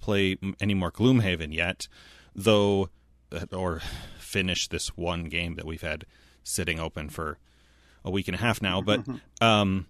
play 0.00 0.36
any 0.60 0.74
more 0.74 0.90
Gloomhaven 0.90 1.52
yet, 1.54 1.86
though, 2.34 2.88
uh, 3.30 3.44
or 3.52 3.80
finish 4.18 4.68
this 4.68 4.88
one 4.96 5.24
game 5.24 5.54
that 5.54 5.64
we've 5.66 5.82
had 5.82 6.04
sitting 6.42 6.80
open 6.80 7.08
for 7.08 7.38
a 8.04 8.10
week 8.10 8.26
and 8.28 8.34
a 8.34 8.40
half 8.40 8.60
now. 8.62 8.80
But 8.80 9.02
um, 9.40 9.86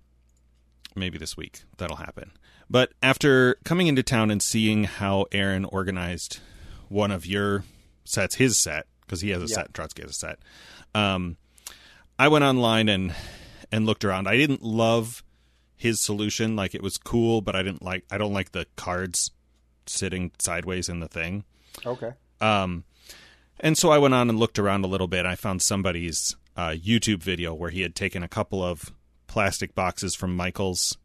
maybe 0.94 1.18
this 1.18 1.36
week 1.36 1.62
that'll 1.78 1.96
happen. 1.96 2.32
But 2.68 2.92
after 3.02 3.56
coming 3.64 3.86
into 3.86 4.02
town 4.02 4.30
and 4.30 4.42
seeing 4.42 4.84
how 4.84 5.26
Aaron 5.32 5.64
organized 5.64 6.40
one 6.88 7.10
of 7.10 7.24
your 7.24 7.64
sets, 8.04 8.34
his 8.34 8.58
set, 8.58 8.86
because 9.06 9.20
he 9.22 9.30
has 9.30 9.42
a 9.42 9.46
Yeah. 9.46 9.54
set, 9.54 9.74
Trotsky 9.74 10.02
has 10.02 10.10
a 10.10 10.14
set. 10.14 10.38
Um, 10.94 11.36
I 12.18 12.28
went 12.28 12.44
online 12.44 12.88
and 12.88 13.14
and 13.72 13.86
looked 13.86 14.04
around. 14.04 14.26
I 14.28 14.36
didn't 14.36 14.62
love 14.62 15.22
his 15.76 16.00
solution. 16.00 16.56
Like 16.56 16.74
it 16.74 16.82
was 16.82 16.98
cool, 16.98 17.40
but 17.40 17.54
I 17.56 17.62
didn't 17.62 17.82
like. 17.82 18.04
I 18.10 18.18
don't 18.18 18.32
like 18.32 18.52
the 18.52 18.66
cards 18.76 19.30
sitting 19.86 20.32
sideways 20.38 20.88
in 20.88 21.00
the 21.00 21.08
thing. 21.08 21.44
Okay. 21.86 22.12
Um, 22.40 22.84
and 23.60 23.76
so 23.76 23.90
I 23.90 23.98
went 23.98 24.14
on 24.14 24.28
and 24.28 24.38
looked 24.38 24.58
around 24.58 24.84
a 24.84 24.88
little 24.88 25.08
bit. 25.08 25.26
I 25.26 25.34
found 25.34 25.62
somebody's 25.62 26.36
uh, 26.56 26.70
YouTube 26.70 27.22
video 27.22 27.54
where 27.54 27.70
he 27.70 27.82
had 27.82 27.94
taken 27.94 28.22
a 28.22 28.28
couple 28.28 28.62
of 28.62 28.92
plastic 29.26 29.74
boxes 29.74 30.14
from 30.14 30.36
Michaels 30.36 30.96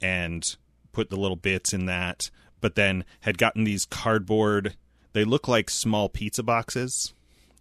and 0.00 0.56
put 0.92 1.10
the 1.10 1.16
little 1.16 1.36
bits 1.36 1.72
in 1.72 1.86
that, 1.86 2.30
but 2.60 2.74
then 2.74 3.04
had 3.20 3.38
gotten 3.38 3.64
these 3.64 3.84
cardboard. 3.86 4.76
They 5.12 5.24
look 5.24 5.48
like 5.48 5.68
small 5.70 6.08
pizza 6.08 6.42
boxes, 6.42 7.12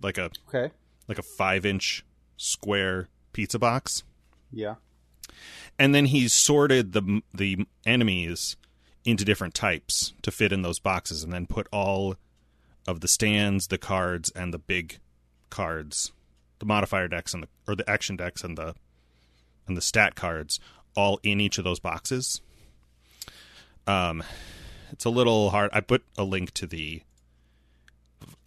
like 0.02 0.18
a 0.18 0.30
Okay. 0.48 0.72
like 1.08 1.20
a 1.20 1.24
five 1.24 1.66
inch 1.66 2.06
square 2.38 3.10
pizza 3.34 3.60
box 3.60 4.04
Yeah. 4.52 4.76
and 5.78 5.94
then 5.94 6.06
he 6.06 6.28
sorted 6.28 6.94
the 6.94 7.22
the 7.34 7.66
enemies 7.86 8.56
into 9.06 9.24
different 9.26 9.54
types 9.54 10.14
to 10.22 10.32
fit 10.32 10.52
in 10.52 10.62
those 10.62 10.80
boxes 10.80 11.24
and 11.24 11.32
then 11.32 11.46
put 11.48 11.68
all 11.72 12.16
of 12.88 13.00
the 13.02 13.08
stands 13.08 13.68
the 13.68 13.78
cards 13.78 14.30
and 14.32 14.54
the 14.54 14.60
big 14.60 15.00
cards 15.50 16.12
the 16.60 16.66
modifier 16.66 17.08
decks 17.08 17.34
and 17.34 17.44
the 17.44 17.48
or 17.68 17.76
the 17.76 17.90
action 17.90 18.16
decks 18.16 18.44
and 18.44 18.58
the 18.58 18.76
and 19.68 19.78
the 19.78 19.82
stat 19.82 20.16
cards 20.16 20.60
all 20.96 21.20
in 21.24 21.40
each 21.40 21.58
of 21.58 21.64
those 21.64 21.80
boxes 21.80 22.42
um 23.88 24.24
it's 24.92 25.06
a 25.06 25.10
little 25.10 25.52
hard 25.52 25.70
i 25.74 25.80
put 25.80 26.04
a 26.18 26.24
link 26.24 26.52
to 26.54 26.66
the 26.68 27.02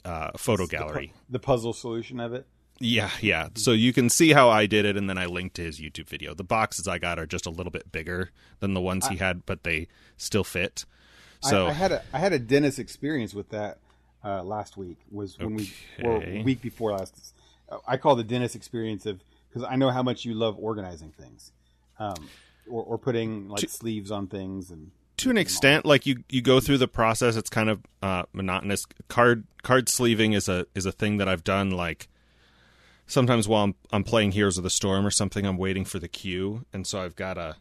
uh, 0.05 0.33
photo 0.37 0.66
gallery 0.66 1.12
The 1.31 1.39
puzzle 1.39 1.73
solution 1.73 2.19
of 2.20 2.35
it. 2.35 2.47
Yeah, 2.83 3.11
yeah. 3.21 3.49
So 3.55 3.73
you 3.73 3.93
can 3.93 4.11
see 4.11 4.33
how 4.33 4.49
I 4.49 4.67
did 4.67 4.85
it, 4.85 4.97
and 4.97 5.09
then 5.09 5.19
I 5.19 5.27
linked 5.27 5.57
to 5.57 5.63
his 5.63 5.81
YouTube 5.81 6.09
video. 6.09 6.35
The 6.35 6.45
boxes 6.45 6.89
I 6.89 6.99
got 6.99 7.19
are 7.19 7.27
just 7.27 7.47
a 7.47 7.51
little 7.51 7.71
bit 7.71 7.91
bigger 7.93 8.31
than 8.61 8.75
the 8.75 8.81
ones 8.81 9.09
he 9.09 9.17
had, 9.17 9.47
but 9.47 9.65
they 9.65 9.89
still 10.17 10.45
fit. 10.45 10.85
So 11.41 11.67
I, 11.67 11.71
I 11.71 11.73
had 11.73 11.93
a 11.93 12.03
I 12.13 12.19
had 12.19 12.33
a 12.33 12.39
dentist 12.39 12.79
experience 12.79 13.35
with 13.35 13.49
that 13.51 13.79
uh, 14.25 14.43
last 14.43 14.77
week. 14.77 14.99
Was 15.11 15.39
when 15.39 15.55
we 15.55 15.73
or 16.03 16.19
week 16.45 16.61
before 16.61 16.93
last. 16.93 17.35
I 17.87 17.97
call 17.97 18.17
the 18.17 18.25
dentist 18.25 18.55
experience 18.55 19.07
of 19.07 19.21
because 19.49 19.67
I 19.69 19.77
know 19.77 19.91
how 19.91 20.03
much 20.03 20.25
you 20.25 20.35
love 20.35 20.57
organizing 20.59 21.11
things, 21.11 21.53
um, 21.99 22.29
or, 22.69 22.83
or 22.83 22.99
putting 22.99 23.49
like 23.49 23.69
sleeves 23.69 24.11
on 24.11 24.27
things 24.27 24.71
and 24.71 24.91
to 25.19 25.31
an 25.31 25.39
extent, 25.39 25.85
like 25.85 26.05
you, 26.05 26.25
you 26.29 26.43
go 26.43 26.59
through 26.59 26.79
the 26.79 26.89
process, 26.89 27.37
it's 27.37 27.51
kind 27.51 27.71
of 27.71 27.81
uh, 28.03 28.25
monotonous. 28.33 28.87
Card 29.09 29.45
card 29.63 29.89
sleeving 29.89 30.33
is 30.33 30.49
a 30.49 30.67
is 30.75 30.85
a 30.85 30.91
thing 30.93 31.19
that 31.19 31.29
I've 31.29 31.45
done. 31.45 31.71
Like 31.71 32.09
sometimes 33.07 33.49
while 33.49 33.65
I'm 33.65 33.74
I'm 33.93 34.05
playing 34.05 34.33
Heroes 34.33 34.59
of 34.59 34.65
the 34.65 34.70
Storm 34.70 35.07
or 35.07 35.11
something, 35.11 35.47
I'm 35.47 35.59
waiting 35.59 35.85
for 35.85 35.99
the 35.99 36.09
queue, 36.09 36.65
and 36.73 36.87
so 36.87 37.03
I've 37.03 37.16
got 37.16 37.39
a 37.39 37.57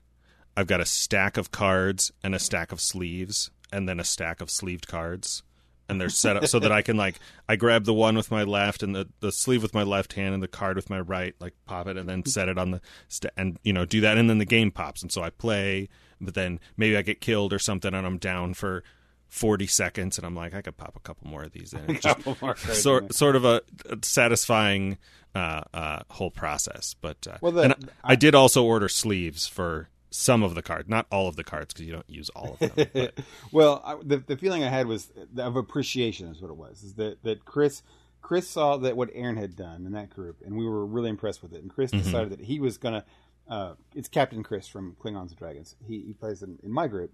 I've 0.56 0.68
got 0.68 0.82
a 0.82 0.86
stack 0.86 1.38
of 1.38 1.52
cards 1.52 2.12
and 2.24 2.36
a 2.36 2.40
stack 2.40 2.72
of 2.72 2.82
sleeves, 2.82 3.52
and 3.72 3.88
then 3.88 4.00
a 4.00 4.04
stack 4.04 4.42
of 4.42 4.50
sleeved 4.50 4.88
cards. 4.88 5.44
And 5.90 6.00
they're 6.00 6.08
set 6.08 6.38
up 6.38 6.48
so 6.48 6.58
that 6.60 6.72
I 6.72 6.82
can 6.82 6.96
like 6.96 7.20
I 7.50 7.58
grab 7.58 7.84
the 7.84 7.94
one 7.94 8.16
with 8.16 8.32
my 8.32 8.44
left 8.44 8.82
and 8.82 8.96
the, 8.96 9.10
the 9.20 9.32
sleeve 9.32 9.62
with 9.62 9.74
my 9.74 9.84
left 9.84 10.14
hand 10.14 10.34
and 10.34 10.42
the 10.42 10.48
card 10.48 10.78
with 10.78 10.90
my 10.90 11.02
right, 11.02 11.36
like 11.42 11.54
pop 11.66 11.88
it 11.88 11.98
and 11.98 12.08
then 12.08 12.26
set 12.26 12.48
it 12.48 12.58
on 12.58 12.72
the 12.72 12.82
st- 13.10 13.34
and 13.36 13.60
you 13.64 13.74
know 13.74 13.84
do 13.84 14.00
that. 14.00 14.18
And 14.18 14.30
then 14.30 14.38
the 14.38 14.46
game 14.46 14.72
pops. 14.72 15.02
And 15.02 15.12
so 15.12 15.22
I 15.22 15.32
play, 15.32 15.90
but 16.22 16.34
then 16.34 16.62
maybe 16.78 16.96
I 16.96 17.02
get 17.02 17.20
killed 17.20 17.52
or 17.52 17.60
something 17.60 17.94
and 17.94 18.08
I'm 18.08 18.20
down 18.20 18.54
for 18.54 18.86
forty 19.32 19.66
seconds 19.66 20.18
and 20.20 20.28
I'm 20.28 20.36
like 20.36 20.54
I 20.54 20.62
could 20.62 20.76
pop 20.78 20.96
a 20.96 21.00
couple 21.00 21.28
more 21.28 21.44
of 21.44 21.52
these 21.54 21.74
in. 21.74 22.00
Just 22.02 22.26
more 22.42 22.56
sort 22.58 23.16
sort 23.16 23.36
of 23.36 23.46
a, 23.46 23.62
satisfying 24.04 24.98
uh, 25.34 25.62
uh, 25.74 26.00
whole 26.10 26.30
process. 26.32 26.96
But 27.02 27.26
uh, 27.28 27.38
Well, 27.42 27.52
the- 27.54 27.62
and 27.64 27.74
I, 28.04 28.12
I 28.14 28.16
did 28.16 28.36
also 28.36 28.64
order 28.64 28.90
sleeves 28.90 29.48
for 29.48 29.88
some 30.10 30.44
of 30.44 30.56
the 30.56 30.62
cards, 30.62 30.90
not 30.90 31.06
all 31.10 31.30
of 31.30 31.38
the 31.38 31.44
cards 31.44 31.74
because 31.74 31.86
you 31.88 31.94
don't 31.94 32.10
use 32.10 32.30
all 32.36 32.58
of 32.60 32.76
them. 32.76 32.88
But 32.94 33.14
well, 33.52 33.82
I, 33.86 33.96
the 34.04 34.18
the 34.18 34.36
feeling 34.38 34.64
I 34.64 34.70
had 34.70 34.86
was 34.88 35.10
of 35.38 35.56
appreciation 35.56 36.28
is 36.28 36.42
what 36.42 36.52
it 36.52 36.58
was. 36.58 36.84
Is 36.84 36.96
that 36.96 37.24
that 37.24 37.46
Chris 37.46 37.82
Chris 38.22 38.48
saw 38.50 38.78
that 38.78 38.98
what 38.98 39.10
Aaron 39.14 39.38
had 39.38 39.56
done 39.56 39.86
in 39.86 39.94
that 39.94 40.10
group, 40.10 40.42
and 40.46 40.56
we 40.58 40.66
were 40.68 40.86
really 40.86 41.10
impressed 41.10 41.42
with 41.42 41.54
it. 41.54 41.62
And 41.62 41.72
Chris 41.72 41.92
Mm-hmm. 41.92 42.04
decided 42.04 42.30
that 42.32 42.42
he 42.42 42.60
was 42.60 42.78
gonna. 42.78 43.06
Uh, 43.50 43.74
it's 43.96 44.08
Captain 44.08 44.44
Chris 44.44 44.68
from 44.68 44.96
Klingons 45.02 45.30
and 45.30 45.38
Dragons. 45.38 45.76
He, 45.88 46.00
he 46.08 46.14
plays 46.14 46.42
in, 46.44 46.60
in 46.64 46.72
my 46.72 46.88
group, 46.88 47.12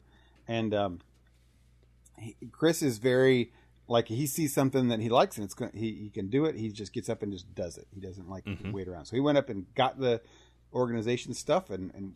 and 0.48 0.74
um, 0.74 1.00
he, 2.18 2.36
Chris 2.52 2.82
is 2.82 2.98
very 2.98 3.52
like 3.88 4.08
he 4.10 4.28
sees 4.28 4.54
something 4.54 4.90
that 4.90 5.00
he 5.00 5.10
likes 5.10 5.38
and 5.38 5.46
it's 5.46 5.56
he, 5.74 5.94
he 5.94 6.10
can 6.10 6.28
do 6.30 6.46
it. 6.46 6.56
He 6.56 6.70
just 6.70 6.92
gets 6.94 7.08
up 7.10 7.24
and 7.24 7.32
just 7.32 7.54
does 7.56 7.78
it. 7.78 7.88
He 7.94 8.02
doesn't 8.02 8.30
like 8.30 8.46
Mm-hmm. 8.46 8.72
wait 8.72 8.88
around. 8.88 9.06
So 9.06 9.16
he 9.16 9.22
went 9.22 9.38
up 9.38 9.50
and 9.50 9.66
got 9.76 10.00
the 10.00 10.22
organization 10.74 11.34
stuff 11.34 11.70
and, 11.70 11.94
and 11.94 12.14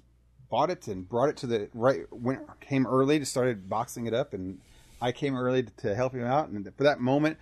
bought 0.49 0.69
it 0.69 0.87
and 0.87 1.07
brought 1.07 1.29
it 1.29 1.37
to 1.37 1.47
the 1.47 1.69
right. 1.73 2.01
Went 2.11 2.41
came 2.59 2.85
early 2.85 3.19
to 3.19 3.25
started 3.25 3.69
boxing 3.69 4.05
it 4.05 4.13
up, 4.13 4.33
and 4.33 4.59
I 5.01 5.11
came 5.13 5.35
early 5.37 5.63
to, 5.63 5.71
to 5.77 5.95
help 5.95 6.13
him 6.13 6.25
out. 6.25 6.49
And 6.49 6.69
for 6.75 6.83
that 6.83 6.99
moment, 6.99 7.37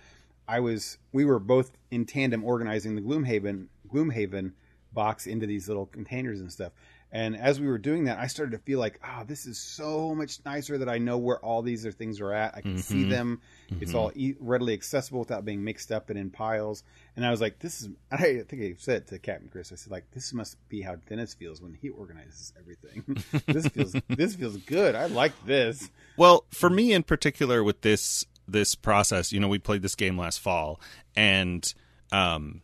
I 0.46 0.60
was 0.60 0.98
we 1.12 1.24
were 1.24 1.40
both 1.40 1.72
in 1.90 2.06
tandem 2.06 2.44
organizing 2.44 2.94
the 2.94 3.02
Gloomhaven 3.02 3.66
Gloomhaven 3.92 4.52
box 4.92 5.26
into 5.26 5.46
these 5.46 5.66
little 5.68 5.86
containers 5.86 6.40
and 6.40 6.52
stuff. 6.52 6.72
And 7.12 7.36
as 7.36 7.60
we 7.60 7.66
were 7.66 7.78
doing 7.78 8.04
that, 8.04 8.18
I 8.18 8.28
started 8.28 8.52
to 8.52 8.58
feel 8.58 8.78
like, 8.78 9.00
oh, 9.04 9.24
this 9.26 9.46
is 9.46 9.58
so 9.58 10.14
much 10.14 10.38
nicer 10.44 10.78
that 10.78 10.88
I 10.88 10.98
know 10.98 11.18
where 11.18 11.38
all 11.40 11.60
these 11.60 11.84
are 11.84 11.90
things 11.90 12.20
are 12.20 12.32
at. 12.32 12.54
I 12.54 12.60
can 12.60 12.78
see 12.78 13.00
mm-hmm. 13.00 13.10
them. 13.10 13.40
It's 13.80 13.94
all 13.94 14.10
mm-hmm. 14.10 14.20
e- 14.20 14.36
readily 14.38 14.74
accessible 14.74 15.18
without 15.18 15.44
being 15.44 15.64
mixed 15.64 15.90
up 15.90 16.10
and 16.10 16.18
in 16.18 16.30
piles. 16.30 16.84
And 17.16 17.26
I 17.26 17.30
was 17.32 17.40
like, 17.40 17.58
this 17.58 17.82
is. 17.82 17.88
I 18.12 18.16
think 18.16 18.62
I 18.62 18.74
said 18.78 19.08
to 19.08 19.18
Captain 19.18 19.48
Chris, 19.48 19.72
I 19.72 19.74
said 19.74 19.90
like, 19.90 20.10
this 20.12 20.32
must 20.32 20.56
be 20.68 20.82
how 20.82 20.96
Dennis 21.08 21.34
feels 21.34 21.60
when 21.60 21.74
he 21.74 21.88
organizes 21.88 22.52
everything. 22.58 23.24
this 23.46 23.66
feels 23.68 23.96
this 24.08 24.36
feels 24.36 24.56
good. 24.58 24.94
I 24.94 25.06
like 25.06 25.32
this. 25.44 25.90
Well, 26.16 26.44
for 26.50 26.70
me 26.70 26.92
in 26.92 27.02
particular 27.02 27.64
with 27.64 27.80
this 27.80 28.24
this 28.46 28.76
process, 28.76 29.32
you 29.32 29.40
know, 29.40 29.48
we 29.48 29.58
played 29.58 29.82
this 29.82 29.96
game 29.96 30.16
last 30.16 30.38
fall 30.38 30.80
and 31.16 31.72
um 32.12 32.62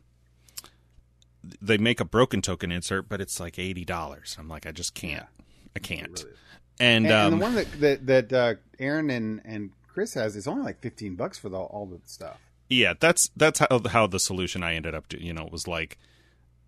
they 1.61 1.79
make 1.79 2.01
a 2.01 2.05
broken 2.05 2.43
token 2.43 2.73
insert, 2.73 3.09
but 3.09 3.21
it's 3.21 3.39
like 3.41 3.59
eighty 3.59 3.85
dollars. 3.85 4.37
I'm 4.39 4.49
like, 4.49 4.67
I 4.67 4.73
just 4.73 4.95
can't. 4.95 5.27
I 5.75 5.79
can't. 5.79 6.23
really. 6.23 6.37
And, 6.79 7.07
And, 7.07 7.15
um, 7.15 7.33
and 7.33 7.43
the 7.43 7.45
one 7.45 7.55
that 7.55 7.81
that, 7.81 8.07
that 8.07 8.33
uh, 8.33 8.55
Aaron 8.79 9.11
and 9.11 9.41
and 9.45 9.71
Chris 9.89 10.15
has 10.15 10.37
is 10.37 10.47
only 10.47 10.63
like 10.63 10.81
fifteen 10.81 11.15
bucks 11.15 11.39
for 11.39 11.49
the, 11.49 11.57
all 11.57 11.87
the 11.87 12.01
stuff. 12.05 12.39
yeah, 12.69 12.95
that's 12.99 13.31
that's 13.37 13.61
how 13.61 13.81
how 13.89 14.07
the 14.07 14.21
solution 14.21 14.63
I 14.63 14.75
ended 14.75 14.95
up 14.95 15.09
doing. 15.09 15.25
You 15.25 15.33
know, 15.33 15.47
it 15.47 15.53
was 15.53 15.67
like 15.67 15.99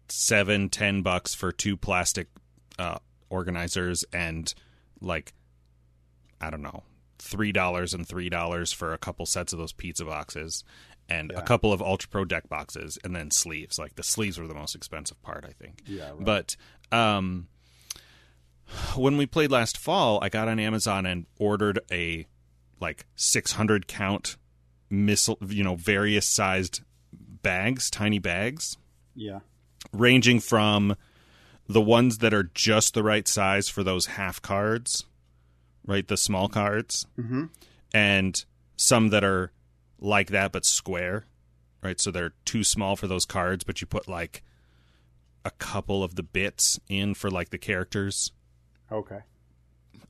seven, 0.09 0.69
ten 0.69 1.03
bucks 1.03 1.35
for 1.35 1.53
two 1.53 1.77
plastic 1.77 2.29
uh, 2.79 2.99
organizers 3.31 4.05
and 4.13 4.53
like 5.01 5.33
I 6.41 6.51
don't 6.51 6.63
know 6.63 6.83
three 7.19 7.53
dollars 7.53 7.93
and 7.95 8.07
three 8.07 8.29
dollars 8.29 8.73
for 8.73 8.93
a 8.93 8.99
couple 8.99 9.27
sets 9.27 9.53
of 9.53 9.59
those 9.59 9.73
pizza 9.73 10.05
boxes 10.05 10.65
and 11.09 11.31
a 11.33 11.43
couple 11.43 11.73
of 11.73 11.81
ultra 11.81 12.09
pro 12.11 12.25
deck 12.25 12.49
boxes 12.49 12.99
and 13.03 13.15
then 13.17 13.31
sleeves 13.31 13.79
like 13.79 13.95
the 13.97 14.03
sleeves 14.03 14.39
were 14.39 14.47
the 14.47 14.55
most 14.55 14.75
expensive 14.75 15.21
part 15.23 15.45
i 15.49 15.53
think 15.53 15.81
Yeah, 15.87 16.11
right. 16.11 16.25
but 16.25 16.57
um 16.93 17.49
when 18.97 19.17
we 19.17 19.27
played 19.27 19.51
last 19.51 19.79
fall 19.79 20.19
i 20.23 20.29
got 20.29 20.49
on 20.49 20.59
amazon 20.59 21.07
and 21.07 21.27
ordered 21.39 21.79
a 21.91 22.27
like 22.81 23.07
600 23.17 23.87
count 23.87 24.37
missile 24.91 25.39
you 25.47 25.65
know 25.65 25.77
various 25.77 26.27
sized 26.27 26.83
bags 27.13 27.91
tiny 27.91 28.19
bags 28.19 28.77
Yeah, 29.15 29.41
ranging 29.93 30.41
from 30.41 30.97
the 31.69 31.81
ones 31.81 32.19
that 32.19 32.33
are 32.35 32.51
just 32.55 32.95
the 32.95 33.03
right 33.03 33.27
size 33.29 33.69
for 33.69 33.83
those 33.85 34.07
half 34.07 34.41
cards, 34.41 35.05
right? 35.87 36.07
The 36.09 36.17
small 36.17 36.49
cards, 36.49 37.07
mm-hmm. 37.19 37.45
and 37.93 38.43
some 38.77 39.09
that 39.11 39.23
are 39.23 39.53
like 40.01 40.31
that 40.31 40.53
but 40.53 40.65
square, 40.65 41.27
right? 41.83 42.01
So 42.01 42.11
they're 42.11 42.35
too 42.45 42.65
small 42.65 42.97
for 42.97 43.07
those 43.07 43.25
cards, 43.25 43.65
but 43.65 43.81
you 43.81 43.87
put 43.87 44.09
like 44.09 44.43
a 45.45 45.51
couple 45.53 46.03
of 46.03 46.15
the 46.15 46.23
bits 46.23 46.79
in 46.89 47.15
for 47.15 47.31
like 47.31 47.51
the 47.51 47.59
characters. 47.59 48.33
okay, 48.91 49.21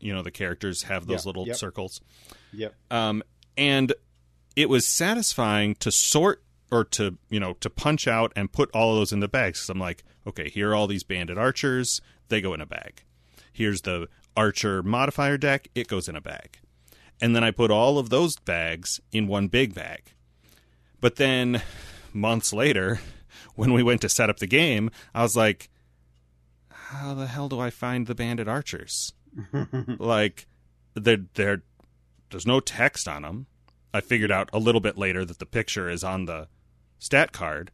You 0.00 0.12
know, 0.14 0.22
the 0.22 0.30
characters 0.30 0.84
have 0.84 1.06
those 1.06 1.26
little 1.26 1.46
yep. 1.46 1.56
circles. 1.56 2.00
yep, 2.52 2.74
um, 2.90 3.22
and 3.56 3.92
it 4.56 4.68
was 4.68 4.86
satisfying 4.86 5.74
to 5.76 5.90
sort 5.92 6.42
or 6.70 6.84
to 6.84 7.16
you 7.30 7.40
know 7.40 7.54
to 7.54 7.70
punch 7.70 8.06
out 8.06 8.32
and 8.36 8.52
put 8.52 8.70
all 8.72 8.92
of 8.92 8.98
those 8.98 9.12
in 9.12 9.20
the 9.20 9.28
bags. 9.28 9.60
Because 9.60 9.70
I'm 9.70 9.78
like, 9.78 10.04
okay, 10.26 10.48
here 10.48 10.70
are 10.70 10.74
all 10.74 10.86
these 10.86 11.04
bandit 11.04 11.38
archers. 11.38 12.00
They 12.28 12.40
go 12.40 12.54
in 12.54 12.60
a 12.60 12.66
bag. 12.66 13.02
Here's 13.52 13.82
the 13.82 14.08
archer 14.36 14.82
modifier 14.82 15.38
deck. 15.38 15.68
It 15.74 15.88
goes 15.88 16.08
in 16.08 16.16
a 16.16 16.20
bag. 16.20 16.58
And 17.20 17.34
then 17.34 17.42
I 17.42 17.50
put 17.50 17.70
all 17.70 17.98
of 17.98 18.10
those 18.10 18.36
bags 18.36 19.00
in 19.12 19.26
one 19.26 19.48
big 19.48 19.74
bag. 19.74 20.12
But 21.00 21.16
then 21.16 21.62
months 22.12 22.52
later, 22.52 23.00
when 23.54 23.72
we 23.72 23.82
went 23.82 24.00
to 24.02 24.08
set 24.08 24.30
up 24.30 24.38
the 24.38 24.46
game, 24.46 24.90
I 25.14 25.22
was 25.22 25.36
like, 25.36 25.68
how 26.70 27.14
the 27.14 27.26
hell 27.26 27.48
do 27.48 27.60
I 27.60 27.70
find 27.70 28.06
the 28.06 28.14
bandit 28.14 28.48
archers? 28.48 29.12
like, 29.98 30.46
they're, 30.94 31.24
they're, 31.34 31.62
there's 32.30 32.46
no 32.46 32.60
text 32.60 33.06
on 33.06 33.22
them. 33.22 33.46
I 33.92 34.00
figured 34.00 34.30
out 34.30 34.50
a 34.52 34.58
little 34.58 34.80
bit 34.80 34.96
later 34.98 35.24
that 35.24 35.38
the 35.38 35.46
picture 35.46 35.88
is 35.88 36.04
on 36.04 36.26
the 36.26 36.48
stat 36.98 37.32
card, 37.32 37.70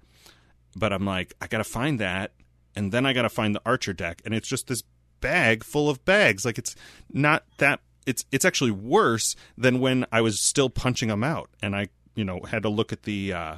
but 0.76 0.92
I'm 0.92 1.04
like, 1.04 1.34
I 1.40 1.46
gotta 1.46 1.64
find 1.64 1.98
that, 2.00 2.32
and 2.76 2.92
then 2.92 3.04
I 3.06 3.12
gotta 3.12 3.28
find 3.28 3.54
the 3.54 3.62
archer 3.66 3.92
deck, 3.92 4.22
and 4.24 4.34
it's 4.34 4.48
just 4.48 4.68
this 4.68 4.82
bag 5.20 5.64
full 5.64 5.88
of 5.88 6.04
bags. 6.04 6.44
Like 6.44 6.58
it's 6.58 6.76
not 7.12 7.44
that. 7.58 7.80
It's 8.06 8.24
it's 8.31 8.44
actually 8.44 8.70
worse 8.70 9.36
than 9.56 9.81
when 9.81 10.06
I 10.12 10.20
was 10.20 10.40
still 10.40 10.70
punching 10.70 11.09
them 11.09 11.24
out, 11.24 11.51
and 11.62 11.74
I 11.74 11.89
you 12.14 12.24
know 12.24 12.40
had 12.40 12.62
to 12.62 12.68
look 12.68 12.93
at 12.93 13.02
the 13.05 13.32
uh, 13.32 13.56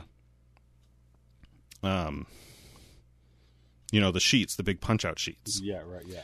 um 1.83 2.27
you 3.93 4.01
know 4.01 4.11
the 4.11 4.21
sheets, 4.21 4.57
the 4.57 4.63
big 4.63 4.81
punch 4.81 5.05
out 5.05 5.19
sheets. 5.19 5.61
yeah, 5.61 5.83
right, 5.87 6.05
yeah. 6.07 6.21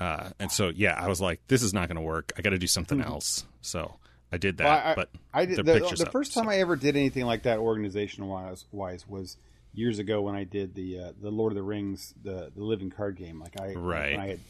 Uh, 0.00 0.30
and 0.38 0.50
so 0.50 0.68
yeah, 0.74 0.94
I 0.98 1.08
was 1.08 1.20
like, 1.20 1.40
this 1.48 1.62
is 1.62 1.74
not 1.74 1.88
going 1.88 1.96
to 1.96 2.02
work. 2.02 2.32
I 2.36 2.42
got 2.42 2.50
to 2.50 2.58
do 2.58 2.66
something 2.66 3.00
else. 3.02 3.44
So 3.60 3.96
I 4.32 4.38
did 4.38 4.56
that. 4.58 4.64
Well, 4.64 4.92
I, 4.92 4.94
but 4.94 5.10
I 5.32 5.44
did 5.44 5.58
the 5.58 5.62
the, 5.62 6.06
up, 6.06 6.12
first 6.12 6.32
time 6.32 6.44
so. 6.44 6.50
I 6.50 6.56
ever 6.56 6.76
did 6.76 6.96
anything 6.96 7.26
like 7.26 7.42
that 7.42 7.58
organization 7.58 8.26
wise, 8.26 8.64
wise 8.72 9.06
was 9.06 9.36
years 9.74 9.98
ago 9.98 10.22
when 10.22 10.34
I 10.34 10.44
did 10.44 10.74
the 10.74 10.98
uh, 10.98 11.12
the 11.20 11.30
Lord 11.30 11.52
of 11.52 11.56
the 11.56 11.62
Rings 11.62 12.14
the 12.22 12.50
the 12.54 12.62
living 12.62 12.90
card 12.90 13.16
game. 13.16 13.40
Like 13.40 13.60
I 13.60 13.74
Right. 13.74 14.18
I 14.18 14.26
had 14.28 14.40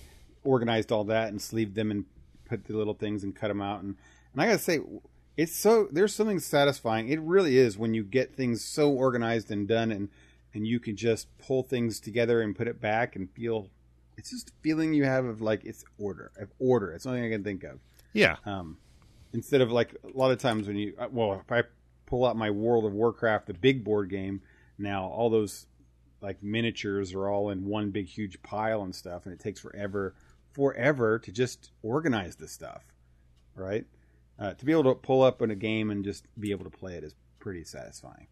organized 0.44 0.92
all 0.92 1.04
that 1.04 1.28
and 1.28 1.42
sleeved 1.42 1.74
them 1.74 1.90
and 1.90 2.04
put 2.50 2.66
the 2.66 2.76
little 2.76 2.94
things 2.94 3.24
and 3.24 3.34
cut 3.34 3.48
them 3.48 3.62
out 3.62 3.82
and 3.82 3.96
and 4.32 4.42
I 4.42 4.46
gotta 4.46 4.58
say 4.58 4.80
it's 5.36 5.56
so 5.56 5.88
there's 5.90 6.14
something 6.14 6.38
satisfying. 6.38 7.08
It 7.08 7.20
really 7.20 7.56
is 7.56 7.78
when 7.78 7.94
you 7.94 8.04
get 8.04 8.34
things 8.34 8.62
so 8.62 8.90
organized 8.90 9.50
and 9.50 9.66
done 9.66 9.90
and 9.90 10.08
and 10.52 10.66
you 10.66 10.80
can 10.80 10.96
just 10.96 11.28
pull 11.38 11.62
things 11.62 11.98
together 12.00 12.42
and 12.42 12.54
put 12.54 12.68
it 12.68 12.80
back 12.80 13.16
and 13.16 13.30
feel. 13.30 13.68
It's 14.16 14.30
just 14.30 14.50
a 14.50 14.52
feeling 14.60 14.92
you 14.92 15.04
have 15.04 15.24
of 15.24 15.40
like 15.40 15.64
it's 15.64 15.84
order, 15.98 16.30
of 16.38 16.50
order. 16.58 16.92
It's 16.92 17.06
only 17.06 17.24
I 17.24 17.30
can 17.30 17.42
think 17.42 17.64
of 17.64 17.78
yeah, 18.12 18.36
um, 18.44 18.76
instead 19.32 19.60
of 19.60 19.70
like 19.70 19.94
a 20.04 20.16
lot 20.16 20.30
of 20.30 20.38
times 20.38 20.66
when 20.66 20.76
you 20.76 20.94
uh, 20.98 21.06
well 21.10 21.34
if 21.34 21.50
i 21.52 21.62
pull 22.06 22.24
out 22.24 22.36
my 22.36 22.50
world 22.50 22.84
of 22.84 22.92
warcraft 22.92 23.46
the 23.46 23.54
big 23.54 23.84
board 23.84 24.10
game 24.10 24.40
now 24.78 25.06
all 25.06 25.30
those 25.30 25.66
like 26.20 26.42
miniatures 26.42 27.14
are 27.14 27.28
all 27.28 27.50
in 27.50 27.64
one 27.64 27.90
big 27.90 28.06
huge 28.06 28.42
pile 28.42 28.82
and 28.82 28.94
stuff 28.94 29.26
and 29.26 29.32
it 29.32 29.40
takes 29.40 29.60
forever 29.60 30.14
forever 30.52 31.18
to 31.18 31.32
just 31.32 31.70
organize 31.82 32.36
the 32.36 32.48
stuff 32.48 32.84
right 33.54 33.86
uh, 34.38 34.54
to 34.54 34.64
be 34.64 34.72
able 34.72 34.84
to 34.84 34.94
pull 34.94 35.22
up 35.22 35.42
in 35.42 35.50
a 35.50 35.56
game 35.56 35.90
and 35.90 36.04
just 36.04 36.26
be 36.38 36.50
able 36.50 36.64
to 36.64 36.70
play 36.70 36.94
it 36.94 37.04
is 37.04 37.14
pretty 37.38 37.64
satisfying 37.64 38.26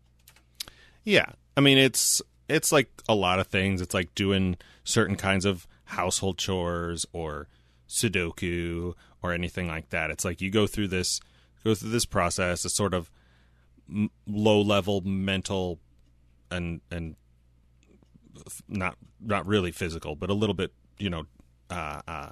yeah. 1.08 1.30
I 1.56 1.62
mean, 1.62 1.78
it's 1.78 2.20
it's 2.50 2.70
like 2.70 2.90
a 3.08 3.14
lot 3.14 3.38
of 3.38 3.46
things. 3.46 3.80
It's 3.80 3.94
like 3.94 4.14
doing 4.14 4.56
certain 4.84 5.16
kinds 5.16 5.46
of 5.46 5.66
household 5.84 6.36
chores 6.36 7.06
or 7.14 7.48
Sudoku 7.88 8.92
or 9.22 9.32
anything 9.32 9.68
like 9.68 9.88
that. 9.88 10.10
It's 10.10 10.24
like 10.24 10.42
you 10.42 10.50
go 10.50 10.66
through 10.66 10.88
this 10.88 11.20
go 11.64 11.74
through 11.74 11.90
this 11.90 12.04
process. 12.04 12.66
a 12.66 12.68
sort 12.68 12.92
of 12.92 13.10
low 14.26 14.60
level 14.60 15.00
mental 15.00 15.78
and 16.50 16.82
and 16.90 17.16
not 18.68 18.98
not 19.18 19.46
really 19.46 19.72
physical, 19.72 20.14
but 20.14 20.28
a 20.28 20.34
little 20.34 20.54
bit 20.54 20.72
you 20.98 21.08
know 21.08 21.24
uh, 21.70 22.00
uh, 22.06 22.30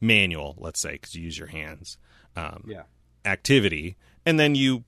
manual. 0.00 0.56
Let's 0.58 0.80
say 0.80 0.92
because 0.92 1.14
you 1.14 1.22
use 1.22 1.38
your 1.38 1.48
hands. 1.48 1.98
Um, 2.36 2.64
yeah 2.68 2.82
activity, 3.24 3.96
and 4.26 4.40
then 4.40 4.56
you 4.56 4.82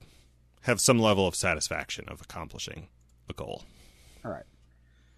have 0.63 0.81
some 0.81 0.99
level 0.99 1.25
of 1.25 1.35
satisfaction 1.35 2.03
of 2.09 2.19
accomplishing 2.21 2.89
a 3.29 3.33
goal. 3.33 3.63
all 4.25 4.31
right 4.31 4.43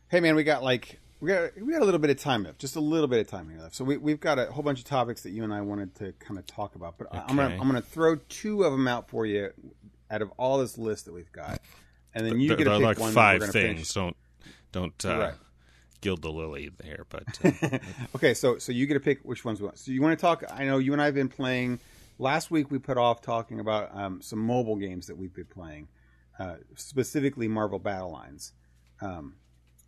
hey 0.10 0.20
man 0.20 0.36
we 0.36 0.44
got 0.44 0.62
like 0.62 1.00
we 1.20 1.30
got 1.30 1.50
we 1.60 1.74
got 1.74 1.82
a 1.82 1.86
little 1.86 2.00
bit 2.00 2.12
of 2.12 2.20
time 2.20 2.44
left 2.44 2.60
just 2.60 2.76
a 2.76 2.80
little 2.80 3.08
bit 3.08 3.20
of 3.20 3.28
time 3.28 3.50
here 3.50 3.60
left 3.60 3.74
so 3.76 3.84
we, 3.84 3.98
we've 3.98 4.20
got 4.20 4.38
a 4.38 4.46
whole 4.52 4.62
bunch 4.64 4.78
of 4.78 4.86
topics 4.86 5.22
that 5.24 5.32
you 5.32 5.44
and 5.44 5.52
i 5.54 5.60
wanted 5.62 5.96
to 5.96 6.12
kind 6.20 6.38
of 6.38 6.46
talk 6.46 6.76
about 6.76 6.98
but 7.00 7.08
I- 7.12 7.24
i'm 7.28 7.36
gonna 7.36 7.56
i'm 7.60 7.68
gonna 7.68 7.82
throw 7.82 8.18
two 8.30 8.64
of 8.64 8.72
them 8.72 8.88
out 8.88 9.10
for 9.10 9.26
you 9.26 9.50
out 10.12 10.22
of 10.22 10.30
all 10.38 10.60
this 10.60 10.78
list 10.78 11.06
that 11.06 11.14
we've 11.14 11.32
got 11.32 11.60
and 12.14 12.24
then 12.26 12.40
you 12.40 12.50
They're, 12.50 12.58
get 12.58 12.64
to 12.66 12.72
pick 12.78 12.82
like 12.84 13.00
one 13.00 13.14
five 13.14 13.42
things. 13.42 13.52
finish. 13.54 13.94
Don't 13.94 14.16
don't 14.72 15.06
uh, 15.06 15.18
Right. 15.18 15.34
Gild 16.02 16.22
the 16.22 16.32
lily 16.32 16.70
there, 16.78 17.06
but 17.10 17.24
uh, 17.44 17.80
okay 18.16 18.34
so 18.34 18.58
so 18.58 18.72
you 18.72 18.86
get 18.86 18.94
to 18.94 19.00
pick 19.00 19.20
which 19.24 19.44
ones 19.44 19.60
we 19.60 19.66
want 19.66 19.78
so 19.78 19.92
you 19.92 20.02
want 20.02 20.18
to 20.18 20.22
talk 20.22 20.44
i 20.54 20.64
know 20.64 20.78
you 20.78 20.94
and 20.94 21.02
i 21.02 21.06
have 21.06 21.16
been 21.16 21.30
playing 21.30 21.80
last 22.20 22.52
week 22.52 22.70
we 22.72 22.78
put 22.78 22.98
off 22.98 23.22
talking 23.22 23.60
about 23.60 23.96
um, 23.96 24.22
some 24.22 24.40
mobile 24.40 24.76
games 24.76 25.08
that 25.08 25.18
we've 25.18 25.34
been 25.34 25.46
playing 25.46 25.88
uh, 26.40 26.56
specifically 26.76 27.48
Marvel 27.48 27.80
Battle 27.80 28.12
Lines. 28.12 28.54
Um, 29.02 29.36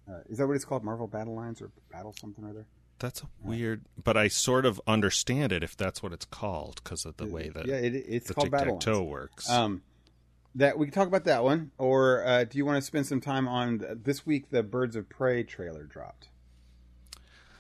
uh, 0.09 0.21
is 0.29 0.39
that 0.39 0.47
what 0.47 0.55
it's 0.55 0.65
called? 0.65 0.83
Marvel 0.83 1.07
Battle 1.07 1.35
Lines 1.35 1.61
or 1.61 1.71
Battle 1.91 2.13
something 2.19 2.43
or 2.43 2.49
other? 2.49 2.65
That's 2.97 3.21
a 3.21 3.29
weird, 3.41 3.85
but 4.03 4.17
I 4.17 4.27
sort 4.27 4.65
of 4.65 4.81
understand 4.85 5.53
it 5.53 5.63
if 5.63 5.77
that's 5.77 6.03
what 6.03 6.11
it's 6.11 6.25
called 6.25 6.81
because 6.83 7.05
of 7.05 7.15
the 7.15 7.27
way 7.27 7.47
that 7.47 7.65
yeah, 7.65 7.75
it, 7.75 7.95
it's 7.95 8.27
the 8.27 8.33
called 8.33 8.51
Battle 8.51 8.73
Lines. 8.73 9.09
works. 9.09 9.49
Um, 9.49 9.83
that 10.55 10.77
we 10.77 10.85
can 10.87 10.93
talk 10.93 11.07
about 11.07 11.25
that 11.25 11.43
one, 11.43 11.71
or 11.77 12.25
uh, 12.25 12.43
do 12.43 12.57
you 12.57 12.65
want 12.65 12.77
to 12.77 12.81
spend 12.81 13.05
some 13.05 13.21
time 13.21 13.47
on 13.47 13.79
th- 13.79 13.91
this 14.03 14.25
week? 14.25 14.49
The 14.49 14.63
Birds 14.63 14.95
of 14.95 15.07
Prey 15.09 15.43
trailer 15.43 15.83
dropped, 15.83 16.29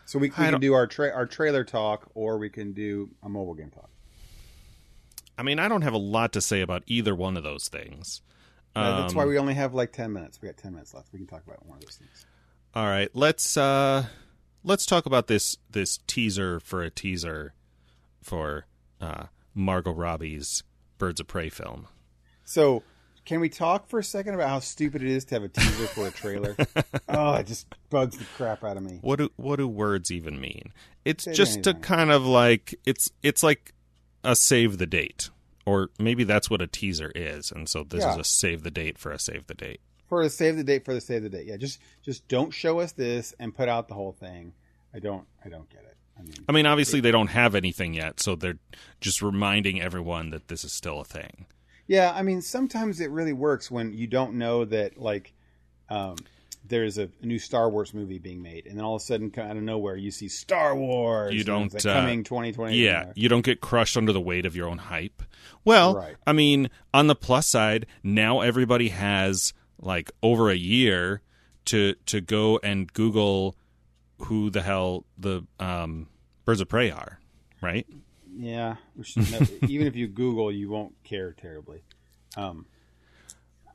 so 0.05 0.19
we, 0.19 0.27
we 0.27 0.29
can 0.31 0.59
do 0.59 0.73
our 0.73 0.87
tra- 0.87 1.11
our 1.13 1.25
trailer 1.25 1.63
talk, 1.63 2.09
or 2.15 2.37
we 2.37 2.49
can 2.49 2.73
do 2.73 3.09
a 3.23 3.29
mobile 3.29 3.53
game 3.53 3.69
talk. 3.69 3.89
I 5.37 5.43
mean, 5.43 5.59
I 5.59 5.67
don't 5.69 5.83
have 5.83 5.93
a 5.93 5.97
lot 5.97 6.33
to 6.33 6.41
say 6.41 6.61
about 6.61 6.83
either 6.87 7.15
one 7.15 7.37
of 7.37 7.43
those 7.43 7.69
things. 7.69 8.21
Uh, 8.75 9.01
that's 9.01 9.13
Um, 9.13 9.17
why 9.17 9.25
we 9.25 9.37
only 9.37 9.53
have 9.53 9.73
like 9.73 9.91
ten 9.93 10.11
minutes. 10.13 10.41
We 10.41 10.47
got 10.47 10.57
ten 10.57 10.73
minutes 10.73 10.93
left. 10.93 11.13
We 11.13 11.19
can 11.19 11.27
talk 11.27 11.43
about 11.45 11.65
one 11.65 11.77
of 11.77 11.85
those 11.85 11.95
things. 11.95 12.25
All 12.75 12.85
right, 12.85 13.09
let's 13.13 13.55
uh 13.57 14.05
let's 14.63 14.85
talk 14.85 15.05
about 15.05 15.27
this 15.27 15.57
this 15.69 15.99
teaser 16.07 16.59
for 16.59 16.83
a 16.83 16.89
teaser 16.89 17.53
for 18.21 18.65
uh 19.01 19.25
Margot 19.55 19.93
Robbie's 19.93 20.63
Birds 20.97 21.19
of 21.19 21.27
Prey 21.27 21.49
film. 21.49 21.87
So, 22.49 22.81
can 23.25 23.41
we 23.41 23.49
talk 23.49 23.87
for 23.87 23.99
a 23.99 24.03
second 24.03 24.33
about 24.33 24.49
how 24.49 24.59
stupid 24.59 25.03
it 25.03 25.07
is 25.07 25.23
to 25.25 25.35
have 25.35 25.43
a 25.43 25.49
teaser 25.49 25.85
for 25.85 26.07
a 26.07 26.11
trailer? 26.11 26.57
oh, 27.09 27.35
it 27.35 27.45
just 27.45 27.67
bugs 27.91 28.17
the 28.17 28.25
crap 28.35 28.63
out 28.63 28.75
of 28.75 28.81
me. 28.81 28.97
What 29.03 29.19
do 29.19 29.29
what 29.35 29.57
do 29.57 29.67
words 29.67 30.09
even 30.09 30.41
mean? 30.41 30.73
It's 31.05 31.25
Say 31.25 31.33
just 31.33 31.61
to 31.63 31.75
kind 31.75 32.11
of 32.11 32.25
like 32.25 32.73
it's 32.87 33.11
it's 33.21 33.43
like 33.43 33.75
a 34.23 34.35
save 34.35 34.79
the 34.79 34.87
date. 34.87 35.29
Or 35.67 35.91
maybe 35.99 36.23
that's 36.23 36.49
what 36.49 36.59
a 36.59 36.65
teaser 36.65 37.11
is, 37.13 37.51
and 37.51 37.69
so 37.69 37.83
this 37.83 38.03
is 38.03 38.15
a 38.15 38.23
save 38.23 38.63
the 38.63 38.71
date 38.71 38.97
for 38.97 39.11
a 39.11 39.19
save 39.19 39.45
the 39.45 39.53
date. 39.53 39.81
For 40.07 40.23
the 40.23 40.29
save 40.31 40.57
the 40.57 40.63
date, 40.63 40.83
for 40.83 40.95
the 40.95 41.01
save 41.01 41.21
the 41.21 41.29
date. 41.29 41.45
Yeah, 41.45 41.57
just 41.57 41.79
just 42.01 42.27
don't 42.27 42.51
show 42.51 42.79
us 42.79 42.93
this 42.93 43.35
and 43.39 43.53
put 43.53 43.69
out 43.69 43.89
the 43.89 43.93
whole 43.93 44.13
thing. 44.13 44.53
I 44.91 44.97
don't 44.97 45.27
I 45.45 45.49
don't 45.49 45.69
get 45.69 45.83
it. 45.83 45.97
I 46.17 46.23
mean, 46.23 46.33
I 46.49 46.51
mean, 46.51 46.65
obviously 46.65 46.99
they 46.99 47.11
don't 47.11 47.27
have 47.27 47.53
anything 47.53 47.93
yet, 47.93 48.19
so 48.19 48.35
they're 48.35 48.57
just 49.01 49.21
reminding 49.21 49.79
everyone 49.79 50.31
that 50.31 50.47
this 50.47 50.63
is 50.63 50.73
still 50.73 50.99
a 50.99 51.05
thing. 51.05 51.45
Yeah, 51.89 52.13
I 52.15 52.21
mean 52.21 52.41
sometimes 52.41 52.99
it 53.01 53.09
really 53.09 53.33
works 53.33 53.71
when 53.71 53.91
you 53.93 54.05
don't 54.05 54.35
know 54.35 54.63
that 54.65 54.99
like 54.99 55.33
um, 55.89 56.17
there's 56.63 56.99
a, 56.99 57.09
a 57.23 57.25
new 57.25 57.39
Star 57.39 57.67
Wars 57.67 57.95
movie 57.95 58.19
being 58.19 58.43
made, 58.43 58.67
and 58.67 58.77
then 58.77 58.85
all 58.85 58.95
of 58.95 59.01
a 59.01 59.05
sudden, 59.05 59.33
out 59.35 59.57
of 59.57 59.63
nowhere, 59.63 59.95
you 59.95 60.11
see 60.11 60.27
Star 60.27 60.75
Wars. 60.75 61.33
You 61.33 61.43
don't, 61.43 61.73
like 61.73 61.83
uh, 61.83 61.93
coming 61.93 62.23
2020. 62.23 62.77
Yeah, 62.77 63.11
you 63.15 63.27
don't 63.27 63.43
get 63.43 63.59
crushed 63.59 63.97
under 63.97 64.13
the 64.13 64.21
weight 64.21 64.45
of 64.45 64.55
your 64.55 64.69
own 64.69 64.77
hype. 64.77 65.23
Well, 65.65 65.95
Right. 65.95 66.15
I 66.27 66.33
mean, 66.33 66.69
on 66.93 67.07
the 67.07 67.15
plus 67.15 67.47
side, 67.47 67.87
now 68.03 68.41
everybody 68.41 68.89
has 68.89 69.53
like 69.79 70.11
over 70.21 70.51
a 70.51 70.55
year 70.55 71.23
to 71.65 71.95
to 72.05 72.21
go 72.21 72.59
and 72.61 72.93
Google 72.93 73.55
who 74.19 74.51
the 74.51 74.61
hell 74.61 75.05
the 75.17 75.41
um, 75.59 76.07
Birds 76.45 76.61
of 76.61 76.69
Prey 76.69 76.91
are, 76.91 77.19
right? 77.61 77.87
Yeah, 78.41 78.77
even 79.67 79.85
if 79.87 79.95
you 79.97 80.07
Google, 80.07 80.49
you 80.49 80.69
won't 80.69 80.93
care 81.03 81.33
terribly. 81.33 81.83
Um, 82.37 82.65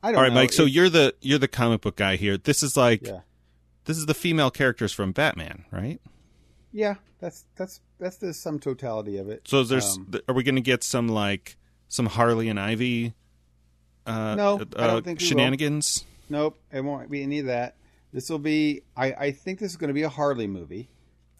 I 0.02 0.08
don't 0.08 0.16
All 0.16 0.22
right, 0.22 0.28
know. 0.32 0.34
Mike. 0.40 0.52
So 0.54 0.62
It- 0.64 0.72
you're 0.72 0.88
the 0.88 1.14
you're 1.20 1.38
the 1.38 1.48
comic 1.48 1.82
book 1.82 1.96
guy 1.96 2.16
here. 2.16 2.38
This 2.38 2.62
is 2.62 2.74
like 2.76 3.06
yeah, 3.06 3.20
this 3.84 3.98
is 3.98 4.06
the 4.06 4.14
female 4.14 4.50
characters 4.50 4.92
from 4.92 5.12
Batman, 5.12 5.66
right? 5.70 6.00
yeah, 6.72 6.94
that's 7.20 7.44
that's 7.56 7.80
that's 8.00 8.16
the 8.16 8.32
sum 8.32 8.58
totality 8.58 9.18
of 9.18 9.28
it. 9.28 9.42
So 9.46 9.64
there's 9.64 9.96
Um, 9.98 10.12
are 10.28 10.34
we 10.34 10.42
going 10.42 10.54
to 10.56 10.60
get 10.62 10.82
some 10.82 11.08
like 11.08 11.56
some 11.88 12.06
Harley 12.06 12.48
and 12.48 12.58
Ivy? 12.58 13.12
Uh, 14.06 14.34
No, 14.34 14.58
uh, 14.60 14.64
I 14.78 14.86
don't 14.86 15.04
think 15.04 15.20
shenanigans. 15.20 16.04
nope, 16.30 16.58
it 16.72 16.80
won't 16.82 17.10
be 17.10 17.22
any 17.22 17.38
of 17.40 17.46
that. 17.46 17.76
This 18.14 18.30
will 18.30 18.38
be. 18.38 18.82
I 18.96 19.12
I 19.12 19.30
think 19.32 19.58
this 19.58 19.72
is 19.72 19.76
going 19.76 19.88
to 19.88 19.94
be 19.94 20.02
a 20.04 20.08
Harley 20.08 20.46
movie. 20.46 20.88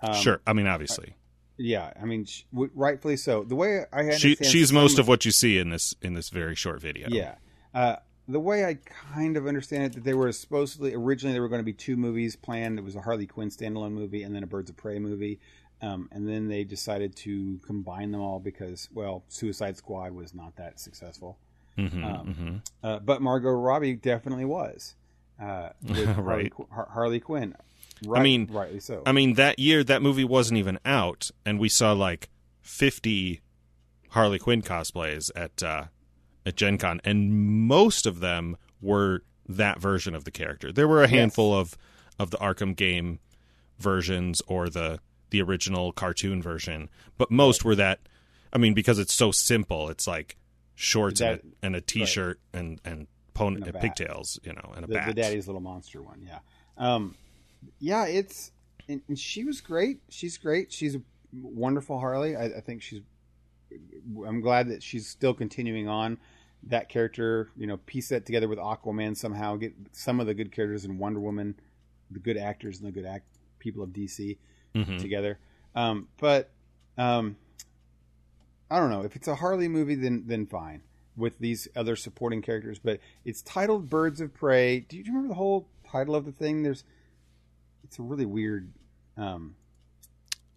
Um, 0.03 0.15
sure, 0.15 0.41
I 0.47 0.53
mean 0.53 0.67
obviously. 0.67 1.17
Yeah, 1.56 1.93
I 2.01 2.05
mean, 2.05 2.26
rightfully 2.52 3.16
so. 3.16 3.44
The 3.44 3.55
way 3.55 3.85
I 3.93 4.16
she 4.16 4.35
she's 4.36 4.72
most 4.72 4.98
of 4.98 5.06
what 5.09 5.24
you 5.24 5.31
see 5.31 5.59
in 5.59 5.70
this 5.70 5.94
in 6.02 6.14
this 6.14 6.31
very 6.31 6.55
short 6.56 6.81
video. 6.81 7.09
Yeah. 7.10 7.36
Uh, 7.72 7.97
the 8.26 8.40
way 8.40 8.64
I 8.64 8.74
kind 9.12 9.36
of 9.36 9.47
understand 9.47 9.85
it, 9.85 9.93
that 9.94 10.05
they 10.05 10.14
were 10.14 10.32
supposedly 10.32 10.94
originally 10.94 11.32
there 11.35 11.43
were 11.43 11.48
going 11.48 11.60
to 11.60 11.64
be 11.64 11.72
two 11.74 11.97
movies 11.97 12.35
planned. 12.36 12.78
It 12.78 12.82
was 12.82 12.97
a 12.97 13.02
Harley 13.02 13.26
Quinn 13.26 13.51
standalone 13.51 13.93
movie 13.93 14.22
and 14.22 14.35
then 14.35 14.43
a 14.43 14.47
Birds 14.47 14.70
of 14.70 14.76
Prey 14.76 14.98
movie, 14.98 15.39
um, 15.82 16.09
and 16.10 16.26
then 16.28 16.48
they 16.48 16.64
decided 16.64 17.14
to 17.16 17.60
combine 17.66 18.10
them 18.12 18.20
all 18.22 18.40
because, 18.40 18.89
well, 18.94 19.24
Suicide 19.28 19.76
Squad 19.76 20.12
was 20.12 20.35
not 20.35 20.56
that 20.56 20.81
successful, 20.81 21.39
Mhm, 21.76 22.05
Um, 22.05 22.35
mhm. 22.35 22.60
uh, 22.82 22.98
but 23.01 23.20
Margot 23.20 23.51
Robbie 23.51 23.94
definitely 23.94 24.47
was. 24.47 24.94
Uh, 25.39 25.70
with 25.82 26.06
Harley, 26.06 26.22
Right. 26.44 26.51
Qu- 26.52 26.68
Harley 26.70 27.20
Quinn. 27.20 27.55
Right, 28.07 28.23
mean, 28.23 28.49
rightly 28.51 28.81
so. 28.81 29.03
I 29.07 29.12
mean 29.12 29.35
that 29.35 29.59
year 29.59 29.85
that 29.85 30.03
movie 30.03 30.25
wasn't 30.25 30.59
even 30.59 30.79
out, 30.85 31.31
and 31.47 31.59
we 31.59 31.69
saw 31.69 31.93
like 31.93 32.29
fifty 32.61 33.41
Harley 34.11 34.39
Quinn 34.39 34.62
cosplays 34.62 35.31
at 35.37 35.62
uh, 35.62 35.85
at 36.47 36.57
Gen 36.57 36.79
Con, 36.79 37.01
and 37.05 37.33
most 37.66 38.07
of 38.07 38.21
them 38.21 38.57
were 38.81 39.23
that 39.49 39.81
version 39.81 40.15
of 40.15 40.25
the 40.25 40.31
character. 40.31 40.73
There 40.73 40.89
were 40.89 41.03
a 41.03 41.09
handful 41.09 41.55
of 41.55 41.77
of 42.19 42.31
the 42.31 42.39
Arkham 42.39 42.77
game 42.77 43.21
versions 43.79 44.43
or 44.47 44.69
the 44.69 45.01
the 45.31 45.43
original 45.43 45.93
cartoon 45.93 46.43
version, 46.43 46.89
but 47.19 47.31
most 47.31 47.65
were 47.65 47.75
that. 47.77 48.01
I 48.53 48.59
mean, 48.59 48.75
because 48.75 49.01
it's 49.01 49.15
so 49.15 49.33
simple, 49.33 49.89
it's 49.89 50.07
like 50.07 50.37
shorts 50.77 51.21
and, 51.21 51.41
a, 51.41 51.66
and 51.66 51.77
a 51.77 51.81
t-shirt 51.81 52.39
and 52.53 52.81
and 52.85 53.07
pony 53.33 53.62
And 53.62 53.75
a 53.75 53.77
uh, 53.77 53.81
pigtails, 53.81 54.39
you 54.45 54.53
know, 54.53 54.73
and 54.77 54.85
a 54.85 54.89
the, 54.89 54.95
bat. 54.95 55.07
the 55.09 55.15
daddy's 55.15 55.47
little 55.47 55.61
monster 55.61 56.03
one 56.03 56.23
yeah 56.25 56.39
um 56.77 57.15
yeah 57.78 58.07
it's 58.07 58.51
and, 58.89 59.01
and 59.09 59.19
she 59.19 59.45
was 59.45 59.61
great 59.61 60.01
she's 60.09 60.36
great 60.39 60.73
she's 60.73 60.95
a 60.95 61.01
wonderful 61.32 61.99
harley 61.99 62.36
I, 62.36 62.45
I 62.47 62.61
think 62.61 62.82
she's 62.82 63.01
i'm 64.27 64.41
glad 64.41 64.69
that 64.69 64.82
she's 64.82 65.07
still 65.09 65.35
continuing 65.35 65.89
on 65.89 66.19
that 66.65 66.89
character 66.89 67.49
you 67.57 67.66
know 67.66 67.77
piece 67.78 68.09
that 68.09 68.24
together 68.27 68.49
with 68.49 68.59
aquaman 68.59 69.16
somehow 69.16 69.57
get 69.57 69.74
some 69.93 70.20
of 70.20 70.27
the 70.27 70.35
good 70.35 70.53
characters 70.53 70.85
in 70.85 70.99
wonder 70.99 71.20
woman 71.20 71.55
the 72.11 72.19
good 72.20 72.36
actors 72.36 72.78
and 72.78 72.86
the 72.86 72.93
good 72.93 73.07
act 73.07 73.24
people 73.59 73.82
of 73.82 73.91
dc 73.91 74.36
Mhm. 74.74 74.99
together 75.01 75.39
um 75.77 76.09
but 76.19 76.51
um 76.99 77.36
i 78.70 78.78
don't 78.78 78.91
know 78.91 79.03
if 79.03 79.15
it's 79.16 79.28
a 79.28 79.36
harley 79.36 79.69
movie 79.69 79.95
then 79.95 80.24
then 80.27 80.47
fine 80.47 80.82
with 81.16 81.39
these 81.39 81.69
other 81.77 81.95
supporting 81.95 82.43
characters, 82.43 82.81
but 82.81 82.99
it's 83.24 83.41
titled 83.43 83.89
Birds 83.89 84.20
of 84.20 84.35
Prey. 84.35 84.81
Do 84.81 84.97
you 84.97 85.05
remember 85.07 85.28
the 85.28 85.35
whole 85.35 85.69
title 85.89 86.16
of 86.16 86.24
the 86.24 86.32
thing? 86.32 86.65
There's 86.65 86.82
it's 87.85 87.98
a 87.98 88.02
really 88.02 88.27
weird 88.27 88.73
um, 89.16 89.55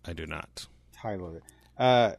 I 0.06 0.14
do 0.14 0.26
not. 0.26 0.66
title 0.94 1.28
of 1.28 1.36
it. 1.36 1.44
Uh, 1.78 2.14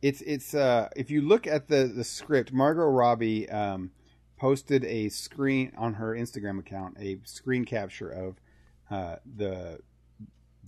it's 0.00 0.20
it's 0.22 0.54
uh, 0.54 0.88
if 0.96 1.10
you 1.10 1.20
look 1.22 1.46
at 1.46 1.68
the 1.68 1.84
the 1.94 2.04
script, 2.04 2.52
Margot 2.52 2.86
Robbie 2.86 3.50
um, 3.50 3.90
posted 4.38 4.84
a 4.84 5.08
screen 5.08 5.72
on 5.76 5.94
her 5.94 6.14
Instagram 6.14 6.58
account, 6.58 6.96
a 7.00 7.18
screen 7.24 7.64
capture 7.64 8.08
of 8.08 8.36
uh, 8.90 9.16
the 9.36 9.80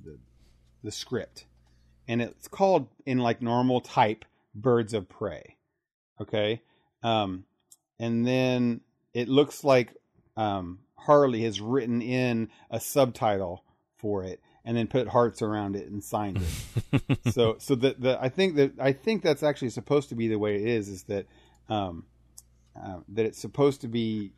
the 0.04 0.18
the 0.82 0.90
script, 0.90 1.46
and 2.08 2.20
it's 2.20 2.48
called 2.48 2.88
in 3.06 3.18
like 3.18 3.40
normal 3.40 3.80
type 3.80 4.24
Birds 4.54 4.92
of 4.92 5.08
Prey. 5.08 5.56
Okay, 6.20 6.60
um, 7.02 7.44
and 7.98 8.26
then 8.26 8.80
it 9.14 9.28
looks 9.28 9.62
like 9.62 9.94
um, 10.36 10.80
Harley 11.00 11.42
has 11.42 11.60
written 11.60 12.02
in 12.02 12.48
a 12.70 12.80
subtitle 12.80 13.64
for 13.96 14.24
it 14.24 14.40
and 14.64 14.76
then 14.76 14.86
put 14.86 15.08
hearts 15.08 15.42
around 15.42 15.76
it 15.76 15.88
and 15.88 16.02
signed 16.02 16.40
it. 16.92 17.22
so 17.32 17.56
so 17.58 17.74
the, 17.74 17.94
the 17.98 18.18
I 18.20 18.28
think 18.28 18.56
that 18.56 18.72
I 18.78 18.92
think 18.92 19.22
that's 19.22 19.42
actually 19.42 19.70
supposed 19.70 20.08
to 20.10 20.14
be 20.14 20.28
the 20.28 20.38
way 20.38 20.56
it 20.56 20.66
is 20.66 20.88
is 20.88 21.02
that 21.04 21.26
um, 21.68 22.04
uh, 22.80 23.00
that 23.08 23.26
it's 23.26 23.38
supposed 23.38 23.80
to 23.82 23.88
be 23.88 24.32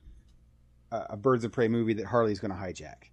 a, 0.91 1.07
a 1.11 1.17
Birds 1.17 1.45
of 1.45 1.53
Prey 1.53 1.69
movie 1.69 1.95
that 1.95 2.07
Harley's 2.07 2.41
going 2.41 2.53
to 2.53 2.57
hijack 2.57 3.11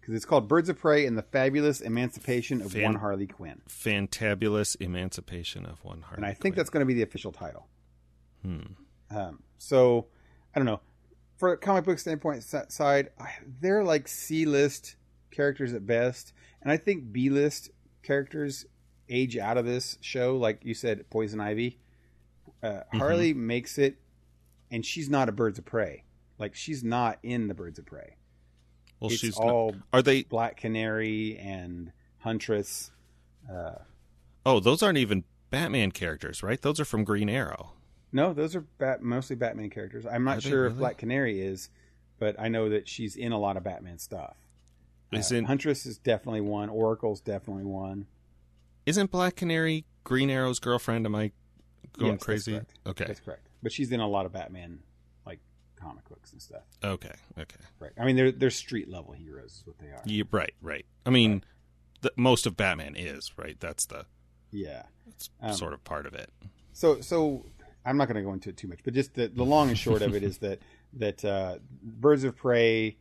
because 0.00 0.14
it's 0.14 0.24
called 0.24 0.48
Birds 0.48 0.68
of 0.68 0.78
Prey 0.78 1.06
and 1.06 1.16
the 1.16 1.22
Fabulous 1.22 1.80
Emancipation 1.80 2.60
of 2.60 2.72
Fan- 2.72 2.82
One 2.82 2.94
Harley 2.96 3.26
Quinn, 3.26 3.62
Fantabulous 3.68 4.76
Emancipation 4.80 5.64
of 5.64 5.82
One 5.84 6.02
Harley. 6.02 6.16
and 6.18 6.26
I 6.26 6.30
think 6.32 6.40
Quinn. 6.40 6.54
that's 6.56 6.70
going 6.70 6.82
to 6.82 6.86
be 6.86 6.94
the 6.94 7.02
official 7.02 7.32
title. 7.32 7.68
Hmm. 8.42 8.60
Um, 9.10 9.42
so 9.58 10.06
I 10.54 10.58
don't 10.58 10.66
know. 10.66 10.80
For 11.42 11.54
a 11.54 11.56
comic 11.56 11.82
book 11.86 11.98
standpoint 11.98 12.44
side, 12.44 13.10
they're 13.60 13.82
like 13.82 14.06
C 14.06 14.44
list 14.46 14.94
characters 15.32 15.72
at 15.72 15.84
best, 15.84 16.32
and 16.62 16.70
I 16.70 16.76
think 16.76 17.10
B 17.10 17.30
list 17.30 17.72
characters 18.04 18.64
age 19.08 19.36
out 19.36 19.56
of 19.58 19.64
this 19.64 19.98
show. 20.00 20.36
Like 20.36 20.64
you 20.64 20.72
said, 20.72 21.10
Poison 21.10 21.40
Ivy. 21.40 21.80
Uh, 22.62 22.82
Harley 22.92 23.34
makes 23.34 23.76
it, 23.76 23.96
and 24.70 24.86
she's 24.86 25.10
not 25.10 25.28
a 25.28 25.32
Birds 25.32 25.58
of 25.58 25.64
Prey. 25.64 26.04
Like 26.38 26.54
she's 26.54 26.84
not 26.84 27.18
in 27.24 27.48
the 27.48 27.54
Birds 27.54 27.80
of 27.80 27.86
Prey. 27.86 28.14
Well, 29.00 29.10
it's 29.10 29.18
she's 29.18 29.36
not- 29.36 29.48
all 29.48 29.74
are 29.92 30.00
they? 30.00 30.22
Black 30.22 30.58
Canary 30.58 31.36
and 31.38 31.90
Huntress. 32.18 32.92
Uh, 33.52 33.78
Oh, 34.46 34.60
those 34.60 34.80
aren't 34.80 34.98
even 34.98 35.24
Batman 35.50 35.90
characters, 35.90 36.44
right? 36.44 36.62
Those 36.62 36.78
are 36.78 36.84
from 36.84 37.02
Green 37.02 37.28
Arrow. 37.28 37.72
No, 38.12 38.32
those 38.34 38.54
are 38.54 38.60
bat, 38.60 39.02
mostly 39.02 39.36
Batman 39.36 39.70
characters. 39.70 40.04
I'm 40.06 40.24
not 40.24 40.38
Are 40.38 40.40
sure 40.42 40.66
if? 40.66 40.76
Black 40.76 40.98
Canary 40.98 41.40
is, 41.40 41.70
but 42.18 42.36
I 42.38 42.48
know 42.48 42.68
that 42.68 42.88
she's 42.88 43.16
in 43.16 43.32
a 43.32 43.38
lot 43.38 43.56
of 43.56 43.64
Batman 43.64 43.98
stuff. 43.98 44.36
Uh, 45.12 45.18
Isn't 45.18 45.44
Huntress 45.46 45.86
is 45.86 45.98
definitely 45.98 46.40
one. 46.42 46.68
Oracle's 46.68 47.20
definitely 47.20 47.64
one. 47.64 48.06
isn't 48.86 49.10
Black 49.10 49.36
Canary 49.36 49.84
Green 50.04 50.28
Arrow's 50.30 50.58
girlfriend? 50.58 51.06
Am 51.06 51.14
I 51.14 51.32
going 51.98 52.12
Yes, 52.12 52.22
crazy? 52.22 52.52
correct. 52.52 52.74
Okay. 52.86 53.04
That's 53.06 53.20
correct. 53.20 53.46
But 53.62 53.72
she's 53.72 53.92
in 53.92 54.00
a 54.00 54.08
lot 54.08 54.26
of 54.26 54.32
Batman 54.32 54.80
like 55.26 55.40
comic 55.76 56.08
books 56.08 56.32
and 56.32 56.40
stuff. 56.42 56.62
Okay. 56.82 57.12
Okay. 57.38 57.56
Right. 57.78 57.92
I 57.98 58.04
mean, 58.04 58.16
they're 58.16 58.32
they're 58.32 58.50
street 58.50 58.88
level 58.88 59.12
heroes. 59.12 59.52
Is 59.52 59.62
what 59.66 59.78
they 59.78 59.86
are. 59.88 60.02
Yeah, 60.04 60.24
right. 60.32 60.52
Right. 60.60 60.84
I 61.06 61.10
mean, 61.10 61.44
the, 62.00 62.12
most 62.16 62.46
of 62.46 62.56
Batman 62.56 62.94
is 62.96 63.32
right. 63.36 63.58
That's 63.60 63.86
the 63.86 64.06
Yeah. 64.50 64.82
that's 65.06 65.30
Um, 65.40 65.52
sort 65.54 65.72
of 65.74 65.84
part 65.84 66.06
of 66.06 66.14
it. 66.14 66.30
So 66.72 67.00
so 67.02 67.46
I'm 67.84 67.96
not 67.96 68.08
going 68.08 68.16
to 68.16 68.22
go 68.22 68.32
into 68.32 68.50
it 68.50 68.56
too 68.56 68.68
much, 68.68 68.80
but 68.84 68.94
just 68.94 69.14
the, 69.14 69.28
the 69.28 69.44
long 69.44 69.68
and 69.68 69.78
short 69.78 70.02
of 70.02 70.14
it 70.14 70.22
is 70.22 70.38
that 70.38 70.60
that 70.94 71.24
uh, 71.24 71.56
Birds 71.82 72.24
of 72.24 72.36
Prey. 72.36 72.96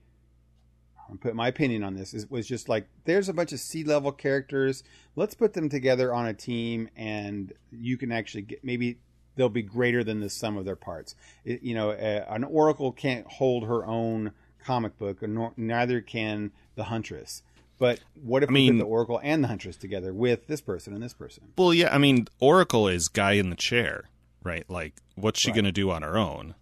I'm 1.09 1.17
put 1.17 1.35
my 1.35 1.49
opinion 1.49 1.83
on 1.83 1.93
this 1.93 2.13
is 2.13 2.29
was 2.29 2.47
just 2.47 2.69
like 2.69 2.87
there's 3.03 3.27
a 3.27 3.33
bunch 3.33 3.51
of 3.51 3.59
sea 3.59 3.83
level 3.83 4.13
characters. 4.13 4.81
Let's 5.17 5.33
put 5.33 5.53
them 5.53 5.67
together 5.67 6.13
on 6.13 6.25
a 6.25 6.33
team, 6.33 6.87
and 6.95 7.51
you 7.69 7.97
can 7.97 8.13
actually 8.13 8.43
get 8.43 8.63
maybe 8.63 8.97
they'll 9.35 9.49
be 9.49 9.61
greater 9.61 10.03
than 10.03 10.19
the 10.19 10.29
sum 10.29 10.57
of 10.57 10.65
their 10.65 10.75
parts. 10.75 11.15
It, 11.43 11.63
you 11.63 11.73
know, 11.73 11.91
uh, 11.91 12.25
an 12.29 12.43
Oracle 12.43 12.91
can't 12.91 13.27
hold 13.27 13.65
her 13.67 13.85
own 13.85 14.31
comic 14.63 14.97
book, 14.97 15.21
nor, 15.21 15.53
neither 15.57 16.01
can 16.01 16.51
the 16.75 16.85
Huntress. 16.85 17.43
But 17.77 17.99
what 18.21 18.43
if 18.43 18.49
I 18.49 18.53
we 18.53 18.69
put 18.69 18.77
the 18.77 18.85
Oracle 18.85 19.19
and 19.23 19.43
the 19.43 19.47
Huntress 19.47 19.75
together 19.75 20.13
with 20.13 20.47
this 20.47 20.61
person 20.61 20.93
and 20.93 21.01
this 21.01 21.13
person? 21.13 21.45
Well, 21.57 21.73
yeah. 21.73 21.93
I 21.93 21.97
mean, 21.97 22.27
Oracle 22.39 22.87
is 22.87 23.07
guy 23.07 23.33
in 23.33 23.49
the 23.49 23.55
chair, 23.55 24.05
right? 24.43 24.69
Like, 24.69 24.95
what's 25.15 25.39
she 25.39 25.49
Right. 25.49 25.55
going 25.55 25.65
to 25.65 25.72
do 25.72 25.91
on 25.91 26.01
her 26.01 26.18
own? 26.18 26.55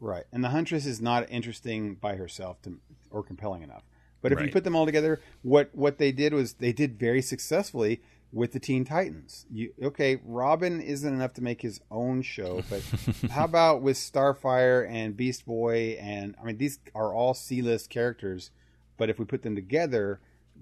Right. 0.00 0.24
And 0.32 0.42
the 0.42 0.48
Huntress 0.50 0.84
is 0.86 1.00
not 1.00 1.30
interesting 1.30 1.94
by 1.94 2.16
herself 2.16 2.60
to, 2.62 2.78
or 3.10 3.22
compelling 3.22 3.62
enough. 3.62 3.84
But 4.20 4.30
if 4.32 4.40
you 4.40 4.50
put 4.50 4.62
them 4.62 4.76
all 4.76 4.86
together, 4.86 5.20
what 5.42 5.70
what 5.74 5.98
they 5.98 6.12
did 6.12 6.32
was 6.32 6.54
they 6.54 6.72
did 6.72 6.96
very 6.96 7.20
successfully 7.20 8.00
with 8.32 8.52
the 8.52 8.60
Teen 8.60 8.84
Titans. 8.84 9.46
You 9.50 9.72
okay, 9.82 10.20
Robin 10.24 10.80
isn't 10.80 11.12
enough 11.12 11.32
to 11.34 11.42
make 11.42 11.60
his 11.62 11.80
own 11.90 12.22
show, 12.22 12.62
but 12.70 12.82
how 13.32 13.44
about 13.44 13.82
with 13.82 13.96
Starfire 13.96 14.88
and 14.88 15.16
Beast 15.16 15.44
Boy 15.44 15.98
and 16.00 16.36
I 16.40 16.44
mean 16.44 16.56
these 16.58 16.78
are 16.94 17.12
all 17.12 17.34
C-list 17.34 17.90
characters, 17.90 18.52
but 18.96 19.10
if 19.10 19.18
we 19.18 19.24
put 19.24 19.42
them 19.42 19.56
together, 19.56 20.20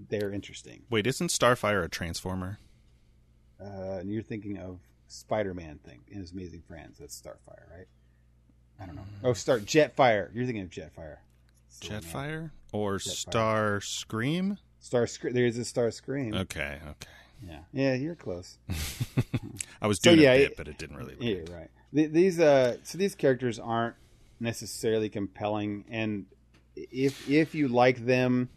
they're 0.09 0.33
interesting. 0.33 0.81
Wait, 0.89 1.05
isn't 1.05 1.27
Starfire 1.27 1.83
a 1.83 1.87
transformer? 1.87 2.57
Uh, 3.63 3.99
and 3.99 4.11
you're 4.11 4.23
thinking 4.23 4.57
of 4.57 4.79
Spider-Man 5.11 5.79
thing 5.85 6.01
in 6.07 6.19
his 6.19 6.31
Amazing 6.31 6.63
Friends. 6.67 6.97
That's 6.99 7.19
Starfire, 7.19 7.69
right? 7.75 7.87
I 8.79 8.85
don't 8.85 8.95
know. 8.95 9.03
Oh, 9.23 9.33
Start 9.33 9.65
Jetfire. 9.65 10.29
You're 10.33 10.45
thinking 10.45 10.63
of 10.63 10.69
Jetfire. 10.69 11.17
Jetfire 11.81 12.51
or 12.71 12.97
Jetfire. 12.97 13.79
Starscream? 13.81 14.57
Star 14.79 15.05
Scream. 15.07 15.33
There 15.33 15.45
is 15.45 15.57
a 15.57 15.61
Starscream. 15.61 16.35
Okay, 16.41 16.79
okay. 16.89 17.07
Yeah, 17.47 17.59
yeah, 17.73 17.93
you're 17.95 18.15
close. 18.15 18.57
I 19.81 19.87
was 19.87 19.99
So, 19.99 20.11
doing 20.11 20.23
yeah, 20.23 20.33
a 20.33 20.37
bit, 20.39 20.51
it- 20.51 20.57
but 20.57 20.67
it 20.67 20.77
didn't 20.77 20.97
really. 20.97 21.15
Yeah, 21.19 21.53
right. 21.55 21.69
These 21.93 22.39
uh, 22.39 22.77
so 22.83 22.97
these 22.97 23.15
characters 23.15 23.59
aren't 23.59 23.95
necessarily 24.39 25.09
compelling, 25.09 25.83
and 25.89 26.25
if 26.75 27.29
if 27.29 27.53
you 27.53 27.67
like 27.67 28.05
them, 28.05 28.47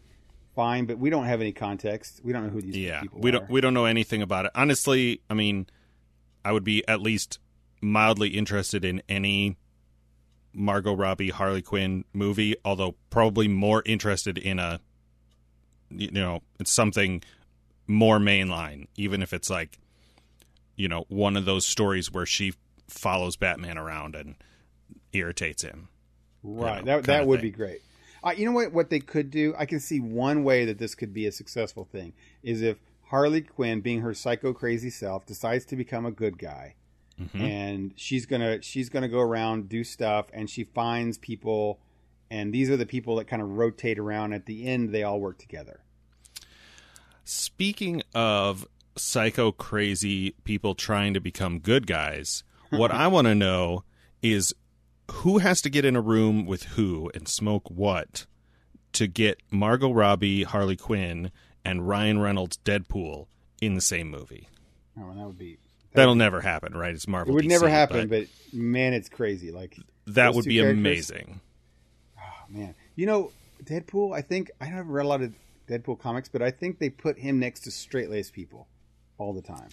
fine. 0.55 0.85
But 0.85 0.99
we 0.99 1.09
don't 1.09 1.25
have 1.25 1.41
any 1.41 1.51
context. 1.51 2.21
We 2.23 2.31
don't 2.31 2.43
know 2.45 2.49
who 2.49 2.61
these 2.61 2.77
Yeah, 2.77 3.01
people 3.01 3.19
we 3.19 3.31
don't 3.31 3.49
we 3.49 3.59
don't 3.59 3.73
know 3.73 3.85
anything 3.85 4.21
about 4.21 4.45
it. 4.45 4.51
Honestly, 4.55 5.19
I 5.29 5.33
mean, 5.33 5.67
I 6.45 6.51
would 6.51 6.63
be 6.63 6.87
at 6.87 7.01
least 7.01 7.39
mildly 7.81 8.29
interested 8.29 8.85
in 8.85 9.01
any 9.09 9.57
Margot 10.53 10.95
Robbie 10.95 11.31
Harley 11.31 11.63
Quinn 11.63 12.05
movie, 12.13 12.55
although 12.63 12.95
probably 13.09 13.47
more 13.47 13.83
interested 13.85 14.37
in 14.37 14.59
a 14.59 14.79
you 15.89 16.11
know, 16.11 16.41
it's 16.59 16.71
something 16.71 17.23
more 17.87 18.19
mainline, 18.19 18.87
even 18.95 19.21
if 19.21 19.33
it's 19.33 19.49
like 19.49 19.79
you 20.75 20.87
know, 20.87 21.05
one 21.07 21.35
of 21.35 21.45
those 21.45 21.65
stories 21.65 22.11
where 22.11 22.25
she 22.25 22.53
follows 22.87 23.35
Batman 23.35 23.77
around 23.77 24.15
and 24.15 24.35
irritates 25.13 25.63
him. 25.63 25.87
Right. 26.43 26.83
know, 26.83 26.97
that 26.97 27.05
that 27.05 27.27
would 27.27 27.41
thing. 27.41 27.51
be 27.51 27.57
great. 27.57 27.81
Uh, 28.23 28.33
you 28.35 28.45
know 28.45 28.51
what? 28.51 28.71
What 28.71 28.89
they 28.89 28.99
could 28.99 29.31
do, 29.31 29.55
I 29.57 29.65
can 29.65 29.79
see 29.79 29.99
one 29.99 30.43
way 30.43 30.65
that 30.65 30.77
this 30.77 30.95
could 30.95 31.13
be 31.13 31.25
a 31.25 31.31
successful 31.31 31.85
thing 31.85 32.13
is 32.43 32.61
if 32.61 32.77
Harley 33.09 33.41
Quinn, 33.41 33.81
being 33.81 34.01
her 34.01 34.13
psycho 34.13 34.53
crazy 34.53 34.89
self, 34.89 35.25
decides 35.25 35.65
to 35.65 35.75
become 35.75 36.05
a 36.05 36.11
good 36.11 36.37
guy, 36.37 36.75
Mhm. 37.21 37.39
and 37.39 37.93
she's 37.95 38.25
gonna 38.25 38.61
she's 38.61 38.89
gonna 38.89 39.07
go 39.07 39.19
around 39.19 39.69
do 39.69 39.83
stuff, 39.83 40.27
and 40.33 40.49
she 40.49 40.63
finds 40.63 41.17
people, 41.17 41.79
and 42.31 42.53
these 42.53 42.69
are 42.69 42.77
the 42.77 42.85
people 42.85 43.15
that 43.17 43.25
kind 43.27 43.41
of 43.41 43.49
rotate 43.49 43.99
around. 43.99 44.33
At 44.33 44.45
the 44.47 44.65
end, 44.67 44.89
they 44.89 45.03
all 45.03 45.19
work 45.19 45.37
together. 45.37 45.81
Speaking 47.23 48.01
of 48.13 48.67
psycho 48.95 49.51
crazy 49.51 50.31
people 50.43 50.75
trying 50.75 51.13
to 51.13 51.19
become 51.19 51.59
good 51.59 51.87
guys, 51.87 52.43
what 52.69 52.91
I 52.91 53.07
want 53.07 53.25
to 53.27 53.35
know 53.35 53.83
is 54.21 54.53
who 55.11 55.39
has 55.39 55.61
to 55.61 55.69
get 55.69 55.85
in 55.85 55.95
a 55.95 56.01
room 56.01 56.45
with 56.45 56.63
who 56.63 57.11
and 57.13 57.27
smoke 57.27 57.69
what 57.69 58.25
to 58.93 59.07
get 59.07 59.39
Margot 59.51 59.91
Robbie, 59.91 60.43
Harley 60.43 60.75
Quinn, 60.77 61.31
and 61.65 61.87
Ryan 61.87 62.19
Reynolds 62.19 62.57
Deadpool 62.63 63.27
in 63.61 63.73
the 63.75 63.81
same 63.81 64.09
movie. 64.09 64.47
Oh, 64.97 65.13
that 65.13 65.25
would 65.25 65.37
be 65.37 65.57
That'll 65.93 66.15
never 66.15 66.41
happen, 66.41 66.77
right? 66.77 66.93
It's 66.93 67.07
Marvel. 67.07 67.33
it 67.33 67.35
would 67.35 67.45
DC, 67.45 67.49
never 67.49 67.69
happen, 67.69 68.07
but 68.07 68.27
but 68.51 68.53
man, 68.57 68.93
it's 68.93 69.09
crazy. 69.09 69.51
Like 69.51 69.77
that 70.07 70.33
would 70.33 70.45
be 70.45 70.59
amazing. 70.59 71.39
Oh, 72.17 72.21
man. 72.49 72.75
You 72.95 73.05
know, 73.05 73.31
Deadpool, 73.63 74.15
I 74.15 74.21
think 74.21 74.51
I 74.61 74.65
haven't 74.65 74.91
read 74.91 75.05
a 75.05 75.09
lot 75.09 75.21
of 75.21 75.33
Deadpool 75.67 75.99
comics, 75.99 76.29
but 76.29 76.41
I 76.41 76.51
think 76.51 76.79
they 76.79 76.89
put 76.89 77.17
him 77.17 77.39
next 77.39 77.61
to 77.61 77.71
straight 77.71 78.09
laced 78.09 78.33
people 78.33 78.67
all 79.17 79.33
the 79.33 79.41
time. 79.41 79.69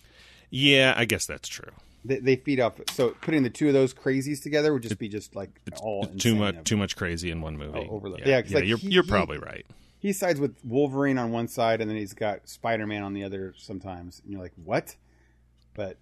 Yeah, 0.50 0.94
I 0.96 1.04
guess 1.04 1.26
that's 1.26 1.48
true. 1.48 1.70
They, 2.04 2.18
they 2.18 2.36
feed 2.36 2.60
off. 2.60 2.74
So 2.90 3.10
putting 3.20 3.42
the 3.42 3.50
two 3.50 3.68
of 3.68 3.74
those 3.74 3.94
crazies 3.94 4.42
together 4.42 4.72
would 4.72 4.82
just 4.82 4.98
be 4.98 5.08
just 5.08 5.34
like 5.36 5.50
all 5.80 6.04
too 6.06 6.34
much, 6.34 6.64
too 6.64 6.76
much 6.76 6.96
crazy 6.96 7.30
in 7.30 7.40
one 7.40 7.56
movie. 7.56 7.86
Oh, 7.88 7.96
overload. 7.96 8.20
Yeah, 8.20 8.42
Yeah, 8.46 8.56
like, 8.58 8.66
you're 8.66 8.78
he- 8.78 8.88
you're 8.90 9.02
probably 9.04 9.38
right. 9.38 9.66
He 10.02 10.12
sides 10.12 10.40
with 10.40 10.56
Wolverine 10.64 11.16
on 11.16 11.30
one 11.30 11.46
side, 11.46 11.80
and 11.80 11.88
then 11.88 11.96
he's 11.96 12.12
got 12.12 12.48
Spider 12.48 12.88
Man 12.88 13.04
on 13.04 13.14
the 13.14 13.22
other. 13.22 13.54
Sometimes, 13.56 14.20
and 14.24 14.32
you're 14.32 14.42
like, 14.42 14.52
what? 14.56 14.96
But, 15.74 15.96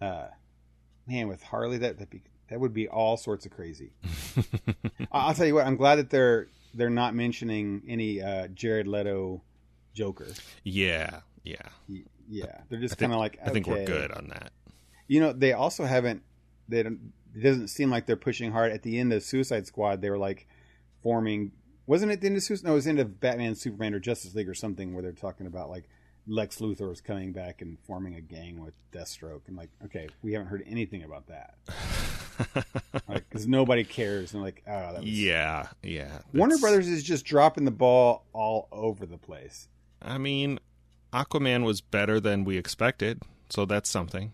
uh, 0.00 0.28
man, 1.06 1.28
with 1.28 1.42
Harley, 1.42 1.76
that 1.76 1.98
that 1.98 2.08
be 2.08 2.22
that 2.48 2.58
would 2.58 2.72
be 2.72 2.88
all 2.88 3.18
sorts 3.18 3.44
of 3.44 3.52
crazy. 3.52 3.92
I'll 5.12 5.34
tell 5.34 5.44
you 5.44 5.54
what. 5.54 5.66
I'm 5.66 5.76
glad 5.76 5.96
that 5.96 6.08
they're 6.08 6.48
they're 6.72 6.88
not 6.88 7.14
mentioning 7.14 7.82
any 7.86 8.22
uh, 8.22 8.48
Jared 8.48 8.86
Leto 8.86 9.42
Joker. 9.92 10.28
Yeah, 10.64 11.20
yeah. 11.44 11.56
Yeah, 12.26 12.62
they're 12.70 12.80
just 12.80 12.96
kind 12.96 13.12
of 13.12 13.18
like. 13.18 13.38
I 13.44 13.50
think 13.50 13.66
we're 13.66 13.84
good 13.84 14.12
on 14.12 14.28
that. 14.28 14.50
You 15.08 15.20
know, 15.20 15.34
they 15.34 15.52
also 15.52 15.84
haven't. 15.84 16.22
They 16.70 16.82
don't. 16.82 17.12
It 17.34 17.42
doesn't 17.42 17.68
seem 17.68 17.90
like 17.90 18.06
they're 18.06 18.16
pushing 18.16 18.50
hard. 18.50 18.72
At 18.72 18.82
the 18.82 18.98
end 18.98 19.12
of 19.12 19.22
Suicide 19.22 19.66
Squad, 19.66 20.00
they 20.00 20.08
were 20.08 20.16
like 20.16 20.48
forming. 21.02 21.52
Wasn't 21.86 22.10
it 22.10 22.20
the 22.20 22.26
end 22.26 22.36
of 22.36 22.42
Suicide? 22.42 22.66
No, 22.66 22.72
it 22.72 22.74
was 22.76 22.84
the 22.84 22.90
end 22.90 22.98
of 22.98 23.20
Batman, 23.20 23.54
Superman, 23.54 23.94
or 23.94 24.00
Justice 24.00 24.34
League, 24.34 24.48
or 24.48 24.54
something 24.54 24.92
where 24.92 25.02
they're 25.02 25.12
talking 25.12 25.46
about 25.46 25.70
like 25.70 25.88
Lex 26.26 26.58
Luthor 26.58 26.92
is 26.92 27.00
coming 27.00 27.32
back 27.32 27.62
and 27.62 27.78
forming 27.86 28.16
a 28.16 28.20
gang 28.20 28.60
with 28.60 28.74
Deathstroke, 28.92 29.42
and 29.46 29.56
like, 29.56 29.70
okay, 29.84 30.08
we 30.22 30.32
haven't 30.32 30.48
heard 30.48 30.64
anything 30.66 31.04
about 31.04 31.28
that, 31.28 31.54
because 33.08 33.46
nobody 33.46 33.84
cares. 33.84 34.34
And 34.34 34.42
like, 34.42 34.62
oh, 34.66 34.70
that 34.92 35.00
was... 35.00 35.04
yeah, 35.04 35.68
yeah. 35.82 36.18
Warner 36.32 36.58
Brothers 36.58 36.88
is 36.88 37.04
just 37.04 37.24
dropping 37.24 37.64
the 37.64 37.70
ball 37.70 38.24
all 38.32 38.68
over 38.72 39.06
the 39.06 39.18
place. 39.18 39.68
I 40.02 40.18
mean, 40.18 40.58
Aquaman 41.12 41.64
was 41.64 41.80
better 41.80 42.18
than 42.18 42.44
we 42.44 42.58
expected, 42.58 43.22
so 43.48 43.64
that's 43.64 43.88
something. 43.88 44.32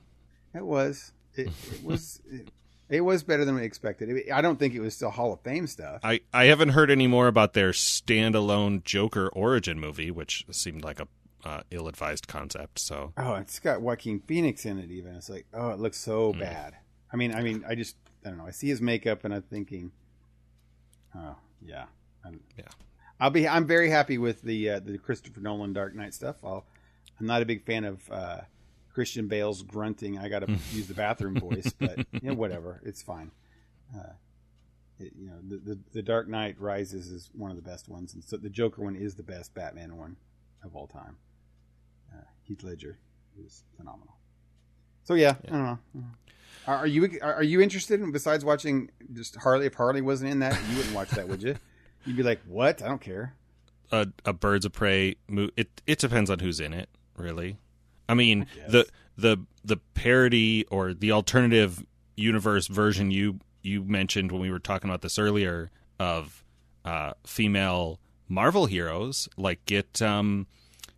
It 0.54 0.64
was. 0.64 1.12
It, 1.34 1.48
it 1.70 1.84
was. 1.84 2.22
It, 2.30 2.48
it 2.92 3.00
was 3.00 3.22
better 3.22 3.44
than 3.44 3.54
we 3.56 3.62
expected. 3.64 4.30
I 4.32 4.40
don't 4.42 4.58
think 4.58 4.74
it 4.74 4.80
was 4.80 4.94
still 4.94 5.10
Hall 5.10 5.32
of 5.32 5.40
Fame 5.40 5.66
stuff. 5.66 6.00
I, 6.04 6.20
I 6.32 6.44
haven't 6.44 6.70
heard 6.70 6.90
any 6.90 7.06
more 7.06 7.26
about 7.26 7.54
their 7.54 7.70
standalone 7.72 8.84
Joker 8.84 9.28
origin 9.30 9.80
movie, 9.80 10.10
which 10.10 10.44
seemed 10.50 10.84
like 10.84 11.00
a 11.00 11.08
uh, 11.44 11.62
ill-advised 11.70 12.28
concept. 12.28 12.78
So 12.78 13.12
Oh, 13.16 13.34
it's 13.34 13.58
got 13.58 13.80
Joaquin 13.80 14.20
Phoenix 14.20 14.64
in 14.64 14.78
it. 14.78 14.90
Even 14.90 15.14
it's 15.16 15.28
like, 15.30 15.46
oh, 15.54 15.70
it 15.70 15.78
looks 15.80 15.96
so 15.98 16.32
Mm. 16.32 16.40
bad. 16.40 16.74
I 17.12 17.16
mean, 17.16 17.34
I 17.34 17.42
mean, 17.42 17.64
I 17.68 17.74
just, 17.74 17.96
I 18.24 18.28
don't 18.28 18.38
know. 18.38 18.46
I 18.46 18.52
see 18.52 18.68
his 18.68 18.80
makeup 18.80 19.24
and 19.24 19.34
I'm 19.34 19.42
thinking, 19.42 19.90
oh 21.16 21.36
yeah, 21.60 21.84
I'm, 22.24 22.40
Yeah. 22.56 22.64
I'll 23.20 23.30
be. 23.30 23.46
I'm 23.46 23.66
very 23.66 23.88
happy 23.88 24.18
with 24.18 24.42
the 24.42 24.68
uh, 24.70 24.80
the 24.80 24.98
Christopher 24.98 25.40
Nolan 25.40 25.72
Dark 25.72 25.94
Knight 25.94 26.12
stuff. 26.12 26.36
I'll, 26.42 26.64
I'm 27.20 27.26
not 27.26 27.40
a 27.40 27.44
big 27.44 27.64
fan 27.64 27.84
of 27.84 28.10
uh, 28.10 28.40
Christian 28.92 29.28
Bale's 29.28 29.62
grunting. 29.62 30.18
I 30.18 30.28
got 30.28 30.40
to 30.40 30.50
use 30.72 30.86
the 30.86 30.94
bathroom 30.94 31.36
voice, 31.36 31.72
but 31.78 31.98
you 32.12 32.30
know, 32.30 32.34
whatever, 32.34 32.80
it's 32.84 33.02
fine. 33.02 33.30
Uh, 33.94 34.12
it, 34.98 35.12
you 35.18 35.26
know, 35.28 35.36
the, 35.48 35.56
the 35.56 35.78
the 35.92 36.02
Dark 36.02 36.28
Knight 36.28 36.56
Rises 36.58 37.08
is 37.08 37.30
one 37.32 37.50
of 37.50 37.56
the 37.56 37.62
best 37.62 37.88
ones, 37.88 38.14
and 38.14 38.22
so 38.22 38.36
the 38.36 38.50
Joker 38.50 38.82
one 38.82 38.96
is 38.96 39.14
the 39.14 39.22
best 39.22 39.54
Batman 39.54 39.96
one 39.96 40.16
of 40.64 40.76
all 40.76 40.86
time. 40.86 41.16
Uh, 42.12 42.22
Heath 42.42 42.62
Ledger 42.62 42.98
is 43.38 43.64
phenomenal. 43.76 44.16
So 45.04 45.14
yeah, 45.14 45.34
I 45.48 45.50
don't 45.50 45.64
know. 45.64 45.78
Are 46.66 46.76
are 46.76 46.86
you 46.86 47.18
are 47.22 47.42
you 47.42 47.60
interested 47.60 48.00
in 48.00 48.12
besides 48.12 48.44
watching 48.44 48.90
just 49.12 49.36
Harley? 49.36 49.66
If 49.66 49.74
Harley 49.74 50.02
wasn't 50.02 50.30
in 50.30 50.38
that, 50.40 50.58
you 50.70 50.76
wouldn't 50.76 50.94
watch 50.94 51.10
that, 51.10 51.28
would 51.28 51.42
you? 51.42 51.56
You'd 52.04 52.16
be 52.16 52.22
like, 52.22 52.40
"What? 52.46 52.82
I 52.82 52.88
don't 52.88 53.00
care." 53.00 53.34
a, 53.92 54.08
a 54.24 54.32
Birds 54.32 54.64
of 54.64 54.72
Prey 54.72 55.16
movie. 55.28 55.52
It 55.56 55.82
it 55.86 55.98
depends 55.98 56.30
on 56.30 56.40
who's 56.40 56.58
in 56.58 56.72
it, 56.72 56.88
really. 57.16 57.58
I 58.12 58.14
mean, 58.14 58.46
I 58.66 58.70
the 58.70 58.86
the 59.16 59.38
the 59.64 59.76
parody 59.94 60.66
or 60.70 60.94
the 60.94 61.12
alternative 61.12 61.84
universe 62.16 62.66
version 62.66 63.10
you 63.10 63.40
you 63.62 63.82
mentioned 63.82 64.32
when 64.32 64.40
we 64.40 64.50
were 64.50 64.58
talking 64.58 64.90
about 64.90 65.02
this 65.02 65.18
earlier 65.18 65.70
of 65.98 66.44
uh, 66.84 67.12
female 67.26 68.00
Marvel 68.28 68.66
heroes, 68.66 69.28
like 69.36 69.64
get 69.66 70.02
um, 70.02 70.46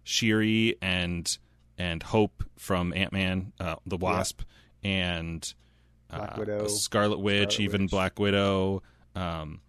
Shuri 0.02 0.76
and 0.80 1.36
and 1.76 2.02
Hope 2.02 2.44
from 2.56 2.92
Ant 2.94 3.12
Man, 3.12 3.52
uh, 3.58 3.76
the 3.86 3.96
Wasp, 3.96 4.42
and 4.82 5.52
Black 6.08 6.32
uh, 6.32 6.36
Widow, 6.38 6.66
Scarlet 6.68 7.18
Witch, 7.18 7.54
Scarlet 7.54 7.64
even 7.64 7.82
Witch. 7.82 7.90
Black 7.90 8.18
Widow. 8.18 8.82
Um, 9.14 9.60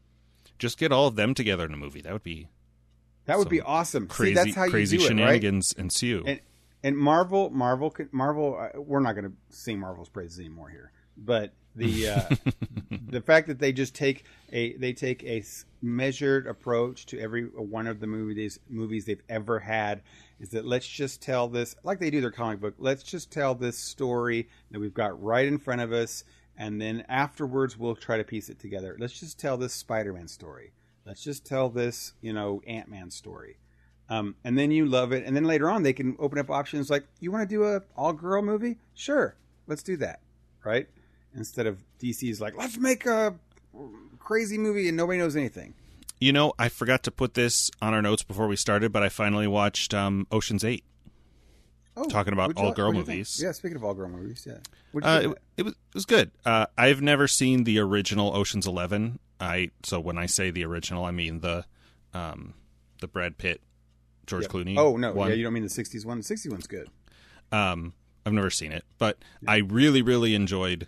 just 0.58 0.78
get 0.78 0.92
all 0.92 1.08
of 1.08 1.16
them 1.16 1.34
together 1.34 1.66
in 1.66 1.74
a 1.74 1.78
movie. 1.78 2.02
That 2.02 2.14
would 2.14 2.24
be 2.24 2.48
That 3.26 3.38
would 3.38 3.50
be 3.50 3.62
awesome. 3.62 4.04
See, 4.04 4.16
crazy 4.16 4.34
that's 4.36 4.56
how 4.56 4.70
crazy 4.70 4.98
you 4.98 5.02
do 5.02 5.06
it, 5.06 5.10
right? 5.10 5.18
shenanigans 5.18 5.74
ensue. 5.74 6.24
And 6.26 6.40
and 6.86 6.96
Marvel, 6.96 7.50
Marvel, 7.50 7.92
Marvel. 8.12 8.60
uh, 8.60 8.80
We're 8.80 9.00
not 9.00 9.14
going 9.14 9.26
to 9.26 9.34
sing 9.50 9.80
Marvel's 9.80 10.08
praises 10.08 10.40
anymore 10.40 10.70
here, 10.70 10.92
but 11.18 11.52
the 11.76 12.10
uh, 12.10 12.36
the 13.10 13.22
fact 13.22 13.48
that 13.48 13.58
they 13.58 13.74
just 13.74 13.96
take 13.96 14.26
a 14.54 14.78
they 14.78 14.94
take 14.94 15.24
a 15.24 15.44
measured 15.82 16.46
approach 16.46 17.08
to 17.08 17.20
every 17.20 17.46
one 17.46 17.88
of 17.88 18.00
the 18.02 18.06
movies 18.06 18.60
movies 18.70 19.06
they've 19.06 19.24
ever 19.30 19.60
had 19.60 20.04
is 20.40 20.50
that 20.50 20.64
let's 20.64 20.88
just 20.88 21.24
tell 21.24 21.48
this 21.48 21.76
like 21.84 22.00
they 22.00 22.12
do 22.12 22.22
their 22.22 22.30
comic 22.30 22.62
book. 22.62 22.76
Let's 22.78 23.02
just 23.02 23.32
tell 23.32 23.56
this 23.56 23.80
story 23.80 24.48
that 24.70 24.80
we've 24.80 24.94
got 24.94 25.20
right 25.20 25.48
in 25.48 25.58
front 25.58 25.82
of 25.82 25.92
us, 25.92 26.24
and 26.56 26.80
then 26.80 27.04
afterwards 27.10 27.80
we'll 27.80 27.96
try 27.96 28.18
to 28.18 28.24
piece 28.24 28.48
it 28.48 28.60
together. 28.60 28.96
Let's 29.00 29.20
just 29.20 29.40
tell 29.40 29.58
this 29.58 29.74
Spider-Man 29.74 30.28
story. 30.28 30.72
Let's 31.04 31.24
just 31.24 31.48
tell 31.48 31.68
this 31.70 32.14
you 32.22 32.32
know 32.32 32.62
Ant-Man 32.68 33.10
story 33.10 33.58
um, 34.10 34.36
and 34.44 34.58
then 34.58 34.72
you 34.72 34.86
love 34.86 35.12
it 35.12 35.26
and 35.26 35.36
then 35.36 35.44
later 35.46 35.70
on 35.70 35.84
they 35.84 35.94
can 35.94 36.16
open 36.20 36.38
up 36.40 36.50
options 36.50 36.90
like 36.90 37.06
you 37.20 37.32
want 37.32 37.48
to 37.48 37.56
do 37.56 37.64
a 37.64 37.82
all 37.98 38.14
girl 38.14 38.42
movie 38.42 38.78
sure 38.94 39.36
let's 39.68 39.84
do 39.84 39.98
that 39.98 40.20
right 40.64 40.88
instead 41.36 41.66
of 41.68 41.84
dc's 42.00 42.40
like 42.40 42.56
let's 42.58 42.78
make 42.78 43.06
a 43.06 43.34
crazy 44.20 44.58
movie 44.58 44.88
and 44.88 44.98
nobody 44.98 45.18
knows 45.20 45.36
anything 45.36 45.74
you 46.20 46.32
know, 46.32 46.54
I 46.58 46.70
forgot 46.70 47.04
to 47.04 47.12
put 47.12 47.34
this 47.34 47.70
on 47.82 47.94
our 47.94 48.02
notes 48.02 48.24
before 48.24 48.48
we 48.48 48.56
started, 48.56 48.92
but 48.92 49.04
I 49.04 49.10
finally 49.10 49.48
watched 49.48 49.94
um, 49.94 50.28
Ocean's 50.32 50.64
Eight. 50.64 50.84
oh 51.98 52.06
Talking 52.06 52.34
about 52.34 52.48
what'd 52.56 52.58
think? 52.94 53.08
movies. 53.08 53.40
yeah 53.44 53.52
speaking 53.52 53.76
of 53.76 53.84
all 53.84 53.94
girl 53.94 54.10
movies 54.10 54.48
yeah 54.48 54.58
Uh, 55.04 55.22
it, 55.24 55.38
it 55.58 55.64
was 55.64 55.74
it 55.74 55.94
was 55.94 56.06
good. 56.06 56.32
Uh, 56.46 56.68
I've 56.78 57.02
never 57.02 57.28
seen 57.28 57.66
the 57.66 57.80
original 57.80 58.36
Ocean's 58.36 58.66
Eleven. 58.66 59.20
I 59.40 59.72
so 59.84 60.00
when 60.00 60.18
I 60.18 60.26
say 60.26 60.52
the 60.52 60.64
original, 60.64 61.04
I 61.04 61.12
mean 61.12 61.42
the 61.42 61.66
um, 62.14 62.54
the 63.02 63.08
Brad 63.08 63.38
Pitt, 63.38 63.62
George 64.28 64.44
Yep. 64.44 64.52
Clooney. 64.52 64.78
oh 64.78 64.98
no 64.98 65.14
one. 65.14 65.30
yeah 65.30 65.36
you 65.36 65.44
don't 65.44 65.54
mean 65.54 65.64
the 65.64 65.70
60s 65.70 66.06
one 66.06 66.18
the 66.20 66.24
60s 66.24 66.50
one's 66.52 66.68
good 66.68 66.90
Um, 67.52 67.94
I've 68.26 68.34
never 68.34 68.50
seen 68.50 68.72
it, 68.72 68.84
but 68.98 69.18
I 69.48 69.58
really, 69.58 70.02
really 70.02 70.34
enjoyed 70.34 70.88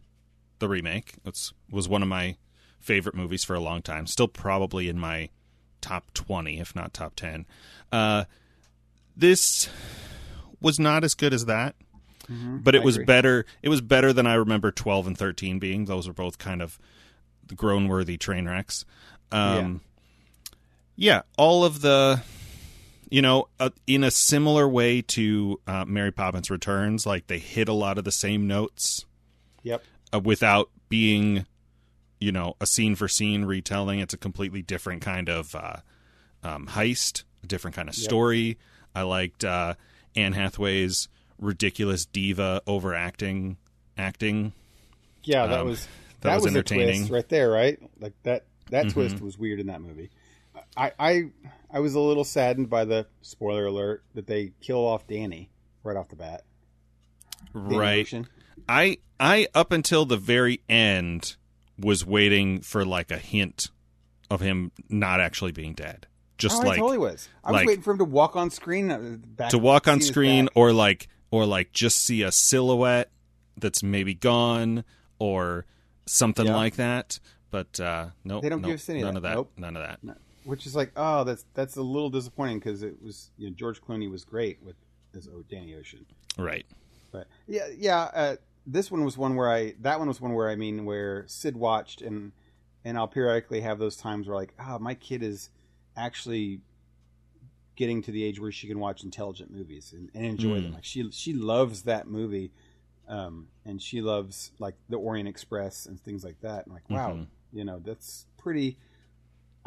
the 0.59 0.67
remake. 0.67 1.13
It 1.23 1.51
was 1.71 1.87
one 1.87 2.01
of 2.01 2.07
my 2.09 2.35
favorite 2.79 3.13
movies 3.15 3.43
for 3.43 3.53
a 3.55 3.59
long 3.59 3.81
time. 3.83 4.07
Still 4.07 4.27
probably 4.27 4.89
in 4.89 4.97
my 4.97 5.29
top 5.81 6.11
twenty, 6.15 6.59
if 6.59 6.75
not 6.75 6.93
top 6.95 7.15
ten. 7.15 7.45
Uh, 7.91 8.23
this 9.15 9.69
was 10.59 10.79
not 10.79 11.03
as 11.03 11.13
good 11.13 11.31
as 11.33 11.45
that, 11.45 11.75
but 12.27 12.73
it 12.73 12.81
I 12.81 12.85
was 12.85 12.95
agree. 12.95 13.05
better. 13.05 13.45
It 13.61 13.69
was 13.69 13.81
better 13.81 14.11
than 14.13 14.25
I 14.25 14.33
remember 14.33 14.71
twelve 14.71 15.05
and 15.05 15.15
thirteen 15.15 15.59
being. 15.59 15.85
Those 15.85 16.07
were 16.07 16.13
both 16.15 16.39
kind 16.39 16.61
of 16.63 16.79
groan 17.55 17.87
worthy 17.87 18.17
train 18.17 18.47
wrecks. 18.47 18.83
Um, 19.31 19.81
yeah, 20.95 21.21
all 21.37 21.63
of 21.63 21.81
the 21.81 22.21
you 23.09 23.21
know, 23.21 23.47
uh, 23.59 23.69
in 23.85 24.03
a 24.03 24.11
similar 24.11 24.67
way 24.67 25.01
to 25.01 25.59
uh, 25.67 25.85
Mary 25.85 26.11
Poppins 26.11 26.49
Returns, 26.49 27.05
like 27.05 27.27
they 27.27 27.39
hit 27.39 27.67
a 27.69 27.73
lot 27.73 27.97
of 27.97 28.03
the 28.03 28.11
same 28.11 28.47
notes 28.47 29.05
yep 29.63 29.83
uh, 30.13 30.19
without 30.19 30.69
being, 30.89 31.45
you 32.19 32.31
know, 32.31 32.55
a 32.61 32.65
scene 32.65 32.95
for 32.95 33.07
scene 33.07 33.45
retelling. 33.45 33.99
It's 33.99 34.13
a 34.13 34.17
completely 34.17 34.61
different 34.61 35.01
kind 35.01 35.29
of 35.29 35.55
uh, 35.55 35.77
um, 36.43 36.67
heist, 36.67 37.23
a 37.43 37.47
different 37.47 37.75
kind 37.75 37.89
of 37.89 37.95
story. 37.95 38.57
I 38.95 39.03
liked 39.03 39.43
uh, 39.43 39.75
Anne 40.15 40.33
Hathaway's 40.33 41.07
ridiculous 41.39 42.05
diva 42.05 42.61
overacting 42.65 43.57
acting. 43.97 44.53
yeah 45.23 45.45
that 45.47 45.59
Um, 45.61 45.67
was 45.67 45.87
that 46.21 46.35
was 46.35 46.45
a 46.45 46.49
entertaining. 46.49 47.03
Mm-hmm. 47.03 47.13
right 47.13 47.29
there 47.29 47.49
right 47.49 47.79
like 47.99 48.13
that 48.23 48.45
that 48.71 48.89
twist 48.89 49.21
was 49.21 49.37
weird 49.37 49.59
in 49.59 49.67
that 49.67 49.81
movie 49.81 50.09
I, 50.75 50.91
I 50.99 51.23
I 51.69 51.79
was 51.79 51.95
a 51.95 51.99
little 51.99 52.23
saddened 52.23 52.69
by 52.69 52.85
the 52.85 53.07
spoiler 53.21 53.65
alert 53.65 54.03
that 54.13 54.27
they 54.27 54.53
kill 54.61 54.85
off 54.85 55.05
Danny 55.07 55.49
right 55.83 55.97
off 55.97 56.09
the 56.09 56.15
bat. 56.15 56.43
Danny 57.53 57.77
Right. 57.77 57.99
Ocean. 58.01 58.27
I 58.69 58.97
I 59.19 59.47
up 59.53 59.71
until 59.71 60.05
the 60.05 60.17
very 60.17 60.61
end 60.69 61.35
was 61.79 62.05
waiting 62.05 62.61
for 62.61 62.85
like 62.85 63.11
a 63.11 63.17
hint 63.17 63.69
of 64.29 64.41
him 64.41 64.71
not 64.89 65.19
actually 65.19 65.51
being 65.51 65.73
dead. 65.73 66.07
Just 66.37 66.61
Oh, 66.61 66.65
like 66.67 66.77
I 66.77 66.81
totally 66.81 66.97
was. 66.99 67.29
I 67.43 67.51
was 67.51 67.65
waiting 67.65 67.81
for 67.83 67.91
him 67.91 67.97
to 67.99 68.05
walk 68.05 68.35
on 68.35 68.49
screen. 68.49 68.91
uh, 68.91 69.17
Back, 69.19 69.49
to 69.51 69.57
walk 69.57 69.87
on 69.87 70.01
screen 70.01 70.49
or 70.55 70.71
like 70.73 71.07
or 71.31 71.45
like 71.45 71.71
just 71.71 72.03
see 72.03 72.21
a 72.23 72.31
silhouette 72.31 73.11
that's 73.57 73.81
maybe 73.83 74.13
gone 74.13 74.83
or 75.19 75.65
something 76.05 76.45
Yeah. 76.45 76.55
like 76.55 76.75
that. 76.75 77.19
But 77.49 77.79
uh 77.79 78.07
no, 78.23 78.39
They 78.41 78.49
don't 78.49 78.61
give 78.61 78.75
us 78.75 78.89
any 78.89 79.01
of 79.01 79.05
none 79.07 79.17
of 79.17 79.23
that. 79.23 79.33
Nope. 79.35 79.51
None 79.57 79.75
of 79.77 79.83
that. 79.83 80.17
Which 80.47 80.65
is 80.65 80.75
like, 80.75 80.91
oh, 80.95 81.23
that's 81.23 81.45
that's 81.53 81.75
a 81.75 81.81
little 81.81 82.09
disappointing 82.09 82.59
because 82.59 82.81
it 82.83 83.01
was 83.03 83.29
you 83.37 83.47
know 83.49 83.53
George 83.55 83.81
Clooney 83.81 84.09
was 84.09 84.23
great 84.25 84.57
with 84.63 84.75
as 85.15 85.27
oh, 85.27 85.43
Danny 85.49 85.75
Ocean, 85.75 86.05
Right. 86.37 86.65
but 87.11 87.27
yeah, 87.47 87.67
yeah. 87.77 87.99
Uh, 88.13 88.35
this 88.65 88.89
one 88.91 89.03
was 89.03 89.17
one 89.17 89.35
where 89.35 89.49
I 89.51 89.75
that 89.81 89.99
one 89.99 90.07
was 90.07 90.19
one 90.21 90.33
where 90.33 90.49
I 90.49 90.55
mean 90.55 90.85
where 90.85 91.23
Sid 91.27 91.55
watched 91.55 92.01
and 92.01 92.31
and 92.85 92.97
I'll 92.97 93.07
periodically 93.07 93.61
have 93.61 93.79
those 93.79 93.97
times 93.97 94.27
where 94.27 94.35
like, 94.35 94.53
ah, 94.59 94.77
my 94.79 94.93
kid 94.93 95.21
is 95.23 95.49
actually 95.95 96.61
getting 97.75 98.01
to 98.01 98.11
the 98.11 98.23
age 98.23 98.39
where 98.39 98.51
she 98.51 98.67
can 98.67 98.79
watch 98.79 99.03
intelligent 99.03 99.51
movies 99.51 99.93
and, 99.95 100.09
and 100.13 100.25
enjoy 100.25 100.55
them. 100.61 100.71
Mm. 100.71 100.75
Like 100.75 100.83
she 100.85 101.09
she 101.11 101.33
loves 101.33 101.83
that 101.83 102.07
movie, 102.07 102.51
um, 103.07 103.47
and 103.65 103.81
she 103.81 104.01
loves 104.01 104.51
like 104.59 104.75
the 104.89 104.97
Orient 104.97 105.27
Express 105.29 105.85
and 105.85 105.99
things 105.99 106.23
like 106.23 106.39
that. 106.41 106.65
And 106.65 106.73
like, 106.73 106.89
wow, 106.89 107.11
Mhm. 107.13 107.27
you 107.53 107.63
know, 107.65 107.79
that's 107.83 108.25
pretty. 108.37 108.77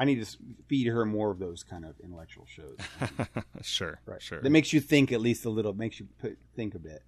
I 0.01 0.07
need 0.07 0.25
to 0.25 0.39
feed 0.67 0.87
her 0.87 1.05
more 1.05 1.31
of 1.31 1.39
those 1.39 1.63
kind 1.63 1.85
of 1.85 1.95
intellectual 2.01 2.47
shows. 2.47 2.79
sure. 3.63 4.01
Right. 4.07 4.23
Sure. 4.23 4.41
That 4.41 4.49
makes 4.49 4.73
you 4.73 4.81
think 4.81 5.13
at 5.13 5.21
least 5.21 5.45
a 5.45 5.51
little. 5.51 5.75
Makes 5.75 6.01
you 6.01 6.09
put, 6.19 6.39
think 6.57 6.75
a 6.75 6.79
bit. 6.79 7.03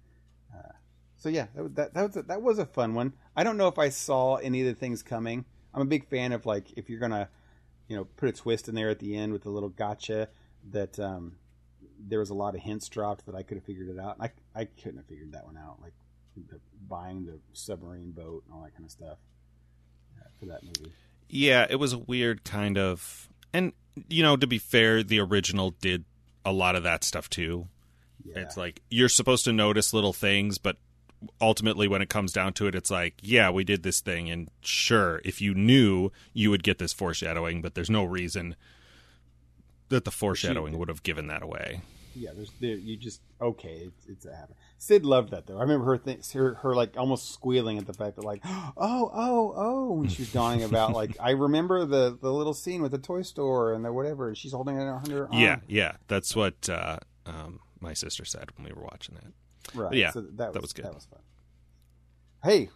Uh, 0.55 0.73
so 1.17 1.27
yeah, 1.29 1.47
that, 1.55 1.63
was- 1.63 1.73
that 1.73 1.93
that 1.95 2.03
was 2.05 2.17
a, 2.17 2.21
that 2.21 2.41
was 2.43 2.59
a 2.59 2.67
fun 2.67 2.93
one. 2.93 3.13
I 3.35 3.43
don't 3.43 3.57
know 3.57 3.67
if 3.67 3.79
I 3.79 3.89
saw 3.89 4.35
any 4.35 4.61
of 4.61 4.67
the 4.67 4.75
things 4.75 5.01
coming. 5.01 5.45
I'm 5.73 5.81
a 5.81 5.85
big 5.85 6.07
fan 6.07 6.33
of 6.33 6.45
like 6.45 6.71
if 6.77 6.87
you're 6.87 6.99
gonna, 6.99 7.29
you 7.87 7.95
know, 7.97 8.05
put 8.05 8.29
a 8.29 8.31
twist 8.31 8.69
in 8.69 8.75
there 8.75 8.89
at 8.91 8.99
the 8.99 9.15
end 9.15 9.33
with 9.33 9.47
a 9.47 9.49
little 9.49 9.69
gotcha. 9.69 10.29
That 10.69 10.99
um, 10.99 11.37
there 11.99 12.19
was 12.19 12.29
a 12.29 12.35
lot 12.35 12.53
of 12.53 12.61
hints 12.61 12.87
dropped 12.89 13.25
that 13.25 13.33
I 13.33 13.41
could 13.41 13.57
have 13.57 13.65
figured 13.65 13.89
it 13.89 13.99
out. 13.99 14.17
I 14.19 14.29
I 14.53 14.65
couldn't 14.65 14.97
have 14.97 15.07
figured 15.07 15.31
that 15.31 15.45
one 15.45 15.57
out. 15.57 15.79
Like 15.81 15.93
the, 16.37 16.59
buying 16.87 17.25
the 17.25 17.39
submarine 17.53 18.11
boat 18.11 18.43
and 18.45 18.53
all 18.53 18.61
that 18.61 18.73
kind 18.73 18.85
of 18.85 18.91
stuff 18.91 19.17
uh, 20.21 20.27
for 20.39 20.45
that 20.45 20.61
movie. 20.61 20.93
Yeah, 21.29 21.65
it 21.69 21.77
was 21.77 21.93
a 21.93 21.97
weird 21.97 22.43
kind 22.43 22.77
of 22.77 23.29
and 23.53 23.73
you 24.07 24.23
know, 24.23 24.35
to 24.35 24.47
be 24.47 24.57
fair, 24.57 25.03
the 25.03 25.19
original 25.19 25.71
did 25.81 26.05
a 26.45 26.51
lot 26.51 26.75
of 26.75 26.83
that 26.83 27.03
stuff 27.03 27.29
too. 27.29 27.67
Yeah. 28.23 28.39
It's 28.39 28.57
like 28.57 28.81
you're 28.89 29.09
supposed 29.09 29.45
to 29.45 29.53
notice 29.53 29.93
little 29.93 30.13
things, 30.13 30.57
but 30.57 30.77
ultimately 31.39 31.87
when 31.87 32.01
it 32.01 32.09
comes 32.09 32.31
down 32.33 32.53
to 32.53 32.67
it, 32.67 32.75
it's 32.75 32.91
like, 32.91 33.15
yeah, 33.21 33.49
we 33.49 33.63
did 33.63 33.83
this 33.83 34.01
thing 34.01 34.29
and 34.29 34.49
sure, 34.61 35.21
if 35.23 35.41
you 35.41 35.53
knew, 35.53 36.11
you 36.33 36.49
would 36.49 36.63
get 36.63 36.79
this 36.79 36.93
foreshadowing, 36.93 37.61
but 37.61 37.75
there's 37.75 37.89
no 37.89 38.03
reason 38.03 38.55
that 39.89 40.05
the 40.05 40.11
foreshadowing 40.11 40.77
would 40.77 40.89
have 40.89 41.03
given 41.03 41.27
that 41.27 41.43
away. 41.43 41.81
Yeah, 42.15 42.31
there's 42.35 42.51
there, 42.59 42.75
you 42.75 42.97
just 42.97 43.21
okay. 43.41 43.87
It's, 43.87 44.05
it's 44.07 44.25
a 44.25 44.35
habit. 44.35 44.55
Sid 44.77 45.05
loved 45.05 45.31
that 45.31 45.47
though. 45.47 45.57
I 45.57 45.61
remember 45.61 45.85
her 45.85 45.97
th- 45.97 46.31
her 46.33 46.55
her 46.55 46.75
like 46.75 46.97
almost 46.97 47.33
squealing 47.33 47.77
at 47.77 47.85
the 47.85 47.93
fact 47.93 48.15
that 48.17 48.23
like 48.23 48.41
oh 48.45 49.11
oh 49.13 49.53
oh 49.55 49.91
when 49.93 50.09
she 50.09 50.23
was 50.23 50.31
dawning 50.31 50.63
about 50.63 50.93
like 50.93 51.15
I 51.19 51.31
remember 51.31 51.85
the 51.85 52.17
the 52.21 52.31
little 52.31 52.53
scene 52.53 52.81
with 52.81 52.91
the 52.91 52.97
toy 52.97 53.21
store 53.21 53.73
and 53.73 53.83
the 53.83 53.91
whatever 53.91 54.27
and 54.29 54.37
she's 54.37 54.51
holding 54.51 54.77
it 54.77 54.87
under 54.87 55.15
her 55.15 55.23
arm. 55.31 55.39
Yeah, 55.39 55.59
yeah. 55.67 55.93
That's 56.07 56.35
what 56.35 56.69
uh, 56.69 56.97
um, 57.25 57.59
my 57.79 57.93
sister 57.93 58.25
said 58.25 58.49
when 58.57 58.67
we 58.67 58.73
were 58.73 58.83
watching 58.83 59.15
that. 59.15 59.77
right. 59.77 59.93
yeah, 59.93 60.11
so 60.11 60.21
that 60.21 60.53
was, 60.53 60.61
was 60.61 60.73
good. 60.73 60.85
That 60.85 60.95
was 60.95 61.05
fun. 61.05 61.19
Hey, 62.43 62.69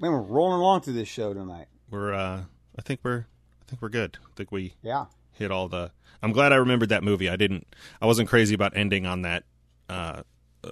man, 0.00 0.12
we're 0.12 0.20
rolling 0.20 0.60
along 0.60 0.82
through 0.82 0.94
this 0.94 1.08
show 1.08 1.32
tonight. 1.32 1.66
We're 1.90 2.12
uh 2.12 2.42
I 2.78 2.82
think 2.82 3.00
we're 3.02 3.26
I 3.62 3.64
think 3.66 3.82
we're 3.82 3.88
good. 3.88 4.18
I 4.22 4.30
think 4.36 4.52
we 4.52 4.74
Yeah, 4.82 5.06
hit 5.34 5.50
all 5.50 5.68
the 5.68 5.90
I'm 6.22 6.32
glad 6.32 6.52
I 6.52 6.56
remembered 6.56 6.88
that 6.88 7.02
movie. 7.04 7.28
I 7.28 7.36
didn't 7.36 7.66
I 8.00 8.06
wasn't 8.06 8.28
crazy 8.28 8.54
about 8.54 8.76
ending 8.76 9.06
on 9.06 9.22
that 9.22 9.44
uh 9.88 10.22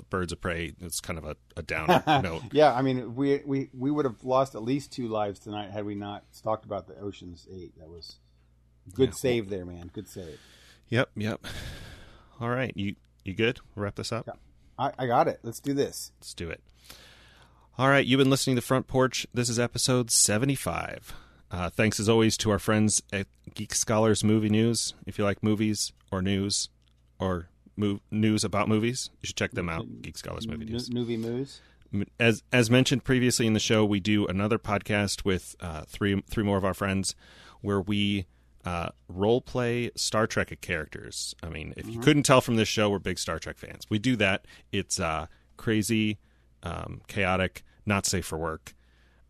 Birds 0.08 0.32
of 0.32 0.40
Prey. 0.40 0.72
It's 0.80 1.00
kind 1.02 1.18
of 1.18 1.26
a, 1.26 1.36
a 1.54 1.62
downer 1.62 2.02
note. 2.22 2.42
Yeah, 2.52 2.72
I 2.72 2.80
mean, 2.80 3.14
we 3.14 3.42
we 3.44 3.68
we 3.76 3.90
would 3.90 4.06
have 4.06 4.24
lost 4.24 4.54
at 4.54 4.62
least 4.62 4.90
two 4.90 5.06
lives 5.08 5.38
tonight 5.38 5.70
had 5.70 5.84
we 5.84 5.94
not 5.94 6.24
talked 6.42 6.64
about 6.64 6.86
the 6.86 6.96
Ocean's 6.98 7.46
Eight. 7.52 7.78
That 7.78 7.90
was 7.90 8.16
good 8.94 9.10
Yeah. 9.10 9.14
save 9.14 9.50
there, 9.50 9.66
man. 9.66 9.90
Good 9.92 10.08
save. 10.08 10.40
Yep, 10.88 11.10
yep. 11.16 11.44
All 12.40 12.48
right, 12.48 12.72
you 12.74 12.96
you 13.22 13.34
good? 13.34 13.60
Wrap 13.76 13.96
this 13.96 14.12
up. 14.12 14.24
Yeah. 14.26 14.32
I, 14.78 14.92
I 14.98 15.06
got 15.06 15.28
it. 15.28 15.40
Let's 15.42 15.60
do 15.60 15.74
this. 15.74 16.12
Let's 16.20 16.32
do 16.32 16.48
it. 16.48 16.62
All 17.76 17.88
right, 17.90 18.04
you've 18.06 18.18
been 18.18 18.30
listening 18.30 18.56
to 18.56 18.62
Front 18.62 18.86
Porch. 18.86 19.26
This 19.34 19.50
is 19.50 19.58
episode 19.58 20.10
75. 20.10 21.14
Uh, 21.52 21.68
thanks 21.68 22.00
as 22.00 22.08
always 22.08 22.38
to 22.38 22.50
our 22.50 22.58
friends 22.58 23.02
at 23.12 23.26
Geek 23.54 23.74
Scholars 23.74 24.24
Movie 24.24 24.48
News. 24.48 24.94
If 25.06 25.18
you 25.18 25.24
like 25.24 25.42
movies 25.42 25.92
or 26.10 26.22
news 26.22 26.70
or 27.20 27.48
news 28.10 28.42
about 28.42 28.68
movies, 28.68 29.10
you 29.20 29.26
should 29.26 29.36
check 29.36 29.52
them 29.52 29.68
out. 29.68 29.86
Geek 30.00 30.16
Scholars 30.16 30.48
Movie 30.48 30.64
News. 30.64 30.90
Movie 30.90 31.18
moves. 31.18 31.60
As 32.18 32.42
as 32.50 32.70
mentioned 32.70 33.04
previously 33.04 33.46
in 33.46 33.52
the 33.52 33.60
show, 33.60 33.84
we 33.84 34.00
do 34.00 34.26
another 34.26 34.58
podcast 34.58 35.26
with 35.26 35.54
uh, 35.60 35.82
three 35.86 36.22
three 36.22 36.42
more 36.42 36.56
of 36.56 36.64
our 36.64 36.72
friends 36.72 37.14
where 37.60 37.82
we 37.82 38.24
uh, 38.64 38.88
role 39.08 39.42
play 39.42 39.90
Star 39.94 40.26
Trek 40.26 40.58
characters. 40.62 41.34
I 41.42 41.50
mean, 41.50 41.74
if 41.76 41.86
you 41.86 42.00
couldn't 42.00 42.22
tell 42.22 42.40
from 42.40 42.56
this 42.56 42.68
show, 42.68 42.88
we're 42.88 42.98
big 42.98 43.18
Star 43.18 43.38
Trek 43.38 43.58
fans. 43.58 43.84
We 43.90 43.98
do 43.98 44.16
that. 44.16 44.46
It's 44.72 44.98
uh, 44.98 45.26
crazy, 45.58 46.18
um, 46.62 47.02
chaotic, 47.08 47.62
not 47.84 48.06
safe 48.06 48.24
for 48.24 48.38
work. 48.38 48.74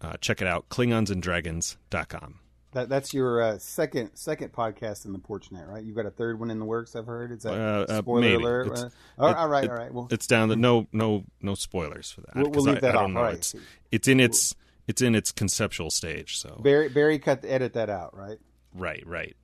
Uh, 0.03 0.15
check 0.21 0.43
it 0.43 0.49
out, 0.49 0.69
klingonsanddragons.com. 0.69 2.39
That 2.73 2.89
that's 2.89 3.13
your 3.13 3.43
uh, 3.43 3.59
second 3.59 4.13
second 4.15 4.53
podcast 4.55 5.05
in 5.05 5.13
the 5.13 5.19
porch 5.19 5.53
net, 5.53 5.69
right? 5.69 5.85
You've 5.85 5.95
got 5.95 6.07
a 6.07 6.11
third 6.11 6.41
one 6.41 6.51
in 6.51 6.59
the 6.59 6.65
works. 6.65 6.97
I've 6.97 7.05
heard. 7.05 7.31
Is 7.31 7.43
that 7.43 7.53
Uh, 7.53 7.85
uh, 7.87 7.99
spoiler 7.99 8.35
alert? 8.37 8.67
It's- 8.69 8.83
Uh, 8.85 8.89
all, 9.19 9.29
it- 9.31 9.37
all 9.37 9.49
right, 9.49 9.65
it- 9.65 9.71
all 9.71 9.77
right. 9.77 9.93
Well, 9.93 10.09
It's 10.11 10.27
down 10.27 10.49
the 10.49 10.57
no 10.57 10.87
no 10.91 11.25
no 11.43 11.55
spoilers 11.55 12.11
for 12.11 12.23
that. 12.23 12.35
We'll- 12.35 12.51
we'll 12.51 12.65
leave 12.65 12.79
I, 12.79 12.81
that 12.81 12.97
I 12.97 13.05
off. 13.05 13.11
know. 13.11 13.21
Right. 13.21 13.35
It's 13.35 13.55
it's 13.91 14.09
in 14.09 14.21
its 14.21 14.55
it's 14.89 15.03
in 15.03 15.15
its 15.15 15.33
conceptual 15.33 15.91
stage. 15.91 16.39
So 16.39 16.61
Barry 16.65 16.89
Barry 16.89 17.19
cut 17.19 17.45
edit 17.45 17.75
that 17.75 17.91
out, 17.91 18.17
right? 18.17 18.39
Right, 18.75 19.07
right. 19.07 19.37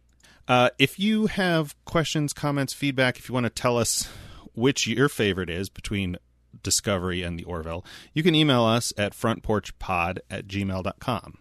Uh, 0.48 0.70
if 0.78 0.98
you 0.98 1.26
have 1.26 1.76
questions, 1.84 2.32
comments, 2.32 2.72
feedback, 2.72 3.18
if 3.18 3.28
you 3.28 3.34
want 3.34 3.44
to 3.44 3.50
tell 3.50 3.76
us 3.76 4.08
which 4.54 4.86
your 4.86 5.10
favorite 5.10 5.50
is 5.50 5.68
between 5.68 6.16
Discovery 6.62 7.22
and 7.22 7.38
the 7.38 7.44
Orville, 7.44 7.84
you 8.12 8.22
can 8.22 8.34
email 8.34 8.64
us 8.64 8.92
at 8.96 9.12
frontporchpod 9.12 10.18
at 10.30 10.46
gmail.com. 10.46 11.38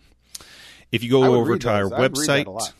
If 0.91 1.03
you 1.03 1.09
go 1.09 1.35
over 1.35 1.57
to 1.57 1.69
our. 1.69 1.75
I 1.75 1.83
would 1.83 2.17
read 2.17 2.27
that 2.27 2.45
website, 2.45 2.73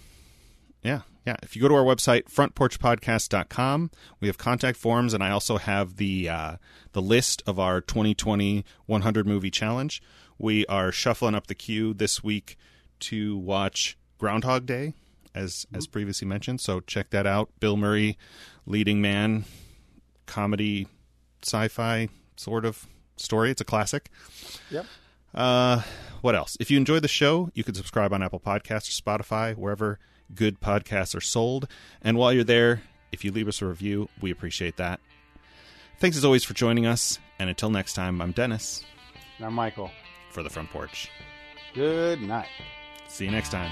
yeah, 0.83 1.01
yeah. 1.25 1.35
If 1.43 1.55
you 1.55 1.61
go 1.61 1.67
to 1.67 1.75
our 1.75 1.83
website, 1.83 2.25
frontporchpodcast.com, 2.25 3.91
we 4.21 4.27
have 4.27 4.37
contact 4.37 4.77
forms, 4.77 5.13
and 5.13 5.23
I 5.23 5.31
also 5.31 5.57
have 5.57 5.97
the 5.97 6.29
uh, 6.29 6.55
the 6.93 7.01
list 7.01 7.43
of 7.45 7.59
our 7.59 7.81
2020 7.81 8.63
100 8.85 9.27
movie 9.27 9.51
challenge. 9.51 10.01
We 10.37 10.65
are 10.67 10.91
shuffling 10.91 11.35
up 11.35 11.47
the 11.47 11.55
queue 11.55 11.93
this 11.93 12.23
week 12.23 12.57
to 12.99 13.37
watch 13.37 13.97
Groundhog 14.17 14.65
Day, 14.65 14.93
as 15.35 15.65
as 15.73 15.87
previously 15.87 16.27
mentioned. 16.27 16.61
So 16.61 16.79
check 16.79 17.09
that 17.09 17.27
out. 17.27 17.49
Bill 17.59 17.75
Murray, 17.75 18.17
leading 18.65 19.01
man, 19.01 19.45
comedy, 20.25 20.87
sci-fi 21.47 22.09
sort 22.35 22.65
of 22.65 22.87
story. 23.15 23.51
It's 23.51 23.61
a 23.61 23.65
classic. 23.65 24.09
Yep. 24.69 24.85
Uh, 25.33 25.81
what 26.21 26.35
else? 26.35 26.57
If 26.59 26.69
you 26.71 26.77
enjoy 26.77 26.99
the 26.99 27.07
show, 27.07 27.49
you 27.53 27.63
can 27.63 27.75
subscribe 27.75 28.13
on 28.13 28.21
Apple 28.23 28.39
Podcasts 28.39 28.89
or 28.89 29.01
Spotify, 29.01 29.55
wherever 29.55 29.99
good 30.33 30.59
podcasts 30.59 31.15
are 31.15 31.21
sold. 31.21 31.67
And 32.01 32.17
while 32.17 32.33
you're 32.33 32.43
there, 32.43 32.81
if 33.11 33.23
you 33.23 33.31
leave 33.31 33.47
us 33.47 33.61
a 33.61 33.65
review, 33.65 34.09
we 34.21 34.31
appreciate 34.31 34.77
that. 34.77 34.99
Thanks 35.99 36.17
as 36.17 36.25
always 36.25 36.43
for 36.43 36.53
joining 36.53 36.85
us. 36.85 37.19
And 37.39 37.49
until 37.49 37.69
next 37.69 37.93
time, 37.93 38.21
I'm 38.21 38.31
Dennis 38.31 38.83
I'm 39.39 39.53
Michael. 39.53 39.91
for 40.31 40.43
the 40.43 40.49
front 40.49 40.69
porch. 40.69 41.09
Good 41.73 42.21
night. 42.21 42.47
See 43.07 43.25
you 43.25 43.31
next 43.31 43.49
time. 43.49 43.71